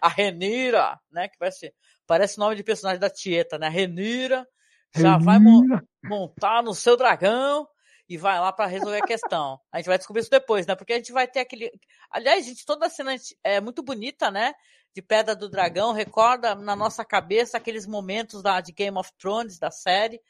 A 0.00 0.08
Renira, 0.08 0.98
né? 1.10 1.28
Que 1.28 1.36
parece, 1.38 1.74
parece 2.06 2.38
nome 2.38 2.56
de 2.56 2.64
personagem 2.64 3.00
da 3.00 3.10
Tieta, 3.10 3.58
né? 3.58 3.66
A 3.66 3.70
Renira 3.70 4.46
já 4.94 5.18
vai 5.18 5.38
mo- 5.38 5.62
montar 6.04 6.62
no 6.62 6.74
seu 6.74 6.96
dragão 6.96 7.66
e 8.08 8.16
vai 8.16 8.38
lá 8.38 8.52
para 8.52 8.66
resolver 8.66 8.98
a 8.98 9.06
questão. 9.06 9.58
A 9.72 9.78
gente 9.78 9.86
vai 9.86 9.98
descobrir 9.98 10.20
isso 10.20 10.30
depois, 10.30 10.66
né? 10.66 10.74
Porque 10.76 10.92
a 10.92 10.96
gente 10.96 11.12
vai 11.12 11.26
ter 11.26 11.40
aquele. 11.40 11.70
Aliás, 12.10 12.44
gente, 12.44 12.64
toda 12.64 12.86
a 12.86 12.90
cena 12.90 13.14
é 13.42 13.60
muito 13.60 13.82
bonita, 13.82 14.30
né? 14.30 14.52
De 14.94 15.02
Pedra 15.02 15.34
do 15.34 15.48
Dragão, 15.48 15.92
recorda 15.92 16.54
na 16.54 16.76
nossa 16.76 17.04
cabeça 17.04 17.56
aqueles 17.56 17.86
momentos 17.86 18.42
da, 18.42 18.60
de 18.60 18.72
Game 18.72 18.96
of 18.96 19.10
Thrones, 19.18 19.58
da 19.58 19.70
série. 19.70 20.20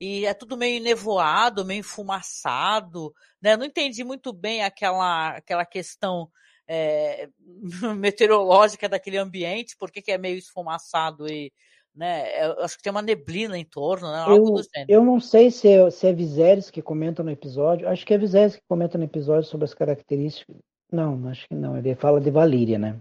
E 0.00 0.26
é 0.26 0.34
tudo 0.34 0.56
meio 0.56 0.82
nevoado, 0.82 1.64
meio 1.64 1.82
fumaçado, 1.82 3.12
né? 3.40 3.56
Não 3.56 3.64
entendi 3.64 4.04
muito 4.04 4.32
bem 4.32 4.62
aquela, 4.62 5.30
aquela 5.36 5.64
questão 5.64 6.30
é, 6.68 7.28
meteorológica 7.96 8.88
daquele 8.88 9.18
ambiente, 9.18 9.76
por 9.78 9.90
que 9.90 10.10
é 10.10 10.18
meio 10.18 10.38
esfumaçado 10.38 11.28
e 11.28 11.52
né? 11.94 12.44
Eu 12.44 12.64
acho 12.64 12.76
que 12.76 12.82
tem 12.82 12.90
uma 12.90 13.02
neblina 13.02 13.56
em 13.56 13.64
torno, 13.64 14.10
né? 14.10 14.18
Algo 14.18 14.58
eu, 14.58 14.64
eu 14.88 15.04
não 15.04 15.20
sei 15.20 15.50
se 15.50 15.68
é, 15.68 15.88
se 15.90 16.06
é 16.08 16.12
Viserys 16.12 16.70
que 16.70 16.82
comenta 16.82 17.22
no 17.22 17.30
episódio. 17.30 17.88
Acho 17.88 18.04
que 18.04 18.12
é 18.12 18.18
Viserys 18.18 18.56
que 18.56 18.62
comenta 18.68 18.98
no 18.98 19.04
episódio 19.04 19.48
sobre 19.48 19.64
as 19.64 19.74
características. 19.74 20.56
Não, 20.90 21.28
acho 21.28 21.46
que 21.48 21.54
não. 21.54 21.76
Ele 21.76 21.94
fala 21.94 22.20
de 22.20 22.30
Valíria, 22.30 22.78
né? 22.78 22.98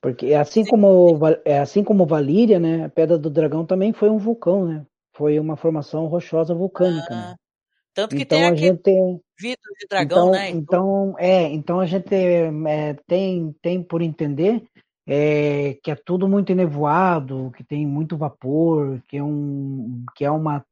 Porque 0.00 0.26
é 0.26 0.36
assim 0.36 0.64
Sim. 0.64 0.70
como 0.70 1.18
é 1.44 1.58
assim 1.58 1.82
como 1.82 2.06
Valíria, 2.06 2.58
né? 2.58 2.84
A 2.84 2.88
Pedra 2.88 3.18
do 3.18 3.28
Dragão 3.28 3.66
também 3.66 3.92
foi 3.92 4.08
um 4.08 4.18
vulcão, 4.18 4.64
né? 4.64 4.86
Foi 5.12 5.38
uma 5.38 5.56
formação 5.56 6.06
rochosa 6.06 6.54
vulcânica. 6.54 7.10
Né? 7.10 7.22
Ah, 7.22 7.30
né? 7.30 7.36
Tanto 7.92 8.16
que 8.16 8.22
então, 8.22 8.38
tem 8.38 8.46
a 8.46 8.54
gente 8.54 8.82
vidro 9.40 9.62
de 9.78 9.86
dragão, 9.88 10.28
então, 10.28 10.32
né? 10.32 10.50
Então, 10.50 11.14
é, 11.18 11.42
então 11.48 11.80
a 11.80 11.86
gente 11.86 12.14
é, 12.14 12.94
tem 13.06 13.54
tem 13.62 13.82
por 13.82 14.02
entender 14.02 14.62
é, 15.06 15.78
que 15.82 15.90
é 15.90 15.94
tudo 15.94 16.28
muito 16.28 16.52
enevoado, 16.52 17.50
que 17.56 17.64
tem 17.64 17.86
muito 17.86 18.16
vapor, 18.16 19.00
que 19.08 19.16
é 19.16 19.22
um 19.22 20.04
que 20.14 20.24
é 20.24 20.30
uma 20.30 20.64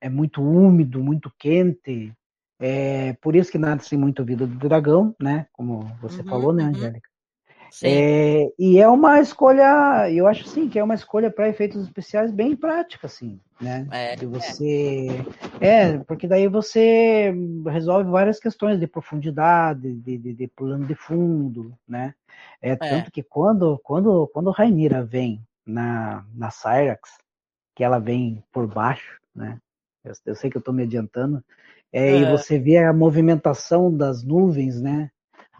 é 0.00 0.08
muito 0.08 0.42
úmido, 0.42 1.02
muito 1.02 1.32
quente. 1.38 2.12
É 2.60 3.12
por 3.22 3.36
isso 3.36 3.52
que 3.52 3.58
nasce 3.58 3.96
muito 3.96 4.24
vida 4.24 4.46
do 4.46 4.58
dragão, 4.58 5.14
né? 5.20 5.46
Como 5.52 5.80
você 6.00 6.22
uhum, 6.22 6.28
falou, 6.28 6.52
né, 6.52 6.64
uhum. 6.64 6.70
Angélica? 6.70 7.08
É, 7.82 8.52
e 8.58 8.78
é 8.78 8.88
uma 8.88 9.20
escolha, 9.20 10.10
eu 10.10 10.26
acho 10.26 10.48
sim 10.48 10.68
que 10.68 10.78
é 10.78 10.84
uma 10.84 10.94
escolha 10.94 11.30
para 11.30 11.48
efeitos 11.48 11.82
especiais 11.82 12.32
bem 12.32 12.56
prática, 12.56 13.06
assim, 13.06 13.40
né? 13.60 13.86
É, 13.90 14.16
de 14.16 14.26
você, 14.26 15.08
é. 15.60 15.82
é. 15.82 15.98
porque 15.98 16.26
daí 16.26 16.48
você 16.48 17.32
resolve 17.66 18.10
várias 18.10 18.40
questões 18.40 18.78
de 18.80 18.86
profundidade, 18.86 19.94
de, 19.94 20.18
de, 20.18 20.34
de 20.34 20.48
plano 20.48 20.86
de 20.86 20.94
fundo, 20.94 21.76
né? 21.86 22.14
É, 22.60 22.70
é, 22.70 22.76
tanto 22.76 23.10
que 23.10 23.22
quando 23.22 23.78
quando 23.82 24.28
quando 24.32 24.50
Rainira 24.50 25.04
vem 25.04 25.40
na 25.66 26.24
na 26.34 26.50
Cyrax, 26.50 27.18
que 27.74 27.84
ela 27.84 27.98
vem 27.98 28.42
por 28.52 28.66
baixo, 28.66 29.20
né? 29.34 29.58
Eu, 30.04 30.12
eu 30.26 30.34
sei 30.34 30.50
que 30.50 30.56
eu 30.56 30.60
estou 30.60 30.74
me 30.74 30.84
adiantando, 30.84 31.44
é, 31.92 32.16
e 32.16 32.24
você 32.30 32.58
vê 32.58 32.78
a 32.78 32.92
movimentação 32.92 33.94
das 33.94 34.22
nuvens, 34.22 34.80
né? 34.80 35.10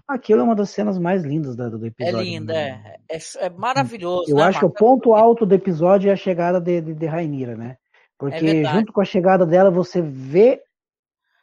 Aquilo 0.08 0.40
é 0.40 0.44
uma 0.44 0.56
das 0.56 0.70
cenas 0.70 0.98
mais 0.98 1.22
lindas 1.22 1.54
do, 1.54 1.78
do 1.78 1.84
é 1.84 1.88
episódio. 1.88 2.18
É 2.18 2.22
linda, 2.22 2.54
é, 2.54 2.98
é, 3.10 3.18
é, 3.40 3.50
maravilhoso. 3.50 4.30
Eu 4.30 4.36
né, 4.36 4.44
acho 4.44 4.58
que 4.58 4.64
o 4.64 4.70
ponto 4.70 5.12
alto 5.12 5.44
do 5.44 5.54
episódio 5.54 6.08
é 6.08 6.12
a 6.14 6.16
chegada 6.16 6.58
de, 6.58 6.80
de, 6.80 6.94
de 6.94 7.06
Rainira, 7.06 7.54
né? 7.54 7.76
Porque 8.18 8.46
é 8.46 8.64
junto 8.64 8.90
com 8.90 9.02
a 9.02 9.04
chegada 9.04 9.44
dela 9.44 9.70
você 9.70 10.00
vê 10.00 10.62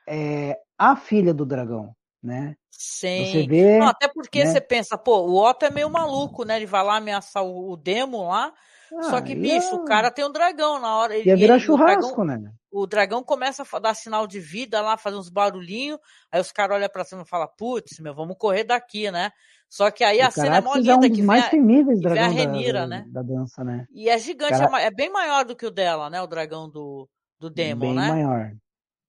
é, 0.07 0.57
a 0.77 0.95
filha 0.95 1.31
do 1.33 1.45
dragão, 1.45 1.95
né? 2.21 2.55
Sim. 2.71 3.25
Você 3.25 3.47
vê, 3.47 3.77
Não, 3.77 3.87
até 3.87 4.07
porque 4.07 4.43
né? 4.43 4.51
você 4.51 4.59
pensa, 4.59 4.97
pô, 4.97 5.19
o 5.19 5.47
Otto 5.47 5.65
é 5.65 5.69
meio 5.69 5.89
maluco, 5.89 6.43
né? 6.43 6.57
Ele 6.57 6.65
vai 6.65 6.83
lá 6.83 6.97
ameaçar 6.97 7.43
o, 7.43 7.71
o 7.71 7.77
Demo 7.77 8.27
lá. 8.27 8.51
Ah, 8.97 9.03
só 9.03 9.21
que, 9.21 9.35
bicho, 9.35 9.75
o 9.75 9.83
cara 9.83 10.09
tem 10.09 10.23
um 10.23 10.31
dragão 10.31 10.79
na 10.79 10.95
hora. 10.95 11.17
Ia 11.17 11.35
virar 11.35 11.59
churrasco, 11.59 12.13
o 12.13 12.25
dragão, 12.25 12.25
né? 12.25 12.53
O 12.71 12.87
dragão 12.87 13.23
começa 13.23 13.65
a 13.69 13.79
dar 13.79 13.93
sinal 13.93 14.25
de 14.25 14.39
vida 14.39 14.81
lá, 14.81 14.97
fazer 14.97 15.17
uns 15.17 15.29
barulhinhos. 15.29 15.99
Aí 16.31 16.39
os 16.39 16.51
caras 16.51 16.77
olham 16.77 16.89
pra 16.89 17.03
cima 17.03 17.23
e 17.23 17.27
falam, 17.27 17.49
putz, 17.57 17.99
meu, 17.99 18.13
vamos 18.13 18.37
correr 18.37 18.63
daqui, 18.63 19.11
né? 19.11 19.31
Só 19.69 19.91
que 19.91 20.03
aí 20.03 20.19
o 20.19 20.25
a 20.25 20.31
cena 20.31 20.57
é 20.57 20.61
mó 20.61 20.75
linda, 20.75 20.91
é 20.91 20.95
um 20.95 21.01
que 21.01 21.21
mais 21.21 21.41
vem, 21.43 21.51
temíveis 21.51 21.99
vem 22.01 22.19
a 22.19 22.27
Renira, 22.27 22.81
da, 22.81 22.87
né? 22.87 23.05
Da 23.07 23.21
dança, 23.21 23.63
né? 23.63 23.85
E 23.91 24.09
é 24.09 24.17
gigante, 24.17 24.59
cara... 24.59 24.81
é 24.81 24.91
bem 24.91 25.11
maior 25.11 25.43
do 25.43 25.55
que 25.55 25.65
o 25.65 25.71
dela, 25.71 26.09
né? 26.09 26.21
O 26.21 26.27
dragão 26.27 26.69
do, 26.69 27.09
do 27.39 27.49
Demon, 27.49 27.79
bem 27.79 27.95
né? 27.95 28.11
Bem 28.11 28.23
maior. 28.23 28.55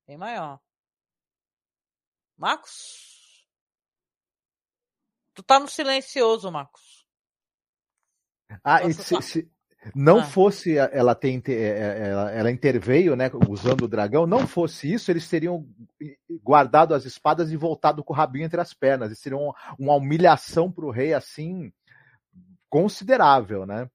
Bem 0.06 0.16
maior. 0.16 0.60
Marcos? 2.36 3.46
Tu 5.34 5.42
tá 5.42 5.60
no 5.60 5.68
silencioso, 5.68 6.50
Marcos. 6.50 7.06
Ah, 8.62 8.84
e 8.84 8.92
se, 8.92 9.22
se, 9.22 9.50
não 9.94 10.18
ah. 10.18 10.24
fosse 10.24 10.76
ela 10.76 11.14
ter 11.14 11.42
é, 11.48 11.52
é, 11.52 12.08
ela, 12.08 12.30
ela, 12.32 12.50
interveio, 12.50 13.14
né, 13.14 13.30
usando 13.48 13.82
o 13.82 13.88
dragão, 13.88 14.26
não 14.26 14.46
fosse 14.46 14.92
isso, 14.92 15.10
eles 15.10 15.28
teriam 15.28 15.66
guardado 16.42 16.94
as 16.94 17.04
espadas 17.04 17.52
e 17.52 17.56
voltado 17.56 18.02
com 18.02 18.12
o 18.12 18.16
rabinho 18.16 18.44
entre 18.44 18.60
as 18.60 18.72
pernas. 18.72 19.12
Isso 19.12 19.22
seria 19.22 19.38
uma, 19.38 19.54
uma 19.78 19.94
humilhação 19.94 20.70
para 20.70 20.86
o 20.86 20.90
rei 20.90 21.14
assim 21.14 21.72
considerável, 22.68 23.64
né? 23.64 23.88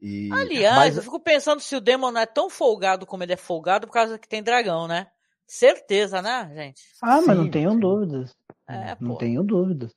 E, 0.00 0.30
Aliás, 0.32 0.94
mas... 0.94 0.96
eu 0.96 1.02
fico 1.02 1.18
pensando 1.18 1.60
se 1.60 1.74
o 1.74 1.80
Demon 1.80 2.12
não 2.12 2.20
é 2.20 2.26
tão 2.26 2.48
folgado 2.48 3.04
como 3.04 3.22
ele 3.22 3.32
é 3.32 3.36
folgado 3.36 3.86
por 3.86 3.92
causa 3.92 4.18
que 4.18 4.28
tem 4.28 4.42
dragão, 4.42 4.86
né? 4.86 5.08
Certeza, 5.46 6.22
né, 6.22 6.50
gente? 6.54 6.82
Ah, 7.02 7.20
mas 7.22 7.36
sim, 7.36 7.42
não 7.42 7.50
tenho 7.50 7.80
dúvidas. 7.80 8.36
É, 8.68 8.96
não 9.00 9.12
pô. 9.12 9.16
tenho 9.16 9.42
dúvidas. 9.42 9.92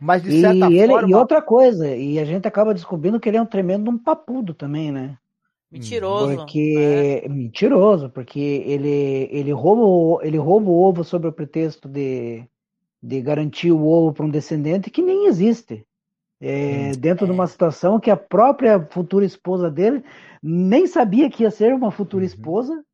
Mas 0.00 0.22
de 0.22 0.40
certa 0.40 0.70
e 0.70 0.86
forma. 0.86 1.08
e 1.08 1.14
outra 1.14 1.42
coisa, 1.42 1.94
e 1.94 2.18
a 2.18 2.24
gente 2.24 2.46
acaba 2.46 2.74
descobrindo 2.74 3.20
que 3.20 3.28
ele 3.28 3.36
é 3.36 3.42
um 3.42 3.46
tremendo 3.46 3.90
um 3.90 3.98
papudo 3.98 4.54
também, 4.54 4.90
né? 4.90 5.18
Mentiroso. 5.70 6.36
Porque. 6.36 7.22
Né? 7.22 7.34
Mentiroso, 7.34 8.10
porque 8.10 8.40
ele, 8.66 9.28
ele, 9.30 9.52
rouba, 9.52 10.24
ele 10.24 10.36
rouba 10.36 10.70
o 10.70 10.82
ovo 10.82 11.02
sob 11.02 11.26
o 11.26 11.32
pretexto 11.32 11.88
de, 11.88 12.44
de 13.02 13.20
garantir 13.22 13.72
o 13.72 13.86
ovo 13.86 14.12
para 14.12 14.26
um 14.26 14.30
descendente 14.30 14.90
que 14.90 15.00
nem 15.00 15.26
existe. 15.26 15.86
É, 16.40 16.90
hum, 16.90 16.98
dentro 16.98 17.24
é. 17.24 17.28
de 17.28 17.32
uma 17.32 17.46
situação 17.46 18.00
que 18.00 18.10
a 18.10 18.16
própria 18.16 18.84
futura 18.90 19.24
esposa 19.24 19.70
dele 19.70 20.04
nem 20.42 20.88
sabia 20.88 21.30
que 21.30 21.44
ia 21.44 21.50
ser 21.50 21.72
uma 21.72 21.90
futura 21.90 22.22
uhum. 22.22 22.26
esposa. 22.26 22.84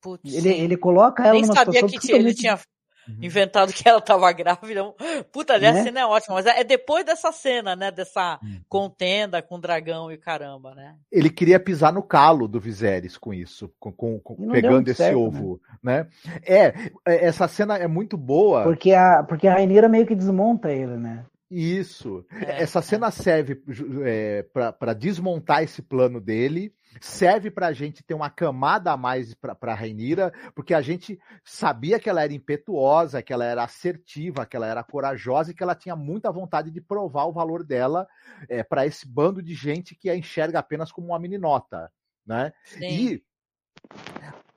Putz, 0.00 0.34
ele, 0.34 0.48
ele 0.48 0.76
coloca 0.76 1.22
ela 1.22 1.32
nem 1.32 1.42
numa 1.42 1.54
sabia 1.54 1.80
situação 1.80 2.00
que 2.00 2.12
ele 2.12 2.34
tinha 2.34 2.58
Uhum. 3.08 3.18
inventado 3.22 3.72
que 3.72 3.88
ela 3.88 4.00
tava 4.00 4.30
grávida. 4.32 4.84
Puta, 5.32 5.54
aliás, 5.54 5.74
né? 5.74 5.80
a 5.80 5.84
cena 5.84 6.00
é 6.00 6.06
ótima, 6.06 6.34
mas 6.34 6.46
é 6.46 6.64
depois 6.64 7.04
dessa 7.04 7.30
cena, 7.32 7.76
né? 7.76 7.90
Dessa 7.90 8.38
uhum. 8.42 8.60
contenda 8.68 9.40
com 9.40 9.56
o 9.56 9.60
dragão 9.60 10.10
e 10.10 10.16
caramba, 10.16 10.74
né? 10.74 10.96
Ele 11.10 11.30
queria 11.30 11.60
pisar 11.60 11.92
no 11.92 12.02
calo 12.02 12.48
do 12.48 12.60
Viserys 12.60 13.16
com 13.16 13.32
isso, 13.32 13.72
com, 13.78 13.92
com, 13.92 14.18
com 14.18 14.48
pegando 14.48 14.88
esse 14.88 14.98
certo, 14.98 15.20
ovo, 15.20 15.60
né? 15.82 16.04
né? 16.04 16.08
É, 16.44 16.74
essa 17.06 17.46
cena 17.48 17.76
é 17.76 17.86
muito 17.86 18.16
boa. 18.16 18.64
Porque 18.64 18.92
a, 18.92 19.22
porque 19.22 19.46
a 19.46 19.54
Rainira 19.54 19.88
meio 19.88 20.06
que 20.06 20.14
desmonta 20.14 20.72
ele, 20.72 20.96
né? 20.96 21.24
Isso. 21.50 22.24
É, 22.30 22.62
Essa 22.62 22.82
cena 22.82 23.08
é. 23.08 23.10
serve 23.10 23.62
é, 24.04 24.44
para 24.78 24.92
desmontar 24.92 25.62
esse 25.62 25.80
plano 25.80 26.20
dele, 26.20 26.72
serve 27.00 27.50
para 27.50 27.68
a 27.68 27.72
gente 27.72 28.02
ter 28.02 28.14
uma 28.14 28.30
camada 28.30 28.92
a 28.92 28.96
mais 28.96 29.34
para 29.34 29.56
a 29.62 29.74
Rainira, 29.74 30.32
porque 30.54 30.74
a 30.74 30.80
gente 30.80 31.18
sabia 31.44 31.98
que 31.98 32.08
ela 32.08 32.22
era 32.22 32.32
impetuosa, 32.32 33.22
que 33.22 33.32
ela 33.32 33.44
era 33.44 33.64
assertiva, 33.64 34.46
que 34.46 34.56
ela 34.56 34.66
era 34.66 34.82
corajosa 34.82 35.50
e 35.50 35.54
que 35.54 35.62
ela 35.62 35.74
tinha 35.74 35.96
muita 35.96 36.30
vontade 36.30 36.70
de 36.70 36.80
provar 36.80 37.24
o 37.24 37.32
valor 37.32 37.64
dela 37.64 38.06
é, 38.48 38.62
para 38.62 38.86
esse 38.86 39.06
bando 39.06 39.42
de 39.42 39.54
gente 39.54 39.94
que 39.94 40.10
a 40.10 40.16
enxerga 40.16 40.58
apenas 40.58 40.92
como 40.92 41.08
uma 41.08 41.18
meninota. 41.18 41.90
Né? 42.26 42.52
Sim. 42.64 42.84
E 42.84 43.24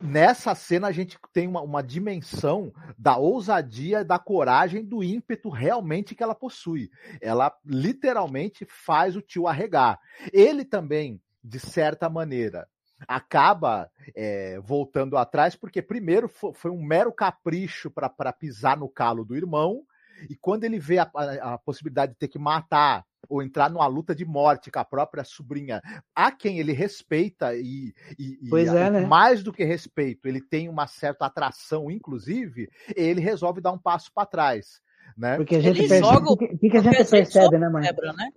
nessa 0.02 0.56
cena 0.56 0.88
a 0.88 0.92
gente 0.92 1.18
tem 1.34 1.48
uma, 1.48 1.62
uma, 1.62 1.84
dimensão 1.84 2.74
da 2.98 3.18
ousadia, 3.18 4.04
da 4.04 4.18
coragem, 4.18 4.84
do 4.84 5.04
ímpeto 5.04 5.50
realmente 5.50 6.16
que 6.16 6.24
ela 6.24 6.34
possui. 6.34 6.90
Ela 7.22 7.54
literalmente 7.66 8.66
faz 8.66 9.16
o 9.16 9.22
tio 9.22 9.48
arregar. 9.48 10.00
Ele 10.32 10.64
também, 10.64 11.22
de 11.44 11.60
certa 11.60 12.10
maneira, 12.10 12.68
acaba 13.08 13.90
é, 14.16 14.60
voltando 14.60 15.18
atrás, 15.18 15.56
porque 15.56 15.82
primeiro 15.82 16.28
foi 16.28 16.72
um 16.72 16.84
mero 16.84 17.12
capricho 17.12 17.90
para 17.90 18.34
pisar 18.34 18.78
no 18.78 18.90
calo 18.90 19.24
do 19.24 19.36
irmão, 19.36 19.84
e 20.30 20.36
quando 20.36 20.64
ele 20.66 20.80
vê 20.80 20.98
a, 20.98 21.10
a, 21.16 21.54
a 21.54 21.58
possibilidade 21.58 22.14
de 22.14 22.18
ter 22.18 22.28
que 22.28 22.40
matar 22.40 23.06
ou 23.30 23.44
entrar 23.44 23.70
numa 23.70 23.86
luta 23.88 24.16
de 24.16 24.26
morte 24.26 24.72
com 24.72 24.80
a 24.80 24.86
própria 24.86 25.24
sobrinha, 25.24 25.82
a 26.16 26.32
quem 26.32 26.60
ele 26.60 26.74
respeita 26.74 27.56
e, 27.56 27.94
e, 28.18 28.50
pois 28.50 28.72
e 28.72 28.76
é, 28.76 28.90
né? 28.90 29.06
mais 29.06 29.44
do 29.44 29.54
que 29.54 29.64
respeito, 29.64 30.28
ele 30.28 30.42
tem 30.42 30.68
uma 30.68 30.88
certa 30.88 31.26
atração, 31.26 31.92
inclusive, 31.92 32.70
ele 32.96 33.22
resolve 33.22 33.62
dar 33.62 33.72
um 33.72 33.78
passo 33.78 34.12
para 34.14 34.26
trás. 34.26 34.82
Né? 35.18 35.36
Porque 35.36 35.56
a 35.56 35.62
gente 35.62 35.80
percebe, 35.80 36.06
joga, 36.06 36.38
que, 36.38 36.70
que 36.70 36.78
a 36.78 36.82
gente 36.82 37.06
percebe, 37.06 37.58
né, 37.58 37.70
mãe? 37.70 37.84
Quebra, 37.84 38.14
né? 38.14 38.32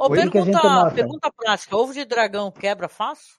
Ou 0.00 0.08
pergunta, 0.08 0.90
pergunta 0.94 1.30
prática, 1.36 1.76
ovo 1.76 1.92
de 1.92 2.06
dragão 2.06 2.50
quebra 2.50 2.88
fácil? 2.88 3.34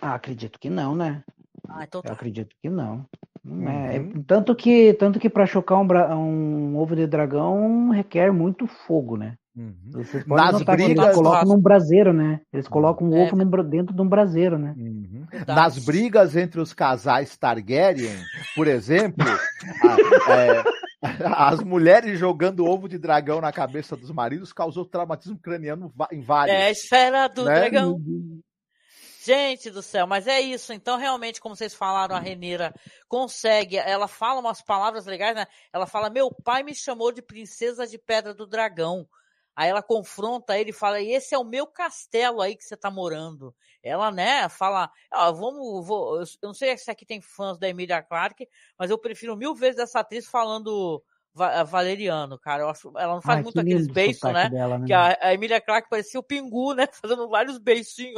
Ah, 0.00 0.14
acredito 0.14 0.56
que 0.56 0.70
não, 0.70 0.94
né? 0.94 1.24
Ah, 1.68 1.82
então 1.82 2.00
tá. 2.00 2.10
Eu 2.10 2.12
acredito 2.12 2.54
que 2.62 2.70
não. 2.70 3.04
É, 3.44 3.98
uhum. 3.98 4.22
tanto 4.24 4.54
que 4.54 4.92
tanto 4.94 5.18
que 5.18 5.28
para 5.28 5.46
chocar 5.46 5.78
um, 5.78 5.86
um, 6.14 6.76
ovo 6.76 6.94
de 6.94 7.06
dragão 7.06 7.88
requer 7.90 8.30
muito 8.30 8.68
fogo, 8.68 9.16
né? 9.16 9.34
Uhum. 9.56 9.74
Vocês 9.94 10.22
podem 10.24 10.44
Nas 10.44 10.52
notar 10.52 10.76
brigas, 10.76 10.94
que 10.94 11.00
eles 11.00 11.16
colocam 11.16 11.48
num 11.48 11.60
braseiro, 11.60 12.12
né? 12.12 12.40
Eles 12.52 12.68
colocam 12.68 13.08
um 13.08 13.16
é. 13.16 13.24
ovo 13.24 13.36
num, 13.36 13.64
dentro 13.64 13.92
de 13.92 14.00
um 14.00 14.08
braseiro, 14.08 14.58
né? 14.58 14.74
Uhum. 14.76 15.26
Nas 15.48 15.84
brigas 15.84 16.36
entre 16.36 16.60
os 16.60 16.72
casais 16.72 17.36
Targaryen, 17.36 18.16
por 18.54 18.68
exemplo, 18.68 19.26
a, 20.28 20.32
é, 20.32 20.62
as 21.36 21.60
mulheres 21.60 22.18
jogando 22.18 22.66
ovo 22.66 22.88
de 22.88 22.98
dragão 22.98 23.40
na 23.40 23.52
cabeça 23.52 23.96
dos 23.96 24.10
maridos 24.10 24.52
causou 24.52 24.84
traumatismo 24.84 25.38
craniano 25.38 25.92
em 26.12 26.20
vários. 26.20 26.56
É 26.56 26.64
a 26.64 26.70
esfera 26.70 27.28
do 27.28 27.44
né? 27.44 27.54
dragão. 27.54 27.98
Gente 29.22 29.70
do 29.70 29.82
céu, 29.82 30.06
mas 30.06 30.26
é 30.26 30.40
isso. 30.40 30.72
Então, 30.72 30.96
realmente, 30.96 31.40
como 31.40 31.54
vocês 31.54 31.74
falaram, 31.74 32.16
a 32.16 32.18
Renira 32.18 32.74
consegue. 33.06 33.76
Ela 33.76 34.08
fala 34.08 34.40
umas 34.40 34.62
palavras 34.62 35.04
legais, 35.04 35.34
né? 35.34 35.46
Ela 35.72 35.86
fala: 35.86 36.08
Meu 36.08 36.30
pai 36.42 36.62
me 36.62 36.74
chamou 36.74 37.12
de 37.12 37.20
princesa 37.20 37.86
de 37.86 37.98
pedra 37.98 38.32
do 38.32 38.46
dragão. 38.46 39.06
Aí 39.54 39.68
ela 39.68 39.82
confronta 39.82 40.58
ele 40.58 40.70
e 40.70 40.74
fala: 40.74 41.00
e 41.00 41.12
esse 41.12 41.34
é 41.34 41.38
o 41.38 41.44
meu 41.44 41.66
castelo 41.66 42.40
aí 42.40 42.56
que 42.56 42.64
você 42.64 42.76
tá 42.76 42.90
morando. 42.90 43.54
Ela, 43.82 44.10
né, 44.10 44.48
fala: 44.48 44.90
ah, 45.10 45.30
vamos, 45.30 45.86
vou, 45.86 46.20
eu 46.20 46.26
não 46.42 46.54
sei 46.54 46.76
se 46.76 46.90
aqui 46.90 47.04
tem 47.04 47.20
fãs 47.20 47.58
da 47.58 47.68
Emilia 47.68 48.02
Clarke, 48.02 48.48
mas 48.78 48.90
eu 48.90 48.98
prefiro 48.98 49.36
mil 49.36 49.54
vezes 49.54 49.80
essa 49.80 50.00
atriz 50.00 50.26
falando 50.26 51.02
Valeriano, 51.34 52.38
cara. 52.38 52.64
Eu 52.64 52.68
acho, 52.68 52.92
ela 52.96 53.14
não 53.14 53.22
faz 53.22 53.38
Ai, 53.38 53.42
muito 53.44 53.60
aqueles 53.60 53.86
beiços, 53.86 54.32
né? 54.32 54.48
Dela, 54.48 54.78
né? 54.78 54.86
Que 54.86 54.92
a, 54.92 55.18
a 55.20 55.34
Emilia 55.34 55.60
Clarke 55.60 55.88
parecia 55.88 56.18
o 56.18 56.22
Pingu, 56.22 56.74
né? 56.74 56.88
Fazendo 57.00 57.28
vários 57.28 57.58
beicinhos. 57.58 58.16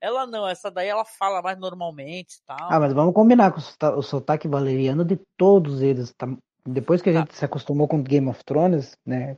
Ela 0.00 0.26
não, 0.26 0.48
essa 0.48 0.70
daí 0.70 0.88
ela 0.88 1.04
fala 1.04 1.42
mais 1.42 1.58
normalmente 1.58 2.40
tal. 2.46 2.56
Ah, 2.70 2.80
mas 2.80 2.92
vamos 2.92 3.14
combinar 3.14 3.52
com 3.52 3.60
o 3.60 4.02
sotaque 4.02 4.48
valeriano 4.48 5.04
de 5.04 5.18
todos 5.36 5.82
eles. 5.82 6.12
Tá? 6.14 6.26
Depois 6.64 7.02
que 7.02 7.10
a 7.10 7.12
tá. 7.12 7.18
gente 7.20 7.28
tá. 7.28 7.34
se 7.34 7.44
acostumou 7.44 7.86
com 7.86 8.02
Game 8.02 8.28
of 8.28 8.42
Thrones, 8.44 8.96
né? 9.04 9.36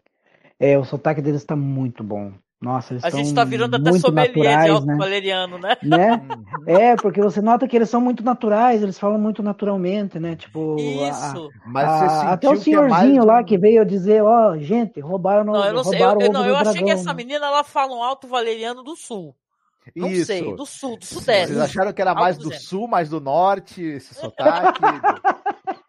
É, 0.61 0.79
o 0.79 0.85
sotaque 0.85 1.23
deles 1.23 1.45
tá 1.45 1.55
muito 1.55 2.03
bom. 2.03 2.33
Nossa, 2.61 2.93
eles 2.93 3.05
A 3.05 3.11
gente 3.11 3.33
tá 3.33 3.45
virando 3.45 3.77
até 3.77 3.93
sommelier 3.93 4.35
naturais, 4.35 4.65
de 4.65 4.71
alto 4.71 4.87
né? 4.87 4.97
valeriano, 4.97 5.59
né? 5.59 5.77
né? 5.81 6.21
Uhum. 6.29 6.45
é, 6.67 6.97
porque 6.97 7.21
você 7.21 7.41
nota 7.41 7.69
que 7.69 7.77
eles 7.77 7.89
são 7.89 8.01
muito 8.01 8.25
naturais, 8.25 8.83
eles 8.83 8.99
falam 8.99 9.17
muito 9.17 9.45
naturalmente, 9.45 10.19
né? 10.19 10.35
Tipo, 10.35 10.75
Isso. 10.77 11.51
A, 11.65 11.69
Mas 11.69 11.89
a, 11.89 12.33
até 12.33 12.51
o 12.51 12.57
senhorzinho 12.57 13.15
é 13.15 13.19
mais... 13.19 13.25
lá 13.25 13.45
que 13.45 13.57
veio 13.57 13.87
dizer, 13.87 14.25
ó, 14.25 14.51
oh, 14.51 14.59
gente, 14.59 14.99
roubaram 14.99 15.45
Não, 15.45 15.65
eu 15.65 15.73
não 15.73 15.85
sei, 15.85 16.03
eu, 16.03 16.21
eu, 16.21 16.33
não, 16.33 16.45
eu 16.45 16.57
achei 16.57 16.83
que 16.83 16.91
essa 16.91 17.15
menina 17.15 17.47
ela 17.47 17.63
fala 17.63 17.95
um 17.95 18.03
alto 18.03 18.27
valeriano 18.27 18.83
do 18.83 18.97
sul. 18.97 19.37
Não 19.95 20.09
Isso. 20.09 20.27
sei, 20.27 20.55
do 20.55 20.67
sul, 20.67 20.99
do 20.99 21.05
sudeste. 21.05 21.55
Vocês 21.55 21.61
acharam 21.61 21.93
que 21.93 22.03
era 22.03 22.13
mais 22.13 22.37
do, 22.37 22.51
do 22.51 22.55
sul, 22.55 22.89
mais 22.89 23.09
do 23.09 23.21
norte, 23.21 23.81
esse 23.83 24.15
sotaque? 24.15 24.81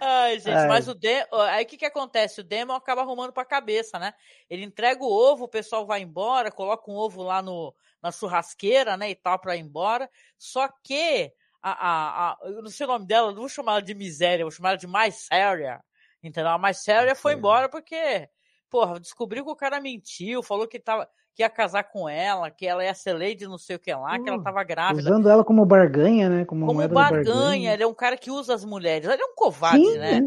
Ai, 0.00 0.38
gente, 0.38 0.56
Ai. 0.56 0.68
mas 0.68 0.88
o 0.88 0.94
Demon. 0.94 1.26
Aí 1.50 1.64
o 1.64 1.66
que, 1.66 1.76
que 1.76 1.84
acontece? 1.84 2.40
O 2.40 2.44
Demon 2.44 2.74
acaba 2.74 3.02
arrumando 3.02 3.32
pra 3.32 3.44
cabeça, 3.44 3.98
né? 3.98 4.14
Ele 4.48 4.64
entrega 4.64 5.02
o 5.02 5.10
ovo, 5.10 5.44
o 5.44 5.48
pessoal 5.48 5.86
vai 5.86 6.00
embora, 6.00 6.50
coloca 6.50 6.90
um 6.90 6.94
ovo 6.94 7.22
lá 7.22 7.42
no, 7.42 7.74
na 8.02 8.10
churrasqueira, 8.10 8.96
né? 8.96 9.10
E 9.10 9.14
tal, 9.14 9.38
pra 9.38 9.56
ir 9.56 9.60
embora. 9.60 10.10
Só 10.36 10.68
que. 10.82 11.32
A, 11.60 11.72
a, 11.72 12.30
a, 12.30 12.38
eu 12.44 12.62
não 12.62 12.70
sei 12.70 12.86
o 12.86 12.88
nome 12.88 13.04
dela, 13.04 13.32
não 13.32 13.40
vou 13.40 13.48
chamar 13.48 13.72
ela 13.72 13.82
de 13.82 13.92
miséria, 13.92 14.44
vou 14.44 14.50
chamar 14.50 14.70
ela 14.70 14.78
de 14.78 14.86
mais 14.86 15.26
séria. 15.26 15.82
Entendeu? 16.22 16.52
A 16.52 16.58
mais 16.58 16.82
séria 16.82 17.16
foi 17.16 17.34
embora 17.34 17.68
porque, 17.68 18.28
porra, 18.70 19.00
descobriu 19.00 19.44
que 19.44 19.50
o 19.50 19.56
cara 19.56 19.80
mentiu, 19.80 20.42
falou 20.42 20.68
que 20.68 20.78
tava 20.78 21.08
que 21.34 21.42
ia 21.42 21.50
casar 21.50 21.84
com 21.84 22.08
ela, 22.08 22.50
que 22.50 22.66
ela 22.66 22.84
ia 22.84 22.94
ser 22.94 23.12
lady 23.12 23.46
não 23.46 23.58
sei 23.58 23.76
o 23.76 23.78
que 23.78 23.94
lá, 23.94 24.18
que 24.18 24.28
ela 24.28 24.38
hum, 24.38 24.42
tava 24.42 24.64
grávida. 24.64 25.00
Usando 25.00 25.28
ela 25.28 25.44
como 25.44 25.64
barganha, 25.64 26.28
né? 26.28 26.44
Como, 26.44 26.66
como 26.66 26.86
barganha, 26.88 27.24
barganha, 27.24 27.72
ele 27.74 27.82
é 27.82 27.86
um 27.86 27.94
cara 27.94 28.16
que 28.16 28.30
usa 28.30 28.54
as 28.54 28.64
mulheres. 28.64 29.08
Ele 29.08 29.22
é 29.22 29.24
um 29.24 29.34
covarde, 29.34 29.84
Sim, 29.84 29.98
né? 29.98 30.20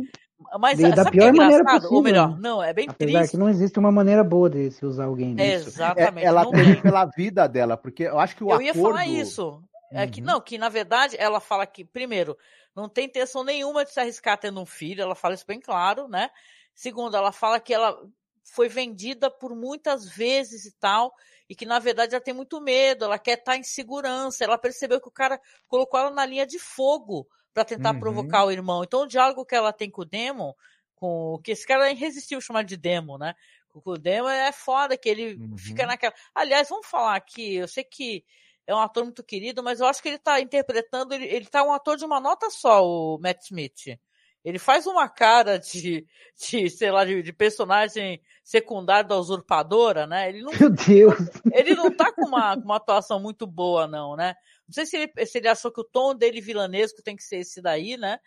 Mas 0.60 0.80
e 0.80 0.90
da 0.90 1.06
pior 1.10 1.28
é 1.28 1.32
maneira 1.32 1.64
possível. 1.64 1.92
Ou 1.92 2.02
melhor, 2.02 2.40
não, 2.40 2.64
é 2.64 2.74
bem 2.74 2.88
Apesar 2.90 3.20
triste. 3.20 3.32
que 3.32 3.38
não 3.38 3.50
existe 3.50 3.78
uma 3.78 3.92
maneira 3.92 4.24
boa 4.24 4.50
de 4.50 4.72
se 4.72 4.86
usar 4.86 5.06
alguém. 5.06 5.36
Né? 5.36 5.54
Exatamente. 5.54 6.26
É, 6.26 6.28
ela 6.28 6.50
tem 6.50 6.82
pela 6.82 7.06
vida 7.06 7.48
dela, 7.48 7.78
porque 7.78 8.04
eu 8.04 8.20
acho 8.20 8.36
que 8.36 8.44
o 8.44 8.48
eu 8.48 8.54
acordo... 8.54 8.64
Eu 8.64 8.76
ia 8.76 8.82
falar 8.82 9.06
isso. 9.06 9.62
É 9.92 10.08
que, 10.08 10.22
uhum. 10.22 10.28
não, 10.28 10.42
que 10.42 10.58
na 10.58 10.70
verdade 10.70 11.18
ela 11.20 11.40
fala 11.40 11.66
que, 11.66 11.84
primeiro, 11.84 12.38
não 12.76 12.88
tem 12.88 13.06
intenção 13.06 13.44
nenhuma 13.44 13.84
de 13.84 13.92
se 13.92 14.00
arriscar 14.00 14.38
tendo 14.38 14.62
um 14.62 14.66
filho, 14.66 15.02
ela 15.02 15.16
fala 15.16 15.36
isso 15.36 15.46
bem 15.46 15.60
claro, 15.60 16.08
né? 16.08 16.30
Segundo, 16.74 17.16
ela 17.16 17.34
fala 17.34 17.60
que 17.60 17.74
ela 17.74 17.98
foi 18.44 18.68
vendida 18.68 19.30
por 19.30 19.56
muitas 19.56 20.08
vezes 20.08 20.66
e 20.66 20.72
tal, 20.74 21.14
e 21.50 21.56
que 21.56 21.66
na 21.66 21.80
verdade 21.80 22.16
ela 22.16 22.24
tem 22.24 22.34
muito 22.34 22.60
medo, 22.62 23.06
ela 23.06 23.20
quer 23.20 23.38
estar 23.38 23.58
em 23.58 23.64
segurança, 23.64 24.44
ela 24.44 24.58
percebeu 24.58 25.00
que 25.00 25.08
o 25.08 25.12
cara 25.12 25.40
colocou 25.68 26.00
ela 26.00 26.12
na 26.12 26.26
linha 26.26 26.46
de 26.46 26.60
fogo 26.60 27.28
para 27.54 27.66
tentar 27.66 27.94
uhum. 27.94 28.00
provocar 28.00 28.46
o 28.46 28.52
irmão. 28.52 28.84
Então 28.84 29.02
o 29.02 29.08
diálogo 29.08 29.46
que 29.46 29.56
ela 29.56 29.74
tem 29.74 29.90
com 29.90 30.02
o 30.02 30.06
Demon, 30.06 30.54
com 30.96 31.40
que 31.44 31.52
esse 31.52 31.66
cara 31.66 31.90
é 31.90 31.92
irresistível 31.92 32.42
chamar 32.42 32.64
de 32.64 32.78
Demon, 32.78 33.18
né? 33.18 33.34
O 33.74 33.98
Demon 33.98 34.30
é 34.30 34.52
foda 34.52 34.98
que 34.98 35.10
ele 35.10 35.36
uhum. 35.36 35.58
fica 35.58 35.86
naquela. 35.86 36.14
Aliás, 36.36 36.68
vamos 36.70 36.88
falar 36.88 37.16
aqui, 37.16 37.56
eu 37.56 37.68
sei 37.68 37.84
que 37.84 38.24
é 38.68 38.76
um 38.76 38.80
ator 38.80 39.04
muito 39.04 39.24
querido, 39.24 39.64
mas 39.64 39.80
eu 39.80 39.88
acho 39.88 40.02
que 40.02 40.10
ele 40.10 40.16
está 40.18 40.40
interpretando, 40.40 41.14
ele, 41.14 41.26
ele 41.26 41.46
tá 41.46 41.64
um 41.64 41.74
ator 41.74 41.98
de 41.98 42.06
uma 42.06 42.20
nota 42.20 42.50
só, 42.50 42.86
o 42.86 43.18
Matt 43.18 43.44
Smith. 43.44 44.00
Ele 44.44 44.58
faz 44.58 44.88
uma 44.88 45.08
cara 45.08 45.58
de, 45.60 46.06
de 46.38 46.70
sei 46.70 46.92
lá, 46.92 47.06
de, 47.06 47.22
de, 47.22 47.34
personagem 47.34 48.22
secundário 48.52 49.08
da 49.08 49.16
usurpadora, 49.16 50.06
né? 50.06 50.28
Ele 50.28 50.42
não, 50.42 50.52
Meu 50.52 50.70
Deus! 50.70 51.16
Ele 51.54 51.74
não 51.74 51.90
tá 51.90 52.12
com 52.12 52.26
uma, 52.26 52.54
uma 52.56 52.76
atuação 52.76 53.18
muito 53.18 53.48
boa, 53.48 53.88
não, 53.88 54.18
né? 54.18 54.36
Não 54.68 54.74
sei 54.74 54.86
se 54.86 54.98
ele, 54.98 55.26
se 55.26 55.38
ele 55.38 55.48
achou 55.48 55.72
que 55.72 55.80
o 55.80 55.86
tom 55.86 56.14
dele 56.14 56.42
vilanesco 56.42 57.02
tem 57.02 57.16
que 57.16 57.24
ser 57.24 57.38
esse 57.38 57.62
daí, 57.62 57.96
né? 57.96 58.20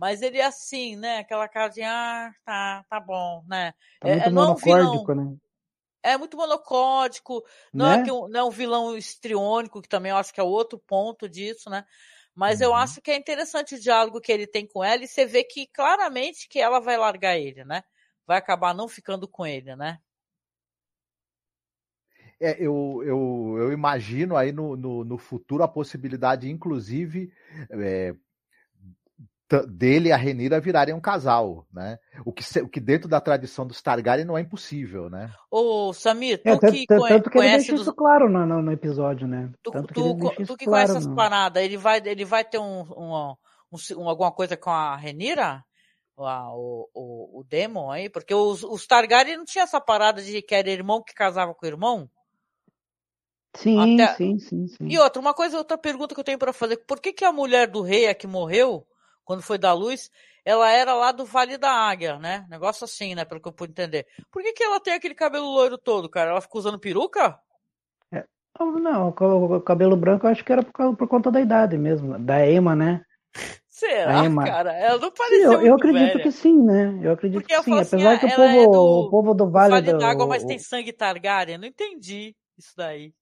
Mas 0.00 0.20
ele 0.20 0.38
é 0.38 0.46
assim, 0.46 0.96
né? 0.96 1.18
Aquela 1.18 1.48
cara 1.48 1.68
de, 1.68 1.82
ah, 1.82 2.30
tá, 2.44 2.84
tá 2.90 3.00
bom, 3.00 3.44
né? 3.48 3.72
Tá 4.00 4.08
muito 4.08 4.24
é, 4.24 4.30
monocórdico, 4.30 5.14
né? 5.14 5.36
É 6.02 6.16
muito 6.16 6.36
monocódico, 6.36 7.44
não, 7.72 7.86
é 7.86 7.96
né? 7.96 8.02
é 8.02 8.04
que, 8.04 8.10
não 8.10 8.40
é 8.40 8.44
um 8.44 8.50
vilão 8.50 8.96
estriônico, 8.96 9.82
que 9.82 9.88
também 9.88 10.10
eu 10.10 10.16
acho 10.16 10.32
que 10.32 10.40
é 10.40 10.44
outro 10.44 10.78
ponto 10.78 11.28
disso, 11.28 11.70
né? 11.70 11.84
Mas 12.34 12.60
uhum. 12.60 12.66
eu 12.66 12.74
acho 12.74 13.00
que 13.00 13.12
é 13.12 13.16
interessante 13.16 13.76
o 13.76 13.80
diálogo 13.80 14.20
que 14.20 14.32
ele 14.32 14.46
tem 14.46 14.66
com 14.66 14.82
ela 14.82 15.04
e 15.04 15.08
você 15.08 15.24
vê 15.24 15.44
que 15.44 15.68
claramente 15.68 16.48
que 16.48 16.60
ela 16.60 16.80
vai 16.80 16.96
largar 16.96 17.36
ele, 17.36 17.64
né? 17.64 17.82
Vai 18.28 18.36
acabar 18.36 18.74
não 18.74 18.86
ficando 18.86 19.26
com 19.26 19.46
ele, 19.46 19.74
né? 19.74 19.98
É, 22.38 22.62
eu, 22.62 23.02
eu, 23.02 23.56
eu 23.58 23.72
imagino 23.72 24.36
aí 24.36 24.52
no, 24.52 24.76
no, 24.76 25.02
no 25.02 25.16
futuro 25.16 25.62
a 25.62 25.68
possibilidade, 25.68 26.48
inclusive, 26.48 27.32
é, 27.70 28.14
dele 29.66 30.10
e 30.10 30.12
a 30.12 30.16
Renira 30.16 30.60
virarem 30.60 30.94
um 30.94 31.00
casal, 31.00 31.66
né? 31.72 31.98
O 32.22 32.30
que, 32.30 32.44
o 32.60 32.68
que 32.68 32.78
dentro 32.78 33.08
da 33.08 33.18
tradição 33.18 33.66
dos 33.66 33.80
Targaryen 33.80 34.26
não 34.26 34.36
é 34.36 34.42
impossível, 34.42 35.08
né? 35.08 35.32
Ô, 35.50 35.94
Samir, 35.94 36.36
tu 36.42 36.48
é, 36.50 36.58
tanto, 36.58 36.72
que 36.72 36.86
tanto 36.86 37.30
que 37.30 37.38
ele 37.38 37.48
deixa 37.48 37.72
dos... 37.72 37.80
isso 37.80 37.94
claro 37.94 38.28
no, 38.28 38.44
no, 38.44 38.60
no, 38.60 38.72
episódio, 38.72 39.26
né? 39.26 39.50
Tu, 39.62 39.70
tanto 39.70 39.94
tu, 39.94 40.16
que, 40.16 40.44
tu 40.44 40.56
que 40.56 40.66
claro 40.66 40.88
conhece 40.88 40.98
essas 40.98 41.14
paradas, 41.14 41.62
ele 41.62 41.78
vai, 41.78 42.00
ele 42.04 42.26
vai 42.26 42.44
ter 42.44 42.58
um, 42.58 42.82
um, 42.82 43.34
um, 43.96 44.08
alguma 44.08 44.30
coisa 44.30 44.54
com 44.54 44.70
a 44.70 44.94
Renira? 44.94 45.64
O, 46.18 46.88
o, 46.94 47.40
o 47.40 47.44
Demon 47.44 47.90
aí? 47.90 48.10
Porque 48.10 48.34
os, 48.34 48.62
os 48.64 48.86
Targaryen 48.86 49.36
não 49.36 49.44
tinha 49.44 49.64
essa 49.64 49.80
parada 49.80 50.20
de 50.20 50.42
que 50.42 50.54
era 50.54 50.70
irmão 50.70 51.02
que 51.02 51.14
casava 51.14 51.54
com 51.54 51.66
irmão? 51.66 52.10
Sim, 53.54 53.94
Até... 53.94 54.14
sim, 54.14 54.38
sim, 54.38 54.66
sim. 54.68 54.86
E 54.88 54.98
outra, 54.98 55.20
uma 55.20 55.34
coisa, 55.34 55.58
outra 55.58 55.78
pergunta 55.78 56.14
que 56.14 56.20
eu 56.20 56.24
tenho 56.24 56.38
para 56.38 56.52
fazer, 56.52 56.76
por 56.86 57.00
que 57.00 57.12
que 57.12 57.24
a 57.24 57.32
mulher 57.32 57.68
do 57.68 57.82
rei 57.82 58.06
é 58.06 58.14
que 58.14 58.26
morreu 58.26 58.86
quando 59.24 59.42
foi 59.42 59.58
da 59.58 59.72
luz, 59.72 60.10
ela 60.44 60.70
era 60.70 60.94
lá 60.94 61.12
do 61.12 61.26
Vale 61.26 61.58
da 61.58 61.70
Águia, 61.70 62.18
né? 62.18 62.46
Negócio 62.48 62.84
assim, 62.84 63.14
né? 63.14 63.24
Pelo 63.24 63.40
que 63.40 63.48
eu 63.48 63.52
pude 63.52 63.72
entender. 63.72 64.06
Por 64.32 64.42
que, 64.42 64.54
que 64.54 64.62
ela 64.62 64.80
tem 64.80 64.94
aquele 64.94 65.14
cabelo 65.14 65.44
loiro 65.44 65.76
todo, 65.76 66.08
cara? 66.08 66.30
Ela 66.30 66.40
ficou 66.40 66.58
usando 66.58 66.78
peruca? 66.78 67.38
É, 68.10 68.24
não, 68.58 69.08
o 69.08 69.60
cabelo 69.60 69.96
branco 69.96 70.26
eu 70.26 70.30
acho 70.30 70.42
que 70.42 70.50
era 70.50 70.62
por, 70.62 70.96
por 70.96 71.06
conta 71.06 71.30
da 71.30 71.40
idade 71.40 71.76
mesmo, 71.76 72.18
da 72.18 72.46
Ema, 72.46 72.74
né? 72.74 73.04
Será, 73.78 74.24
Ema. 74.24 74.44
cara? 74.44 74.72
Ela 74.72 74.98
não 74.98 75.10
pareceu 75.12 75.52
eu, 75.52 75.62
eu 75.62 75.74
acredito 75.74 76.12
velha. 76.12 76.22
que 76.22 76.32
sim, 76.32 76.60
né? 76.60 76.98
Eu 77.02 77.12
acredito 77.12 77.40
Porque 77.40 77.56
que 77.56 77.62
sim. 77.62 77.78
Assim, 77.78 77.96
Apesar 77.96 78.18
que 78.18 78.26
o 78.26 78.30
povo, 78.30 78.42
é 78.42 78.66
do, 78.66 78.82
o 78.82 79.10
povo 79.10 79.34
do 79.34 79.50
Vale, 79.50 79.70
vale 79.70 79.98
da 79.98 80.10
Água, 80.10 80.26
mas 80.26 80.44
tem 80.44 80.58
sangue 80.58 80.92
Targaryen. 80.92 81.58
Não 81.58 81.68
entendi 81.68 82.34
isso 82.56 82.72
daí. 82.76 83.14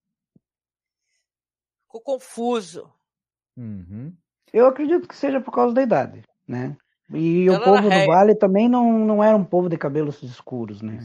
Ficou 1.82 2.00
confuso. 2.00 2.90
Uhum. 3.56 4.14
Eu 4.52 4.66
acredito 4.66 5.06
que 5.06 5.16
seja 5.16 5.40
por 5.40 5.52
causa 5.52 5.74
da 5.74 5.82
idade 5.82 6.22
né? 6.46 6.76
E 7.12 7.46
Ela 7.48 7.58
o 7.58 7.64
povo 7.64 7.88
do 7.88 8.06
Vale 8.06 8.34
também 8.34 8.68
não, 8.68 8.98
não 8.98 9.22
era 9.22 9.36
um 9.36 9.44
povo 9.44 9.68
de 9.68 9.76
cabelos 9.76 10.22
escuros, 10.22 10.82
né? 10.82 10.98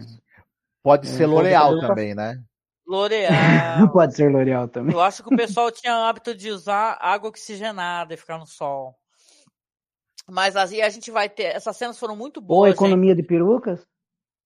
Pode 0.84 1.08
é, 1.08 1.12
ser 1.12 1.26
L'Oreal 1.26 1.80
também, 1.80 2.16
né? 2.16 2.42
L'Oreal. 2.88 3.32
Pode 3.94 4.16
ser 4.16 4.32
L'Oreal 4.32 4.68
também. 4.68 4.94
Eu 4.94 5.02
acho 5.02 5.24
que 5.24 5.34
o 5.34 5.38
pessoal 5.38 5.72
tinha 5.72 5.96
o 5.96 6.04
hábito 6.04 6.34
de 6.34 6.50
usar 6.50 6.98
água 7.00 7.30
oxigenada 7.30 8.14
e 8.14 8.18
ficar 8.18 8.38
no 8.38 8.48
sol. 8.48 8.96
Mas 10.30 10.56
aí 10.56 10.82
a 10.82 10.90
gente 10.90 11.12
vai 11.12 11.30
ter. 11.30 11.56
Essas 11.56 11.76
cenas 11.78 11.98
foram 11.98 12.16
muito 12.16 12.40
boas. 12.42 12.60
Ou 12.60 12.68
economia 12.68 13.12
gente. 13.12 13.22
de 13.22 13.28
perucas? 13.28 13.86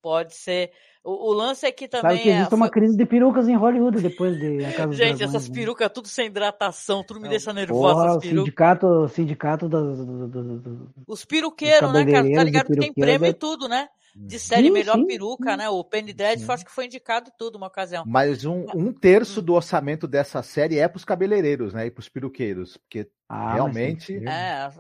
Pode 0.01 0.35
ser. 0.35 0.71
O, 1.03 1.31
o, 1.31 1.33
lance 1.33 1.65
é 1.65 1.71
que 1.71 1.87
também. 1.87 2.17
Sabe 2.17 2.23
que 2.23 2.29
existe 2.29 2.53
é, 2.53 2.55
uma 2.55 2.69
crise 2.69 2.95
de 2.95 3.05
perucas 3.07 3.47
em 3.47 3.55
Hollywood 3.55 4.01
depois 4.01 4.39
de 4.39 4.63
A 4.63 4.71
Casa 4.71 4.93
Gente, 4.93 5.17
Dragões, 5.17 5.21
essas 5.21 5.49
né? 5.49 5.55
perucas 5.55 5.91
tudo 5.91 6.07
sem 6.07 6.27
hidratação, 6.27 7.03
tudo 7.03 7.19
me 7.19 7.23
Não, 7.23 7.31
deixa 7.31 7.51
nervosa. 7.51 7.93
Porra, 7.95 8.05
essas 8.05 8.17
o 8.17 8.19
perucas. 8.19 8.43
sindicato, 8.43 9.07
sindicato 9.09 9.67
das, 9.67 9.97
do, 9.97 10.27
do, 10.27 10.59
do, 10.59 10.89
Os 11.07 11.25
peruqueiros, 11.25 11.91
né, 11.91 12.05
cara? 12.05 12.31
Tá 12.35 12.43
ligado 12.43 12.67
que 12.67 12.79
tem 12.79 12.93
prêmio 12.93 13.25
é- 13.25 13.29
e 13.29 13.33
tudo, 13.33 13.67
né? 13.67 13.89
De 14.15 14.39
série 14.39 14.67
Sim, 14.67 14.73
melhor 14.73 14.95
sim, 14.95 15.07
peruca, 15.07 15.51
sim. 15.51 15.57
né? 15.57 15.69
O 15.69 15.83
Penny 15.83 16.13
Dreadful 16.13 16.53
acho 16.53 16.63
que 16.65 16.71
foi 16.71 16.85
indicado 16.85 17.31
tudo 17.37 17.57
uma 17.57 17.67
ocasião. 17.67 18.03
Mas 18.07 18.45
um, 18.45 18.65
um 18.73 18.93
terço 18.93 19.41
do 19.41 19.53
orçamento 19.53 20.07
dessa 20.07 20.41
série 20.41 20.77
é 20.77 20.87
pros 20.87 21.03
cabeleireiros, 21.03 21.73
né? 21.73 21.87
E 21.87 21.91
pros 21.91 22.07
peruqueiros. 22.07 22.77
Porque 22.77 23.09
Ah, 23.27 23.55
Realmente. 23.55 24.15
É, 24.25 24.71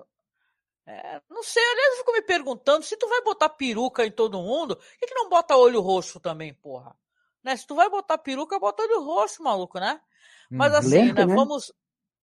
é, 0.87 1.21
não 1.29 1.41
sei, 1.41 1.63
aliás, 1.63 1.93
eu 1.93 1.97
fico 1.97 2.11
me 2.11 2.21
perguntando, 2.21 2.85
se 2.85 2.95
tu 2.95 3.07
vai 3.07 3.21
botar 3.21 3.49
peruca 3.49 4.05
em 4.05 4.11
todo 4.11 4.41
mundo, 4.41 4.75
por 4.75 4.97
que, 4.99 5.07
que 5.07 5.15
não 5.15 5.29
bota 5.29 5.57
olho 5.57 5.81
roxo 5.81 6.19
também, 6.19 6.53
porra? 6.53 6.95
Né? 7.43 7.57
Se 7.57 7.65
tu 7.65 7.75
vai 7.75 7.89
botar 7.89 8.17
peruca, 8.17 8.59
bota 8.59 8.83
olho 8.83 9.03
roxo, 9.03 9.41
maluco, 9.41 9.79
né? 9.79 9.99
Mas 10.51 10.71
Uhum. 10.71 10.79
assim, 10.79 10.89
Lenta, 10.89 11.25
né, 11.25 11.25
né? 11.25 11.35
vamos, 11.35 11.73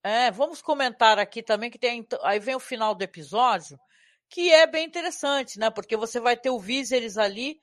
é, 0.03 0.31
vamos 0.31 0.63
comentar 0.63 1.19
aqui 1.19 1.43
também 1.43 1.71
que 1.71 1.79
tem, 1.79 2.07
aí 2.23 2.39
vem 2.39 2.55
o 2.55 2.61
final 2.61 2.95
do 2.95 3.03
episódio, 3.03 3.79
que 4.29 4.51
é 4.53 4.67
bem 4.67 4.87
interessante, 4.87 5.59
né? 5.59 5.69
Porque 5.69 5.97
você 5.97 6.21
vai 6.21 6.37
ter 6.37 6.51
o 6.51 6.59
Viserys 6.59 7.19
ali, 7.19 7.61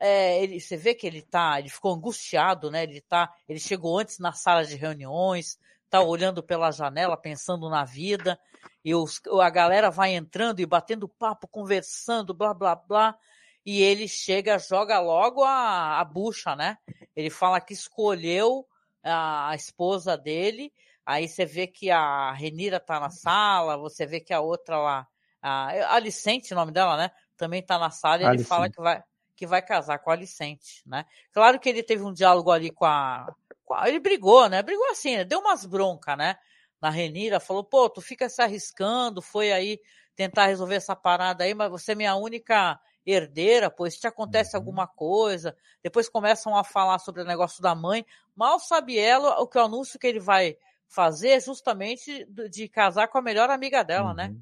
é, 0.00 0.42
ele, 0.42 0.60
você 0.60 0.76
vê 0.76 0.94
que 0.94 1.06
ele 1.06 1.22
tá, 1.22 1.58
ele 1.60 1.68
ficou 1.68 1.94
angustiado, 1.94 2.70
né? 2.70 2.82
Ele 2.82 3.00
tá, 3.00 3.32
ele 3.48 3.60
chegou 3.60 3.98
antes 3.98 4.18
na 4.18 4.32
sala 4.32 4.64
de 4.64 4.74
reuniões, 4.74 5.56
tá 5.88 6.00
olhando 6.00 6.42
pela 6.42 6.72
janela, 6.72 7.16
pensando 7.16 7.70
na 7.70 7.84
vida, 7.84 8.38
e 8.84 8.94
os, 8.94 9.20
a 9.40 9.50
galera 9.50 9.90
vai 9.90 10.14
entrando 10.14 10.60
e 10.60 10.66
batendo 10.66 11.08
papo, 11.08 11.46
conversando, 11.48 12.34
blá 12.34 12.52
blá 12.52 12.74
blá, 12.74 13.16
e 13.64 13.80
ele 13.80 14.08
chega, 14.08 14.58
joga 14.58 14.98
logo 14.98 15.44
a, 15.44 16.00
a 16.00 16.04
bucha, 16.04 16.56
né? 16.56 16.76
Ele 17.14 17.30
fala 17.30 17.60
que 17.60 17.72
escolheu 17.72 18.66
a, 19.04 19.50
a 19.50 19.54
esposa 19.54 20.16
dele, 20.16 20.72
aí 21.06 21.28
você 21.28 21.44
vê 21.44 21.66
que 21.66 21.90
a 21.90 22.32
Renira 22.32 22.80
tá 22.80 22.98
na 22.98 23.10
sala, 23.10 23.76
você 23.76 24.04
vê 24.04 24.20
que 24.20 24.32
a 24.34 24.40
outra 24.40 24.78
lá, 24.78 25.06
a 25.40 25.94
Alicente, 25.94 26.52
o 26.52 26.56
nome 26.56 26.72
dela, 26.72 26.96
né? 26.96 27.10
Também 27.36 27.62
tá 27.62 27.78
na 27.78 27.90
sala 27.90 28.22
e 28.22 28.24
ele 28.24 28.28
Alicente. 28.30 28.48
fala 28.48 28.68
que 28.68 28.80
vai, 28.80 29.02
que 29.36 29.46
vai 29.46 29.62
casar 29.62 29.98
com 30.00 30.10
a 30.10 30.14
Alicente, 30.14 30.82
né? 30.86 31.04
Claro 31.32 31.58
que 31.60 31.68
ele 31.68 31.82
teve 31.82 32.02
um 32.02 32.12
diálogo 32.12 32.50
ali 32.50 32.70
com 32.70 32.84
a, 32.84 33.32
com 33.64 33.74
a- 33.74 33.88
ele 33.88 34.00
brigou, 34.00 34.48
né? 34.48 34.60
Brigou 34.62 34.88
assim, 34.90 35.16
né? 35.16 35.24
deu 35.24 35.38
umas 35.40 35.64
broncas, 35.66 36.16
né? 36.16 36.36
Na 36.82 36.90
Renira, 36.90 37.40
falou, 37.40 37.64
pô, 37.64 37.88
tu 37.88 38.00
fica 38.02 38.28
se 38.28 38.42
arriscando, 38.42 39.22
foi 39.22 39.52
aí 39.52 39.80
tentar 40.16 40.46
resolver 40.46 40.74
essa 40.74 40.96
parada 40.96 41.44
aí, 41.44 41.54
mas 41.54 41.70
você 41.70 41.92
é 41.92 41.94
minha 41.94 42.16
única 42.16 42.78
herdeira, 43.06 43.70
pois 43.70 43.96
te 43.96 44.06
acontece 44.06 44.56
Uhum. 44.56 44.60
alguma 44.60 44.86
coisa. 44.88 45.56
Depois 45.82 46.08
começam 46.08 46.56
a 46.56 46.64
falar 46.64 46.98
sobre 46.98 47.22
o 47.22 47.24
negócio 47.24 47.62
da 47.62 47.74
mãe. 47.74 48.04
Mal 48.34 48.58
sabe 48.60 48.98
ela 48.98 49.40
o 49.40 49.46
que 49.48 49.58
o 49.58 49.62
anúncio 49.62 49.98
que 49.98 50.06
ele 50.06 50.20
vai 50.20 50.56
fazer 50.88 51.30
é 51.30 51.40
justamente 51.40 52.24
de 52.26 52.48
de 52.48 52.68
casar 52.68 53.08
com 53.08 53.18
a 53.18 53.22
melhor 53.22 53.48
amiga 53.50 53.82
dela, 53.82 54.12
né? 54.14 54.32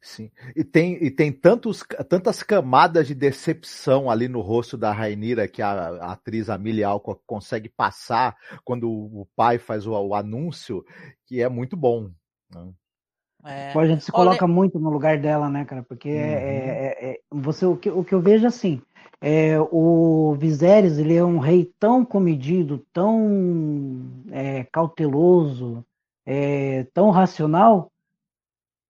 Sim. 0.00 0.30
E 0.54 0.62
tem, 0.62 0.94
e 1.04 1.10
tem 1.10 1.32
tantos, 1.32 1.84
tantas 2.08 2.42
camadas 2.42 3.06
de 3.08 3.14
decepção 3.14 4.08
ali 4.08 4.28
no 4.28 4.40
rosto 4.40 4.76
da 4.76 4.92
Rainira 4.92 5.48
que 5.48 5.60
a, 5.60 5.70
a 5.70 6.12
atriz 6.12 6.48
Amelia 6.48 6.88
Alcock 6.88 7.20
consegue 7.26 7.68
passar 7.68 8.36
quando 8.64 8.88
o 8.88 9.26
pai 9.34 9.58
faz 9.58 9.86
o, 9.86 9.92
o 9.92 10.14
anúncio, 10.14 10.84
que 11.26 11.42
é 11.42 11.48
muito 11.48 11.76
bom. 11.76 12.10
né? 12.54 12.68
É. 13.44 13.72
Pô, 13.72 13.80
a 13.80 13.86
gente 13.86 14.04
se 14.04 14.10
Olha- 14.12 14.30
coloca 14.30 14.46
muito 14.46 14.78
no 14.78 14.90
lugar 14.90 15.18
dela, 15.18 15.48
né, 15.48 15.64
cara? 15.64 15.82
Porque 15.82 16.08
é, 16.08 16.12
Uhum. 16.12 16.20
é- 16.20 17.10
é- 17.12 17.20
você, 17.30 17.66
o, 17.66 17.76
que, 17.76 17.88
o 17.90 18.04
que 18.04 18.14
eu 18.14 18.20
vejo 18.20 18.46
assim, 18.46 18.80
é, 19.20 19.58
o 19.60 20.34
Viserys, 20.38 20.98
ele 20.98 21.14
é 21.16 21.24
um 21.24 21.38
rei 21.38 21.72
tão 21.78 22.04
comedido, 22.04 22.84
tão 22.92 24.02
é, 24.30 24.64
cauteloso, 24.64 25.84
é, 26.26 26.84
tão 26.94 27.10
racional, 27.10 27.90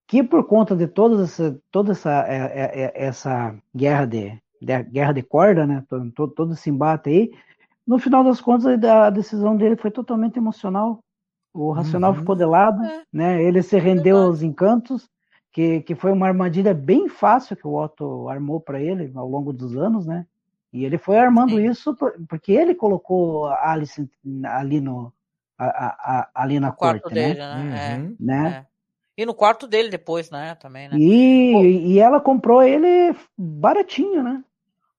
que 0.08 0.22
por 0.24 0.44
conta 0.44 0.74
de 0.74 0.88
toda 0.88 1.22
essa, 1.22 1.60
toda 1.70 1.92
essa, 1.92 2.24
é, 2.26 2.36
é, 2.36 2.80
é, 2.84 2.92
essa 3.06 3.54
guerra 3.76 4.06
de, 4.06 4.36
de- 4.60 4.82
guerra 4.84 5.12
de 5.12 5.22
corda, 5.22 5.66
né? 5.66 5.84
Todo, 5.88 6.30
todo, 6.30 6.52
esse 6.54 6.70
embate 6.70 7.10
aí, 7.10 7.30
no 7.86 7.98
final 7.98 8.24
das 8.24 8.40
contas, 8.40 8.66
a 8.82 9.10
decisão 9.10 9.56
dele 9.56 9.76
foi 9.76 9.90
totalmente 9.90 10.36
emocional. 10.38 10.98
O 11.54 11.70
racional 11.72 12.12
Uhum. 12.12 12.18
ficou 12.18 12.34
de 12.34 12.44
lado, 12.44 12.82
É. 12.82 13.02
né? 13.12 13.42
Ele 13.42 13.62
se 13.62 13.78
rendeu 13.78 14.16
aos 14.16 14.42
encantos, 14.42 15.08
que, 15.52 15.80
que 15.82 15.94
foi 15.94 16.10
uma 16.12 16.26
armadilha 16.26 16.72
bem 16.74 17.08
fácil 17.08 17.54
que 17.56 17.66
o 17.66 17.74
Otto 17.74 18.28
armou 18.28 18.60
para 18.60 18.80
ele 18.80 19.12
ao 19.14 19.28
longo 19.28 19.52
dos 19.52 19.76
anos, 19.76 20.06
né? 20.06 20.26
E 20.72 20.84
ele 20.84 20.98
foi 20.98 21.18
armando 21.18 21.50
Sim. 21.56 21.66
isso 21.68 21.94
por- 21.94 22.14
porque 22.28 22.52
ele 22.52 22.74
colocou 22.74 23.46
a 23.46 23.72
Alice 23.72 24.08
ali 24.44 24.80
no 24.80 25.12
a- 25.58 25.64
a- 25.66 25.96
a- 26.20 26.28
ali 26.34 26.60
na 26.60 26.70
corte, 26.70 27.12
dele, 27.12 27.38
né? 27.40 27.64
né? 27.64 27.98
Uhum. 27.98 28.16
Né? 28.20 28.48
é. 28.64 28.77
E 29.18 29.26
no 29.26 29.34
quarto 29.34 29.66
dele 29.66 29.88
depois, 29.88 30.30
né? 30.30 30.54
Também, 30.54 30.88
né? 30.88 30.96
E, 30.96 31.94
e 31.94 31.98
ela 31.98 32.20
comprou 32.20 32.62
ele 32.62 33.12
baratinho, 33.36 34.22
né? 34.22 34.44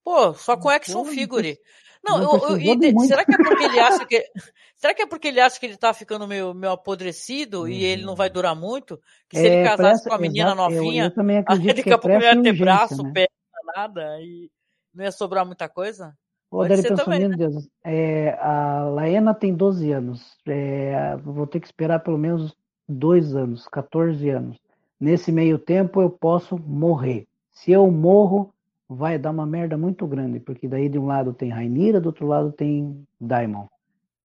Pô, 0.03 0.33
só 0.33 0.57
com 0.57 0.67
action 0.67 1.05
Pô, 1.05 1.09
figure. 1.09 1.57
Não, 2.03 2.17
eu- 2.21 2.57
eu- 2.59 2.99
será 3.07 3.23
que 3.23 3.33
é 3.33 3.37
porque 3.37 3.63
ele 3.63 3.79
acha 3.79 4.05
que. 4.05 4.21
Será 4.75 4.93
que 4.93 5.01
é 5.01 5.05
porque 5.05 5.27
ele 5.27 5.41
acha 5.41 5.59
que 5.59 5.65
ele 5.65 5.75
tá 5.75 5.93
ficando 5.93 6.25
meio, 6.25 6.53
meio 6.53 6.71
apodrecido 6.71 7.67
e 7.67 7.83
ele 7.83 8.03
não 8.05 8.15
vai 8.15 8.29
durar 8.29 8.55
muito? 8.55 8.97
Que 9.29 9.37
se 9.37 9.45
ele 9.45 9.55
É, 9.57 9.63
casasse 9.63 10.03
pressa- 10.03 10.09
com 10.09 10.15
a 10.15 10.17
menina 10.17 10.51
exato, 10.53 10.61
novinha, 10.61 11.05
eu, 11.05 11.11
também 11.13 11.37
acredito 11.39 11.67
daqui 11.67 11.83
que 11.83 11.89
é 11.89 11.93
a 11.93 11.97
pouco 11.97 12.17
pressa 12.17 12.35
ia 12.37 12.43
ter 12.43 12.53
braço, 12.53 13.03
né? 13.03 13.11
perna, 13.13 13.29
nada, 13.75 14.21
e 14.21 14.49
não 14.93 15.03
ia 15.03 15.11
sobrar 15.11 15.45
muita 15.45 15.67
coisa? 15.67 16.17
Ô, 16.49 16.57
Pode 16.59 16.77
ser 16.77 16.95
também, 16.95 17.27
meu 17.27 17.37
Deus, 17.37 17.67
é, 17.83 18.31
a 18.41 18.85
Laena 18.85 19.33
tem 19.33 19.53
12 19.53 19.91
anos, 19.91 20.37
é, 20.47 21.15
vou 21.17 21.45
ter 21.45 21.59
que 21.59 21.67
esperar 21.67 21.99
pelo 21.99 22.17
menos 22.17 22.55
dois 22.89 23.35
anos, 23.35 23.67
14 23.67 24.29
anos. 24.29 24.57
Nesse 24.99 25.31
meio 25.31 25.57
tempo 25.57 26.01
eu 26.01 26.09
posso 26.09 26.57
morrer. 26.57 27.25
Se 27.51 27.71
eu 27.71 27.89
morro, 27.91 28.53
vai 28.87 29.17
dar 29.17 29.31
uma 29.31 29.45
merda 29.45 29.77
muito 29.77 30.05
grande, 30.07 30.39
porque 30.39 30.67
daí 30.67 30.89
de 30.89 30.97
um 30.99 31.05
lado 31.05 31.33
tem 31.33 31.49
Rainira, 31.49 32.01
do 32.01 32.07
outro 32.07 32.25
lado 32.27 32.51
tem 32.51 33.05
Daimon. 33.19 33.67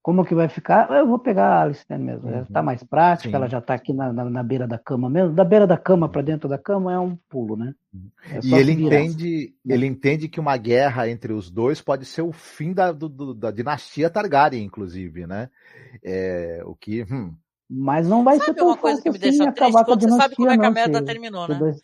Como 0.02 0.24
que 0.24 0.34
vai 0.34 0.48
ficar? 0.48 0.90
Eu 0.90 1.06
vou 1.06 1.18
pegar 1.18 1.46
a 1.46 1.62
Alice 1.62 1.84
né, 1.88 1.96
mesmo. 1.96 2.28
Uhum. 2.28 2.44
Tá 2.44 2.62
mais 2.62 2.82
prática, 2.82 3.30
Sim. 3.30 3.36
ela 3.36 3.48
já 3.48 3.60
tá 3.60 3.74
aqui 3.74 3.92
na, 3.92 4.12
na, 4.12 4.24
na 4.28 4.42
beira 4.42 4.66
da 4.66 4.78
cama 4.78 5.08
mesmo. 5.08 5.34
Da 5.34 5.44
beira 5.44 5.66
da 5.66 5.78
cama 5.78 6.08
para 6.08 6.20
dentro 6.20 6.46
da 6.48 6.58
cama 6.58 6.92
é 6.92 6.98
um 6.98 7.16
pulo, 7.28 7.56
né? 7.56 7.74
É 8.30 8.40
E 8.42 8.54
ele 8.54 8.72
virar. 8.72 8.98
entende, 9.00 9.54
ele 9.66 9.86
entende 9.86 10.28
que 10.28 10.38
uma 10.40 10.56
guerra 10.58 11.08
entre 11.08 11.32
os 11.32 11.50
dois 11.50 11.80
pode 11.80 12.04
ser 12.04 12.20
o 12.22 12.32
fim 12.32 12.74
da, 12.74 12.92
do- 12.92 13.32
da 13.32 13.50
dinastia 13.50 14.10
Targaryen, 14.10 14.64
inclusive, 14.64 15.26
né? 15.26 15.48
É, 16.02 16.60
o 16.66 16.74
que. 16.74 17.02
hum, 17.04 17.34
Mas 17.68 18.08
não 18.08 18.22
vai 18.22 18.36
ser 18.38 18.44
Sabe 18.46 18.58
tão 18.58 18.68
uma 18.68 18.76
coisa 18.76 19.02
que 19.02 19.10
me 19.10 19.18
deixa 19.18 19.50
triste? 19.52 19.84
Quando 19.84 20.02
você 20.02 20.10
sabe 20.10 20.36
como 20.36 20.50
é 20.50 20.58
que 20.58 20.66
a 20.66 20.70
merda 20.70 21.00
não, 21.00 21.06
se- 21.06 21.12
terminou, 21.12 21.48
né? 21.48 21.58
dois- 21.58 21.76
Você 21.76 21.82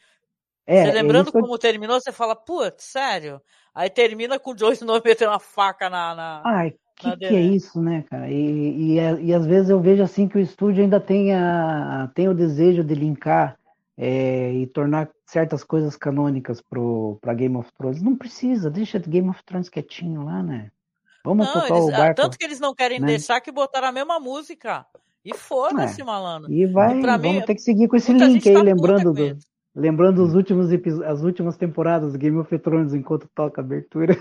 É, 0.67 0.89
é 0.89 0.93
lembrando 0.93 1.25
isso 1.25 1.33
que 1.33 1.39
eu- 1.39 1.43
como 1.43 1.59
terminou, 1.59 2.01
você 2.01 2.13
fala, 2.13 2.37
putz, 2.37 2.85
sério? 2.85 3.41
Aí 3.75 3.89
termina 3.91 4.39
com 4.39 4.53
o 4.53 4.59
Joe 4.59 4.73
Snow 4.73 5.01
metendo 5.05 5.31
uma 5.33 5.41
faca 5.41 5.89
na. 5.91 6.15
na... 6.15 6.43
Ai, 6.45 6.75
que 6.97 7.07
na 7.07 7.17
que 7.17 7.25
é 7.25 7.41
isso, 7.41 7.81
né, 7.81 8.05
cara? 8.11 8.31
E, 8.31 8.95
e, 8.95 8.99
é- 8.99 9.21
e 9.21 9.33
às 9.35 9.47
vezes 9.47 9.71
eu 9.71 9.81
vejo 9.81 10.03
assim 10.03 10.29
que 10.29 10.37
o 10.37 10.41
estúdio 10.41 10.83
ainda 10.83 11.01
tem, 11.01 11.35
a, 11.35 12.11
tem 12.15 12.29
o 12.29 12.35
desejo 12.35 12.85
de 12.85 12.95
linkar 12.95 13.59
é, 13.97 14.53
e 14.53 14.67
tornar 14.67 15.11
certas 15.27 15.65
coisas 15.65 15.97
canônicas 15.97 16.61
pro, 16.61 17.19
pra 17.21 17.35
Game 17.35 17.57
of 17.57 17.71
Thrones. 17.73 18.03
Não 18.03 18.17
precisa, 18.17 18.71
deixa 18.71 18.99
Game 18.99 19.29
of 19.29 19.43
Thrones 19.45 19.69
quietinho 19.69 20.25
lá, 20.25 20.43
né? 20.43 20.71
Vamos 21.25 21.47
Não, 21.47 21.53
tocar 21.63 21.75
eles, 21.75 21.85
o 21.85 21.91
barco 21.91 22.15
tanto 22.17 22.39
que 22.39 22.45
eles 22.45 22.61
não 22.61 22.75
querem 22.75 22.99
né? 23.01 23.07
deixar 23.09 23.41
que 23.41 23.53
botaram 23.53 23.89
a 23.89 23.93
mesma 23.93 24.19
música. 24.19 24.87
E 25.25 25.35
foda-se, 25.37 26.03
malandro. 26.03 26.51
e 26.51 26.67
vai, 26.67 26.99
E 26.99 27.01
vamos 27.03 27.21
mim, 27.21 27.43
ter 27.45 27.55
que 27.55 27.61
seguir 27.61 27.89
com 27.89 27.97
esse 27.97 28.13
link 28.13 28.49
aí, 28.49 28.55
tá 28.55 28.63
lembrando 28.63 29.13
do, 29.13 29.39
lembrando 29.75 30.23
os 30.25 30.35
últimos 30.35 30.69
as 31.05 31.23
últimas 31.23 31.57
temporadas 31.57 32.13
do 32.13 32.19
Game 32.19 32.39
of 32.39 32.59
Thrones 32.59 32.95
enquanto 32.95 33.29
toca 33.35 33.61
a 33.61 33.65
abertura. 33.65 34.17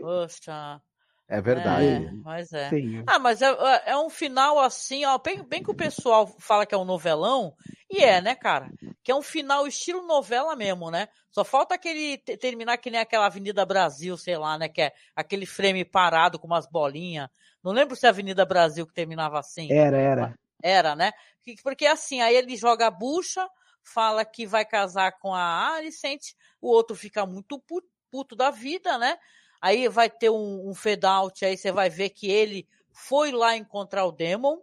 Poxa. 0.00 0.80
é 1.28 1.40
verdade. 1.40 1.86
É, 1.86 2.10
mas 2.22 2.52
é. 2.52 2.68
Sim. 2.70 3.02
Ah, 3.06 3.18
mas 3.18 3.42
é, 3.42 3.46
é- 3.50 3.82
é 3.92 3.96
um 3.98 4.10
final 4.10 4.58
assim, 4.60 5.04
ó. 5.04 5.18
Bem, 5.18 5.42
bem 5.42 5.62
que 5.62 5.70
o 5.70 5.74
pessoal 5.74 6.26
fala 6.38 6.66
que 6.66 6.74
é 6.74 6.78
um 6.78 6.84
novelão, 6.84 7.54
e 7.90 8.02
é, 8.02 8.20
né, 8.20 8.34
cara? 8.34 8.70
Que 9.02 9.10
é 9.10 9.14
um 9.14 9.22
final 9.22 9.66
estilo 9.66 10.06
novela 10.06 10.54
mesmo, 10.56 10.90
né? 10.90 11.08
Só 11.30 11.44
falta 11.44 11.74
aquele 11.74 12.18
te- 12.18 12.36
terminar 12.36 12.76
que 12.78 12.90
nem 12.90 13.00
aquela 13.00 13.26
Avenida 13.26 13.64
Brasil, 13.66 14.16
sei 14.16 14.36
lá, 14.36 14.58
né? 14.58 14.68
Que 14.68 14.82
é 14.82 14.92
aquele 15.14 15.46
frame 15.46 15.84
parado 15.84 16.38
com 16.38 16.46
umas 16.46 16.68
bolinhas. 16.68 17.28
Não 17.66 17.72
lembro 17.72 17.96
se 17.96 18.06
é 18.06 18.08
a 18.08 18.12
Avenida 18.12 18.46
Brasil 18.46 18.86
que 18.86 18.94
terminava 18.94 19.40
assim. 19.40 19.72
Era, 19.72 19.98
era. 19.98 20.38
Era, 20.62 20.94
né? 20.94 21.10
Que- 21.42 21.56
Porque 21.64 21.84
assim, 21.84 22.20
aí 22.20 22.36
ele 22.36 22.56
joga 22.56 22.86
a 22.86 22.90
bucha, 22.92 23.44
fala 23.82 24.24
que 24.24 24.46
vai 24.46 24.64
casar 24.64 25.18
com 25.18 25.34
a 25.34 25.74
Alicente, 25.74 26.36
o 26.60 26.68
outro 26.68 26.94
fica 26.94 27.26
muito 27.26 27.58
pu- 27.58 27.82
puto 28.08 28.36
da 28.36 28.52
vida, 28.52 28.96
né? 28.98 29.18
Aí 29.60 29.88
vai 29.88 30.08
ter 30.08 30.30
um, 30.30 30.70
um 30.70 30.74
fade 30.76 31.04
out, 31.04 31.44
aí 31.44 31.56
você 31.56 31.72
vai 31.72 31.90
ver 31.90 32.10
que 32.10 32.30
ele 32.30 32.68
foi 32.92 33.32
lá 33.32 33.56
encontrar 33.56 34.04
o 34.04 34.12
Demon. 34.12 34.60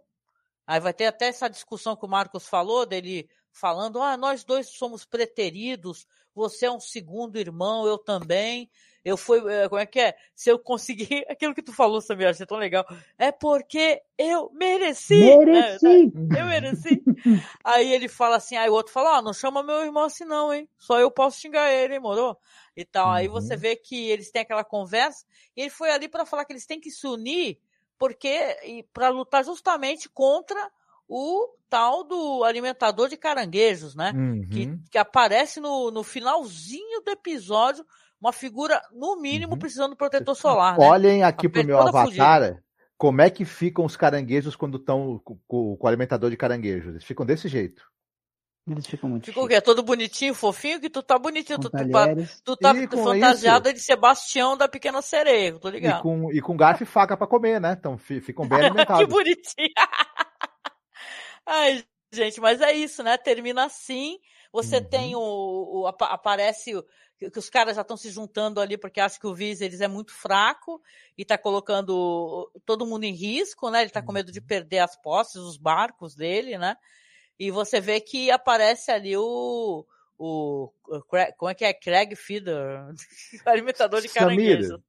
Aí 0.66 0.80
vai 0.80 0.94
ter 0.94 1.04
até 1.04 1.26
essa 1.26 1.46
discussão 1.46 1.94
que 1.94 2.06
o 2.06 2.08
Marcos 2.08 2.48
falou, 2.48 2.86
dele 2.86 3.28
falando, 3.52 4.00
ah, 4.00 4.16
nós 4.16 4.44
dois 4.44 4.70
somos 4.70 5.04
preteridos, 5.04 6.06
você 6.34 6.64
é 6.64 6.72
um 6.72 6.80
segundo 6.80 7.36
irmão, 7.36 7.86
eu 7.86 7.98
também. 7.98 8.70
Eu 9.04 9.16
fui, 9.18 9.38
eh, 9.52 9.68
como 9.68 9.80
é 9.80 9.84
que 9.84 10.00
é? 10.00 10.16
Se 10.34 10.50
eu 10.50 10.58
conseguir, 10.58 11.24
aquilo 11.28 11.54
que 11.54 11.62
tu 11.62 11.72
falou, 11.72 12.00
Samir, 12.00 12.28
achei 12.28 12.46
tão 12.46 12.56
legal, 12.56 12.86
é 13.18 13.30
porque 13.30 14.02
eu 14.16 14.50
mereci. 14.54 15.36
Mereci. 15.36 16.06
Né? 16.14 16.40
Eu 16.40 16.46
mereci. 16.46 17.02
aí 17.62 17.92
ele 17.92 18.08
fala 18.08 18.36
assim, 18.36 18.56
aí 18.56 18.70
o 18.70 18.72
outro 18.72 18.92
fala, 18.92 19.16
ó, 19.16 19.18
oh, 19.18 19.22
não 19.22 19.34
chama 19.34 19.62
meu 19.62 19.84
irmão 19.84 20.04
assim 20.04 20.24
não, 20.24 20.54
hein? 20.54 20.66
Só 20.78 20.98
eu 20.98 21.10
posso 21.10 21.38
xingar 21.38 21.70
ele, 21.70 21.94
hein, 21.94 22.00
moro? 22.00 22.36
E 22.74 22.84
tal. 22.84 23.08
Uhum. 23.08 23.12
Aí 23.12 23.28
você 23.28 23.56
vê 23.56 23.76
que 23.76 24.08
eles 24.08 24.30
têm 24.30 24.42
aquela 24.42 24.64
conversa, 24.64 25.26
e 25.54 25.60
ele 25.60 25.70
foi 25.70 25.90
ali 25.90 26.08
para 26.08 26.24
falar 26.24 26.46
que 26.46 26.52
eles 26.54 26.66
têm 26.66 26.80
que 26.80 26.90
se 26.90 27.06
unir, 27.06 27.58
porque, 27.98 28.84
para 28.92 29.10
lutar 29.10 29.44
justamente 29.44 30.08
contra 30.08 30.70
o 31.06 31.54
tal 31.68 32.04
do 32.04 32.42
alimentador 32.44 33.08
de 33.08 33.16
caranguejos, 33.16 33.94
né? 33.94 34.12
Uhum. 34.14 34.48
Que, 34.50 34.90
que 34.92 34.98
aparece 34.98 35.60
no, 35.60 35.90
no 35.90 36.02
finalzinho 36.02 37.02
do 37.02 37.10
episódio, 37.10 37.84
uma 38.20 38.32
figura, 38.32 38.80
no 38.92 39.20
mínimo, 39.20 39.52
uhum. 39.52 39.58
precisando 39.58 39.92
de 39.92 39.98
protetor 39.98 40.34
solar. 40.34 40.78
Né? 40.78 40.86
Olhem 40.86 41.22
aqui 41.22 41.48
pro 41.48 41.64
meu 41.64 41.78
avatar. 41.78 42.06
Fugida. 42.06 42.64
Como 42.96 43.20
é 43.20 43.28
que 43.28 43.44
ficam 43.44 43.84
os 43.84 43.96
caranguejos 43.96 44.56
quando 44.56 44.78
estão 44.78 45.20
com, 45.24 45.38
com, 45.46 45.76
o 45.78 45.86
alimentador 45.86 46.30
de 46.30 46.36
caranguejos? 46.36 46.90
Eles 46.90 47.04
ficam 47.04 47.26
desse 47.26 47.48
jeito. 47.48 47.84
Eles 48.66 48.86
ficam 48.86 49.10
muito 49.10 49.26
Ficou 49.26 49.44
o 49.44 49.48
quê? 49.48 49.60
Todo 49.60 49.82
bonitinho, 49.82 50.34
fofinho, 50.34 50.80
que 50.80 50.88
tu 50.88 51.02
tá 51.02 51.18
bonitinho. 51.18 51.58
Tu, 51.58 51.68
tu, 51.68 51.76
tu, 52.44 52.56
tá 52.56 52.74
fantasiado 52.74 53.68
isso. 53.68 53.74
de 53.74 53.82
Sebastião 53.82 54.56
da 54.56 54.66
Pequena 54.68 55.02
Sereia, 55.02 55.58
tô 55.58 55.68
ligado. 55.68 55.98
E 55.98 56.02
com, 56.02 56.32
e 56.32 56.40
com 56.40 56.56
garfo 56.56 56.82
e 56.82 56.86
faca 56.86 57.14
pra 57.16 57.26
comer, 57.26 57.60
né? 57.60 57.76
Então 57.78 57.98
ficam 57.98 58.48
bem 58.48 58.60
alimentados. 58.64 59.04
que 59.04 59.06
bonitinho. 59.06 59.68
Ai, 61.44 61.84
gente, 62.10 62.40
mas 62.40 62.62
é 62.62 62.72
isso, 62.72 63.02
né? 63.02 63.18
Termina 63.18 63.66
assim. 63.66 64.18
Você 64.50 64.78
uhum. 64.78 64.84
tem 64.84 65.16
o, 65.16 65.20
o, 65.20 65.86
aparece 65.86 66.74
o, 66.74 66.84
que 67.18 67.38
os 67.38 67.48
caras 67.48 67.76
já 67.76 67.82
estão 67.82 67.96
se 67.96 68.10
juntando 68.10 68.60
ali 68.60 68.76
porque 68.76 69.00
acham 69.00 69.20
que 69.20 69.26
o 69.26 69.34
Viserys 69.34 69.80
é 69.80 69.88
muito 69.88 70.12
fraco 70.12 70.82
e 71.16 71.22
está 71.22 71.38
colocando 71.38 72.50
todo 72.66 72.86
mundo 72.86 73.04
em 73.04 73.12
risco, 73.14 73.70
né? 73.70 73.80
Ele 73.80 73.86
está 73.86 74.02
com 74.02 74.12
medo 74.12 74.32
de 74.32 74.40
uhum. 74.40 74.46
perder 74.46 74.80
as 74.80 74.96
posses, 74.96 75.36
os 75.36 75.56
barcos 75.56 76.14
dele, 76.14 76.58
né? 76.58 76.76
E 77.38 77.50
você 77.50 77.80
vê 77.80 78.00
que 78.00 78.30
aparece 78.30 78.90
ali 78.90 79.16
o, 79.16 79.86
o, 80.18 80.70
o 80.86 81.02
como 81.36 81.50
é 81.50 81.54
que 81.54 81.64
é? 81.64 81.72
Craig 81.72 82.14
Feeder, 82.14 82.86
alimentador 83.46 84.00
de 84.00 84.08
caranguejo. 84.08 84.82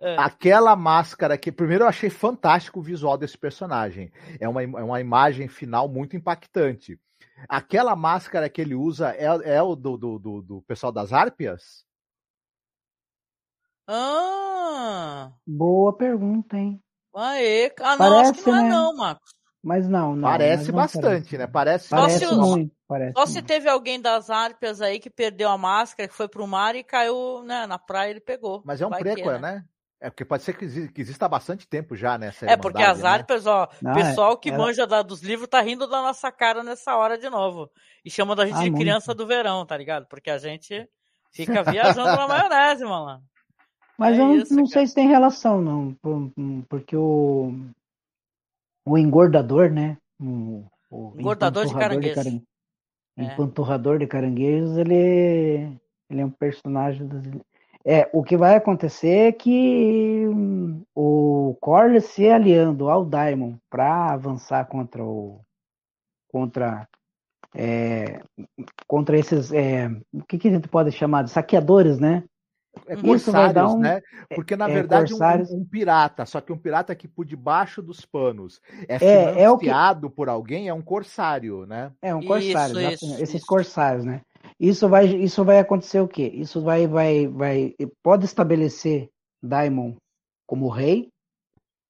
É. 0.00 0.16
Aquela 0.16 0.74
máscara 0.74 1.36
que, 1.36 1.52
primeiro, 1.52 1.84
eu 1.84 1.88
achei 1.88 2.08
fantástico 2.08 2.80
o 2.80 2.82
visual 2.82 3.18
desse 3.18 3.36
personagem. 3.36 4.10
É 4.40 4.48
uma, 4.48 4.62
é 4.62 4.66
uma 4.66 5.00
imagem 5.00 5.46
final 5.46 5.88
muito 5.88 6.16
impactante. 6.16 6.98
Aquela 7.48 7.94
máscara 7.94 8.48
que 8.48 8.60
ele 8.60 8.74
usa 8.74 9.14
é, 9.14 9.56
é 9.56 9.62
o 9.62 9.76
do, 9.76 9.96
do, 9.96 10.18
do, 10.18 10.42
do 10.42 10.62
pessoal 10.62 10.90
das 10.90 11.12
Árpias? 11.12 11.84
Ah! 13.86 15.32
Boa 15.46 15.94
pergunta, 15.96 16.56
hein? 16.56 16.82
Aê, 17.14 17.72
ah, 17.80 17.96
não, 17.96 17.98
parece, 17.98 18.30
acho 18.30 18.44
que 18.44 18.50
não 18.50 18.56
é 18.56 18.62
né? 18.62 18.68
não, 18.68 18.96
Marcos. 18.96 19.30
Mas 19.62 19.88
não, 19.88 20.16
não. 20.16 20.22
Parece 20.22 20.68
não 20.68 20.76
bastante, 20.76 21.02
parece. 21.02 21.38
né? 21.38 21.46
Parece, 21.46 21.88
parece 21.90 22.24
só 22.24 22.36
muito. 22.36 22.74
Parece 22.88 23.12
só 23.12 23.20
muito. 23.20 23.32
se 23.32 23.42
teve 23.42 23.68
alguém 23.68 24.00
das 24.00 24.30
Árpias 24.30 24.80
aí 24.80 24.98
que 24.98 25.10
perdeu 25.10 25.50
a 25.50 25.58
máscara, 25.58 26.08
que 26.08 26.14
foi 26.14 26.28
pro 26.28 26.46
mar 26.46 26.74
e 26.74 26.82
caiu 26.82 27.42
né, 27.42 27.66
na 27.66 27.78
praia 27.78 28.10
ele 28.10 28.20
pegou. 28.20 28.62
Mas 28.64 28.80
é 28.80 28.86
um 28.86 28.90
prequel, 28.90 29.38
né? 29.38 29.56
né? 29.56 29.64
É 30.00 30.08
porque 30.08 30.24
pode 30.24 30.42
ser 30.42 30.56
que 30.56 30.64
exista 30.64 31.26
há 31.26 31.28
bastante 31.28 31.68
tempo 31.68 31.94
já 31.94 32.16
nessa. 32.16 32.46
É, 32.46 32.56
porque 32.56 32.82
as 32.82 33.04
harpas, 33.04 33.44
né? 33.44 33.50
ó, 33.50 33.64
o 33.64 33.94
pessoal 33.94 34.38
que 34.38 34.48
ela... 34.48 34.58
manja 34.58 34.86
da, 34.86 35.02
dos 35.02 35.22
livros 35.22 35.46
tá 35.46 35.60
rindo 35.60 35.86
da 35.86 36.00
nossa 36.00 36.32
cara 36.32 36.62
nessa 36.64 36.96
hora 36.96 37.18
de 37.18 37.28
novo. 37.28 37.70
E 38.02 38.10
chamando 38.10 38.40
a 38.40 38.46
gente 38.46 38.56
ah, 38.56 38.62
de 38.62 38.70
muito. 38.70 38.80
criança 38.80 39.14
do 39.14 39.26
verão, 39.26 39.66
tá 39.66 39.76
ligado? 39.76 40.06
Porque 40.06 40.30
a 40.30 40.38
gente 40.38 40.88
fica 41.30 41.62
viajando 41.62 42.16
na 42.16 42.26
maionese, 42.26 42.82
mano. 42.84 43.22
Mas 43.98 44.18
é 44.18 44.22
eu 44.22 44.36
isso, 44.36 44.54
não, 44.54 44.66
sei 44.66 44.86
se 44.86 44.94
tem 44.94 45.06
relação, 45.06 45.60
não. 45.60 45.94
Porque 46.66 46.96
o. 46.96 47.52
O 48.86 48.96
engordador, 48.96 49.70
né? 49.70 49.98
O, 50.18 50.64
o 50.90 51.12
engordador 51.20 51.66
de 51.66 51.74
caranguejos. 51.74 52.24
De 52.24 52.42
é. 53.18 53.24
Empanturrador 53.24 53.98
de 53.98 54.06
caranguejos, 54.06 54.78
ele, 54.78 55.78
ele 56.08 56.20
é 56.22 56.24
um 56.24 56.30
personagem 56.30 57.06
é, 57.84 58.08
o 58.12 58.22
que 58.22 58.36
vai 58.36 58.56
acontecer 58.56 59.28
é 59.28 59.32
que 59.32 60.26
hum, 60.28 60.82
o 60.94 61.56
Corley 61.60 62.00
se 62.00 62.28
aliando 62.28 62.90
ao 62.90 63.04
Daimon 63.04 63.56
para 63.70 64.12
avançar 64.12 64.66
contra 64.66 65.02
o 65.02 65.40
contra 66.28 66.86
é, 67.54 68.22
contra 68.86 69.18
esses 69.18 69.50
é, 69.52 69.88
o 70.12 70.22
que, 70.24 70.38
que, 70.38 70.48
a 70.48 70.52
gente 70.52 70.68
pode 70.68 70.92
chamar 70.92 71.24
de 71.24 71.30
saqueadores, 71.30 71.98
né? 71.98 72.22
É 72.86 72.94
Isso 72.94 73.32
vai 73.32 73.52
dar 73.52 73.66
um, 73.68 73.80
né? 73.80 74.00
Porque 74.34 74.54
na 74.54 74.68
é, 74.70 74.72
verdade 74.72 75.12
um, 75.12 75.18
um, 75.56 75.64
pirata, 75.64 76.24
só 76.24 76.40
que 76.40 76.52
um 76.52 76.58
pirata 76.58 76.94
que 76.94 77.08
por 77.08 77.24
debaixo 77.24 77.82
dos 77.82 78.04
panos 78.04 78.60
é, 78.88 78.94
é, 78.94 79.42
é 79.42 79.58
financiado 79.58 80.08
que... 80.08 80.14
por 80.14 80.28
alguém, 80.28 80.68
é 80.68 80.74
um 80.74 80.82
corsário, 80.82 81.66
né? 81.66 81.90
É 82.00 82.14
um 82.14 82.22
corsário, 82.22 82.80
isso, 82.80 83.04
isso, 83.04 83.14
esses 83.14 83.34
isso. 83.36 83.46
corsários, 83.46 84.04
né? 84.04 84.20
Isso 84.60 84.86
vai, 84.90 85.06
isso 85.06 85.42
vai 85.42 85.58
acontecer 85.58 86.00
o 86.00 86.06
quê? 86.06 86.30
Isso 86.34 86.60
vai, 86.60 86.86
vai, 86.86 87.26
vai, 87.26 87.74
pode 88.02 88.26
estabelecer 88.26 89.08
Daimon 89.42 89.94
como 90.46 90.68
rei, 90.68 91.08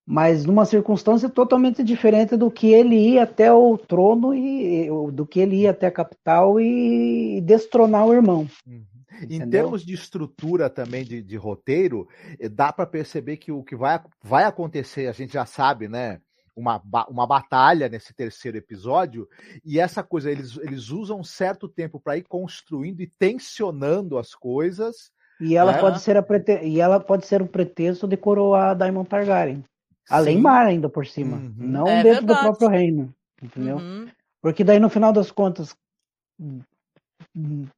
mas 0.06 0.44
numa 0.44 0.64
circunstância 0.64 1.28
totalmente 1.28 1.82
diferente 1.82 2.36
do 2.36 2.48
que 2.48 2.68
ele 2.72 2.94
ir 2.94 3.18
até 3.18 3.52
o 3.52 3.76
trono 3.76 4.32
e 4.32 4.88
do 5.12 5.26
que 5.26 5.40
ele 5.40 5.62
ir 5.62 5.66
até 5.66 5.88
a 5.88 5.92
capital 5.92 6.60
e 6.60 7.40
destronar 7.40 8.06
o 8.06 8.14
irmão. 8.14 8.47
Uhum. 8.64 8.84
Em 9.28 9.51
termos 9.51 9.84
de 9.84 9.92
estrutura 9.92 10.70
também 10.70 11.05
de, 11.05 11.22
de 11.22 11.36
roteiro, 11.36 12.09
eh, 12.38 12.48
dá 12.48 12.72
para 12.72 12.86
perceber 12.86 13.36
que 13.36 13.51
o 13.51 13.62
que 13.62 13.76
vai, 13.76 14.01
vai 14.22 14.44
acontecer, 14.44 15.09
a 15.09 15.12
gente 15.12 15.32
já 15.32 15.44
sabe, 15.44 15.88
né? 15.88 16.20
Uma, 16.55 16.82
uma 17.09 17.27
batalha 17.27 17.89
nesse 17.89 18.12
terceiro 18.14 18.56
episódio, 18.56 19.28
e 19.64 19.78
essa 19.78 20.02
coisa, 20.02 20.31
eles, 20.31 20.56
eles 20.59 20.90
usam 20.90 21.20
um 21.20 21.24
certo 21.24 21.68
tempo 21.68 22.01
para 22.01 22.16
ir 22.16 22.24
construindo 22.24 23.01
e 23.01 23.06
tensionando 23.06 24.18
as 24.18 24.35
coisas. 24.35 25.10
E 25.40 25.56
ela, 25.56 25.72
né? 25.72 25.78
pode 25.78 26.01
ser 26.01 26.16
a 26.16 26.22
prete... 26.22 26.60
e 26.62 26.81
ela 26.81 27.01
pode 27.01 27.27
ser 27.27 27.40
um 27.40 27.47
pretexto 27.47 28.06
de 28.06 28.16
coroar 28.16 28.70
a 28.70 28.74
Daimon 28.74 29.05
Targaryen. 29.05 29.64
Além 30.09 30.39
mar 30.39 30.66
ainda 30.66 30.89
por 30.89 31.06
cima. 31.06 31.36
Uhum. 31.36 31.55
Não 31.56 31.86
é 31.86 32.02
dentro 32.02 32.27
verdade. 32.27 32.40
do 32.40 32.43
próprio 32.43 32.68
reino. 32.68 33.14
Entendeu? 33.40 33.77
Uhum. 33.77 34.09
Porque 34.43 34.64
daí, 34.64 34.78
no 34.78 34.90
final 34.90 35.12
das 35.12 35.31
contas, 35.31 35.74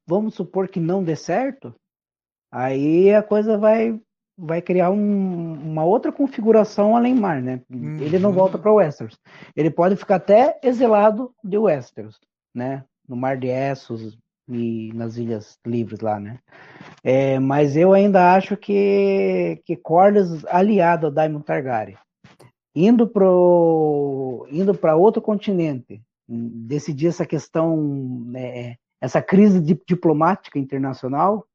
vamos 0.07 0.33
supor 0.33 0.67
que 0.67 0.79
não 0.79 1.03
dê 1.03 1.15
certo, 1.15 1.75
aí 2.51 3.13
a 3.13 3.21
coisa 3.21 3.57
vai 3.57 3.99
vai 4.37 4.61
criar 4.61 4.89
um, 4.89 5.53
uma 5.53 5.83
outra 5.83 6.11
configuração 6.11 6.95
além 6.95 7.15
mar, 7.15 7.41
né? 7.41 7.61
Uhum. 7.69 7.97
Ele 7.99 8.17
não 8.19 8.31
volta 8.31 8.57
para 8.57 8.73
Westeros. 8.73 9.19
Ele 9.55 9.69
pode 9.69 9.95
ficar 9.95 10.15
até 10.15 10.59
exilado 10.63 11.31
de 11.43 11.57
Westeros, 11.57 12.19
né? 12.53 12.83
No 13.07 13.15
Mar 13.15 13.37
de 13.37 13.47
Essos 13.47 14.17
e 14.47 14.91
nas 14.93 15.17
Ilhas 15.17 15.57
Livres 15.65 15.99
lá, 15.99 16.19
né? 16.19 16.39
É, 17.03 17.39
mas 17.39 17.77
eu 17.77 17.93
ainda 17.93 18.33
acho 18.35 18.57
que 18.57 19.61
que 19.65 19.75
Corlys 19.75 20.45
aliado 20.45 21.07
a 21.07 21.09
Daemon 21.09 21.41
Targaryen, 21.41 21.97
indo 22.75 23.07
pro 23.07 24.47
indo 24.51 24.73
para 24.73 24.95
outro 24.95 25.21
continente, 25.21 26.01
decidir 26.27 27.07
essa 27.07 27.25
questão, 27.25 27.77
né, 28.25 28.75
essa 29.01 29.21
crise 29.21 29.59
diplomática 29.59 30.57
internacional, 30.57 31.45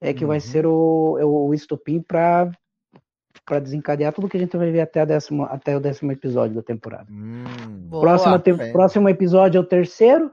é 0.00 0.12
que 0.12 0.24
uhum. 0.24 0.28
vai 0.28 0.40
ser 0.40 0.66
o, 0.66 1.18
o 1.48 1.54
estupim 1.54 2.00
para 2.00 2.50
para 3.44 3.60
desencadear 3.60 4.12
tudo 4.12 4.28
que 4.28 4.36
a 4.36 4.40
gente 4.40 4.56
vai 4.56 4.70
ver 4.72 4.80
até, 4.80 5.00
a 5.00 5.04
décimo, 5.04 5.44
até 5.44 5.76
o 5.76 5.80
décimo 5.80 6.10
episódio 6.10 6.56
da 6.56 6.62
temporada. 6.62 7.06
Hum, 7.10 7.44
próximo, 7.88 8.38
te, 8.38 8.52
próximo 8.72 9.08
episódio 9.08 9.58
é 9.58 9.60
o 9.60 9.64
terceiro. 9.64 10.32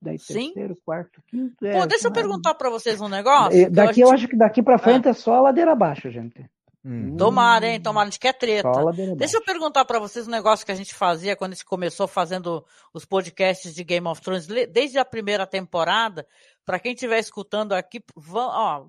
Daí 0.00 0.18
Sim. 0.18 0.52
terceiro, 0.52 0.76
quarto, 0.84 1.20
quinto. 1.26 1.66
É, 1.66 1.78
Pô, 1.78 1.86
deixa 1.86 2.08
eu 2.08 2.12
perguntar 2.12 2.54
para 2.54 2.70
vocês 2.70 3.00
um 3.00 3.08
negócio. 3.08 3.70
Daqui 3.70 4.00
eu, 4.00 4.10
acho 4.10 4.28
que 4.28 4.36
daqui 4.36 4.62
para 4.62 4.78
frente 4.78 5.08
é. 5.08 5.10
é 5.10 5.12
só 5.12 5.34
a 5.34 5.40
ladeira 5.40 5.72
abaixo, 5.72 6.10
gente. 6.10 6.48
Hum. 6.84 7.16
Tomara, 7.16 7.66
hein? 7.66 7.80
Tomara, 7.80 8.06
a 8.06 8.10
gente 8.10 8.20
quer 8.20 8.32
treta. 8.32 8.70
Deixa 9.16 9.36
eu 9.36 9.44
perguntar 9.44 9.84
para 9.84 9.98
vocês 9.98 10.28
um 10.28 10.30
negócio 10.30 10.64
que 10.64 10.72
a 10.72 10.76
gente 10.76 10.94
fazia 10.94 11.34
quando 11.34 11.52
a 11.52 11.54
gente 11.54 11.64
começou 11.64 12.06
fazendo 12.06 12.64
os 12.94 13.04
podcasts 13.04 13.74
de 13.74 13.82
Game 13.82 14.06
of 14.06 14.20
Thrones, 14.20 14.46
desde 14.46 14.98
a 14.98 15.04
primeira 15.04 15.46
temporada. 15.46 16.26
Para 16.64 16.78
quem 16.78 16.92
estiver 16.92 17.18
escutando 17.18 17.72
aqui, 17.72 18.02
vão, 18.14 18.48
ó, 18.48 18.86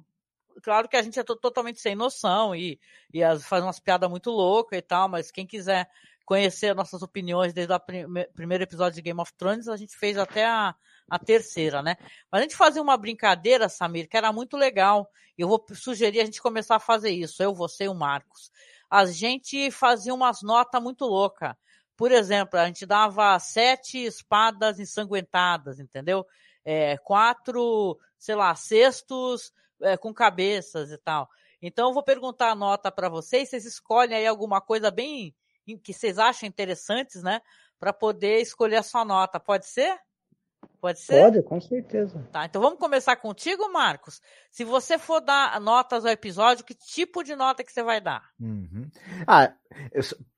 claro 0.62 0.88
que 0.88 0.98
a 0.98 1.02
gente 1.02 1.20
é 1.20 1.24
totalmente 1.24 1.80
sem 1.82 1.96
noção 1.96 2.56
e, 2.56 2.80
e 3.14 3.24
as, 3.24 3.46
faz 3.46 3.64
umas 3.64 3.80
piadas 3.80 4.10
muito 4.10 4.30
loucas 4.30 4.78
e 4.78 4.82
tal, 4.82 5.10
mas 5.10 5.32
quem 5.32 5.48
quiser 5.48 5.90
conhecer 6.26 6.76
nossas 6.76 7.02
opiniões 7.02 7.54
desde 7.54 7.74
o 7.74 7.80
prim 7.80 8.06
primeiro 8.36 8.64
episódio 8.64 8.94
de 8.94 9.02
Game 9.02 9.20
of 9.20 9.34
Thrones, 9.34 9.68
a 9.68 9.76
gente 9.76 9.98
fez 9.98 10.16
até 10.16 10.46
a, 10.46 10.76
a 11.10 11.20
terceira, 11.20 11.82
né? 11.82 11.96
Mas 12.32 12.40
a 12.40 12.42
gente 12.44 12.56
fazia 12.56 12.82
uma 12.82 12.98
brincadeira, 12.98 13.70
Samir, 13.70 14.08
que 14.08 14.18
era 14.18 14.32
muito 14.32 14.56
legal. 14.58 15.10
Eu 15.38 15.48
vou 15.48 15.64
sugerir 15.74 16.22
a 16.22 16.26
gente 16.26 16.42
começar 16.42 16.76
a 16.76 16.80
fazer 16.80 17.12
isso, 17.12 17.42
eu, 17.42 17.54
você 17.54 17.86
e 17.86 17.90
o 17.90 17.96
Marcos. 17.96 18.52
A 18.90 19.06
gente 19.06 19.72
fazia 19.72 20.14
umas 20.14 20.42
notas 20.42 20.82
muito 20.82 21.06
loucas. 21.06 21.54
Por 21.96 22.12
exemplo, 22.12 22.60
a 22.60 22.66
gente 22.66 22.86
dava 22.86 23.38
sete 23.40 23.98
espadas 23.98 24.80
ensanguentadas, 24.80 25.80
entendeu? 25.80 26.26
É, 26.64 26.98
quatro, 26.98 27.98
sei 28.18 28.36
lá, 28.36 28.56
cestos 28.56 29.52
é, 29.82 29.98
com 29.98 30.14
cabeças 30.14 30.92
e 30.92 30.98
tal. 30.98 31.30
Então 31.62 31.90
eu 31.90 31.94
vou 31.94 32.04
perguntar 32.04 32.52
a 32.52 32.56
nota 32.56 32.92
para 32.92 33.10
vocês, 33.10 33.50
vocês 33.50 33.66
escolhem 33.66 34.16
aí 34.16 34.26
alguma 34.26 34.62
coisa 34.62 34.90
bem 34.90 35.36
que 35.78 35.94
vocês 35.94 36.18
acham 36.18 36.48
interessantes, 36.48 37.22
né? 37.22 37.42
Para 37.80 37.94
poder 37.94 38.42
escolher 38.42 38.78
a 38.78 38.84
sua 38.84 39.06
nota. 39.06 39.40
Pode 39.40 39.68
ser? 39.68 40.00
Pode 40.82 41.00
ser? 41.00 41.22
Pode, 41.22 41.44
com 41.44 41.60
certeza. 41.60 42.26
Tá, 42.32 42.46
então 42.46 42.62
vamos 42.62 42.80
começar 42.80 43.16
contigo, 43.18 43.72
Marcos. 43.72 44.22
Se 44.50 44.64
você 44.64 44.98
for 44.98 45.20
dar 45.20 45.60
notas 45.60 46.06
ao 46.06 46.12
episódio, 46.12 46.64
que 46.64 46.74
tipo 46.74 47.24
de 47.24 47.36
nota 47.36 47.64
que 47.64 47.72
você 47.72 47.84
vai 47.84 48.00
dar? 48.00 48.24
Uhum. 48.40 48.90
Ah, 49.28 49.54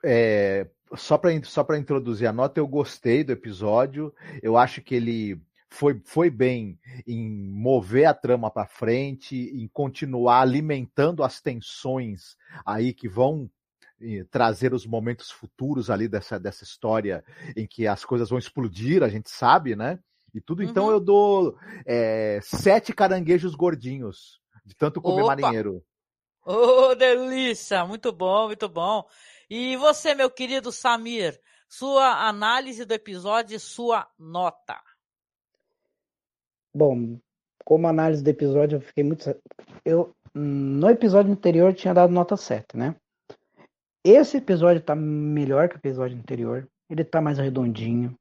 é, 0.04 0.68
só 0.96 1.18
para 1.18 1.32
só 1.44 1.66
introduzir 1.78 2.28
a 2.28 2.34
nota, 2.34 2.60
eu 2.60 2.68
gostei 2.68 3.24
do 3.24 3.32
episódio. 3.32 4.14
Eu 4.42 4.58
acho 4.58 4.82
que 4.82 4.96
ele 4.96 5.40
foi, 5.70 6.02
foi 6.06 6.30
bem 6.30 6.80
em 7.06 7.30
mover 7.50 8.06
a 8.06 8.14
trama 8.14 8.50
para 8.50 8.68
frente, 8.68 9.36
em 9.36 9.68
continuar 9.68 10.42
alimentando 10.42 11.24
as 11.24 11.40
tensões 11.40 12.36
aí 12.66 12.94
que 12.94 13.08
vão 13.08 13.50
trazer 14.32 14.74
os 14.74 14.86
momentos 14.86 15.30
futuros 15.30 15.92
ali 15.92 16.08
dessa, 16.08 16.40
dessa 16.40 16.64
história 16.64 17.24
em 17.56 17.68
que 17.68 17.88
as 17.88 18.04
coisas 18.04 18.30
vão 18.30 18.40
explodir, 18.40 19.04
a 19.04 19.10
gente 19.10 19.30
sabe, 19.30 19.76
né? 19.76 20.00
E 20.34 20.42
tudo. 20.42 20.64
Então 20.64 20.86
uhum. 20.86 20.92
eu 20.92 21.00
dou 21.00 21.58
é, 21.86 22.40
sete 22.42 22.94
caranguejos 22.94 23.56
gordinhos, 23.56 24.40
de 24.66 24.76
tanto 24.76 25.02
comer 25.02 25.24
Opa. 25.24 25.36
marinheiro. 25.36 25.84
Ô, 26.46 26.90
oh, 26.90 26.96
delícia! 26.96 27.86
Muito 27.86 28.12
bom, 28.12 28.48
muito 28.48 28.68
bom. 28.68 29.06
E 29.50 29.76
você, 29.78 30.16
meu 30.16 30.30
querido 30.30 30.72
Samir, 30.72 31.40
sua 31.70 32.28
análise 32.28 32.84
do 32.84 32.94
episódio 32.94 33.56
e 33.56 33.60
sua 33.60 34.08
nota. 34.18 34.82
Bom, 36.74 37.20
como 37.64 37.88
análise 37.88 38.24
do 38.24 38.30
episódio, 38.30 38.78
eu 38.78 38.82
fiquei 38.82 39.04
muito. 39.04 39.36
Eu, 39.86 40.16
no 40.34 40.90
episódio 40.90 41.32
anterior, 41.32 41.74
tinha 41.74 41.94
dado 41.94 42.12
nota 42.12 42.36
7, 42.36 42.76
né? 42.76 42.96
Esse 44.04 44.38
episódio 44.38 44.82
tá 44.82 44.96
melhor 44.96 45.70
que 45.70 45.76
o 45.76 45.78
episódio 45.78 46.18
anterior. 46.18 46.68
Ele 46.90 47.04
tá 47.04 47.22
mais 47.22 47.38
redondinho 47.38 48.18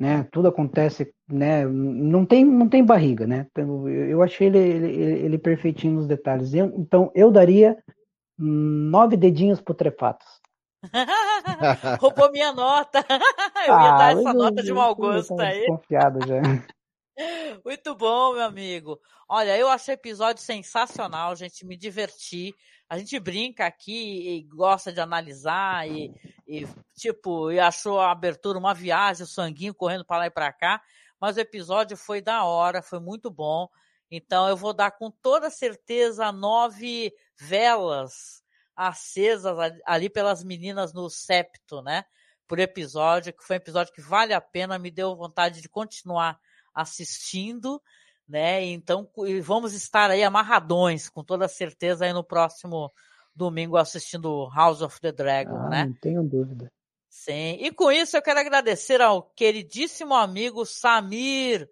né? 0.00 0.26
Tudo 0.32 0.48
acontece, 0.48 1.12
né? 1.30 1.66
Não 1.66 2.24
tem, 2.24 2.42
não 2.42 2.66
tem 2.66 2.82
barriga, 2.82 3.26
né? 3.26 3.46
Eu 3.54 4.22
achei 4.22 4.46
ele, 4.46 4.58
ele, 4.58 5.02
ele 5.26 5.38
perfeitinho 5.38 5.92
nos 5.92 6.06
detalhes. 6.06 6.54
Eu, 6.54 6.72
então 6.78 7.12
eu 7.14 7.30
daria 7.30 7.76
nove 8.38 9.18
dedinhos 9.18 9.60
putrefatos. 9.60 10.26
Roubou 12.00 12.32
minha 12.32 12.50
nota. 12.50 13.04
eu 13.68 13.74
ia 13.74 13.94
ah, 13.94 13.98
dar 13.98 14.18
essa 14.18 14.32
nota 14.32 14.62
de 14.62 14.72
mau 14.72 14.94
gosto 14.94 15.38
aí. 15.38 15.66
Confiado 15.66 16.26
já. 16.26 16.40
Muito 17.64 17.94
bom, 17.94 18.34
meu 18.34 18.42
amigo. 18.42 19.00
Olha, 19.28 19.56
eu 19.56 19.68
achei 19.68 19.94
o 19.94 19.96
episódio 19.96 20.42
sensacional, 20.42 21.36
gente. 21.36 21.64
Me 21.64 21.76
diverti 21.76 22.54
a 22.90 22.98
gente 22.98 23.20
brinca 23.20 23.66
aqui 23.66 24.28
e 24.28 24.42
gosta 24.42 24.92
de 24.92 25.00
analisar 25.00 25.88
e, 25.88 26.12
e, 26.44 26.66
tipo, 26.92 27.52
e 27.52 27.60
achou 27.60 28.00
a 28.00 28.10
abertura 28.10 28.58
uma 28.58 28.74
viagem, 28.74 29.22
o 29.22 29.28
sanguinho 29.28 29.72
correndo 29.72 30.04
para 30.04 30.18
lá 30.18 30.26
e 30.26 30.30
para 30.30 30.52
cá, 30.52 30.82
mas 31.20 31.36
o 31.36 31.40
episódio 31.40 31.96
foi 31.96 32.20
da 32.20 32.42
hora, 32.42 32.82
foi 32.82 32.98
muito 32.98 33.30
bom. 33.30 33.68
Então 34.10 34.48
eu 34.48 34.56
vou 34.56 34.72
dar 34.72 34.90
com 34.90 35.08
toda 35.08 35.50
certeza 35.50 36.32
nove 36.32 37.14
velas 37.38 38.42
acesas 38.74 39.56
ali 39.86 40.10
pelas 40.10 40.42
meninas 40.42 40.92
no 40.92 41.08
septo, 41.08 41.80
né? 41.82 42.04
Por 42.48 42.58
episódio, 42.58 43.32
que 43.32 43.44
foi 43.44 43.54
um 43.54 43.58
episódio 43.58 43.92
que 43.92 44.00
vale 44.00 44.34
a 44.34 44.40
pena, 44.40 44.80
me 44.80 44.90
deu 44.90 45.14
vontade 45.14 45.62
de 45.62 45.68
continuar 45.68 46.40
assistindo 46.74 47.80
né? 48.30 48.64
Então 48.64 49.10
vamos 49.42 49.74
estar 49.74 50.08
aí 50.08 50.22
amarradões, 50.22 51.08
com 51.08 51.24
toda 51.24 51.48
certeza, 51.48 52.04
aí 52.04 52.12
no 52.12 52.22
próximo 52.22 52.92
domingo 53.34 53.76
assistindo 53.76 54.48
House 54.54 54.82
of 54.82 55.00
the 55.00 55.10
Dragon, 55.10 55.56
ah, 55.56 55.68
né? 55.68 55.84
Não 55.86 55.94
tenho 55.94 56.22
dúvida. 56.22 56.70
Sim. 57.08 57.58
E 57.60 57.72
com 57.72 57.90
isso 57.90 58.16
eu 58.16 58.22
quero 58.22 58.38
agradecer 58.38 59.00
ao 59.00 59.20
queridíssimo 59.20 60.14
amigo 60.14 60.64
Samir, 60.64 61.68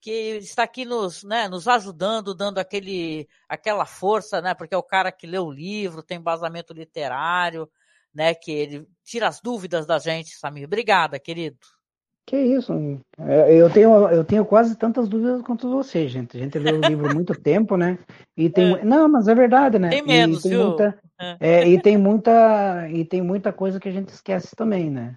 que 0.00 0.38
está 0.38 0.62
aqui 0.62 0.86
nos, 0.86 1.22
né, 1.24 1.46
nos 1.46 1.68
ajudando, 1.68 2.34
dando 2.34 2.56
aquele, 2.56 3.28
aquela 3.46 3.84
força, 3.84 4.40
né? 4.40 4.54
Porque 4.54 4.74
é 4.74 4.78
o 4.78 4.82
cara 4.82 5.12
que 5.12 5.26
lê 5.26 5.38
o 5.38 5.50
livro, 5.50 6.02
tem 6.02 6.16
embasamento 6.16 6.72
literário, 6.72 7.70
né? 8.14 8.34
Que 8.34 8.50
ele 8.50 8.88
tira 9.04 9.28
as 9.28 9.42
dúvidas 9.42 9.86
da 9.86 9.98
gente, 9.98 10.38
Samir. 10.38 10.64
Obrigada, 10.64 11.20
querido. 11.20 11.58
Que 12.28 12.36
isso? 12.36 12.74
É, 13.18 13.54
eu 13.54 13.70
tenho, 13.70 14.06
eu 14.10 14.22
tenho 14.22 14.44
quase 14.44 14.76
tantas 14.76 15.08
dúvidas 15.08 15.40
quanto 15.40 15.70
você, 15.70 16.06
gente. 16.06 16.36
A 16.36 16.40
gente 16.40 16.58
lê 16.58 16.72
o 16.72 16.80
livro 16.82 17.08
há 17.08 17.14
muito 17.14 17.32
tempo, 17.40 17.74
né? 17.74 17.98
E 18.36 18.50
tem, 18.50 18.74
é. 18.74 18.84
não, 18.84 19.08
mas 19.08 19.28
é 19.28 19.34
verdade, 19.34 19.78
né? 19.78 19.88
Tem 19.88 20.02
menos, 20.02 20.40
e 20.40 20.42
tem 20.42 20.50
viu? 20.50 20.66
Muita, 20.66 20.98
é. 21.18 21.36
é. 21.40 21.66
e 21.66 21.80
tem 21.80 21.96
muita, 21.96 22.86
e 22.90 23.02
tem 23.02 23.22
muita 23.22 23.50
coisa 23.50 23.80
que 23.80 23.88
a 23.88 23.92
gente 23.92 24.10
esquece 24.10 24.54
também, 24.54 24.90
né? 24.90 25.16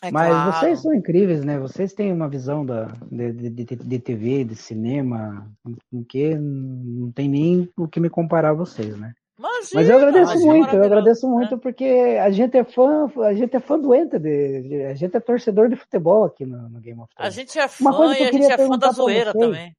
É 0.00 0.12
mas 0.12 0.28
claro. 0.28 0.52
vocês 0.52 0.80
são 0.80 0.94
incríveis, 0.94 1.44
né? 1.44 1.58
Vocês 1.58 1.92
têm 1.92 2.12
uma 2.12 2.28
visão 2.28 2.64
da, 2.64 2.84
de, 3.10 3.32
de, 3.32 3.64
de 3.64 3.98
TV, 3.98 4.44
de 4.44 4.54
cinema, 4.54 5.50
em 5.92 6.04
que 6.04 6.36
não 6.36 7.10
tem 7.10 7.28
nem 7.28 7.68
o 7.76 7.88
que 7.88 7.98
me 7.98 8.08
comparar 8.08 8.50
a 8.50 8.54
vocês, 8.54 8.96
né? 8.96 9.12
Imagina, 9.36 9.70
Mas 9.74 9.88
eu 9.88 9.96
agradeço 9.96 10.46
muito, 10.46 10.76
eu 10.76 10.84
agradeço 10.84 11.28
muito 11.28 11.54
né? 11.56 11.60
porque 11.60 11.84
a 11.84 12.30
gente 12.30 12.56
é 12.56 12.62
fã, 12.62 13.10
a 13.24 13.34
gente 13.34 13.56
é 13.56 13.60
fã 13.60 13.78
doente 13.78 14.16
de, 14.16 14.62
de, 14.62 14.84
a 14.84 14.94
gente 14.94 15.16
é 15.16 15.20
torcedor 15.20 15.68
de 15.68 15.74
futebol 15.74 16.24
aqui 16.24 16.46
no, 16.46 16.68
no 16.68 16.80
Game 16.80 17.00
of 17.00 17.12
Thrones. 17.14 17.34
A 17.34 17.36
gente 17.36 17.58
é 17.58 17.66
fã 17.66 17.84
Uma 17.84 17.96
coisa 17.96 18.14
que 18.14 18.22
eu 18.22 18.30
queria 18.30 18.46
a 18.46 18.50
gente 18.50 18.60
é 18.60 18.66
fã 18.66 18.78
da 18.78 18.92
zoeira 18.92 19.32
vocês, 19.32 19.44
também. 19.44 19.76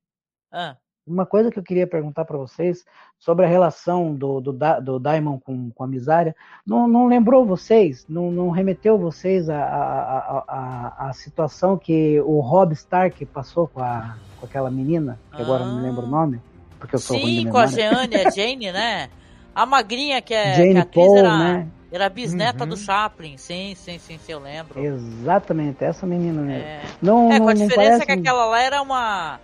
Ah. 0.51 0.75
Uma 1.07 1.25
coisa 1.25 1.51
que 1.51 1.57
eu 1.57 1.63
queria 1.63 1.87
perguntar 1.87 2.25
para 2.25 2.37
vocês 2.37 2.83
sobre 3.17 3.45
a 3.45 3.47
relação 3.47 4.13
do, 4.13 4.41
do, 4.41 4.51
do 4.83 4.99
Daimon 4.99 5.39
com, 5.39 5.69
com 5.69 5.83
a 5.83 5.87
Misária, 5.87 6.35
não, 6.65 6.85
não 6.85 7.07
lembrou 7.07 7.45
vocês, 7.45 8.05
não, 8.09 8.31
não 8.31 8.49
remeteu 8.49 8.97
vocês 8.97 9.49
a, 9.49 9.63
a, 9.63 10.43
a, 10.47 11.09
a, 11.09 11.13
situação 11.13 11.77
que 11.77 12.19
o 12.21 12.39
Rob 12.41 12.73
Stark 12.73 13.23
passou 13.27 13.67
com, 13.67 13.81
a, 13.81 14.17
com 14.39 14.45
aquela 14.47 14.69
menina, 14.69 15.17
que 15.33 15.41
agora 15.41 15.63
não 15.63 15.77
me 15.77 15.83
lembro 15.83 16.01
o 16.01 16.07
ah. 16.07 16.09
nome, 16.09 16.41
porque 16.77 16.95
eu 16.95 16.99
sou 16.99 17.17
Sim, 17.17 17.49
com 17.49 17.57
a 17.57 17.67
Jeanne, 17.67 18.15
a 18.15 18.29
Jane, 18.31 18.71
né? 18.71 19.09
A 19.55 19.65
magrinha 19.65 20.21
que 20.21 20.33
é 20.33 20.53
Jane 20.53 20.73
que 20.73 20.77
a 20.77 20.81
atriz 20.81 21.05
Paul, 21.05 21.17
era, 21.17 21.37
né? 21.37 21.67
era 21.89 22.09
bisneta 22.09 22.65
uhum. 22.65 22.69
do 22.71 22.77
Chaplin, 22.77 23.37
sim, 23.37 23.73
sim, 23.73 23.97
sim, 23.97 24.17
sim, 24.17 24.31
eu 24.33 24.39
lembro. 24.39 24.83
Exatamente, 24.83 25.81
essa 25.81 26.05
menina 26.05 26.41
mesmo. 26.41 26.67
É, 26.67 26.81
não, 27.01 27.31
é 27.31 27.39
com 27.39 27.47
a 27.47 27.53
diferença 27.53 27.75
parece... 27.75 28.05
que 28.05 28.11
aquela 28.11 28.45
lá 28.47 28.61
era 28.61 28.81
uma. 28.81 29.39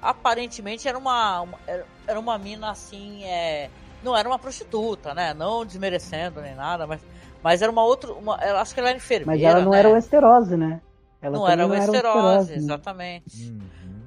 Aparentemente 0.00 0.86
era 0.86 0.96
uma. 0.96 1.40
uma 1.40 1.58
era 2.06 2.20
uma 2.20 2.38
mina 2.38 2.70
assim. 2.70 3.24
É, 3.24 3.68
não 4.04 4.16
era 4.16 4.28
uma 4.28 4.38
prostituta, 4.38 5.12
né? 5.12 5.34
Não 5.34 5.66
desmerecendo 5.66 6.40
nem 6.40 6.54
nada, 6.54 6.86
mas, 6.86 7.00
mas 7.42 7.60
era 7.60 7.72
uma 7.72 7.82
outra. 7.82 8.12
Uma, 8.12 8.36
acho 8.36 8.72
que 8.72 8.78
ela 8.78 8.90
era 8.90 8.98
enfermeira. 8.98 9.32
Mas 9.32 9.42
ela 9.42 9.64
não 9.64 9.72
né? 9.72 9.78
era 9.80 9.88
o 9.88 9.96
esterose, 9.96 10.56
né? 10.56 10.80
Ela 11.20 11.36
não 11.36 11.48
era 11.48 11.66
o 11.66 11.74
esterose, 11.74 12.52
né? 12.52 12.56
exatamente. 12.56 13.50
Hum. 13.50 13.58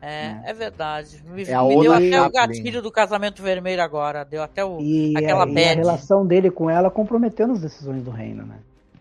É, 0.01 0.25
é, 0.25 0.41
é 0.45 0.53
verdade. 0.53 1.23
Me, 1.25 1.43
é 1.43 1.61
me 1.61 1.81
deu 1.81 1.93
até 1.93 2.21
o 2.21 2.31
gatilho 2.31 2.81
do 2.81 2.91
casamento 2.91 3.41
vermelho 3.41 3.81
agora. 3.81 4.23
Deu 4.23 4.41
até 4.41 4.63
o, 4.63 4.79
e 4.79 5.13
aquela 5.15 5.43
a, 5.43 5.45
bad. 5.45 5.59
E 5.59 5.63
a 5.63 5.75
relação 5.75 6.25
dele 6.25 6.49
com 6.49 6.69
ela 6.69 6.89
comprometeu 6.89 7.47
nas 7.47 7.59
decisões 7.59 8.03
do 8.03 8.11
reino, 8.11 8.45
né? 8.45 8.55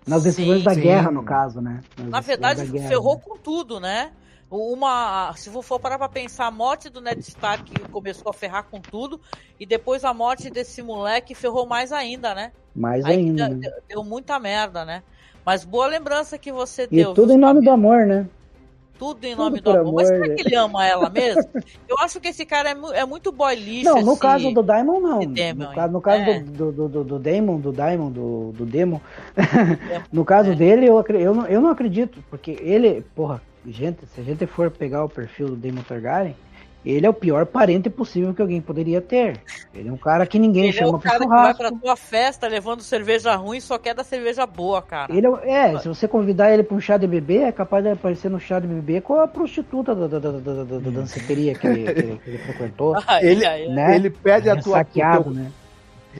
Nas 0.06 0.22
decisões 0.22 0.58
sim, 0.58 0.64
da 0.64 0.74
sim. 0.74 0.80
guerra, 0.80 1.10
no 1.10 1.22
caso, 1.22 1.60
né? 1.60 1.80
Nas 1.98 2.08
Na 2.08 2.20
verdade, 2.20 2.64
guerra, 2.64 2.88
ferrou 2.88 3.16
né? 3.16 3.20
com 3.24 3.36
tudo, 3.36 3.78
né? 3.78 4.10
Uma, 4.50 5.34
se 5.36 5.50
for 5.50 5.78
parar 5.78 5.98
pra 5.98 6.08
pensar, 6.08 6.46
a 6.46 6.50
morte 6.50 6.88
do 6.88 7.02
Ned 7.02 7.20
Stark 7.20 7.70
começou 7.90 8.30
a 8.30 8.32
ferrar 8.32 8.64
com 8.64 8.80
tudo, 8.80 9.20
e 9.60 9.66
depois 9.66 10.04
a 10.06 10.14
morte 10.14 10.48
desse 10.48 10.80
moleque 10.80 11.34
ferrou 11.34 11.66
mais 11.66 11.92
ainda, 11.92 12.34
né? 12.34 12.52
Mais 12.74 13.04
Aí 13.04 13.16
ainda. 13.16 13.48
Deu, 13.48 13.56
né? 13.58 13.70
deu, 13.86 14.04
muita 14.04 14.38
merda, 14.38 14.86
né? 14.86 15.02
Mas 15.44 15.64
boa 15.64 15.86
lembrança 15.86 16.38
que 16.38 16.50
você 16.50 16.84
e 16.84 16.96
deu. 16.96 17.12
E 17.12 17.14
tudo 17.14 17.32
em 17.32 17.36
nome 17.36 17.60
do 17.60 17.70
amor, 17.70 18.06
né? 18.06 18.26
Tudo 18.98 19.24
em 19.24 19.34
nome 19.34 19.60
do 19.60 19.70
amor. 19.70 19.80
amor. 19.80 19.94
Mas 19.94 20.08
será 20.08 20.34
que 20.34 20.40
ele 20.42 20.56
ama 20.56 20.86
ela 20.86 21.08
mesmo? 21.10 21.48
Eu 21.88 21.96
acho 22.00 22.20
que 22.20 22.28
esse 22.28 22.44
cara 22.44 22.70
é, 22.70 23.00
é 23.00 23.04
muito 23.04 23.30
boy 23.30 23.54
lixo. 23.54 23.84
Não, 23.84 24.02
no 24.02 24.12
esse... 24.12 24.20
caso 24.20 24.50
do 24.50 24.62
Daimon, 24.62 25.00
não. 25.00 25.20
no, 25.20 25.74
caso, 25.74 25.92
no 25.92 26.00
caso 26.00 26.22
é. 26.22 26.40
do, 26.40 26.72
do, 26.72 26.88
do, 26.88 27.04
do 27.04 27.18
Daemon, 27.18 27.58
do 27.58 27.72
Daimon, 27.72 28.10
do, 28.10 28.52
do 28.52 28.66
Demon, 28.66 29.00
no 30.12 30.24
caso 30.24 30.50
é. 30.50 30.54
dele, 30.54 30.86
eu, 30.86 31.04
eu, 31.08 31.34
não, 31.34 31.46
eu 31.46 31.60
não 31.60 31.70
acredito, 31.70 32.22
porque 32.28 32.58
ele, 32.60 33.04
porra, 33.14 33.40
gente, 33.66 34.06
se 34.06 34.20
a 34.20 34.24
gente 34.24 34.46
for 34.46 34.70
pegar 34.70 35.04
o 35.04 35.08
perfil 35.08 35.48
do 35.48 35.56
Daemon 35.56 35.82
Targaryen, 35.82 36.34
ele 36.90 37.06
é 37.06 37.10
o 37.10 37.14
pior 37.14 37.44
parente 37.44 37.90
possível 37.90 38.32
que 38.32 38.40
alguém 38.40 38.60
poderia 38.60 39.00
ter. 39.00 39.40
Ele 39.74 39.88
é 39.88 39.92
um 39.92 39.96
cara 39.96 40.26
que 40.26 40.38
ninguém 40.38 40.64
ele 40.64 40.72
chama 40.72 40.92
é 40.92 40.94
o 40.94 40.98
cara 40.98 41.18
que 41.18 41.26
vai 41.26 41.54
pra 41.54 41.70
tua 41.70 41.96
festa 41.96 42.48
levando 42.48 42.82
cerveja 42.82 43.34
ruim 43.36 43.60
só 43.60 43.78
quer 43.78 43.94
da 43.94 44.02
cerveja 44.02 44.46
boa, 44.46 44.80
cara. 44.80 45.14
Ele 45.14 45.26
é, 45.42 45.74
é, 45.74 45.78
se 45.78 45.86
você 45.86 46.08
convidar 46.08 46.52
ele 46.52 46.62
pra 46.62 46.76
um 46.76 46.80
chá 46.80 46.96
de 46.96 47.06
bebê, 47.06 47.38
é 47.38 47.52
capaz 47.52 47.84
de 47.84 47.90
aparecer 47.90 48.30
no 48.30 48.40
chá 48.40 48.58
de 48.58 48.66
bebê 48.66 49.00
com 49.00 49.20
a 49.20 49.28
prostituta 49.28 49.94
da, 49.94 50.06
da, 50.06 50.18
da, 50.18 50.30
da, 50.30 50.64
da 50.64 50.90
danceteria 50.90 51.54
que 51.54 51.66
ele, 51.66 51.92
que, 51.92 52.00
ele, 52.00 52.18
que 52.18 52.30
ele 52.30 52.38
frequentou. 52.38 52.96
ele, 53.20 53.68
né? 53.68 53.96
ele 53.96 54.10
pede 54.10 54.48
a 54.48 54.56
tua... 54.56 54.78
Saqueado, 54.78 55.24
teu, 55.24 55.34
né? 55.34 55.52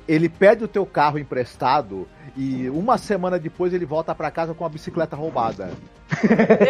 Ele 0.07 0.29
pede 0.29 0.65
o 0.65 0.69
teu 0.69 0.85
carro 0.85 1.19
emprestado 1.19 2.09
e 2.37 2.69
uma 2.71 2.99
semana 2.99 3.39
depois 3.39 3.73
ele 3.73 3.85
volta 3.85 4.15
para 4.15 4.31
casa 4.31 4.55
com 4.55 4.65
a 4.65 4.69
bicicleta 4.69 5.17
roubada. 5.17 5.73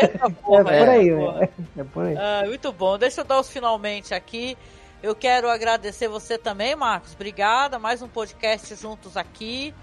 Eita, 0.03 0.31
porra, 0.31 0.73
é 0.73 0.79
por 0.79 0.89
aí, 0.89 1.11
é, 1.11 1.51
é 1.81 1.85
por 1.85 2.07
aí. 2.07 2.17
Ah, 2.17 2.43
muito 2.47 2.73
bom. 2.73 2.97
Deixa 2.97 3.21
eu 3.21 3.25
dar 3.25 3.41
os 3.41 3.51
finalmente 3.51 4.15
aqui. 4.15 4.57
Eu 5.03 5.15
quero 5.15 5.49
agradecer 5.49 6.09
você 6.09 6.37
também, 6.37 6.75
Marcos. 6.75 7.15
Obrigada. 7.15 7.79
Mais 7.79 8.03
um 8.03 8.09
podcast 8.09 8.75
juntos 8.75 9.17
aqui. 9.17 9.75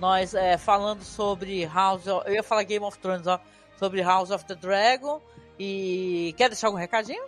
Nós 0.00 0.34
é, 0.34 0.58
falando 0.58 1.04
sobre 1.04 1.64
House 1.66 2.06
of, 2.06 2.26
Eu 2.26 2.34
ia 2.34 2.42
falar 2.42 2.64
Game 2.64 2.84
of 2.84 2.98
Thrones, 2.98 3.26
ó. 3.26 3.38
Sobre 3.76 4.02
House 4.02 4.30
of 4.30 4.44
the 4.46 4.54
Dragon. 4.54 5.20
E 5.58 6.34
quer 6.36 6.48
deixar 6.48 6.66
algum 6.68 6.78
recadinho? 6.78 7.24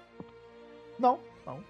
Não, 0.99 1.21
não. 1.45 1.61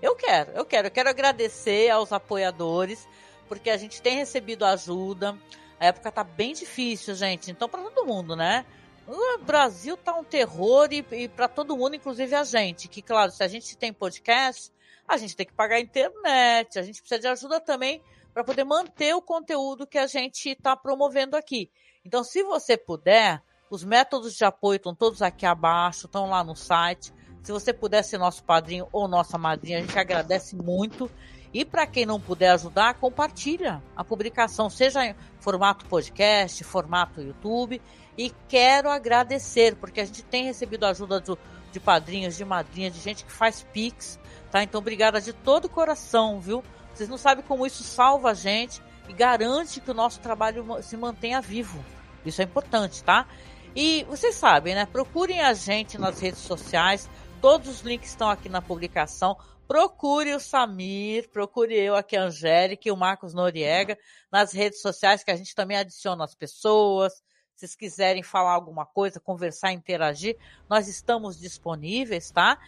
Eu 0.00 0.14
quero, 0.14 0.52
eu 0.52 0.64
quero. 0.64 0.86
Eu 0.88 0.90
quero 0.90 1.08
agradecer 1.08 1.90
aos 1.90 2.12
apoiadores, 2.12 3.08
porque 3.48 3.70
a 3.70 3.76
gente 3.76 4.00
tem 4.00 4.16
recebido 4.16 4.64
ajuda. 4.64 5.36
A 5.80 5.86
época 5.86 6.10
tá 6.10 6.24
bem 6.24 6.52
difícil, 6.52 7.14
gente. 7.14 7.50
Então, 7.50 7.68
para 7.68 7.82
todo 7.82 8.06
mundo, 8.06 8.34
né? 8.36 8.64
O 9.06 9.38
Brasil 9.38 9.96
tá 9.96 10.14
um 10.14 10.24
terror 10.24 10.88
e, 10.92 11.04
e 11.12 11.28
para 11.28 11.48
todo 11.48 11.76
mundo, 11.76 11.96
inclusive 11.96 12.34
a 12.34 12.44
gente. 12.44 12.88
Que, 12.88 13.00
claro, 13.00 13.32
se 13.32 13.42
a 13.42 13.48
gente 13.48 13.76
tem 13.76 13.92
podcast, 13.92 14.70
a 15.06 15.16
gente 15.16 15.34
tem 15.34 15.46
que 15.46 15.54
pagar 15.54 15.76
a 15.76 15.80
internet, 15.80 16.78
a 16.78 16.82
gente 16.82 17.00
precisa 17.00 17.20
de 17.20 17.26
ajuda 17.26 17.60
também 17.60 18.02
para 18.34 18.44
poder 18.44 18.64
manter 18.64 19.14
o 19.14 19.22
conteúdo 19.22 19.86
que 19.86 19.98
a 19.98 20.06
gente 20.06 20.50
está 20.50 20.76
promovendo 20.76 21.36
aqui. 21.36 21.70
Então, 22.04 22.22
se 22.22 22.42
você 22.42 22.76
puder, 22.76 23.42
os 23.70 23.82
métodos 23.82 24.34
de 24.34 24.44
apoio 24.44 24.76
estão 24.76 24.94
todos 24.94 25.22
aqui 25.22 25.46
abaixo, 25.46 26.06
estão 26.06 26.28
lá 26.28 26.44
no 26.44 26.54
site. 26.54 27.12
Se 27.48 27.52
você 27.52 27.72
puder 27.72 28.04
ser 28.04 28.18
nosso 28.18 28.44
padrinho 28.44 28.86
ou 28.92 29.08
nossa 29.08 29.38
madrinha, 29.38 29.78
a 29.78 29.80
gente 29.80 29.98
agradece 29.98 30.54
muito. 30.54 31.10
E 31.50 31.64
para 31.64 31.86
quem 31.86 32.04
não 32.04 32.20
puder 32.20 32.50
ajudar, 32.50 32.92
compartilha 32.92 33.82
a 33.96 34.04
publicação, 34.04 34.68
seja 34.68 35.02
em 35.06 35.14
formato 35.40 35.86
podcast, 35.86 36.62
formato 36.62 37.22
YouTube. 37.22 37.80
E 38.18 38.34
quero 38.46 38.90
agradecer, 38.90 39.76
porque 39.76 40.02
a 40.02 40.04
gente 40.04 40.22
tem 40.24 40.44
recebido 40.44 40.84
ajuda 40.84 41.20
do, 41.20 41.38
de 41.72 41.80
padrinhos, 41.80 42.36
de 42.36 42.44
madrinhas, 42.44 42.92
de 42.92 43.00
gente 43.00 43.24
que 43.24 43.32
faz 43.32 43.66
Pix, 43.72 44.20
tá? 44.50 44.62
Então, 44.62 44.78
obrigada 44.78 45.18
de 45.18 45.32
todo 45.32 45.64
o 45.64 45.70
coração, 45.70 46.38
viu? 46.38 46.62
Vocês 46.92 47.08
não 47.08 47.16
sabem 47.16 47.42
como 47.42 47.64
isso 47.64 47.82
salva 47.82 48.32
a 48.32 48.34
gente 48.34 48.82
e 49.08 49.14
garante 49.14 49.80
que 49.80 49.90
o 49.90 49.94
nosso 49.94 50.20
trabalho 50.20 50.82
se 50.82 50.98
mantenha 50.98 51.40
vivo. 51.40 51.82
Isso 52.26 52.42
é 52.42 52.44
importante, 52.44 53.02
tá? 53.02 53.26
E 53.74 54.04
vocês 54.04 54.34
sabem, 54.34 54.74
né? 54.74 54.84
Procurem 54.84 55.40
a 55.40 55.54
gente 55.54 55.96
nas 55.96 56.20
redes 56.20 56.40
sociais. 56.40 57.08
Todos 57.40 57.68
os 57.68 57.80
links 57.82 58.10
estão 58.10 58.28
aqui 58.28 58.48
na 58.48 58.60
publicação. 58.60 59.36
Procure 59.68 60.34
o 60.34 60.40
Samir, 60.40 61.28
procure 61.28 61.74
eu 61.74 61.94
aqui, 61.94 62.16
a 62.16 62.24
Angélica 62.24 62.88
e 62.88 62.90
o 62.90 62.96
Marcos 62.96 63.32
Noriega 63.32 63.96
nas 64.30 64.52
redes 64.52 64.80
sociais, 64.80 65.22
que 65.22 65.30
a 65.30 65.36
gente 65.36 65.54
também 65.54 65.76
adiciona 65.76 66.24
as 66.24 66.34
pessoas, 66.34 67.12
se 67.12 67.22
vocês 67.60 67.76
quiserem 67.76 68.22
falar 68.22 68.52
alguma 68.52 68.84
coisa, 68.86 69.20
conversar, 69.20 69.72
interagir, 69.72 70.36
nós 70.68 70.88
estamos 70.88 71.38
disponíveis, 71.38 72.30
tá? 72.30 72.58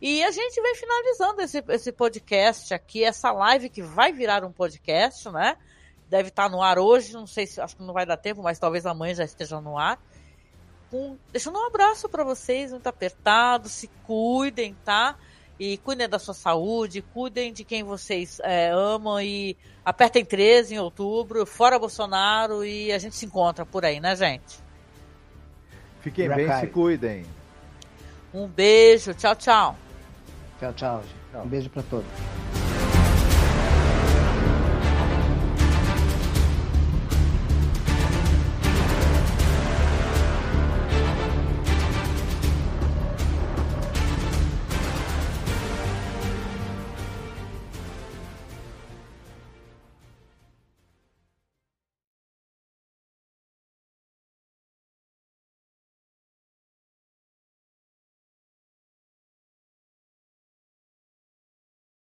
E 0.00 0.22
a 0.22 0.30
gente 0.30 0.60
vem 0.60 0.74
finalizando 0.76 1.40
esse, 1.40 1.64
esse 1.68 1.92
podcast 1.92 2.74
aqui, 2.74 3.02
essa 3.02 3.32
live 3.32 3.68
que 3.68 3.82
vai 3.82 4.12
virar 4.12 4.44
um 4.44 4.52
podcast, 4.52 5.28
né? 5.30 5.56
Deve 6.08 6.28
estar 6.28 6.48
no 6.48 6.62
ar 6.62 6.78
hoje, 6.78 7.12
não 7.12 7.26
sei 7.26 7.46
se 7.46 7.60
acho 7.60 7.76
que 7.76 7.82
não 7.82 7.94
vai 7.94 8.04
dar 8.04 8.16
tempo, 8.16 8.42
mas 8.42 8.58
talvez 8.58 8.84
amanhã 8.84 9.14
já 9.14 9.24
esteja 9.24 9.60
no 9.60 9.78
ar. 9.78 10.00
Um, 10.92 11.16
deixando 11.32 11.58
um 11.58 11.66
abraço 11.66 12.08
para 12.08 12.22
vocês, 12.22 12.70
muito 12.70 12.86
apertado, 12.86 13.68
se 13.68 13.88
cuidem, 14.04 14.76
tá? 14.84 15.16
E 15.58 15.78
cuidem 15.78 16.08
da 16.08 16.18
sua 16.18 16.34
saúde, 16.34 17.00
cuidem 17.00 17.52
de 17.52 17.64
quem 17.64 17.82
vocês 17.82 18.40
é, 18.42 18.70
amam 18.70 19.20
e 19.20 19.56
apertem 19.84 20.24
13 20.24 20.74
em 20.74 20.78
outubro, 20.78 21.46
fora 21.46 21.78
Bolsonaro 21.78 22.64
e 22.64 22.92
a 22.92 22.98
gente 22.98 23.16
se 23.16 23.26
encontra 23.26 23.64
por 23.64 23.84
aí, 23.84 24.00
né, 24.00 24.14
gente? 24.16 24.60
Fiquem 26.00 26.28
bem, 26.28 26.60
se 26.60 26.66
cuidem. 26.66 27.24
Um 28.34 28.46
beijo, 28.46 29.14
tchau, 29.14 29.36
tchau. 29.36 29.76
Tchau, 30.58 30.72
tchau. 30.72 31.02
Um 31.34 31.48
beijo 31.48 31.70
para 31.70 31.82
todos. 31.84 32.61